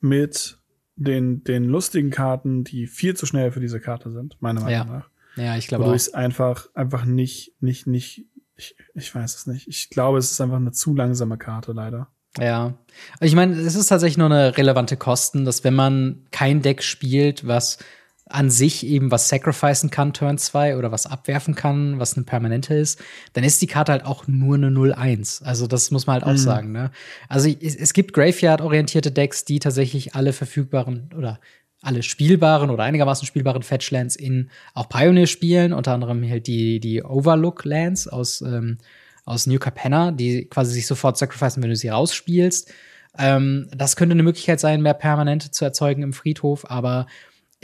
mit 0.00 0.58
den, 0.96 1.44
den 1.44 1.64
lustigen 1.64 2.10
Karten, 2.10 2.64
die 2.64 2.86
viel 2.86 3.14
zu 3.16 3.26
schnell 3.26 3.52
für 3.52 3.60
diese 3.60 3.80
Karte 3.80 4.10
sind, 4.10 4.36
meiner 4.40 4.60
Meinung 4.60 4.72
Ja, 4.74 4.84
nach. 4.84 5.08
Ja, 5.36 5.56
ich 5.56 5.68
glaube 5.68 5.84
Wodurch 5.84 6.02
auch. 6.02 6.08
es 6.08 6.14
einfach, 6.14 6.68
einfach 6.74 7.04
nicht, 7.04 7.54
nicht, 7.60 7.86
nicht, 7.86 8.26
ich, 8.56 8.76
ich 8.94 9.14
weiß 9.14 9.34
es 9.34 9.46
nicht. 9.46 9.66
Ich 9.68 9.88
glaube, 9.90 10.18
es 10.18 10.30
ist 10.30 10.40
einfach 10.40 10.56
eine 10.56 10.72
zu 10.72 10.94
langsame 10.94 11.38
Karte, 11.38 11.72
leider. 11.72 12.08
Ja. 12.38 12.74
Ich 13.20 13.34
meine, 13.34 13.54
es 13.54 13.74
ist 13.74 13.86
tatsächlich 13.88 14.18
nur 14.18 14.26
eine 14.26 14.56
relevante 14.56 14.96
Kosten, 14.96 15.44
dass 15.44 15.64
wenn 15.64 15.74
man 15.74 16.26
kein 16.30 16.62
Deck 16.62 16.82
spielt, 16.82 17.46
was 17.46 17.78
an 18.32 18.50
sich 18.50 18.86
eben 18.86 19.10
was 19.10 19.28
sacrificen 19.28 19.90
kann, 19.90 20.12
Turn 20.12 20.38
2, 20.38 20.76
oder 20.76 20.90
was 20.90 21.06
abwerfen 21.06 21.54
kann, 21.54 21.98
was 21.98 22.16
eine 22.16 22.24
permanente 22.24 22.74
ist, 22.74 23.00
dann 23.34 23.44
ist 23.44 23.60
die 23.62 23.66
Karte 23.66 23.92
halt 23.92 24.04
auch 24.04 24.26
nur 24.26 24.56
eine 24.56 24.68
0-1. 24.70 25.42
Also 25.44 25.66
das 25.66 25.90
muss 25.90 26.06
man 26.06 26.14
halt 26.14 26.24
auch 26.24 26.32
Mhm. 26.32 26.36
sagen, 26.38 26.72
ne? 26.72 26.90
Also 27.28 27.48
es, 27.48 27.76
es 27.76 27.92
gibt 27.92 28.12
Graveyard-orientierte 28.12 29.12
Decks, 29.12 29.44
die 29.44 29.58
tatsächlich 29.58 30.14
alle 30.14 30.32
verfügbaren 30.32 31.10
oder 31.16 31.40
alle 31.82 32.02
spielbaren 32.02 32.70
oder 32.70 32.84
einigermaßen 32.84 33.26
spielbaren 33.26 33.62
Fetchlands 33.62 34.14
in 34.16 34.50
auch 34.72 34.88
Pioneer 34.88 35.26
spielen, 35.26 35.72
unter 35.72 35.92
anderem 35.92 36.28
halt 36.28 36.46
die, 36.46 36.78
die 36.78 37.02
Overlook-Lands 37.02 38.06
aus, 38.08 38.40
ähm, 38.40 38.78
aus 39.24 39.46
New 39.46 39.58
Capenna, 39.58 40.12
die 40.12 40.44
quasi 40.46 40.72
sich 40.74 40.86
sofort 40.86 41.18
sacrificen, 41.18 41.62
wenn 41.62 41.70
du 41.70 41.76
sie 41.76 41.88
rausspielst. 41.88 42.72
Ähm, 43.18 43.68
das 43.76 43.96
könnte 43.96 44.12
eine 44.14 44.22
Möglichkeit 44.22 44.60
sein, 44.60 44.80
mehr 44.80 44.94
Permanente 44.94 45.50
zu 45.50 45.64
erzeugen 45.64 46.02
im 46.02 46.12
Friedhof, 46.12 46.70
aber 46.70 47.06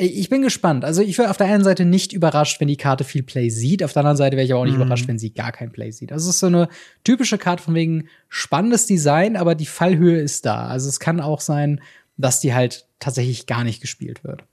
ich 0.06 0.28
bin 0.30 0.42
gespannt. 0.42 0.84
Also 0.84 1.02
ich 1.02 1.18
wäre 1.18 1.30
auf 1.30 1.36
der 1.36 1.48
einen 1.48 1.64
Seite 1.64 1.84
nicht 1.84 2.12
überrascht, 2.12 2.60
wenn 2.60 2.68
die 2.68 2.76
Karte 2.76 3.04
viel 3.04 3.22
Play 3.22 3.48
sieht. 3.50 3.82
Auf 3.82 3.92
der 3.92 4.00
anderen 4.00 4.16
Seite 4.16 4.36
wäre 4.36 4.44
ich 4.44 4.52
aber 4.52 4.60
auch 4.60 4.64
nicht 4.64 4.76
Mhm. 4.76 4.82
überrascht, 4.82 5.08
wenn 5.08 5.18
sie 5.18 5.32
gar 5.32 5.52
kein 5.52 5.70
Play 5.72 5.90
sieht. 5.90 6.12
Also 6.12 6.28
es 6.28 6.36
ist 6.36 6.40
so 6.40 6.46
eine 6.46 6.68
typische 7.04 7.38
Karte 7.38 7.62
von 7.62 7.74
wegen 7.74 8.08
spannendes 8.28 8.86
Design, 8.86 9.36
aber 9.36 9.54
die 9.54 9.66
Fallhöhe 9.66 10.20
ist 10.20 10.46
da. 10.46 10.66
Also 10.68 10.88
es 10.88 11.00
kann 11.00 11.20
auch 11.20 11.40
sein, 11.40 11.80
dass 12.16 12.40
die 12.40 12.54
halt 12.54 12.86
tatsächlich 13.00 13.46
gar 13.46 13.64
nicht 13.64 13.80
gespielt 13.80 14.24
wird. 14.24 14.44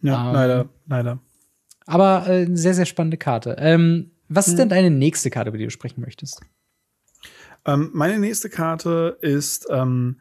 Ja, 0.00 0.28
Ähm. 0.28 0.34
leider, 0.34 0.68
leider. 0.88 1.18
Aber 1.86 2.26
äh, 2.28 2.42
eine 2.46 2.56
sehr, 2.56 2.74
sehr 2.74 2.86
spannende 2.86 3.16
Karte. 3.16 3.56
Ähm, 3.58 4.10
was 4.28 4.48
ist 4.48 4.58
denn 4.58 4.68
deine 4.68 4.90
nächste 4.90 5.30
Karte, 5.30 5.48
über 5.50 5.58
die 5.58 5.64
du 5.64 5.70
sprechen 5.70 6.00
möchtest? 6.00 6.40
Ähm, 7.66 7.90
meine 7.92 8.18
nächste 8.18 8.48
Karte 8.48 9.18
ist 9.20 9.66
ähm, 9.70 10.16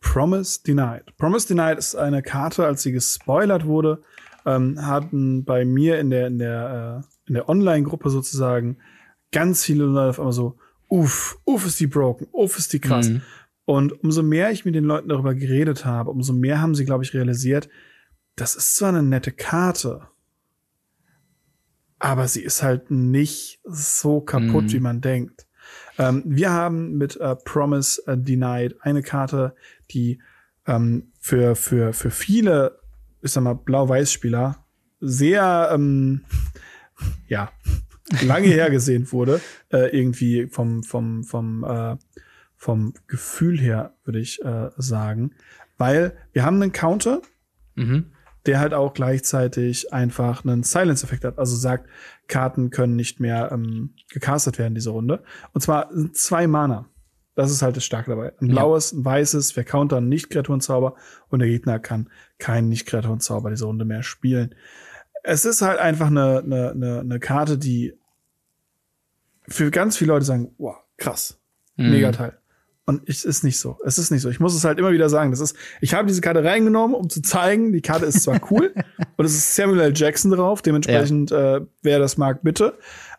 Promise 0.00 0.60
Denied. 0.66 1.16
Promise 1.18 1.48
Denied 1.48 1.78
ist 1.78 1.94
eine 1.94 2.22
Karte, 2.22 2.64
als 2.66 2.82
sie 2.82 2.92
gespoilert 2.92 3.66
wurde, 3.66 4.02
ähm, 4.46 4.84
hatten 4.84 5.44
bei 5.44 5.64
mir 5.64 5.98
in 5.98 6.10
der, 6.10 6.26
in 6.26 6.38
der, 6.38 7.02
äh, 7.04 7.28
in 7.28 7.34
der 7.34 7.48
Online-Gruppe 7.48 8.10
sozusagen 8.10 8.78
ganz 9.32 9.64
viele 9.64 9.84
Leute 9.84 10.10
auf 10.10 10.18
einmal 10.18 10.32
so, 10.32 10.56
uff, 10.88 11.38
uff 11.44 11.66
ist 11.66 11.78
die 11.80 11.86
broken, 11.86 12.26
uff 12.32 12.58
ist 12.58 12.72
die 12.72 12.80
krass. 12.80 13.08
Mhm. 13.10 13.22
Und 13.66 14.02
umso 14.02 14.22
mehr 14.22 14.50
ich 14.50 14.64
mit 14.64 14.74
den 14.74 14.84
Leuten 14.84 15.08
darüber 15.10 15.34
geredet 15.34 15.84
habe, 15.84 16.10
umso 16.10 16.32
mehr 16.32 16.60
haben 16.60 16.74
sie, 16.74 16.84
glaube 16.84 17.04
ich, 17.04 17.14
realisiert, 17.14 17.68
das 18.34 18.56
ist 18.56 18.74
zwar 18.76 18.88
eine 18.88 19.02
nette 19.02 19.30
Karte, 19.32 20.08
aber 21.98 22.26
sie 22.26 22.42
ist 22.42 22.62
halt 22.62 22.90
nicht 22.90 23.60
so 23.64 24.20
kaputt, 24.22 24.64
Mhm. 24.64 24.72
wie 24.72 24.80
man 24.80 25.00
denkt. 25.02 25.46
Ähm, 26.00 26.22
wir 26.24 26.50
haben 26.50 26.96
mit 26.96 27.16
äh, 27.16 27.36
Promise 27.36 28.02
äh, 28.06 28.16
Denied 28.16 28.76
eine 28.80 29.02
Karte, 29.02 29.54
die 29.90 30.20
ähm, 30.66 31.12
für, 31.20 31.54
für, 31.56 31.92
für 31.92 32.10
viele, 32.10 32.78
ich 33.20 33.32
sag 33.32 33.42
mal, 33.42 33.54
Blau-Weiß-Spieler 33.54 34.64
sehr, 35.00 35.70
ähm, 35.72 36.24
ja, 37.28 37.50
lange 38.22 38.48
hergesehen 38.48 39.12
wurde. 39.12 39.40
Äh, 39.70 39.96
irgendwie 39.96 40.46
vom, 40.46 40.82
vom, 40.82 41.22
vom, 41.24 41.64
äh, 41.64 41.96
vom 42.56 42.94
Gefühl 43.06 43.60
her, 43.60 43.94
würde 44.04 44.20
ich 44.20 44.42
äh, 44.42 44.70
sagen. 44.76 45.32
Weil 45.78 46.16
wir 46.32 46.44
haben 46.44 46.62
einen 46.62 46.72
Counter, 46.72 47.20
Mhm. 47.76 48.06
der 48.46 48.58
halt 48.58 48.74
auch 48.74 48.94
gleichzeitig 48.94 49.92
einfach 49.92 50.44
einen 50.44 50.62
Silence-Effekt 50.62 51.24
hat. 51.24 51.38
Also 51.38 51.56
sagt, 51.56 51.88
Karten 52.30 52.70
können 52.70 52.96
nicht 52.96 53.20
mehr 53.20 53.50
ähm, 53.52 53.94
gecastet 54.10 54.58
werden 54.58 54.74
diese 54.74 54.90
Runde. 54.90 55.22
Und 55.52 55.60
zwar 55.60 55.90
zwei 56.12 56.46
Mana. 56.46 56.86
Das 57.34 57.50
ist 57.50 57.62
halt 57.62 57.76
das 57.76 57.84
Starke 57.84 58.10
dabei. 58.10 58.32
Ein 58.40 58.48
blaues, 58.48 58.92
ein 58.92 59.04
weißes, 59.04 59.54
wir 59.56 59.64
countern 59.64 60.08
Nicht-Kreaturenzauber 60.08 60.94
und 61.28 61.38
der 61.38 61.48
Gegner 61.48 61.78
kann 61.78 62.08
keinen 62.38 62.68
Nicht-Kreaturenzauber 62.68 63.50
diese 63.50 63.66
Runde 63.66 63.84
mehr 63.84 64.02
spielen. 64.02 64.54
Es 65.22 65.44
ist 65.44 65.62
halt 65.62 65.78
einfach 65.78 66.08
eine, 66.08 66.38
eine, 66.44 66.70
eine, 66.70 67.00
eine 67.00 67.20
Karte, 67.20 67.56
die 67.58 67.94
für 69.48 69.70
ganz 69.70 69.96
viele 69.96 70.12
Leute 70.12 70.24
sagen, 70.24 70.54
wow, 70.58 70.76
krass, 70.96 71.38
Mhm. 71.76 71.90
mega 71.90 72.12
Teil. 72.12 72.36
Und 72.98 73.08
es 73.08 73.24
ist 73.24 73.44
nicht 73.44 73.58
so. 73.58 73.78
Es 73.84 73.98
ist 73.98 74.10
nicht 74.10 74.20
so. 74.22 74.28
Ich 74.30 74.40
muss 74.40 74.54
es 74.54 74.64
halt 74.64 74.78
immer 74.78 74.90
wieder 74.92 75.08
sagen. 75.08 75.30
Das 75.30 75.40
ist, 75.40 75.56
ich 75.80 75.94
habe 75.94 76.08
diese 76.08 76.20
Karte 76.20 76.42
reingenommen, 76.44 76.94
um 76.96 77.08
zu 77.08 77.22
zeigen, 77.22 77.72
die 77.72 77.80
Karte 77.82 78.06
ist 78.06 78.22
zwar 78.22 78.40
cool 78.50 78.74
und 79.16 79.24
es 79.24 79.34
ist 79.34 79.54
Samuel 79.54 79.80
L. 79.80 79.92
Jackson 79.94 80.30
drauf, 80.30 80.60
dementsprechend, 80.62 81.30
äh, 81.32 81.60
wer 81.82 81.98
das 81.98 82.16
mag, 82.16 82.42
bitte. 82.42 82.78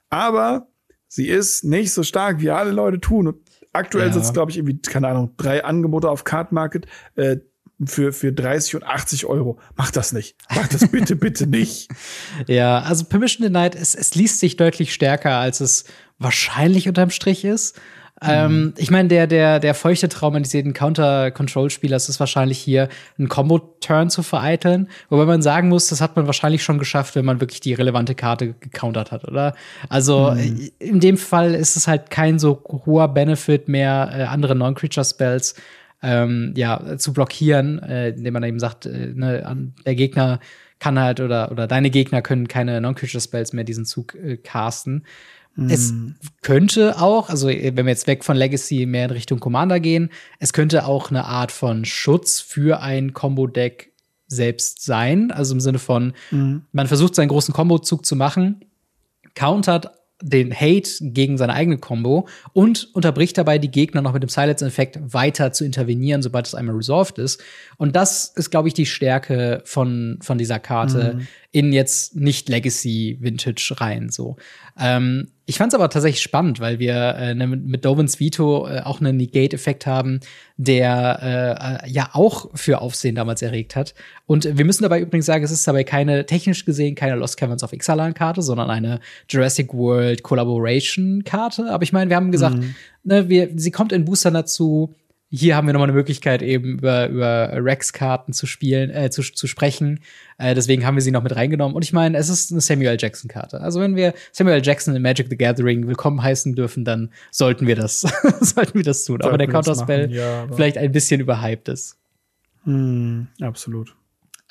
Aber 0.09 0.67
sie 1.07 1.27
ist 1.27 1.63
nicht 1.63 1.93
so 1.93 2.03
stark, 2.03 2.41
wie 2.41 2.49
alle 2.49 2.71
Leute 2.71 2.99
tun. 2.99 3.27
Und 3.27 3.37
aktuell 3.73 4.07
Ja. 4.07 4.13
sind 4.13 4.23
es, 4.23 4.33
glaube 4.33 4.51
ich, 4.51 4.57
irgendwie, 4.57 4.77
keine 4.81 5.07
Ahnung, 5.07 5.31
drei 5.37 5.63
Angebote 5.63 6.09
auf 6.09 6.23
Card 6.23 6.51
Market 6.51 6.85
äh, 7.15 7.37
für, 7.85 8.13
für 8.13 8.31
30 8.31 8.75
und 8.75 8.83
80 8.83 9.25
Euro. 9.25 9.57
Mach 9.75 9.89
das 9.91 10.11
nicht. 10.11 10.35
Mach 10.55 10.67
das 10.67 10.87
bitte, 10.89 11.15
bitte 11.15 11.47
nicht. 11.47 11.89
Ja, 12.47 12.79
also 12.79 13.05
Permission 13.05 13.51
Denied, 13.51 13.75
es, 13.75 13.95
es 13.95 14.13
liest 14.15 14.39
sich 14.39 14.55
deutlich 14.57 14.93
stärker, 14.93 15.37
als 15.37 15.61
es 15.61 15.85
wahrscheinlich 16.19 16.87
unterm 16.87 17.09
Strich 17.09 17.43
ist. 17.45 17.79
Ähm, 18.23 18.73
ich 18.77 18.91
meine, 18.91 19.07
der, 19.07 19.25
der, 19.25 19.59
der 19.59 19.73
feuchte 19.73 20.07
Traum 20.07 20.35
eines 20.35 20.53
jeden 20.53 20.73
Counter-Control-Spielers 20.73 22.07
ist 22.07 22.19
wahrscheinlich 22.19 22.59
hier, 22.59 22.87
einen 23.17 23.29
Combo-Turn 23.29 24.09
zu 24.09 24.21
vereiteln. 24.21 24.89
Wobei 25.09 25.25
man 25.25 25.41
sagen 25.41 25.69
muss, 25.69 25.87
das 25.87 26.01
hat 26.01 26.15
man 26.15 26.27
wahrscheinlich 26.27 26.63
schon 26.63 26.77
geschafft, 26.77 27.15
wenn 27.15 27.25
man 27.25 27.41
wirklich 27.41 27.61
die 27.61 27.73
relevante 27.73 28.13
Karte 28.13 28.53
gecountert 28.53 29.11
hat, 29.11 29.27
oder? 29.27 29.55
Also 29.89 30.35
in 30.77 30.99
dem 30.99 31.17
Fall 31.17 31.55
ist 31.55 31.75
es 31.75 31.87
halt 31.87 32.11
kein 32.11 32.37
so 32.37 32.63
hoher 32.85 33.07
Benefit 33.07 33.67
mehr, 33.67 34.11
äh, 34.13 34.23
andere 34.23 34.55
Non-Creature-Spells 34.55 35.55
ähm, 36.03 36.53
ja, 36.55 36.97
zu 36.97 37.13
blockieren, 37.13 37.79
äh, 37.79 38.09
indem 38.09 38.33
man 38.33 38.43
eben 38.43 38.59
sagt, 38.59 38.85
äh, 38.85 39.13
ne, 39.13 39.71
der 39.85 39.95
Gegner 39.95 40.39
kann 40.79 40.99
halt 40.99 41.19
oder, 41.19 41.51
oder 41.51 41.67
deine 41.67 41.91
Gegner 41.91 42.21
können 42.21 42.47
keine 42.47 42.81
Non-Creature-Spells 42.81 43.53
mehr 43.53 43.63
diesen 43.63 43.85
Zug 43.85 44.15
äh, 44.15 44.37
casten. 44.37 45.05
Es 45.69 45.93
könnte 46.41 47.01
auch, 47.01 47.29
also 47.29 47.49
äh, 47.49 47.75
wenn 47.75 47.85
wir 47.85 47.91
jetzt 47.91 48.07
weg 48.07 48.23
von 48.23 48.37
Legacy 48.37 48.85
mehr 48.85 49.05
in 49.05 49.11
Richtung 49.11 49.39
Commander 49.39 49.79
gehen, 49.79 50.09
es 50.39 50.53
könnte 50.53 50.85
auch 50.85 51.09
eine 51.09 51.25
Art 51.25 51.51
von 51.51 51.85
Schutz 51.85 52.39
für 52.39 52.81
ein 52.81 53.13
Combo-Deck 53.13 53.91
selbst 54.27 54.85
sein. 54.85 55.31
Also 55.31 55.53
im 55.53 55.59
Sinne 55.59 55.79
von, 55.79 56.13
man 56.71 56.87
versucht 56.87 57.15
seinen 57.15 57.27
großen 57.27 57.53
Combo-Zug 57.53 58.05
zu 58.05 58.15
machen, 58.15 58.63
countert 59.35 59.91
den 60.23 60.53
Hate 60.53 60.89
gegen 61.01 61.37
seine 61.37 61.53
eigene 61.53 61.77
Combo 61.77 62.27
und 62.53 62.89
unterbricht 62.93 63.37
dabei 63.37 63.57
die 63.57 63.71
Gegner 63.71 64.01
noch 64.01 64.13
mit 64.13 64.23
dem 64.23 64.29
Silence-Effekt 64.29 64.99
weiter 65.13 65.51
zu 65.51 65.65
intervenieren, 65.65 66.21
sobald 66.21 66.47
es 66.47 66.55
einmal 66.55 66.75
resolved 66.75 67.17
ist. 67.17 67.41
Und 67.77 67.95
das 67.95 68.27
ist, 68.35 68.51
glaube 68.51 68.67
ich, 68.67 68.73
die 68.73 68.85
Stärke 68.85 69.61
von, 69.65 70.19
von 70.21 70.37
dieser 70.37 70.59
Karte 70.59 71.19
in 71.51 71.73
jetzt 71.73 72.15
nicht 72.15 72.49
Legacy 72.49 73.17
Vintage 73.19 73.75
rein, 73.77 74.09
so. 74.09 74.37
Ähm, 74.79 75.31
ich 75.51 75.57
fand 75.57 75.73
es 75.73 75.75
aber 75.75 75.89
tatsächlich 75.89 76.21
spannend, 76.21 76.61
weil 76.61 76.79
wir 76.79 77.13
äh, 77.17 77.35
ne, 77.35 77.45
mit, 77.45 77.83
Dovins 77.83 78.21
Veto 78.21 78.69
äh, 78.69 78.79
auch 78.85 79.01
einen 79.01 79.17
Negate-Effekt 79.17 79.85
haben, 79.85 80.21
der 80.55 81.83
äh, 81.83 81.87
äh, 81.87 81.91
ja 81.91 82.11
auch 82.13 82.51
für 82.55 82.79
Aufsehen 82.79 83.15
damals 83.15 83.41
erregt 83.41 83.75
hat. 83.75 83.93
Und 84.27 84.57
wir 84.57 84.63
müssen 84.63 84.83
dabei 84.83 85.01
übrigens 85.01 85.25
sagen, 85.25 85.43
es 85.43 85.51
ist 85.51 85.67
dabei 85.67 85.83
keine, 85.83 86.25
technisch 86.25 86.63
gesehen, 86.63 86.95
keine 86.95 87.15
Lost 87.15 87.35
Caverns 87.35 87.65
of 87.65 87.73
Ixalan-Karte, 87.73 88.41
sondern 88.41 88.69
eine 88.69 89.01
Jurassic 89.27 89.73
World 89.73 90.23
Collaboration-Karte. 90.23 91.69
Aber 91.69 91.83
ich 91.83 91.91
meine, 91.91 92.09
wir 92.09 92.15
haben 92.15 92.31
gesagt, 92.31 92.55
ne, 93.03 93.27
wir, 93.27 93.49
sie 93.53 93.71
kommt 93.71 93.91
in 93.91 94.05
Boostern 94.05 94.35
dazu. 94.35 94.95
Hier 95.33 95.55
haben 95.55 95.65
wir 95.65 95.71
nochmal 95.73 95.87
eine 95.87 95.97
Möglichkeit, 95.97 96.41
eben 96.41 96.73
über, 96.73 97.07
über 97.07 97.51
Rex-Karten 97.53 98.33
zu 98.33 98.45
spielen, 98.45 98.89
äh, 98.89 99.09
zu, 99.09 99.21
zu 99.21 99.47
sprechen. 99.47 100.01
Äh, 100.37 100.55
deswegen 100.55 100.85
haben 100.85 100.95
wir 100.95 101.01
sie 101.01 101.11
noch 101.11 101.23
mit 101.23 101.33
reingenommen. 101.33 101.73
Und 101.73 101.85
ich 101.85 101.93
meine, 101.93 102.17
es 102.17 102.27
ist 102.27 102.51
eine 102.51 102.59
Samuel. 102.59 102.97
Jackson-Karte. 102.99 103.61
Also 103.61 103.79
wenn 103.79 103.95
wir 103.95 104.13
Samuel. 104.33 104.61
Jackson 104.61 104.93
in 104.93 105.01
Magic 105.01 105.27
the 105.29 105.37
Gathering 105.37 105.87
willkommen 105.87 106.21
heißen 106.21 106.53
dürfen, 106.53 106.83
dann 106.83 107.11
sollten 107.31 107.65
wir 107.65 107.77
das, 107.77 108.01
sollten 108.41 108.73
wir 108.73 108.83
das 108.83 109.05
tun. 109.05 109.19
Der 109.19 109.29
Sollten 109.29 109.39
wir 109.39 109.47
das 109.47 109.65
Counterspell 109.65 110.11
ja, 110.11 110.43
aber- 110.43 110.55
vielleicht 110.55 110.77
ein 110.77 110.91
bisschen 110.91 111.21
überhyped 111.21 111.69
ist. 111.69 111.97
Hm, 112.65 113.27
absolut. 113.39 113.95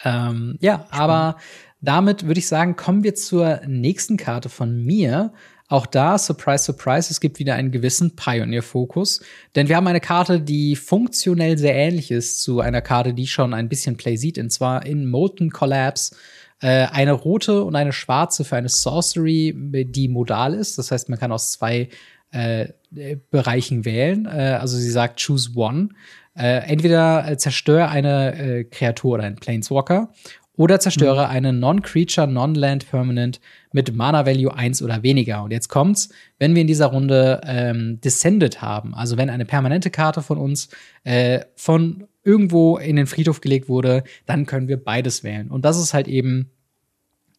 Ähm, 0.03 0.57
ja, 0.61 0.87
aber 0.91 1.37
damit 1.83 2.27
würde 2.27 2.39
ich 2.39 2.49
sagen, 2.49 2.77
kommen 2.77 3.05
wir 3.05 3.15
zur 3.15 3.61
nächsten 3.67 4.17
Karte 4.17 4.49
von 4.49 4.83
mir. 4.83 5.35
Auch 5.71 5.87
da, 5.87 6.19
surprise, 6.19 6.65
surprise, 6.65 7.13
es 7.13 7.21
gibt 7.21 7.39
wieder 7.39 7.55
einen 7.55 7.71
gewissen 7.71 8.17
Pioneer-Fokus. 8.17 9.21
Denn 9.55 9.69
wir 9.69 9.77
haben 9.77 9.87
eine 9.87 10.01
Karte, 10.01 10.41
die 10.41 10.75
funktionell 10.75 11.59
sehr 11.59 11.77
ähnlich 11.77 12.11
ist 12.11 12.43
zu 12.43 12.59
einer 12.59 12.83
Karte, 12.83 13.15
die 13.15 13.29
schon 13.29 13.55
ein 13.55 13.69
bisschen 13.69 13.97
Play 13.97 14.17
sieht, 14.17 14.37
und 14.37 14.51
zwar 14.51 14.85
in 14.85 15.09
Molten 15.09 15.51
Collapse. 15.51 16.17
Äh, 16.61 16.87
eine 16.87 17.13
rote 17.13 17.63
und 17.63 17.77
eine 17.77 17.93
schwarze 17.93 18.45
für 18.45 18.57
eine 18.57 18.69
Sorcery, 18.69 19.55
die 19.57 20.09
modal 20.09 20.55
ist. 20.55 20.77
Das 20.77 20.91
heißt, 20.91 21.09
man 21.09 21.21
kann 21.21 21.31
aus 21.31 21.53
zwei 21.53 21.89
äh, 22.33 22.71
äh, 22.97 23.17
Bereichen 23.31 23.85
wählen. 23.85 24.27
Äh, 24.27 24.59
also 24.61 24.77
sie 24.77 24.91
sagt, 24.91 25.25
choose 25.25 25.53
one. 25.55 25.91
Äh, 26.37 26.69
entweder 26.69 27.29
äh, 27.29 27.37
zerstöre 27.37 27.89
eine 27.89 28.35
äh, 28.35 28.65
Kreatur 28.65 29.15
oder 29.15 29.25
einen 29.25 29.37
Planeswalker 29.37 30.13
oder 30.61 30.79
zerstöre 30.79 31.31
eine 31.31 31.55
Non-Creature, 31.55 32.27
Non-Land 32.27 32.91
Permanent 32.91 33.41
mit 33.73 33.95
Mana-Value 33.97 34.55
1 34.55 34.83
oder 34.83 35.03
weniger. 35.03 35.43
Und 35.43 35.53
jetzt 35.53 35.69
kommt's, 35.71 36.11
wenn 36.39 36.55
wir 36.55 36.61
in 36.61 36.67
dieser 36.67 36.89
Runde 36.89 37.41
ähm, 37.45 37.99
Descended 38.03 38.61
haben, 38.61 38.95
also 38.95 39.17
wenn 39.17 39.31
eine 39.31 39.47
permanente 39.47 39.89
Karte 39.89 40.21
von 40.21 40.37
uns 40.37 40.69
äh, 41.05 41.41
von 41.57 42.07
irgendwo 42.25 42.77
in 42.77 42.97
den 42.97 43.07
Friedhof 43.07 43.41
gelegt 43.41 43.71
wurde, 43.71 44.05
dann 44.27 44.45
können 44.45 44.69
wir 44.69 44.77
beides 44.77 45.25
wählen. 45.25 45.51
Und 45.51 45.65
das 45.65 45.81
ist 45.81 45.95
halt 45.95 46.09
eben 46.09 46.51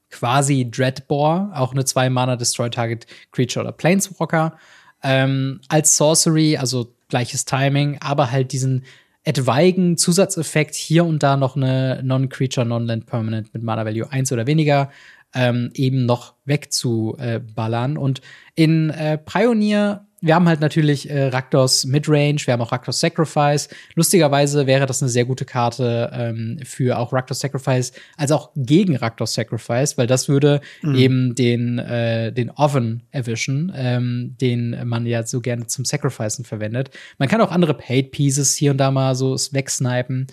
quasi 0.09 0.67
Dreadbore, 0.71 1.51
auch 1.53 1.73
eine 1.73 1.83
2-Mana 1.83 2.37
Destroy 2.37 2.71
Target 2.71 3.05
Creature 3.31 3.65
oder 3.65 3.71
Planeswalker, 3.71 4.57
ähm, 5.03 5.61
als 5.67 5.95
Sorcery, 5.95 6.57
also 6.57 6.91
gleiches 7.07 7.45
Timing, 7.45 7.99
aber 7.99 8.31
halt 8.31 8.51
diesen 8.51 8.83
etwaigen 9.23 9.97
Zusatzeffekt 9.97 10.75
hier 10.75 11.05
und 11.05 11.21
da 11.23 11.37
noch 11.37 11.55
eine 11.55 12.01
Non-Creature, 12.03 12.65
Non-Land 12.65 13.05
Permanent 13.05 13.53
mit 13.53 13.63
Mana 13.63 13.85
Value 13.85 14.11
1 14.11 14.31
oder 14.31 14.47
weniger 14.47 14.89
ähm, 15.33 15.69
eben 15.73 16.05
noch 16.05 16.35
wegzuballern. 16.45 17.97
Und 17.97 18.21
in 18.55 18.89
äh, 18.89 19.17
Pioneer, 19.17 20.07
wir 20.21 20.35
haben 20.35 20.47
halt 20.47 20.61
natürlich 20.61 21.09
äh, 21.09 21.27
Raktos 21.27 21.83
Midrange, 21.83 22.37
wir 22.45 22.53
haben 22.53 22.61
auch 22.61 22.71
Raktos 22.71 22.99
Sacrifice. 22.99 23.69
Lustigerweise 23.95 24.67
wäre 24.67 24.85
das 24.85 25.01
eine 25.01 25.09
sehr 25.09 25.25
gute 25.25 25.45
Karte 25.45 26.11
ähm, 26.13 26.59
für 26.63 26.99
auch 26.99 27.11
Raktos 27.11 27.39
Sacrifice, 27.39 27.91
als 28.17 28.31
auch 28.31 28.51
gegen 28.55 28.95
Raktos 28.95 29.33
Sacrifice, 29.33 29.97
weil 29.97 30.05
das 30.05 30.29
würde 30.29 30.61
eben 30.83 31.33
den, 31.33 31.79
äh, 31.79 32.31
den 32.31 32.51
Oven 32.51 33.03
erwischen, 33.09 33.71
ähm, 33.75 34.35
den 34.39 34.77
man 34.87 35.07
ja 35.07 35.25
so 35.25 35.41
gerne 35.41 35.65
zum 35.65 35.85
Sacrificen 35.85 36.45
verwendet. 36.45 36.91
Man 37.17 37.27
kann 37.27 37.41
auch 37.41 37.51
andere 37.51 37.73
Paid 37.73 38.11
Pieces 38.11 38.55
hier 38.55 38.71
und 38.71 38.77
da 38.77 38.91
mal 38.91 39.15
so 39.15 39.35
wegsnipen. 39.51 40.27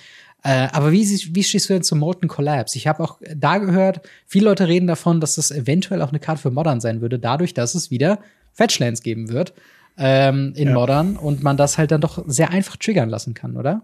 Äh, 0.45 0.68
aber 0.72 0.93
wie, 0.93 1.05
wie 1.34 1.43
stehst 1.43 1.68
du 1.68 1.72
denn 1.72 1.82
zum 1.82 1.99
Molten 1.99 2.28
Collapse? 2.28 2.76
Ich 2.76 2.86
habe 2.86 3.03
auch 3.03 3.18
da 3.34 3.57
gehört, 3.57 4.03
viele 4.26 4.45
Leute 4.45 4.68
reden 4.68 4.86
davon, 4.86 5.20
dass 5.20 5.36
das 5.36 5.51
eventuell 5.51 6.03
auch 6.03 6.11
eine 6.11 6.20
Karte 6.20 6.43
für 6.43 6.51
Modern 6.51 6.80
sein 6.80 7.01
würde, 7.01 7.18
dadurch, 7.18 7.55
dass 7.55 7.74
es 7.74 7.91
wieder 7.91 8.20
Fetchlands 8.53 9.03
geben 9.03 9.30
wird 9.30 9.55
ähm, 9.99 10.53
in 10.57 10.68
Ja. 10.68 10.74
Modern 10.74 11.16
und 11.16 11.42
man 11.42 11.57
das 11.57 11.76
halt 11.76 11.90
dann 11.90 12.01
doch 12.01 12.24
sehr 12.26 12.51
einfach 12.51 12.76
triggern 12.76 13.09
lassen 13.09 13.34
kann, 13.34 13.57
oder? 13.57 13.82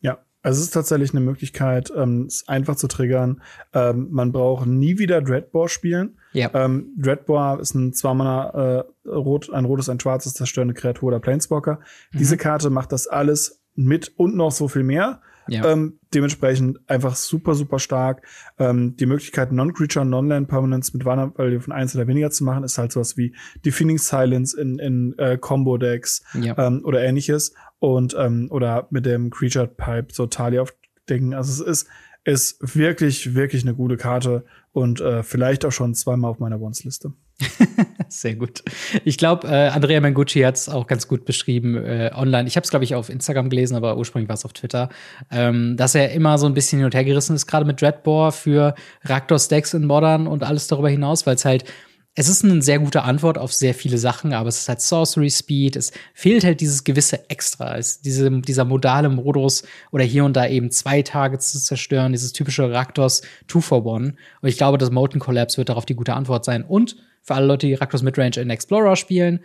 Ja, 0.00 0.18
also 0.42 0.58
es 0.58 0.66
ist 0.66 0.72
tatsächlich 0.72 1.12
eine 1.12 1.20
Möglichkeit, 1.20 1.92
ähm, 1.96 2.26
es 2.26 2.48
einfach 2.48 2.76
zu 2.76 2.88
triggern. 2.88 3.40
Ähm, 3.72 4.08
man 4.10 4.32
braucht 4.32 4.66
nie 4.66 4.98
wieder 4.98 5.22
Dreadbore 5.22 5.68
spielen. 5.68 6.18
Ja. 6.32 6.50
Ähm, 6.52 6.92
Dreadbore 6.98 7.60
ist 7.60 7.74
ein 7.74 7.92
zweimal 7.92 8.84
äh, 9.06 9.08
rot, 9.08 9.52
ein 9.52 9.64
rotes, 9.64 9.88
ein 9.88 10.00
schwarzes 10.00 10.34
zerstörende 10.34 10.74
Kreatur 10.74 11.08
oder 11.08 11.20
Planeswalker. 11.20 11.78
Mhm. 12.12 12.18
Diese 12.18 12.36
Karte 12.36 12.70
macht 12.70 12.92
das 12.92 13.06
alles 13.06 13.60
mit 13.76 14.12
und 14.16 14.36
noch 14.36 14.52
so 14.52 14.68
viel 14.68 14.82
mehr. 14.82 15.20
Ja. 15.48 15.70
Ähm, 15.70 15.98
dementsprechend 16.14 16.78
einfach 16.88 17.16
super, 17.16 17.54
super 17.54 17.78
stark. 17.78 18.26
Ähm, 18.58 18.96
die 18.96 19.06
Möglichkeit, 19.06 19.52
Non-Creature, 19.52 20.04
Non-Land 20.04 20.48
Permanents 20.48 20.92
mit 20.94 21.04
Mana 21.04 21.32
Value 21.36 21.60
von 21.60 21.72
eins 21.72 21.94
oder 21.94 22.06
weniger 22.06 22.30
zu 22.30 22.44
machen, 22.44 22.64
ist 22.64 22.78
halt 22.78 22.92
sowas 22.92 23.16
wie 23.16 23.34
Defining 23.64 23.98
Silence 23.98 24.58
in, 24.58 24.78
in 24.78 25.14
äh, 25.18 25.36
Combo-Decks 25.38 26.22
Ja. 26.40 26.56
ähm, 26.58 26.82
oder 26.84 27.02
ähnliches. 27.02 27.54
Und 27.78 28.16
ähm, 28.18 28.48
oder 28.50 28.86
mit 28.90 29.04
dem 29.04 29.30
Creature 29.30 29.66
Pipe 29.66 30.08
so 30.12 30.26
Talia 30.26 30.62
aufdecken. 30.62 31.34
Also 31.34 31.64
es 31.64 31.82
ist, 31.82 31.88
ist 32.24 32.76
wirklich, 32.76 33.34
wirklich 33.34 33.62
eine 33.62 33.74
gute 33.74 33.96
Karte 33.98 34.44
und 34.72 35.00
äh, 35.00 35.22
vielleicht 35.22 35.64
auch 35.66 35.72
schon 35.72 35.94
zweimal 35.94 36.30
auf 36.30 36.38
meiner 36.38 36.60
Wants-Liste. 36.60 37.12
Sehr 38.08 38.36
gut. 38.36 38.62
Ich 39.04 39.18
glaube, 39.18 39.48
äh, 39.48 39.68
Andrea 39.68 40.00
Mengucci 40.00 40.40
hat 40.40 40.56
es 40.56 40.68
auch 40.68 40.86
ganz 40.86 41.08
gut 41.08 41.24
beschrieben 41.24 41.76
äh, 41.76 42.10
online. 42.14 42.46
Ich 42.46 42.56
habe 42.56 42.64
es, 42.64 42.70
glaube 42.70 42.84
ich, 42.84 42.94
auf 42.94 43.08
Instagram 43.08 43.50
gelesen, 43.50 43.76
aber 43.76 43.96
ursprünglich 43.96 44.28
war 44.28 44.34
es 44.34 44.44
auf 44.44 44.52
Twitter, 44.52 44.88
ähm, 45.30 45.76
dass 45.76 45.94
er 45.94 46.12
immer 46.12 46.38
so 46.38 46.46
ein 46.46 46.54
bisschen 46.54 46.78
hin 46.78 46.86
und 46.86 46.94
her 46.94 47.04
gerissen 47.04 47.34
ist, 47.34 47.46
gerade 47.46 47.64
mit 47.64 47.80
Dreadbore 47.80 48.32
für 48.32 48.74
Raktor-Stacks 49.02 49.74
in 49.74 49.86
Modern 49.86 50.26
und 50.26 50.44
alles 50.44 50.68
darüber 50.68 50.88
hinaus, 50.88 51.26
weil 51.26 51.34
es 51.34 51.44
halt 51.44 51.64
es 52.16 52.28
ist 52.28 52.44
eine 52.44 52.62
sehr 52.62 52.78
gute 52.78 53.02
Antwort 53.02 53.38
auf 53.38 53.52
sehr 53.52 53.74
viele 53.74 53.98
Sachen, 53.98 54.32
aber 54.32 54.48
es 54.48 54.60
ist 54.60 54.68
halt 54.68 54.80
Sorcery 54.80 55.30
Speed, 55.30 55.74
es 55.74 55.90
fehlt 56.14 56.44
halt 56.44 56.60
dieses 56.60 56.84
gewisse 56.84 57.28
Extra, 57.28 57.76
es, 57.76 58.02
diese, 58.02 58.30
dieser 58.40 58.64
modale 58.64 59.08
Modus 59.08 59.64
oder 59.90 60.04
hier 60.04 60.24
und 60.24 60.36
da 60.36 60.46
eben 60.46 60.70
zwei 60.70 61.02
Tage 61.02 61.40
zu 61.40 61.58
zerstören, 61.58 62.12
dieses 62.12 62.32
typische 62.32 62.70
Raktors 62.70 63.22
Two 63.48 63.60
for 63.60 63.84
One. 63.84 64.14
Und 64.40 64.48
ich 64.48 64.56
glaube, 64.56 64.78
das 64.78 64.92
Molten 64.92 65.18
Collapse 65.18 65.56
wird 65.56 65.70
darauf 65.70 65.86
die 65.86 65.96
gute 65.96 66.14
Antwort 66.14 66.44
sein. 66.44 66.62
Und 66.62 66.96
für 67.24 67.34
alle 67.34 67.46
Leute, 67.46 67.66
die 67.66 67.74
Raktors 67.74 68.02
Midrange 68.02 68.36
in 68.36 68.50
Explorer 68.50 68.94
spielen, 68.94 69.40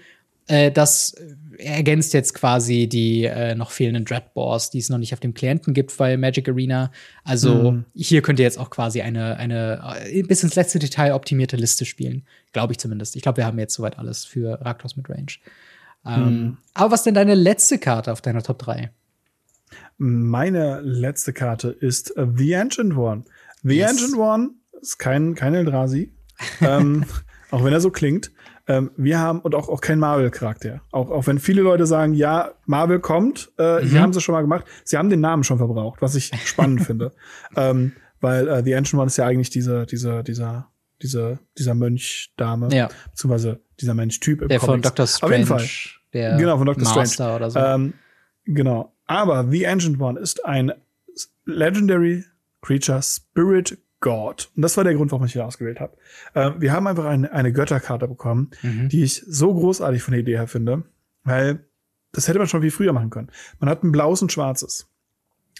äh, 0.48 0.72
das 0.72 1.16
ergänzt 1.58 2.14
jetzt 2.14 2.34
quasi 2.34 2.88
die 2.88 3.26
äh, 3.26 3.54
noch 3.54 3.72
fehlenden 3.72 4.06
Dreadboars, 4.06 4.72
die 4.72 4.80
es 4.80 4.90
noch 4.90 4.98
nicht 4.98 5.14
auf 5.14 5.20
dem 5.20 5.34
Klienten 5.34 5.74
gibt 5.74 5.96
bei 5.96 6.18
Magic 6.18 6.50
Arena. 6.50 6.92
Also 7.24 7.72
mhm. 7.72 7.86
hier 7.94 8.22
könnt 8.22 8.40
ihr 8.40 8.46
jetzt 8.46 8.58
auch 8.58 8.70
quasi 8.70 9.02
eine, 9.02 9.38
eine 9.38 9.98
äh, 10.08 10.24
bis 10.24 10.44
ins 10.44 10.56
letzte 10.56 10.80
Detail 10.80 11.14
optimierte 11.14 11.56
Liste 11.56 11.86
spielen. 11.86 12.26
Glaube 12.52 12.74
ich 12.74 12.80
zumindest. 12.80 13.16
Ich 13.16 13.22
glaube, 13.22 13.38
wir 13.38 13.46
haben 13.46 13.60
jetzt 13.60 13.76
soweit 13.76 14.00
alles 14.00 14.26
für 14.26 14.60
Raktors 14.62 14.96
mit 14.96 15.10
Range. 15.10 15.32
Ähm, 16.06 16.24
mhm. 16.24 16.58
Aber 16.74 16.92
was 16.92 17.04
denn 17.04 17.14
deine 17.14 17.36
letzte 17.36 17.78
Karte 17.78 18.12
auf 18.12 18.22
deiner 18.22 18.42
Top 18.42 18.60
3? 18.60 18.92
Meine 19.98 20.82
letzte 20.82 21.34
Karte 21.34 21.70
ist 21.70 22.18
uh, 22.18 22.26
The 22.36 22.56
Ancient 22.56 22.98
One. 22.98 23.24
The 23.62 23.76
yes. 23.76 23.92
Ancient 23.92 24.18
One 24.18 24.50
ist 24.82 24.98
kein, 24.98 25.36
kein 25.36 25.54
Eldrazi. 25.54 26.14
ähm, 26.62 27.06
auch 27.52 27.64
wenn 27.64 27.74
er 27.74 27.82
so 27.82 27.92
klingt. 27.92 28.32
Ähm, 28.68 28.92
wir 28.98 29.20
haben, 29.20 29.40
und 29.40 29.56
auch, 29.56 29.68
auch 29.68 29.82
kein 29.82 30.00
Marvel-Charakter. 30.00 30.82
Auch, 30.92 31.10
auch 31.10 31.28
wenn 31.28 31.40
viele 31.40 31.62
Leute 31.62 31.86
sagen, 31.86 32.14
ja, 32.14 32.52
Marvel 32.66 33.00
kommt, 33.00 33.52
äh, 33.58 33.82
mhm. 33.82 33.88
hier 33.88 34.02
haben 34.02 34.14
sie 34.14 34.22
schon 34.22 34.34
mal 34.34 34.42
gemacht. 34.42 34.66
Sie 34.84 34.98
haben 34.98 35.10
den 35.10 35.22
Namen 35.22 35.44
schon 35.44 35.58
verbraucht, 35.58 36.02
was 36.02 36.16
ich 36.16 36.32
spannend 36.46 36.82
finde. 36.86 37.12
Ähm, 37.56 37.94
weil 38.22 38.48
äh, 38.48 38.64
The 38.64 38.76
Ancient 38.76 39.00
One 39.00 39.08
ist 39.08 39.18
ja 39.18 39.26
eigentlich 39.26 39.50
diese, 39.50 39.86
diese, 39.86 40.24
dieser, 40.24 40.70
dieser, 41.02 41.40
dieser 41.58 41.74
Mönch-Dame, 41.74 42.70
ja. 42.72 42.90
beziehungsweise 43.10 43.60
dieser 43.80 43.94
Mensch-Typ 43.94 44.44
im 44.44 44.50
Der 44.50 44.60
Comics. 44.60 44.72
von 44.72 44.82
Dr. 44.82 45.08
Strange. 45.08 45.34
Auf 45.34 45.38
jeden 45.38 45.48
Fall. 45.48 45.68
Der 46.14 46.38
genau, 46.38 46.58
von 46.58 46.66
Dr. 46.66 46.84
Master 46.84 47.06
Strange. 47.06 47.36
Oder 47.36 47.50
so. 47.50 47.60
Ähm, 47.60 47.94
genau. 48.46 48.94
Aber 49.06 49.48
The 49.50 49.68
Ancient 49.68 50.00
One 50.00 50.20
ist 50.20 50.46
ein 50.46 50.72
Legendary 51.46 52.26
Creature 52.62 53.02
Spirit 53.02 53.78
God. 54.00 54.52
Und 54.56 54.62
das 54.62 54.78
war 54.78 54.84
der 54.84 54.94
Grund, 54.94 55.12
warum 55.12 55.26
ich 55.26 55.34
hier 55.34 55.46
ausgewählt 55.46 55.80
habe. 55.80 55.98
Äh, 56.34 56.52
wir 56.58 56.74
haben 56.74 56.88
einfach 56.88 57.06
eine, 57.06 57.32
eine 57.32 57.52
Götterkarte 57.52 58.08
bekommen, 58.08 58.52
mhm. 58.62 58.90
die 58.90 59.04
ich 59.04 59.24
so 59.28 59.54
großartig 59.54 60.02
von 60.02 60.14
der 60.14 60.22
Idee 60.22 60.38
her 60.38 60.48
finde, 60.48 60.84
weil 61.24 61.66
das 62.12 62.28
hätte 62.28 62.40
man 62.40 62.48
schon 62.48 62.62
wie 62.62 62.72
früher 62.72 62.94
machen 62.94 63.10
können. 63.10 63.32
Man 63.60 63.70
hat 63.70 63.84
ein 63.84 63.92
blaues 63.92 64.22
und 64.22 64.32
schwarzes. 64.32 64.90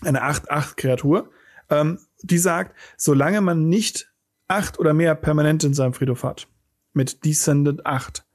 Eine 0.02 0.24
8-8-Kreatur, 0.24 1.30
ähm, 1.70 2.00
die 2.22 2.38
sagt, 2.38 2.76
solange 2.98 3.42
man 3.42 3.68
nicht 3.68 4.12
acht 4.48 4.80
oder 4.80 4.94
mehr 4.94 5.16
permanent 5.16 5.64
in 5.64 5.74
seinem 5.74 5.94
Friedhof 5.94 6.24
hat, 6.24 6.48
mit 6.94 7.24
Descendant 7.26 7.86
8, 7.86 8.26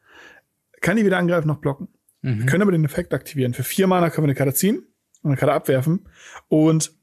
kann 0.80 0.96
die 0.96 1.05
weder 1.05 1.18
angreifen 1.18 1.48
noch 1.48 1.59
blocken. 1.59 1.88
Mhm. 2.22 2.40
Wir 2.40 2.46
können 2.46 2.62
aber 2.62 2.72
den 2.72 2.84
Effekt 2.84 3.14
aktivieren. 3.14 3.55
Für 3.55 3.64
vier 3.64 3.86
Mana 3.86 4.11
können 4.11 4.26
wir 4.26 4.30
eine 4.30 4.36
Karte 4.36 4.55
ziehen 4.55 4.86
und 5.22 5.30
eine 5.30 5.36
Karte 5.36 5.55
abwerfen. 5.55 6.09
Und 6.48 6.94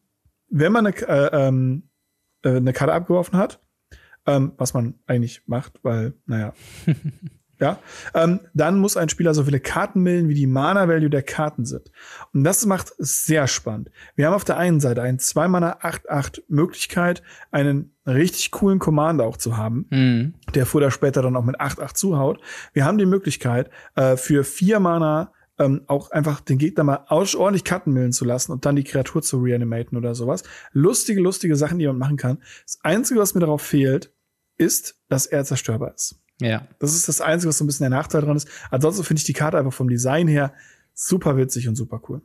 wenn 0.49 0.71
man 0.71 0.85
eine, 0.85 0.95
äh, 0.95 1.47
ähm, 1.47 1.89
äh, 2.43 2.57
eine 2.57 2.73
Karte 2.73 2.93
abgeworfen 2.93 3.37
hat, 3.37 3.59
ähm, 4.25 4.53
was 4.57 4.73
man 4.73 4.95
eigentlich 5.07 5.43
macht, 5.47 5.79
weil, 5.83 6.13
naja, 6.25 6.53
ja, 7.59 7.77
ähm, 8.15 8.39
dann 8.53 8.79
muss 8.79 8.97
ein 8.97 9.09
Spieler 9.09 9.33
so 9.33 9.43
viele 9.43 9.59
Karten 9.59 10.01
millen, 10.01 10.29
wie 10.29 10.33
die 10.33 10.47
Mana-Value 10.47 11.11
der 11.11 11.21
Karten 11.21 11.65
sind. 11.65 11.91
Und 12.33 12.43
das 12.43 12.65
macht 12.65 12.91
es 12.97 13.23
sehr 13.23 13.47
spannend. 13.47 13.91
Wir 14.15 14.25
haben 14.25 14.33
auf 14.33 14.43
der 14.43 14.57
einen 14.57 14.79
Seite 14.79 15.03
einen 15.03 15.19
2-Mana-8-8 15.19 16.41
Möglichkeit, 16.47 17.21
einen 17.51 17.95
richtig 18.05 18.49
coolen 18.51 18.79
Commander 18.79 19.25
auch 19.25 19.37
zu 19.37 19.57
haben, 19.57 19.85
mhm. 19.91 20.33
der 20.55 20.65
früher 20.65 20.81
oder 20.81 20.91
später 20.91 21.21
dann 21.21 21.35
auch 21.35 21.45
mit 21.45 21.61
8-8 21.61 21.93
zuhaut. 21.93 22.41
Wir 22.73 22.85
haben 22.85 22.97
die 22.97 23.05
Möglichkeit, 23.05 23.69
äh, 23.95 24.17
für 24.17 24.43
4 24.43 24.79
Mana 24.79 25.31
ähm, 25.61 25.81
auch 25.87 26.11
einfach 26.11 26.41
den 26.41 26.57
Gegner 26.57 26.83
mal 26.83 27.05
ordentlich 27.09 27.63
cutten 27.63 27.93
millen 27.93 28.11
zu 28.11 28.25
lassen 28.25 28.51
und 28.51 28.65
dann 28.65 28.75
die 28.75 28.83
Kreatur 28.83 29.21
zu 29.21 29.39
reanimaten 29.39 29.97
oder 29.97 30.15
sowas. 30.15 30.43
Lustige, 30.71 31.21
lustige 31.21 31.55
Sachen, 31.55 31.79
die 31.79 31.87
man 31.87 31.97
machen 31.97 32.17
kann. 32.17 32.39
Das 32.65 32.79
Einzige, 32.81 33.19
was 33.19 33.35
mir 33.35 33.41
darauf 33.41 33.61
fehlt, 33.61 34.13
ist, 34.57 34.95
dass 35.07 35.27
er 35.27 35.43
zerstörbar 35.45 35.93
ist. 35.93 36.21
Ja. 36.39 36.67
Das 36.79 36.95
ist 36.95 37.07
das 37.07 37.21
Einzige, 37.21 37.49
was 37.49 37.59
so 37.59 37.63
ein 37.63 37.67
bisschen 37.67 37.83
der 37.83 37.97
Nachteil 37.97 38.21
dran 38.21 38.37
ist. 38.37 38.47
Ansonsten 38.71 39.03
finde 39.03 39.19
ich 39.19 39.25
die 39.25 39.33
Karte 39.33 39.57
einfach 39.57 39.73
vom 39.73 39.89
Design 39.89 40.27
her 40.27 40.53
super 41.03 41.35
witzig 41.35 41.67
und 41.67 41.75
super 41.75 41.99
cool. 42.07 42.21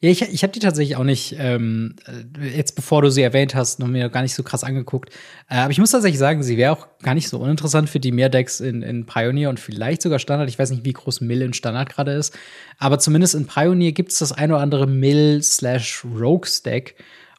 Ja, 0.00 0.10
ich, 0.10 0.22
ich 0.22 0.42
habe 0.42 0.52
die 0.52 0.60
tatsächlich 0.60 0.96
auch 0.96 1.04
nicht, 1.04 1.36
ähm, 1.38 1.94
äh, 2.06 2.22
jetzt 2.56 2.74
bevor 2.74 3.02
du 3.02 3.10
sie 3.10 3.20
erwähnt 3.20 3.54
hast, 3.54 3.80
noch 3.80 3.86
mir 3.86 4.08
gar 4.08 4.22
nicht 4.22 4.34
so 4.34 4.42
krass 4.42 4.64
angeguckt. 4.64 5.10
Äh, 5.48 5.56
aber 5.56 5.70
ich 5.70 5.78
muss 5.78 5.90
tatsächlich 5.90 6.18
sagen, 6.18 6.42
sie 6.42 6.56
wäre 6.56 6.72
auch 6.72 6.88
gar 7.02 7.12
nicht 7.14 7.28
so 7.28 7.38
uninteressant 7.38 7.90
für 7.90 8.00
die 8.00 8.12
Mehrdex 8.12 8.60
in, 8.60 8.80
in 8.82 9.04
Pioneer 9.04 9.50
und 9.50 9.60
vielleicht 9.60 10.00
sogar 10.00 10.18
Standard. 10.18 10.48
Ich 10.48 10.58
weiß 10.58 10.70
nicht, 10.70 10.86
wie 10.86 10.94
groß 10.94 11.20
Mill 11.20 11.42
in 11.42 11.52
Standard 11.52 11.90
gerade 11.90 12.12
ist. 12.12 12.34
Aber 12.78 12.98
zumindest 12.98 13.34
in 13.34 13.46
Pioneer 13.46 13.92
gibt 13.92 14.12
es 14.12 14.18
das 14.18 14.32
ein 14.32 14.52
oder 14.52 14.60
andere 14.60 14.86
Mill-slash-Rogue-Stack. 14.86 16.94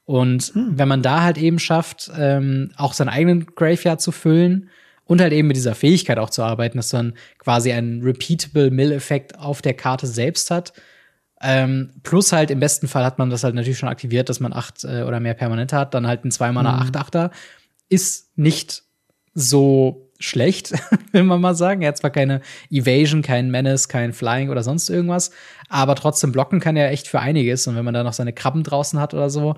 Und 0.06 0.52
hm. 0.54 0.78
wenn 0.78 0.88
man 0.88 1.02
da 1.02 1.24
halt 1.24 1.40
eben 1.40 1.58
schafft, 1.58 2.12
ähm, 2.16 2.70
auch 2.78 2.94
seinen 2.94 3.10
eigenen 3.10 3.48
Graveyard 3.56 4.02
zu 4.02 4.12
füllen, 4.12 4.70
und 5.06 5.22
halt 5.22 5.34
eben 5.34 5.48
mit 5.48 5.58
dieser 5.58 5.76
Fähigkeit 5.76 6.18
auch 6.18 6.30
zu 6.30 6.44
arbeiten, 6.44 6.78
dass 6.78 6.92
man 6.94 7.14
quasi 7.38 7.72
einen 7.72 8.02
repeatable 8.02 8.72
Mill-Effekt 8.72 9.38
auf 9.40 9.62
der 9.62 9.74
Karte 9.74 10.08
selbst 10.08 10.52
hat. 10.52 10.74
Ähm, 11.42 11.92
plus 12.04 12.32
halt 12.32 12.50
im 12.50 12.60
besten 12.60 12.88
Fall 12.88 13.04
hat 13.04 13.20
man 13.20 13.30
das 13.30 13.44
halt 13.44 13.56
natürlich 13.56 13.78
schon 13.78 13.90
aktiviert, 13.90 14.30
dass 14.30 14.40
man 14.40 14.54
acht 14.54 14.84
äh, 14.84 15.04
oder 15.04 15.20
mehr 15.20 15.34
permanent 15.34 15.74
hat, 15.74 15.94
dann 15.94 16.08
halt 16.08 16.26
ein 16.26 16.32
2 16.32 16.52
Mana 16.52 16.80
8 16.80 16.98
Achter. 16.98 17.32
Ist 17.90 18.36
nicht 18.38 18.84
so 19.34 20.12
schlecht, 20.18 20.74
will 21.12 21.24
man 21.24 21.42
mal 21.42 21.56
sagen. 21.56 21.82
Er 21.82 21.90
hat 21.90 21.98
zwar 21.98 22.10
keine 22.10 22.42
Evasion, 22.72 23.22
kein 23.22 23.52
Menace, 23.52 23.90
kein 23.90 24.14
Flying 24.14 24.50
oder 24.50 24.64
sonst 24.64 24.90
irgendwas, 24.90 25.32
aber 25.70 25.96
trotzdem 25.96 26.32
blocken 26.32 26.60
kann 26.60 26.78
er 26.78 26.92
echt 26.92 27.08
für 27.08 27.20
einiges. 27.20 27.68
Und 27.68 27.76
wenn 27.76 27.86
man 27.86 27.94
da 27.94 28.04
noch 28.04 28.14
seine 28.14 28.34
Krabben 28.34 28.64
draußen 28.64 29.00
hat 29.00 29.14
oder 29.14 29.30
so, 29.30 29.56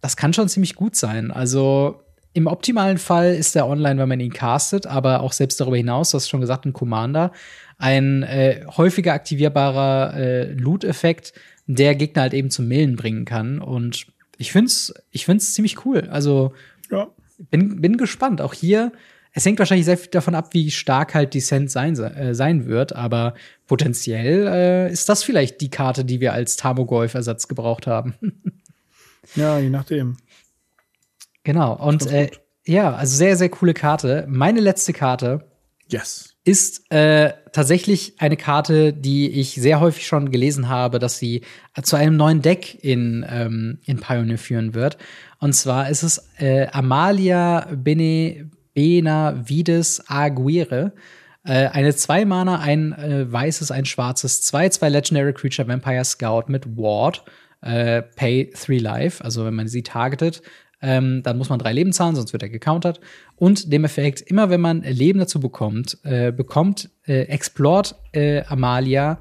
das 0.00 0.16
kann 0.16 0.32
schon 0.32 0.48
ziemlich 0.48 0.74
gut 0.74 0.96
sein. 0.96 1.30
Also 1.30 2.02
im 2.32 2.46
optimalen 2.46 2.98
Fall 2.98 3.34
ist 3.34 3.56
er 3.56 3.66
online, 3.66 4.00
wenn 4.00 4.08
man 4.08 4.20
ihn 4.20 4.32
castet, 4.32 4.86
aber 4.86 5.20
auch 5.20 5.32
selbst 5.32 5.60
darüber 5.60 5.76
hinaus, 5.76 6.10
du 6.10 6.16
hast 6.16 6.28
schon 6.28 6.40
gesagt, 6.40 6.66
ein 6.66 6.72
Commander, 6.72 7.32
ein 7.78 8.22
äh, 8.22 8.64
häufiger 8.76 9.12
aktivierbarer 9.12 10.14
äh, 10.14 10.52
Loot-Effekt, 10.52 11.32
der 11.66 11.94
Gegner 11.94 12.22
halt 12.22 12.34
eben 12.34 12.50
zum 12.50 12.68
Millen 12.68 12.96
bringen 12.96 13.24
kann. 13.24 13.60
Und 13.60 14.06
ich 14.36 14.52
find's, 14.52 14.94
ich 15.10 15.24
find's 15.24 15.54
ziemlich 15.54 15.84
cool. 15.84 16.08
Also 16.10 16.52
ja. 16.90 17.08
bin, 17.50 17.80
bin 17.80 17.96
gespannt. 17.96 18.40
Auch 18.40 18.54
hier, 18.54 18.92
es 19.32 19.44
hängt 19.44 19.58
wahrscheinlich 19.58 19.86
sehr 19.86 19.98
viel 19.98 20.10
davon 20.10 20.34
ab, 20.34 20.48
wie 20.52 20.70
stark 20.70 21.14
halt 21.14 21.34
Descent 21.34 21.70
sein, 21.70 21.96
äh, 21.98 22.34
sein 22.34 22.66
wird, 22.66 22.94
aber 22.94 23.34
potenziell 23.66 24.46
äh, 24.46 24.92
ist 24.92 25.08
das 25.08 25.22
vielleicht 25.22 25.60
die 25.60 25.70
Karte, 25.70 26.04
die 26.04 26.20
wir 26.20 26.32
als 26.32 26.56
Tamogolf-Ersatz 26.56 27.48
gebraucht 27.48 27.86
haben. 27.86 28.14
ja, 29.36 29.58
je 29.58 29.70
nachdem. 29.70 30.16
Genau. 31.48 31.72
Und 31.76 32.04
äh, 32.08 32.28
ja, 32.66 32.92
also 32.92 33.16
sehr, 33.16 33.34
sehr 33.38 33.48
coole 33.48 33.72
Karte. 33.72 34.26
Meine 34.28 34.60
letzte 34.60 34.92
Karte 34.92 35.50
yes. 35.90 36.34
ist 36.44 36.92
äh, 36.92 37.32
tatsächlich 37.54 38.16
eine 38.18 38.36
Karte, 38.36 38.92
die 38.92 39.30
ich 39.30 39.54
sehr 39.54 39.80
häufig 39.80 40.06
schon 40.06 40.30
gelesen 40.30 40.68
habe, 40.68 40.98
dass 40.98 41.18
sie 41.18 41.40
zu 41.82 41.96
einem 41.96 42.18
neuen 42.18 42.42
Deck 42.42 42.84
in, 42.84 43.24
ähm, 43.26 43.78
in 43.86 43.98
Pioneer 43.98 44.36
führen 44.36 44.74
wird. 44.74 44.98
Und 45.38 45.54
zwar 45.54 45.88
ist 45.88 46.02
es 46.02 46.28
äh, 46.36 46.66
Amalia 46.70 47.66
Bene 47.74 48.50
Benavides 48.74 50.04
Aguirre. 50.06 50.92
Äh, 51.44 51.68
eine 51.68 51.94
zwei 51.94 52.26
Mana, 52.26 52.58
ein 52.58 52.92
äh, 52.92 53.32
weißes, 53.32 53.70
ein 53.70 53.86
schwarzes, 53.86 54.42
zwei, 54.42 54.68
zwei 54.68 54.90
Legendary 54.90 55.32
Creature 55.32 55.66
Vampire 55.66 56.04
Scout 56.04 56.44
mit 56.48 56.76
Ward. 56.76 57.24
Äh, 57.62 58.02
pay 58.02 58.50
three 58.50 58.78
life, 58.78 59.24
also 59.24 59.44
wenn 59.44 59.54
man 59.54 59.66
sie 59.66 59.82
targetet, 59.82 60.42
ähm, 60.80 61.22
dann 61.22 61.38
muss 61.38 61.48
man 61.48 61.58
drei 61.58 61.72
Leben 61.72 61.92
zahlen, 61.92 62.14
sonst 62.14 62.32
wird 62.32 62.42
er 62.42 62.48
gecountert. 62.48 63.00
Und 63.36 63.72
dem 63.72 63.84
Effekt, 63.84 64.20
immer 64.20 64.50
wenn 64.50 64.60
man 64.60 64.82
Leben 64.82 65.18
dazu 65.18 65.40
bekommt, 65.40 65.98
äh, 66.04 66.32
bekommt 66.32 66.90
äh, 67.06 67.22
Explort 67.22 67.96
äh, 68.12 68.44
Amalia 68.46 69.18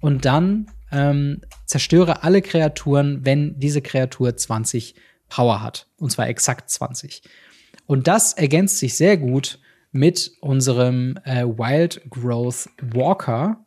und 0.00 0.24
dann 0.24 0.66
ähm, 0.92 1.40
zerstöre 1.66 2.22
alle 2.22 2.42
Kreaturen, 2.42 3.24
wenn 3.24 3.58
diese 3.58 3.82
Kreatur 3.82 4.36
20 4.36 4.94
Power 5.28 5.62
hat. 5.62 5.86
Und 5.98 6.10
zwar 6.10 6.28
exakt 6.28 6.70
20. 6.70 7.22
Und 7.86 8.06
das 8.06 8.32
ergänzt 8.32 8.78
sich 8.78 8.96
sehr 8.96 9.16
gut 9.16 9.58
mit 9.92 10.32
unserem 10.40 11.18
äh, 11.24 11.44
Wild 11.44 12.02
Growth 12.08 12.68
Walker, 12.92 13.64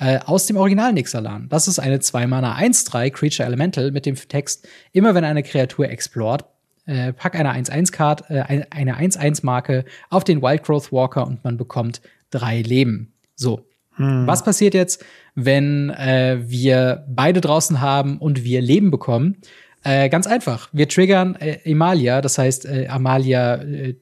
äh, 0.00 0.18
aus 0.24 0.46
dem 0.46 0.56
Original 0.56 0.92
Nixalan. 0.92 1.48
Das 1.48 1.68
ist 1.68 1.78
eine 1.78 1.98
2-Mana 1.98 2.56
1-3 2.56 3.10
Creature 3.10 3.46
Elemental 3.46 3.90
mit 3.90 4.06
dem 4.06 4.16
Text, 4.16 4.66
immer 4.92 5.14
wenn 5.14 5.24
eine 5.24 5.42
Kreatur 5.42 5.88
explort, 5.88 6.44
äh, 6.86 7.12
pack 7.12 7.34
eine 7.34 7.52
1-1-Card, 7.52 8.30
äh, 8.30 8.64
eine 8.70 8.98
1-1-Marke 8.98 9.84
auf 10.10 10.24
den 10.24 10.42
Wildgrowth 10.42 10.92
Walker 10.92 11.26
und 11.26 11.44
man 11.44 11.56
bekommt 11.56 12.00
drei 12.30 12.60
Leben. 12.62 13.12
So. 13.34 13.66
Hm. 13.96 14.26
Was 14.26 14.42
passiert 14.42 14.74
jetzt, 14.74 15.04
wenn 15.34 15.90
äh, 15.90 16.38
wir 16.42 17.04
beide 17.08 17.40
draußen 17.40 17.80
haben 17.80 18.18
und 18.18 18.42
wir 18.44 18.60
Leben 18.60 18.90
bekommen? 18.90 19.36
Äh, 19.84 20.08
ganz 20.08 20.26
einfach. 20.26 20.68
Wir 20.72 20.88
triggern 20.88 21.36
äh, 21.36 21.58
Emalia, 21.64 22.20
das 22.20 22.38
heißt, 22.38 22.66
äh, 22.66 22.88
Amalia 22.88 23.56
äh, 23.56 23.94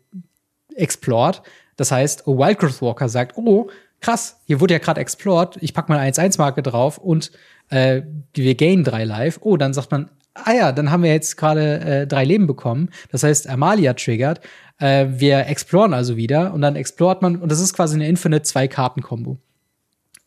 explored. 0.75 1.43
Das 1.77 1.91
heißt, 1.91 2.27
Wildgrowth 2.27 2.81
Walker 2.81 3.09
sagt, 3.09 3.37
oh, 3.37 3.69
krass, 4.01 4.41
hier 4.47 4.61
wurde 4.61 4.75
ja 4.75 4.79
gerade 4.79 5.01
explored, 5.01 5.57
ich 5.61 5.75
pack 5.75 5.89
mal 5.89 5.99
eine 5.99 6.13
1-1-Marke 6.13 6.63
drauf 6.63 6.99
und 6.99 7.33
äh, 7.71 8.03
wir 8.35 8.55
gain 8.55 8.85
drei 8.85 9.05
Life. 9.05 9.41
Oh, 9.43 9.57
dann 9.57 9.75
sagt 9.75 9.91
man, 9.91 10.11
ah 10.35 10.53
ja, 10.53 10.73
dann 10.73 10.91
haben 10.91 11.03
wir 11.03 11.13
jetzt 11.13 11.37
gerade 11.37 11.81
äh, 11.81 12.07
drei 12.07 12.25
Leben 12.25 12.47
bekommen. 12.47 12.91
Das 13.11 13.23
heißt, 13.23 13.49
Amalia 13.49 13.95
triggert. 13.95 14.41
Äh, 14.79 15.07
wir 15.09 15.47
exploren 15.47 15.95
also 15.95 16.17
wieder 16.17 16.53
und 16.55 16.61
dann 16.63 16.77
explort 16.77 17.23
man, 17.23 17.37
und 17.37 17.51
das 17.53 17.61
ist 17.61 17.75
quasi 17.75 17.95
eine 17.95 18.09
Infinite 18.09 18.43
Zwei-Karten-Kombo. 18.43 19.39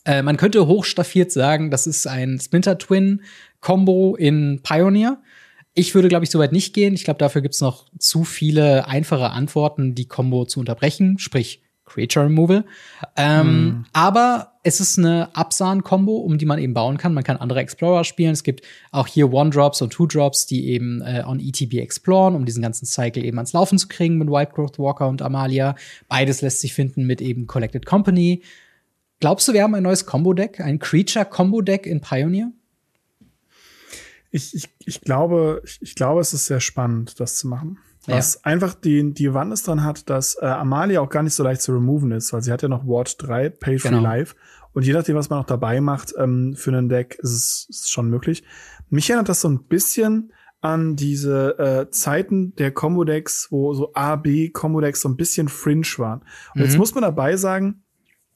Äh, 0.06 0.22
man 0.22 0.38
könnte 0.38 0.68
hochstaffiert 0.68 1.32
sagen, 1.32 1.72
das 1.72 1.88
ist 1.88 2.08
ein 2.08 2.40
Splinter 2.40 2.78
Twin 2.78 3.22
Combo 3.60 4.16
in 4.16 4.62
Pioneer. 4.62 5.22
Ich 5.74 5.94
würde, 5.94 6.08
glaube 6.08 6.24
ich, 6.24 6.30
soweit 6.30 6.54
nicht 6.54 6.74
gehen. 6.74 6.94
Ich 6.94 7.04
glaube, 7.04 7.18
dafür 7.18 7.42
gibt 7.42 7.56
es 7.56 7.62
noch 7.62 7.90
zu 8.00 8.24
viele 8.24 8.88
einfache 8.88 9.32
Antworten, 9.32 9.96
die 9.96 10.08
Combo 10.08 10.46
zu 10.46 10.60
unterbrechen, 10.60 11.18
sprich 11.20 11.65
Creature 11.86 12.26
Removal. 12.26 12.66
Ähm, 13.16 13.48
mm. 13.48 13.86
Aber 13.94 14.54
es 14.64 14.80
ist 14.80 14.98
eine 14.98 15.36
Absahn-Kombo, 15.36 16.18
um 16.18 16.38
die 16.38 16.46
man 16.46 16.58
eben 16.60 16.74
bauen 16.74 16.98
kann. 16.98 17.14
Man 17.14 17.24
kann 17.24 17.38
andere 17.38 17.60
Explorer 17.60 18.04
spielen. 18.04 18.32
Es 18.32 18.44
gibt 18.44 18.64
auch 18.92 19.06
hier 19.08 19.32
One-Drops 19.32 19.82
und 19.82 19.94
Two-Drops, 19.94 20.48
die 20.48 20.70
eben 20.70 21.02
äh, 21.02 21.24
on 21.26 21.40
ETB 21.40 21.76
exploren, 21.76 22.36
um 22.36 22.46
diesen 22.46 22.64
ganzen 22.64 22.86
Cycle 22.86 23.24
eben 23.24 23.38
ans 23.38 23.54
Laufen 23.54 23.78
zu 23.78 23.88
kriegen 23.88 24.18
mit 24.18 24.28
Wild 24.28 24.54
Growth 24.54 24.80
Walker 24.80 25.08
und 25.08 25.22
Amalia. 25.22 25.76
Beides 26.08 26.42
lässt 26.42 26.62
sich 26.62 26.74
finden 26.74 27.06
mit 27.06 27.22
eben 27.22 27.46
Collected 27.46 27.86
Company. 27.86 28.42
Glaubst 29.20 29.48
du, 29.48 29.54
wir 29.54 29.64
haben 29.64 29.76
ein 29.76 29.84
neues 29.84 30.06
Combo-Deck, 30.06 30.60
ein 30.60 30.80
Creature-Combo-Deck 30.80 31.86
in 31.86 32.02
Pioneer? 32.02 32.52
Ich, 34.32 34.54
ich, 34.54 34.70
ich, 34.80 35.02
glaube, 35.02 35.62
ich, 35.64 35.78
ich 35.82 35.96
glaube, 35.96 36.20
es 36.22 36.34
ist 36.34 36.48
sehr 36.48 36.60
spannend, 36.60 37.20
das 37.20 37.38
zu 37.38 37.48
machen. 37.48 37.78
Was 38.08 38.36
ja. 38.36 38.40
einfach 38.44 38.74
die, 38.74 39.14
die 39.14 39.34
Wandnis 39.34 39.64
dran 39.64 39.84
hat, 39.84 40.10
dass 40.10 40.36
äh, 40.42 40.46
Amalia 40.46 41.02
auch 41.02 41.10
gar 41.10 41.24
nicht 41.24 41.34
so 41.34 41.44
leicht 41.44 41.62
zu 41.62 41.74
removen 41.74 42.12
ist, 42.12 42.34
weil 42.34 42.42
sie 42.42 42.52
hat 42.52 42.62
ja 42.62 42.68
noch 42.68 42.86
Ward 42.86 43.16
3, 43.20 43.50
Pay 43.50 43.80
Free 43.80 43.90
genau. 43.90 44.02
Life. 44.02 44.36
Und 44.74 44.86
je 44.86 44.94
nachdem, 44.94 45.16
was 45.16 45.30
man 45.30 45.40
noch 45.40 45.46
dabei 45.46 45.80
macht 45.80 46.14
ähm, 46.18 46.54
für 46.56 46.72
einen 46.72 46.90
Deck, 46.90 47.18
ist 47.22 47.32
es 47.32 47.68
ist 47.70 47.92
schon 47.92 48.10
möglich. 48.10 48.44
Mich 48.90 49.10
erinnert 49.10 49.30
das 49.30 49.42
so 49.42 49.48
ein 49.48 49.64
bisschen 49.64 50.34
an 50.62 50.96
diese 50.96 51.60
äh, 51.60 51.92
Zeiten 51.92 52.56
der 52.56 52.72
Combo-Decks, 52.72 53.48
wo 53.52 53.74
so 53.74 53.92
A, 53.94 54.16
B 54.16 54.50
Combo-Decks 54.50 55.02
so 55.02 55.10
ein 55.10 55.16
bisschen 55.16 55.48
fringe 55.48 55.86
waren. 55.98 56.22
Und 56.54 56.62
mhm. 56.62 56.64
jetzt 56.64 56.78
muss 56.78 56.94
man 56.94 57.04
dabei 57.04 57.38
sagen, 57.38 57.84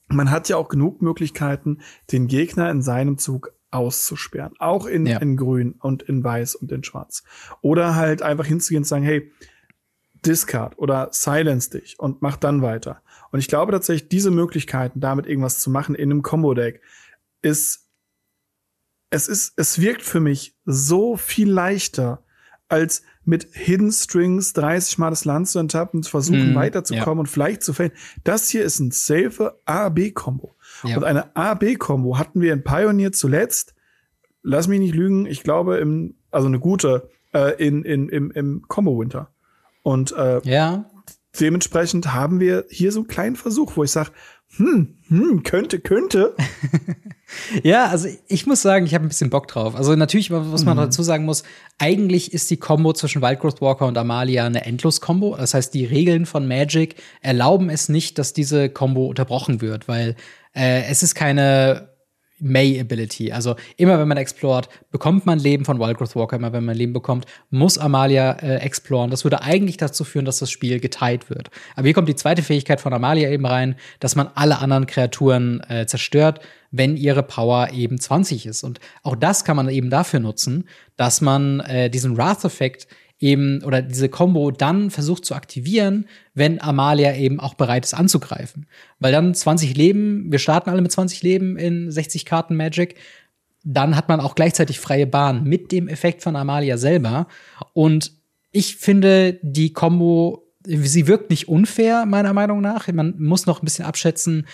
man 0.07 0.31
hat 0.31 0.49
ja 0.49 0.57
auch 0.57 0.69
genug 0.69 1.01
Möglichkeiten, 1.01 1.79
den 2.11 2.27
Gegner 2.27 2.69
in 2.71 2.81
seinem 2.81 3.17
Zug 3.17 3.51
auszusperren. 3.71 4.53
Auch 4.59 4.85
in, 4.85 5.05
ja. 5.05 5.17
in 5.19 5.37
Grün 5.37 5.73
und 5.79 6.03
in 6.03 6.23
Weiß 6.23 6.55
und 6.55 6.71
in 6.71 6.83
Schwarz. 6.83 7.23
Oder 7.61 7.95
halt 7.95 8.21
einfach 8.21 8.45
hinzugehen 8.45 8.81
und 8.81 8.87
sagen, 8.87 9.03
hey, 9.03 9.31
Discard 10.25 10.77
oder 10.77 11.09
Silence 11.11 11.69
dich 11.69 11.99
und 11.99 12.21
mach 12.21 12.37
dann 12.37 12.61
weiter. 12.61 13.01
Und 13.31 13.39
ich 13.39 13.47
glaube 13.47 13.71
tatsächlich, 13.71 14.09
diese 14.09 14.31
Möglichkeiten, 14.31 14.99
damit 14.99 15.27
irgendwas 15.27 15.59
zu 15.59 15.69
machen 15.69 15.95
in 15.95 16.11
einem 16.11 16.21
Combo-Deck, 16.21 16.81
ist, 17.41 17.87
es 19.09 19.27
ist, 19.27 19.53
es 19.55 19.79
wirkt 19.79 20.01
für 20.01 20.19
mich 20.19 20.55
so 20.65 21.17
viel 21.17 21.49
leichter, 21.49 22.23
als 22.67 23.01
mit 23.25 23.47
Hidden 23.51 23.91
Strings 23.91 24.53
30 24.53 24.97
Mal 24.97 25.09
das 25.09 25.25
Land 25.25 25.49
zu 25.49 25.59
enttappen, 25.59 26.03
zu 26.03 26.11
versuchen, 26.11 26.53
mm, 26.53 26.55
weiterzukommen 26.55 27.17
ja. 27.17 27.19
und 27.21 27.27
vielleicht 27.27 27.63
zu 27.63 27.73
fällen. 27.73 27.91
Das 28.23 28.49
hier 28.49 28.63
ist 28.63 28.79
ein 28.79 28.91
safe 28.91 29.55
A-B-Kombo. 29.65 30.55
Ja. 30.83 30.97
Und 30.97 31.03
eine 31.03 31.35
A-B-Kombo 31.35 32.17
hatten 32.17 32.41
wir 32.41 32.53
in 32.53 32.63
Pioneer 32.63 33.11
zuletzt, 33.11 33.73
lass 34.43 34.67
mich 34.67 34.79
nicht 34.79 34.95
lügen, 34.95 35.25
ich 35.25 35.43
glaube, 35.43 35.77
im, 35.77 36.15
also 36.31 36.47
eine 36.47 36.59
gute, 36.59 37.09
äh, 37.33 37.55
in, 37.63 37.83
in, 37.83 38.09
im, 38.09 38.31
im 38.31 38.65
Combo-Winter. 38.67 39.31
Und 39.89 40.11
äh, 40.11 40.39
ja. 40.43 40.85
dementsprechend 41.39 42.13
haben 42.13 42.39
wir 42.39 42.65
hier 42.69 42.91
so 42.91 42.99
einen 42.99 43.07
kleinen 43.07 43.35
Versuch, 43.35 43.75
wo 43.75 43.83
ich 43.83 43.89
sage, 43.89 44.11
hm, 44.55 44.99
hm, 45.07 45.41
könnte, 45.41 45.79
könnte. 45.79 46.35
ja, 47.63 47.87
also 47.87 48.07
ich 48.27 48.45
muss 48.45 48.61
sagen, 48.61 48.85
ich 48.85 48.93
habe 48.93 49.03
ein 49.03 49.07
bisschen 49.07 49.31
Bock 49.31 49.47
drauf. 49.47 49.75
Also 49.75 49.95
natürlich, 49.95 50.29
was 50.29 50.63
man 50.63 50.77
mhm. 50.77 50.81
dazu 50.81 51.01
sagen 51.01 51.25
muss, 51.25 51.41
eigentlich 51.79 52.33
ist 52.33 52.51
die 52.51 52.57
Combo 52.57 52.93
zwischen 52.93 53.23
Wildgrowth 53.23 53.61
Walker 53.61 53.87
und 53.87 53.97
Amalia 53.97 54.45
eine 54.45 54.63
Endlos-Combo. 54.63 55.35
Das 55.37 55.55
heißt, 55.55 55.73
die 55.73 55.85
Regeln 55.85 56.27
von 56.27 56.47
Magic 56.47 56.95
erlauben 57.21 57.71
es 57.71 57.89
nicht, 57.89 58.19
dass 58.19 58.33
diese 58.33 58.69
Combo 58.69 59.07
unterbrochen 59.07 59.59
wird, 59.59 59.87
weil 59.87 60.15
äh, 60.53 60.83
es 60.83 61.01
ist 61.01 61.15
keine 61.15 61.88
May-Ability. 62.39 63.31
Also 63.31 63.55
immer 63.77 63.99
wenn 63.99 64.07
man 64.07 64.17
explort, 64.17 64.69
bekommt 64.91 65.25
man 65.25 65.39
Leben 65.39 65.65
von 65.65 65.79
Wildgrowth 65.79 66.15
Walker. 66.15 66.35
Immer 66.35 66.53
wenn 66.53 66.65
man 66.65 66.75
Leben 66.75 66.93
bekommt, 66.93 67.25
muss 67.49 67.77
Amalia 67.77 68.31
äh, 68.33 68.57
exploren. 68.57 69.09
Das 69.09 69.23
würde 69.23 69.41
eigentlich 69.41 69.77
dazu 69.77 70.03
führen, 70.03 70.25
dass 70.25 70.39
das 70.39 70.51
Spiel 70.51 70.79
geteilt 70.79 71.29
wird. 71.29 71.49
Aber 71.75 71.85
hier 71.85 71.93
kommt 71.93 72.09
die 72.09 72.15
zweite 72.15 72.41
Fähigkeit 72.41 72.81
von 72.81 72.93
Amalia 72.93 73.29
eben 73.29 73.45
rein, 73.45 73.75
dass 73.99 74.15
man 74.15 74.29
alle 74.35 74.59
anderen 74.59 74.85
Kreaturen 74.85 75.61
äh, 75.69 75.85
zerstört, 75.85 76.39
wenn 76.71 76.97
ihre 76.97 77.23
Power 77.23 77.69
eben 77.71 77.99
20 77.99 78.45
ist. 78.45 78.63
Und 78.63 78.79
auch 79.03 79.15
das 79.15 79.43
kann 79.43 79.55
man 79.55 79.69
eben 79.69 79.89
dafür 79.89 80.19
nutzen, 80.19 80.67
dass 80.97 81.21
man 81.21 81.59
äh, 81.61 81.89
diesen 81.89 82.17
Wrath-Effekt 82.17 82.87
eben 83.19 83.63
oder 83.63 83.81
diese 83.81 84.09
Combo 84.09 84.51
dann 84.51 84.89
versucht 84.89 85.25
zu 85.25 85.35
aktivieren, 85.35 86.05
wenn 86.33 86.61
Amalia 86.61 87.15
eben 87.15 87.39
auch 87.39 87.53
bereit 87.53 87.85
ist 87.85 87.93
anzugreifen. 87.93 88.65
Weil 88.99 89.11
dann 89.11 89.33
20 89.33 89.75
Leben, 89.75 90.31
wir 90.31 90.39
starten 90.39 90.69
alle 90.69 90.81
mit 90.81 90.91
20 90.91 91.21
Leben 91.21 91.57
in 91.57 91.91
60 91.91 92.25
Karten 92.25 92.55
Magic, 92.55 92.95
dann 93.63 93.95
hat 93.95 94.07
man 94.07 94.21
auch 94.21 94.35
gleichzeitig 94.35 94.79
freie 94.79 95.05
Bahn 95.05 95.43
mit 95.43 95.71
dem 95.71 95.89
Effekt 95.89 96.23
von 96.23 96.35
Amalia 96.35 96.77
selber. 96.77 97.27
Und 97.73 98.13
ich 98.51 98.77
finde, 98.77 99.37
die 99.41 99.73
Combo, 99.73 100.47
sie 100.65 101.07
wirkt 101.07 101.29
nicht 101.29 101.49
unfair, 101.49 102.05
meiner 102.05 102.33
Meinung 102.33 102.61
nach. 102.61 102.87
Man 102.91 103.15
muss 103.19 103.45
noch 103.45 103.61
ein 103.61 103.65
bisschen 103.65 103.85
abschätzen, 103.85 104.47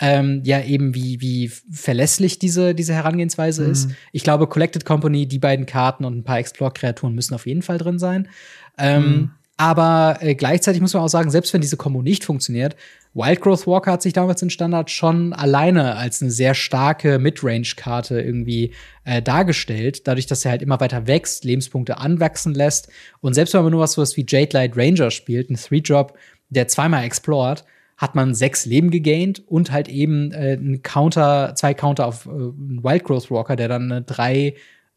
ähm, 0.00 0.42
ja 0.44 0.60
eben 0.62 0.94
wie, 0.94 1.20
wie 1.20 1.48
verlässlich 1.70 2.38
diese, 2.38 2.74
diese 2.74 2.94
Herangehensweise 2.94 3.64
mhm. 3.64 3.72
ist. 3.72 3.88
Ich 4.12 4.24
glaube, 4.24 4.46
Collected 4.46 4.84
Company, 4.84 5.26
die 5.26 5.38
beiden 5.38 5.66
Karten 5.66 6.04
und 6.04 6.16
ein 6.16 6.24
paar 6.24 6.38
Explore-Kreaturen 6.38 7.14
müssen 7.14 7.34
auf 7.34 7.46
jeden 7.46 7.62
Fall 7.62 7.78
drin 7.78 7.98
sein. 7.98 8.28
Ähm, 8.76 9.02
mhm. 9.02 9.30
Aber 9.56 10.18
äh, 10.20 10.34
gleichzeitig 10.34 10.80
muss 10.80 10.94
man 10.94 11.04
auch 11.04 11.08
sagen, 11.08 11.30
selbst 11.30 11.54
wenn 11.54 11.60
diese 11.60 11.76
Combo 11.76 12.02
nicht 12.02 12.24
funktioniert, 12.24 12.74
Wildgrowth 13.14 13.68
Walker 13.68 13.92
hat 13.92 14.02
sich 14.02 14.12
damals 14.12 14.42
in 14.42 14.50
Standard 14.50 14.90
schon 14.90 15.32
alleine 15.32 15.94
als 15.94 16.20
eine 16.20 16.32
sehr 16.32 16.54
starke 16.54 17.20
Midrange-Karte 17.20 18.20
irgendwie 18.20 18.72
äh, 19.04 19.22
dargestellt, 19.22 20.08
dadurch, 20.08 20.26
dass 20.26 20.44
er 20.44 20.50
halt 20.50 20.62
immer 20.62 20.80
weiter 20.80 21.06
wächst, 21.06 21.44
Lebenspunkte 21.44 21.98
anwachsen 21.98 22.52
lässt. 22.52 22.88
Und 23.20 23.34
selbst 23.34 23.54
wenn 23.54 23.62
man 23.62 23.70
nur 23.70 23.82
was, 23.82 23.96
was 23.96 24.16
wie 24.16 24.26
Jade 24.28 24.50
Light 24.52 24.76
Ranger 24.76 25.12
spielt, 25.12 25.50
ein 25.50 25.56
Three-Drop, 25.56 26.18
der 26.48 26.66
zweimal 26.66 27.04
explored, 27.04 27.64
hat 27.96 28.14
man 28.14 28.34
sechs 28.34 28.66
Leben 28.66 28.90
gegaint 28.90 29.42
und 29.46 29.70
halt 29.70 29.88
eben 29.88 30.32
äh, 30.32 30.54
ein 30.54 30.82
Counter, 30.82 31.54
zwei 31.54 31.74
Counter 31.74 32.06
auf 32.06 32.26
äh, 32.26 32.30
Wild 32.30 33.04
Growth 33.04 33.30
Walker, 33.30 33.56
der 33.56 33.68
dann 33.68 33.90
eine 33.90 34.02
drei, 34.02 34.54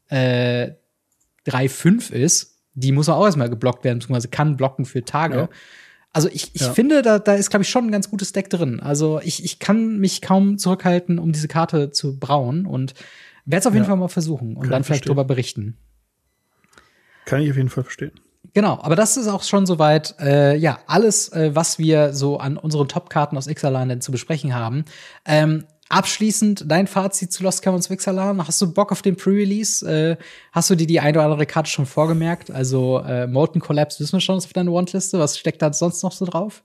äh, 0.08 0.72
drei, 1.44 1.68
fünf 1.68 2.10
ist. 2.10 2.56
Die 2.74 2.92
muss 2.92 3.08
auch 3.08 3.24
erstmal 3.24 3.50
geblockt 3.50 3.84
werden, 3.84 3.98
beziehungsweise 3.98 4.28
kann 4.28 4.56
blocken 4.56 4.84
für 4.84 5.04
Tage. 5.04 5.36
Ja. 5.36 5.48
Also 6.12 6.28
ich, 6.28 6.54
ich 6.54 6.62
ja. 6.62 6.72
finde, 6.72 7.02
da, 7.02 7.18
da 7.18 7.34
ist, 7.34 7.50
glaube 7.50 7.62
ich, 7.62 7.68
schon 7.68 7.86
ein 7.86 7.92
ganz 7.92 8.10
gutes 8.10 8.32
Deck 8.32 8.50
drin. 8.50 8.80
Also 8.80 9.20
ich, 9.22 9.44
ich 9.44 9.58
kann 9.58 9.98
mich 9.98 10.20
kaum 10.20 10.58
zurückhalten, 10.58 11.18
um 11.18 11.32
diese 11.32 11.48
Karte 11.48 11.90
zu 11.90 12.18
brauen 12.18 12.66
und 12.66 12.94
werde 13.44 13.60
es 13.60 13.66
auf 13.66 13.74
jeden 13.74 13.84
ja. 13.84 13.88
Fall 13.88 13.98
mal 13.98 14.08
versuchen 14.08 14.56
und 14.56 14.62
kann 14.62 14.70
dann 14.70 14.84
vielleicht 14.84 15.08
drüber 15.08 15.24
berichten. 15.24 15.76
Kann 17.24 17.42
ich 17.42 17.50
auf 17.50 17.56
jeden 17.56 17.68
Fall 17.68 17.84
verstehen. 17.84 18.12
Genau, 18.58 18.80
aber 18.82 18.96
das 18.96 19.16
ist 19.16 19.28
auch 19.28 19.44
schon 19.44 19.66
soweit, 19.66 20.16
äh, 20.18 20.56
ja, 20.56 20.80
alles, 20.88 21.28
äh, 21.28 21.54
was 21.54 21.78
wir 21.78 22.12
so 22.12 22.38
an 22.38 22.56
unseren 22.56 22.88
Top-Karten 22.88 23.36
aus 23.36 23.46
Ixalan 23.46 24.00
zu 24.00 24.10
besprechen 24.10 24.52
haben. 24.52 24.84
Ähm, 25.24 25.62
abschließend 25.88 26.64
dein 26.66 26.88
Fazit 26.88 27.32
zu 27.32 27.44
Lost 27.44 27.62
Caverns 27.62 27.86
of 27.86 27.92
Ixalan. 27.92 28.44
Hast 28.44 28.60
du 28.60 28.74
Bock 28.74 28.90
auf 28.90 29.00
den 29.00 29.14
Pre-Release? 29.14 29.88
Äh, 29.88 30.16
hast 30.50 30.70
du 30.70 30.74
dir 30.74 30.88
die 30.88 30.98
eine 30.98 31.16
oder 31.16 31.26
andere 31.26 31.46
Karte 31.46 31.70
schon 31.70 31.86
vorgemerkt? 31.86 32.50
Also 32.50 32.98
äh, 32.98 33.28
Molten 33.28 33.60
Collapse 33.60 34.00
wissen 34.00 34.14
wir 34.14 34.20
schon 34.20 34.38
auf 34.38 34.52
deiner 34.52 34.72
Want-Liste. 34.72 35.20
Was 35.20 35.38
steckt 35.38 35.62
da 35.62 35.72
sonst 35.72 36.02
noch 36.02 36.10
so 36.10 36.24
drauf? 36.24 36.64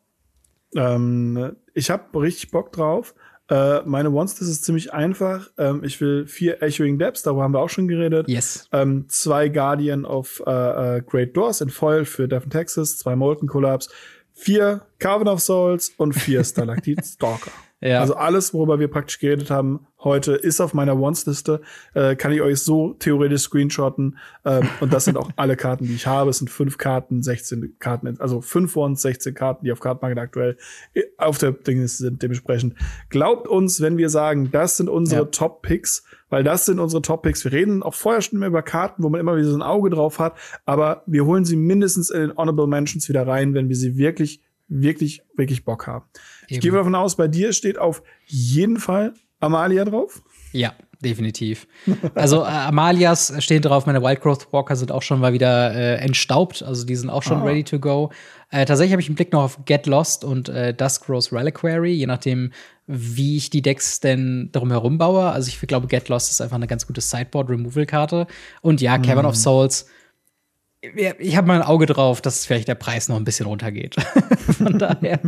Ähm, 0.76 1.56
ich 1.76 1.91
habe 1.91 2.20
richtig 2.20 2.49
Bock 2.49 2.72
drauf. 2.72 3.14
Äh, 3.49 3.82
meine 3.86 4.10
Monsters 4.10 4.48
ist 4.48 4.64
ziemlich 4.64 4.94
einfach. 4.94 5.49
Ähm, 5.57 5.84
ich 5.84 5.99
will 5.99 6.28
vier 6.28 6.61
Echoing 6.61 6.98
Depths, 6.98 7.24
darüber 7.24 7.44
haben 7.44 7.53
wir 7.53 7.60
auch 7.60 7.70
schon 7.70 7.88
geredet. 7.88 8.28
Yes. 8.30 8.68
Ähm, 8.72 9.06
zwei 9.10 9.49
Guardian 9.49 10.06
of 10.06 10.41
äh, 10.45 10.98
äh, 10.98 11.02
Great 11.02 11.36
Doors 11.36 11.61
in 11.61 11.70
Foil 11.70 12.06
für 12.06 12.28
Devon 12.28 12.49
Texas, 12.49 12.98
zwei 12.98 13.15
Molten 13.15 13.48
Collapse, 13.48 13.90
vier 14.34 14.86
Carvin 14.99 15.28
of 15.28 15.41
Souls 15.41 15.91
und 15.98 16.14
vier 16.14 16.44
Stalactite 16.44 17.03
Stalker. 17.03 17.52
Ja. 17.84 17.99
Also 17.99 18.15
alles, 18.15 18.53
worüber 18.53 18.80
wir 18.80 18.88
praktisch 18.88 19.19
geredet 19.19 19.51
haben 19.51 19.85
heute, 20.01 20.34
ist 20.34 20.61
auf 20.61 20.73
meiner 20.73 20.99
Wants-Liste. 20.99 21.61
Äh, 21.93 22.15
kann 22.15 22.31
ich 22.31 22.41
euch 22.41 22.60
so 22.60 22.93
theoretisch 22.93 23.41
screenshotten. 23.41 24.18
Ähm, 24.45 24.69
und 24.80 24.93
das 24.93 25.05
sind 25.05 25.18
auch 25.18 25.30
alle 25.35 25.57
Karten, 25.57 25.85
die 25.85 25.95
ich 25.95 26.07
habe. 26.07 26.30
Es 26.30 26.38
sind 26.38 26.49
fünf 26.49 26.77
Karten, 26.77 27.22
16 27.22 27.76
Karten, 27.80 28.18
also 28.19 28.39
fünf 28.39 28.77
Wants, 28.77 29.01
16 29.01 29.34
Karten, 29.34 29.65
die 29.65 29.72
auf 29.73 29.81
Kartenmarket 29.81 30.18
aktuell 30.18 30.57
äh, 30.93 31.01
auf 31.18 31.38
der 31.39 31.51
Ding 31.51 31.85
sind. 31.88 32.22
Dementsprechend 32.23 32.76
glaubt 33.10 33.49
uns, 33.49 33.81
wenn 33.81 33.97
wir 33.97 34.10
sagen, 34.10 34.49
das 34.51 34.77
sind 34.77 34.88
unsere 34.89 35.23
Ja. 35.23 35.27
Top-Picks, 35.27 36.05
weil 36.30 36.43
das 36.45 36.65
sind 36.65 36.80
unsere 36.80 37.01
Top-Picks. 37.01 37.43
Wir 37.43 37.51
reden 37.51 37.84
auch 37.84 37.93
vorher 37.95 38.22
schon 38.22 38.38
immer 38.38 38.47
über 38.47 38.61
Karten, 38.61 39.03
wo 39.03 39.10
man 39.10 39.19
immer 39.19 39.35
wieder 39.35 39.49
so 39.49 39.57
ein 39.57 39.61
Auge 39.61 39.89
drauf 39.89 40.19
hat, 40.19 40.38
aber 40.65 41.03
wir 41.05 41.26
holen 41.26 41.43
sie 41.43 41.57
mindestens 41.57 42.10
in 42.10 42.22
den 42.22 42.38
Honorable 42.38 42.68
Mentions 42.68 43.10
wieder 43.10 43.27
rein, 43.27 43.53
wenn 43.53 43.68
wir 43.68 43.76
sie 43.76 43.97
wirklich, 43.97 44.41
wirklich, 44.69 45.22
wirklich 45.35 45.65
Bock 45.65 45.85
haben. 45.88 46.05
Ich 46.53 46.57
Eben. 46.57 46.69
gehe 46.69 46.71
davon 46.73 46.93
aus, 46.93 47.15
bei 47.15 47.27
dir 47.27 47.51
steht 47.51 47.80
auf 47.80 48.03
jeden 48.27 48.77
Fall 48.77 49.13
Amalia 49.39 49.84
drauf. 49.85 50.21
Ja, 50.51 50.73
definitiv. 51.03 51.67
Also 52.13 52.43
äh, 52.43 52.47
Amalias 52.47 53.34
stehen 53.39 53.63
drauf, 53.63 53.88
meine 53.88 54.03
Wildgrowth 54.03 54.53
Walker 54.53 54.75
sind 54.75 54.91
auch 54.91 55.01
schon 55.01 55.19
mal 55.19 55.34
wieder 55.34 55.73
äh, 55.73 55.95
entstaubt, 55.95 56.61
also 56.61 56.85
die 56.85 56.95
sind 56.95 57.09
auch 57.09 57.23
schon 57.23 57.39
Ah. 57.39 57.43
ready 57.45 57.63
to 57.63 57.80
go. 57.80 58.11
Äh, 58.51 58.65
tatsächlich 58.65 58.91
habe 58.93 59.01
ich 59.01 59.07
einen 59.09 59.15
Blick 59.15 59.34
noch 59.34 59.41
auf 59.41 59.65
Get 59.65 59.88
Lost 59.88 60.23
und 60.23 60.47
äh, 60.49 60.75
Dusk 60.75 61.09
Rose 61.09 61.31
Reliquary, 61.35 61.91
je 61.91 62.05
nachdem, 62.05 62.51
wie 62.85 63.35
ich 63.38 63.49
die 63.49 63.63
Decks 63.63 63.99
denn 63.99 64.49
darum 64.51 64.69
herum 64.69 64.99
baue. 64.99 65.23
Also 65.31 65.47
ich 65.49 65.59
glaube, 65.61 65.88
Get 65.88 66.07
Lost 66.09 66.30
ist 66.30 66.39
einfach 66.39 66.57
eine 66.57 66.67
ganz 66.67 66.85
gute 66.85 67.01
Sideboard-Removal-Karte. 67.01 68.27
Und 68.61 68.80
ja, 68.80 68.99
Cavern 68.99 69.25
of 69.25 69.35
Souls. 69.35 69.88
Ich 71.19 71.38
habe 71.38 71.47
mal 71.47 71.61
ein 71.61 71.65
Auge 71.65 71.85
drauf, 71.85 72.19
dass 72.19 72.45
vielleicht 72.45 72.68
der 72.68 72.76
Preis 72.76 73.07
noch 73.07 73.15
ein 73.15 73.23
bisschen 73.23 73.45
runtergeht. 73.45 73.95
Von 74.57 74.77
daher 74.77 75.22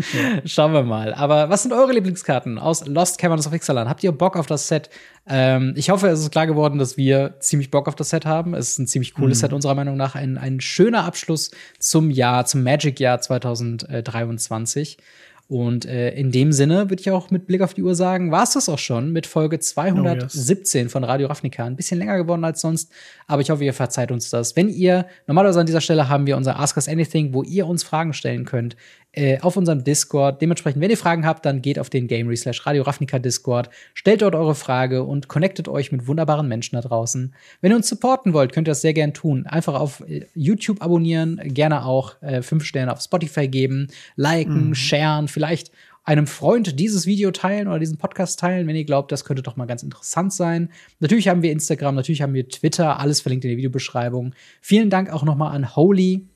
schauen 0.44 0.74
wir 0.74 0.84
mal. 0.84 1.14
Aber 1.14 1.50
was 1.50 1.64
sind 1.64 1.72
eure 1.72 1.94
Lieblingskarten 1.94 2.60
aus 2.60 2.86
Lost 2.86 3.20
Caverns 3.20 3.48
of 3.48 3.54
Ixalan? 3.54 3.88
Habt 3.88 4.04
ihr 4.04 4.12
Bock 4.12 4.36
auf 4.36 4.48
das 4.48 4.68
Set? 4.68 4.90
Ähm, 5.28 5.74
ich 5.78 5.90
hoffe, 5.90 6.10
es 6.10 6.20
ist 6.20 6.32
klar 6.32 6.46
geworden, 6.46 6.78
dass 6.78 6.98
wir 6.98 7.36
ziemlich 7.40 7.72
Bock 7.72 7.88
auf 7.88 7.96
das 7.96 8.10
Set 8.10 8.26
haben. 8.26 8.54
Es 8.54 8.72
ist 8.72 8.80
ein 8.80 8.88
ziemlich 8.88 9.14
cooles 9.14 9.40
Set 9.40 9.54
unserer 9.54 9.76
Meinung 9.76 9.96
nach. 9.96 10.16
Ein, 10.16 10.38
ein 10.38 10.60
schöner 10.60 11.06
Abschluss 11.06 11.52
zum 11.80 12.12
Jahr, 12.12 12.46
zum 12.46 12.62
Magic-Jahr 12.62 13.22
2023. 13.22 14.98
Und 15.48 15.86
äh, 15.86 16.10
in 16.16 16.32
dem 16.32 16.52
Sinne 16.52 16.90
würde 16.90 17.02
ich 17.02 17.12
auch 17.12 17.30
mit 17.30 17.46
Blick 17.46 17.62
auf 17.62 17.76
die 17.76 17.84
Uhr 17.84 17.94
sagen, 17.94 18.32
war 18.32 18.44
es 18.44 18.54
das 18.54 18.68
auch 18.68 18.80
schon 18.80 19.12
mit 19.12 19.28
Folge 19.28 19.60
217 19.60 20.90
von 20.90 21.04
Radio 21.04 21.28
Ravnica. 21.28 21.64
Ein 21.66 21.76
bisschen 21.76 22.00
länger 22.00 22.18
geworden 22.18 22.44
als 22.44 22.62
sonst, 22.62 22.92
aber 23.28 23.44
ich 23.44 23.52
hoffe, 23.52 23.64
ihr 23.64 23.74
verzeiht 23.74 24.12
uns 24.12 24.32
das. 24.32 24.56
Wenn 24.56 24.70
ihr, 24.70 25.06
normalerweise 25.28 25.60
an 25.60 25.68
dieser 25.68 25.82
Stelle 25.82 26.10
haben 26.10 26.26
wir 26.26 26.36
unser 26.36 26.60
Ask 26.60 26.78
Us 26.78 26.88
Anything, 26.88 27.34
wo 27.34 27.44
ihr 27.44 27.68
uns 27.68 27.84
Fragen 27.84 28.14
stellen 28.14 28.46
könnt, 28.46 28.76
äh, 29.16 29.40
auf 29.40 29.58
unserem 29.58 29.84
Discord. 29.84 30.42
Dementsprechend, 30.42 30.82
wenn 30.82 30.90
ihr 30.90 30.98
Fragen 30.98 31.26
habt, 31.26 31.46
dann 31.46 31.62
geht 31.62 31.80
auf 31.80 31.90
den 31.90 32.08
Gamery 32.08 32.38
slash 32.38 32.66
Radio 32.66 32.84
Ravnica 32.84 33.20
Discord, 33.20 33.70
stellt 33.94 34.22
dort 34.22 34.36
eure 34.36 34.56
Frage 34.56 35.04
und 35.04 35.28
connectet 35.28 35.68
euch 35.68 35.92
mit 35.92 36.08
wunderbaren 36.08 36.48
Menschen 36.48 36.76
da 36.76 36.82
draußen. 36.82 37.34
Wenn 37.62 37.72
ihr 37.72 37.78
uns 37.78 37.88
supporten 37.88 38.34
wollt, 38.34 38.54
könnt 38.54 38.68
ihr 38.68 38.72
das 38.72 38.82
sehr 38.82 38.94
gern 38.94 39.14
tun. 39.14 39.46
Einfach 39.46 39.80
auf 39.80 40.02
äh, 40.08 40.26
YouTube 40.34 40.82
abonnieren, 40.82 41.42
gerne 41.44 41.86
auch 41.86 42.22
äh, 42.22 42.42
fünf 42.42 42.66
Sterne 42.66 42.92
auf 42.92 43.02
Spotify 43.02 43.48
geben, 43.48 43.88
liken, 44.16 44.76
sharen, 44.76 45.28
vielleicht 45.28 45.72
einem 46.06 46.28
Freund 46.28 46.80
dieses 46.80 47.08
Video 47.08 47.32
teilen 47.32 47.68
oder 47.68 47.80
diesen 47.80 47.98
Podcast 47.98 48.40
teilen, 48.40 48.68
wenn 48.68 48.76
ihr 48.76 48.86
glaubt, 48.86 49.12
das 49.12 49.26
könnte 49.26 49.42
doch 49.42 49.56
mal 49.56 49.66
ganz 49.66 49.82
interessant 49.82 50.32
sein. 50.32 50.70
Natürlich 51.00 51.28
haben 51.28 51.42
wir 51.42 51.52
Instagram, 51.52 51.96
natürlich 51.96 52.22
haben 52.22 52.36
wir 52.36 52.48
Twitter, 52.48 53.00
alles 53.00 53.22
verlinkt 53.22 53.44
in 53.44 53.50
der 53.50 53.58
Videobeschreibung. 53.58 54.34
Vielen 54.62 54.92
Dank 54.92 55.10
auch 55.10 55.24
noch 55.24 55.36
mal 55.36 55.50
an 55.50 55.76
Holy 55.76 56.28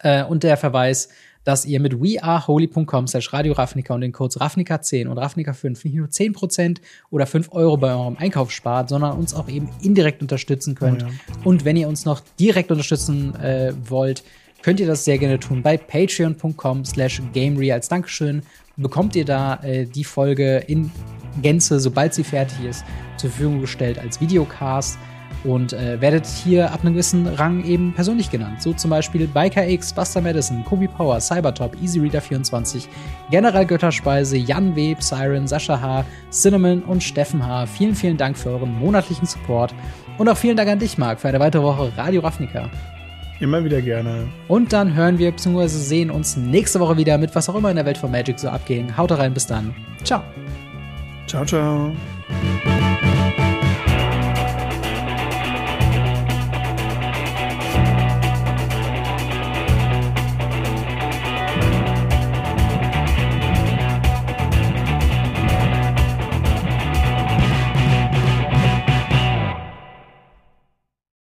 äh, 0.00 0.22
und 0.22 0.42
der 0.42 0.58
Verweis, 0.58 1.08
dass 1.44 1.64
ihr 1.64 1.78
mit 1.80 2.00
weareholy.com 2.00 3.06
slash 3.06 3.32
Radio 3.32 3.52
Ravnica 3.52 3.94
und 3.94 4.00
den 4.00 4.12
Codes 4.12 4.40
Ravnica10 4.40 5.06
und 5.06 5.18
Ravnica5 5.18 5.84
nicht 5.84 5.94
nur 5.94 6.08
10% 6.08 6.78
oder 7.10 7.26
5 7.26 7.52
Euro 7.52 7.76
bei 7.76 7.92
eurem 7.94 8.16
Einkauf 8.16 8.50
spart, 8.50 8.88
sondern 8.88 9.16
uns 9.16 9.34
auch 9.34 9.48
eben 9.48 9.68
indirekt 9.82 10.22
unterstützen 10.22 10.74
könnt. 10.74 11.04
Oh 11.04 11.06
ja. 11.06 11.12
Und 11.44 11.64
wenn 11.64 11.76
ihr 11.76 11.88
uns 11.88 12.04
noch 12.04 12.20
direkt 12.40 12.70
unterstützen 12.70 13.34
äh, 13.36 13.72
wollt, 13.88 14.24
könnt 14.62 14.80
ihr 14.80 14.86
das 14.86 15.04
sehr 15.04 15.18
gerne 15.18 15.38
tun 15.38 15.62
bei 15.62 15.76
patreon.com 15.76 16.84
slash 16.84 17.20
gamery. 17.34 17.70
Als 17.70 17.88
Dankeschön 17.88 18.42
bekommt 18.76 19.14
ihr 19.14 19.24
da 19.24 19.62
äh, 19.62 19.84
die 19.84 20.04
Folge 20.04 20.58
in 20.66 20.90
Gänze, 21.42 21.80
sobald 21.80 22.14
sie 22.14 22.24
fertig 22.24 22.64
ist, 22.64 22.84
zur 23.16 23.30
Verfügung 23.30 23.60
gestellt 23.60 23.98
als 23.98 24.20
Videocast 24.20 24.98
und 25.44 25.72
äh, 25.72 26.00
werdet 26.00 26.26
hier 26.26 26.72
ab 26.72 26.80
einem 26.82 26.94
gewissen 26.94 27.26
Rang 27.26 27.64
eben 27.64 27.92
persönlich 27.92 28.30
genannt. 28.30 28.62
So 28.62 28.72
zum 28.72 28.90
Beispiel 28.90 29.26
Biker 29.26 29.68
X, 29.68 29.92
Buster 29.92 30.20
Madison, 30.20 30.64
Kobe 30.64 30.88
Power, 30.88 31.20
Cybertop, 31.20 31.76
EasyReader24, 31.76 32.86
General 33.30 33.66
Götterspeise, 33.66 34.36
Jan 34.36 34.74
W., 34.74 34.96
Siren, 34.98 35.46
Sascha 35.46 35.80
H., 35.80 36.04
Cinnamon 36.30 36.82
und 36.82 37.02
Steffen 37.02 37.46
H. 37.46 37.66
Vielen, 37.66 37.94
vielen 37.94 38.16
Dank 38.16 38.36
für 38.36 38.50
euren 38.50 38.78
monatlichen 38.78 39.26
Support 39.26 39.74
und 40.18 40.28
auch 40.28 40.36
vielen 40.36 40.56
Dank 40.56 40.70
an 40.70 40.78
dich, 40.78 40.98
Marc, 40.98 41.20
für 41.20 41.28
eine 41.28 41.40
weitere 41.40 41.62
Woche 41.62 41.92
Radio 41.96 42.20
Ravnica. 42.20 42.70
Immer 43.40 43.64
wieder 43.64 43.82
gerne. 43.82 44.28
Und 44.48 44.72
dann 44.72 44.94
hören 44.94 45.18
wir 45.18 45.32
bzw. 45.32 45.66
sehen 45.66 46.10
uns 46.10 46.36
nächste 46.36 46.80
Woche 46.80 46.96
wieder 46.96 47.18
mit 47.18 47.34
was 47.34 47.48
auch 47.48 47.56
immer 47.56 47.70
in 47.70 47.76
der 47.76 47.84
Welt 47.84 47.98
von 47.98 48.10
Magic 48.10 48.38
so 48.38 48.48
abging. 48.48 48.96
Haut 48.96 49.10
rein, 49.10 49.34
bis 49.34 49.46
dann. 49.46 49.74
Ciao. 50.04 50.22
Ciao, 51.26 51.44
ciao. 51.44 51.92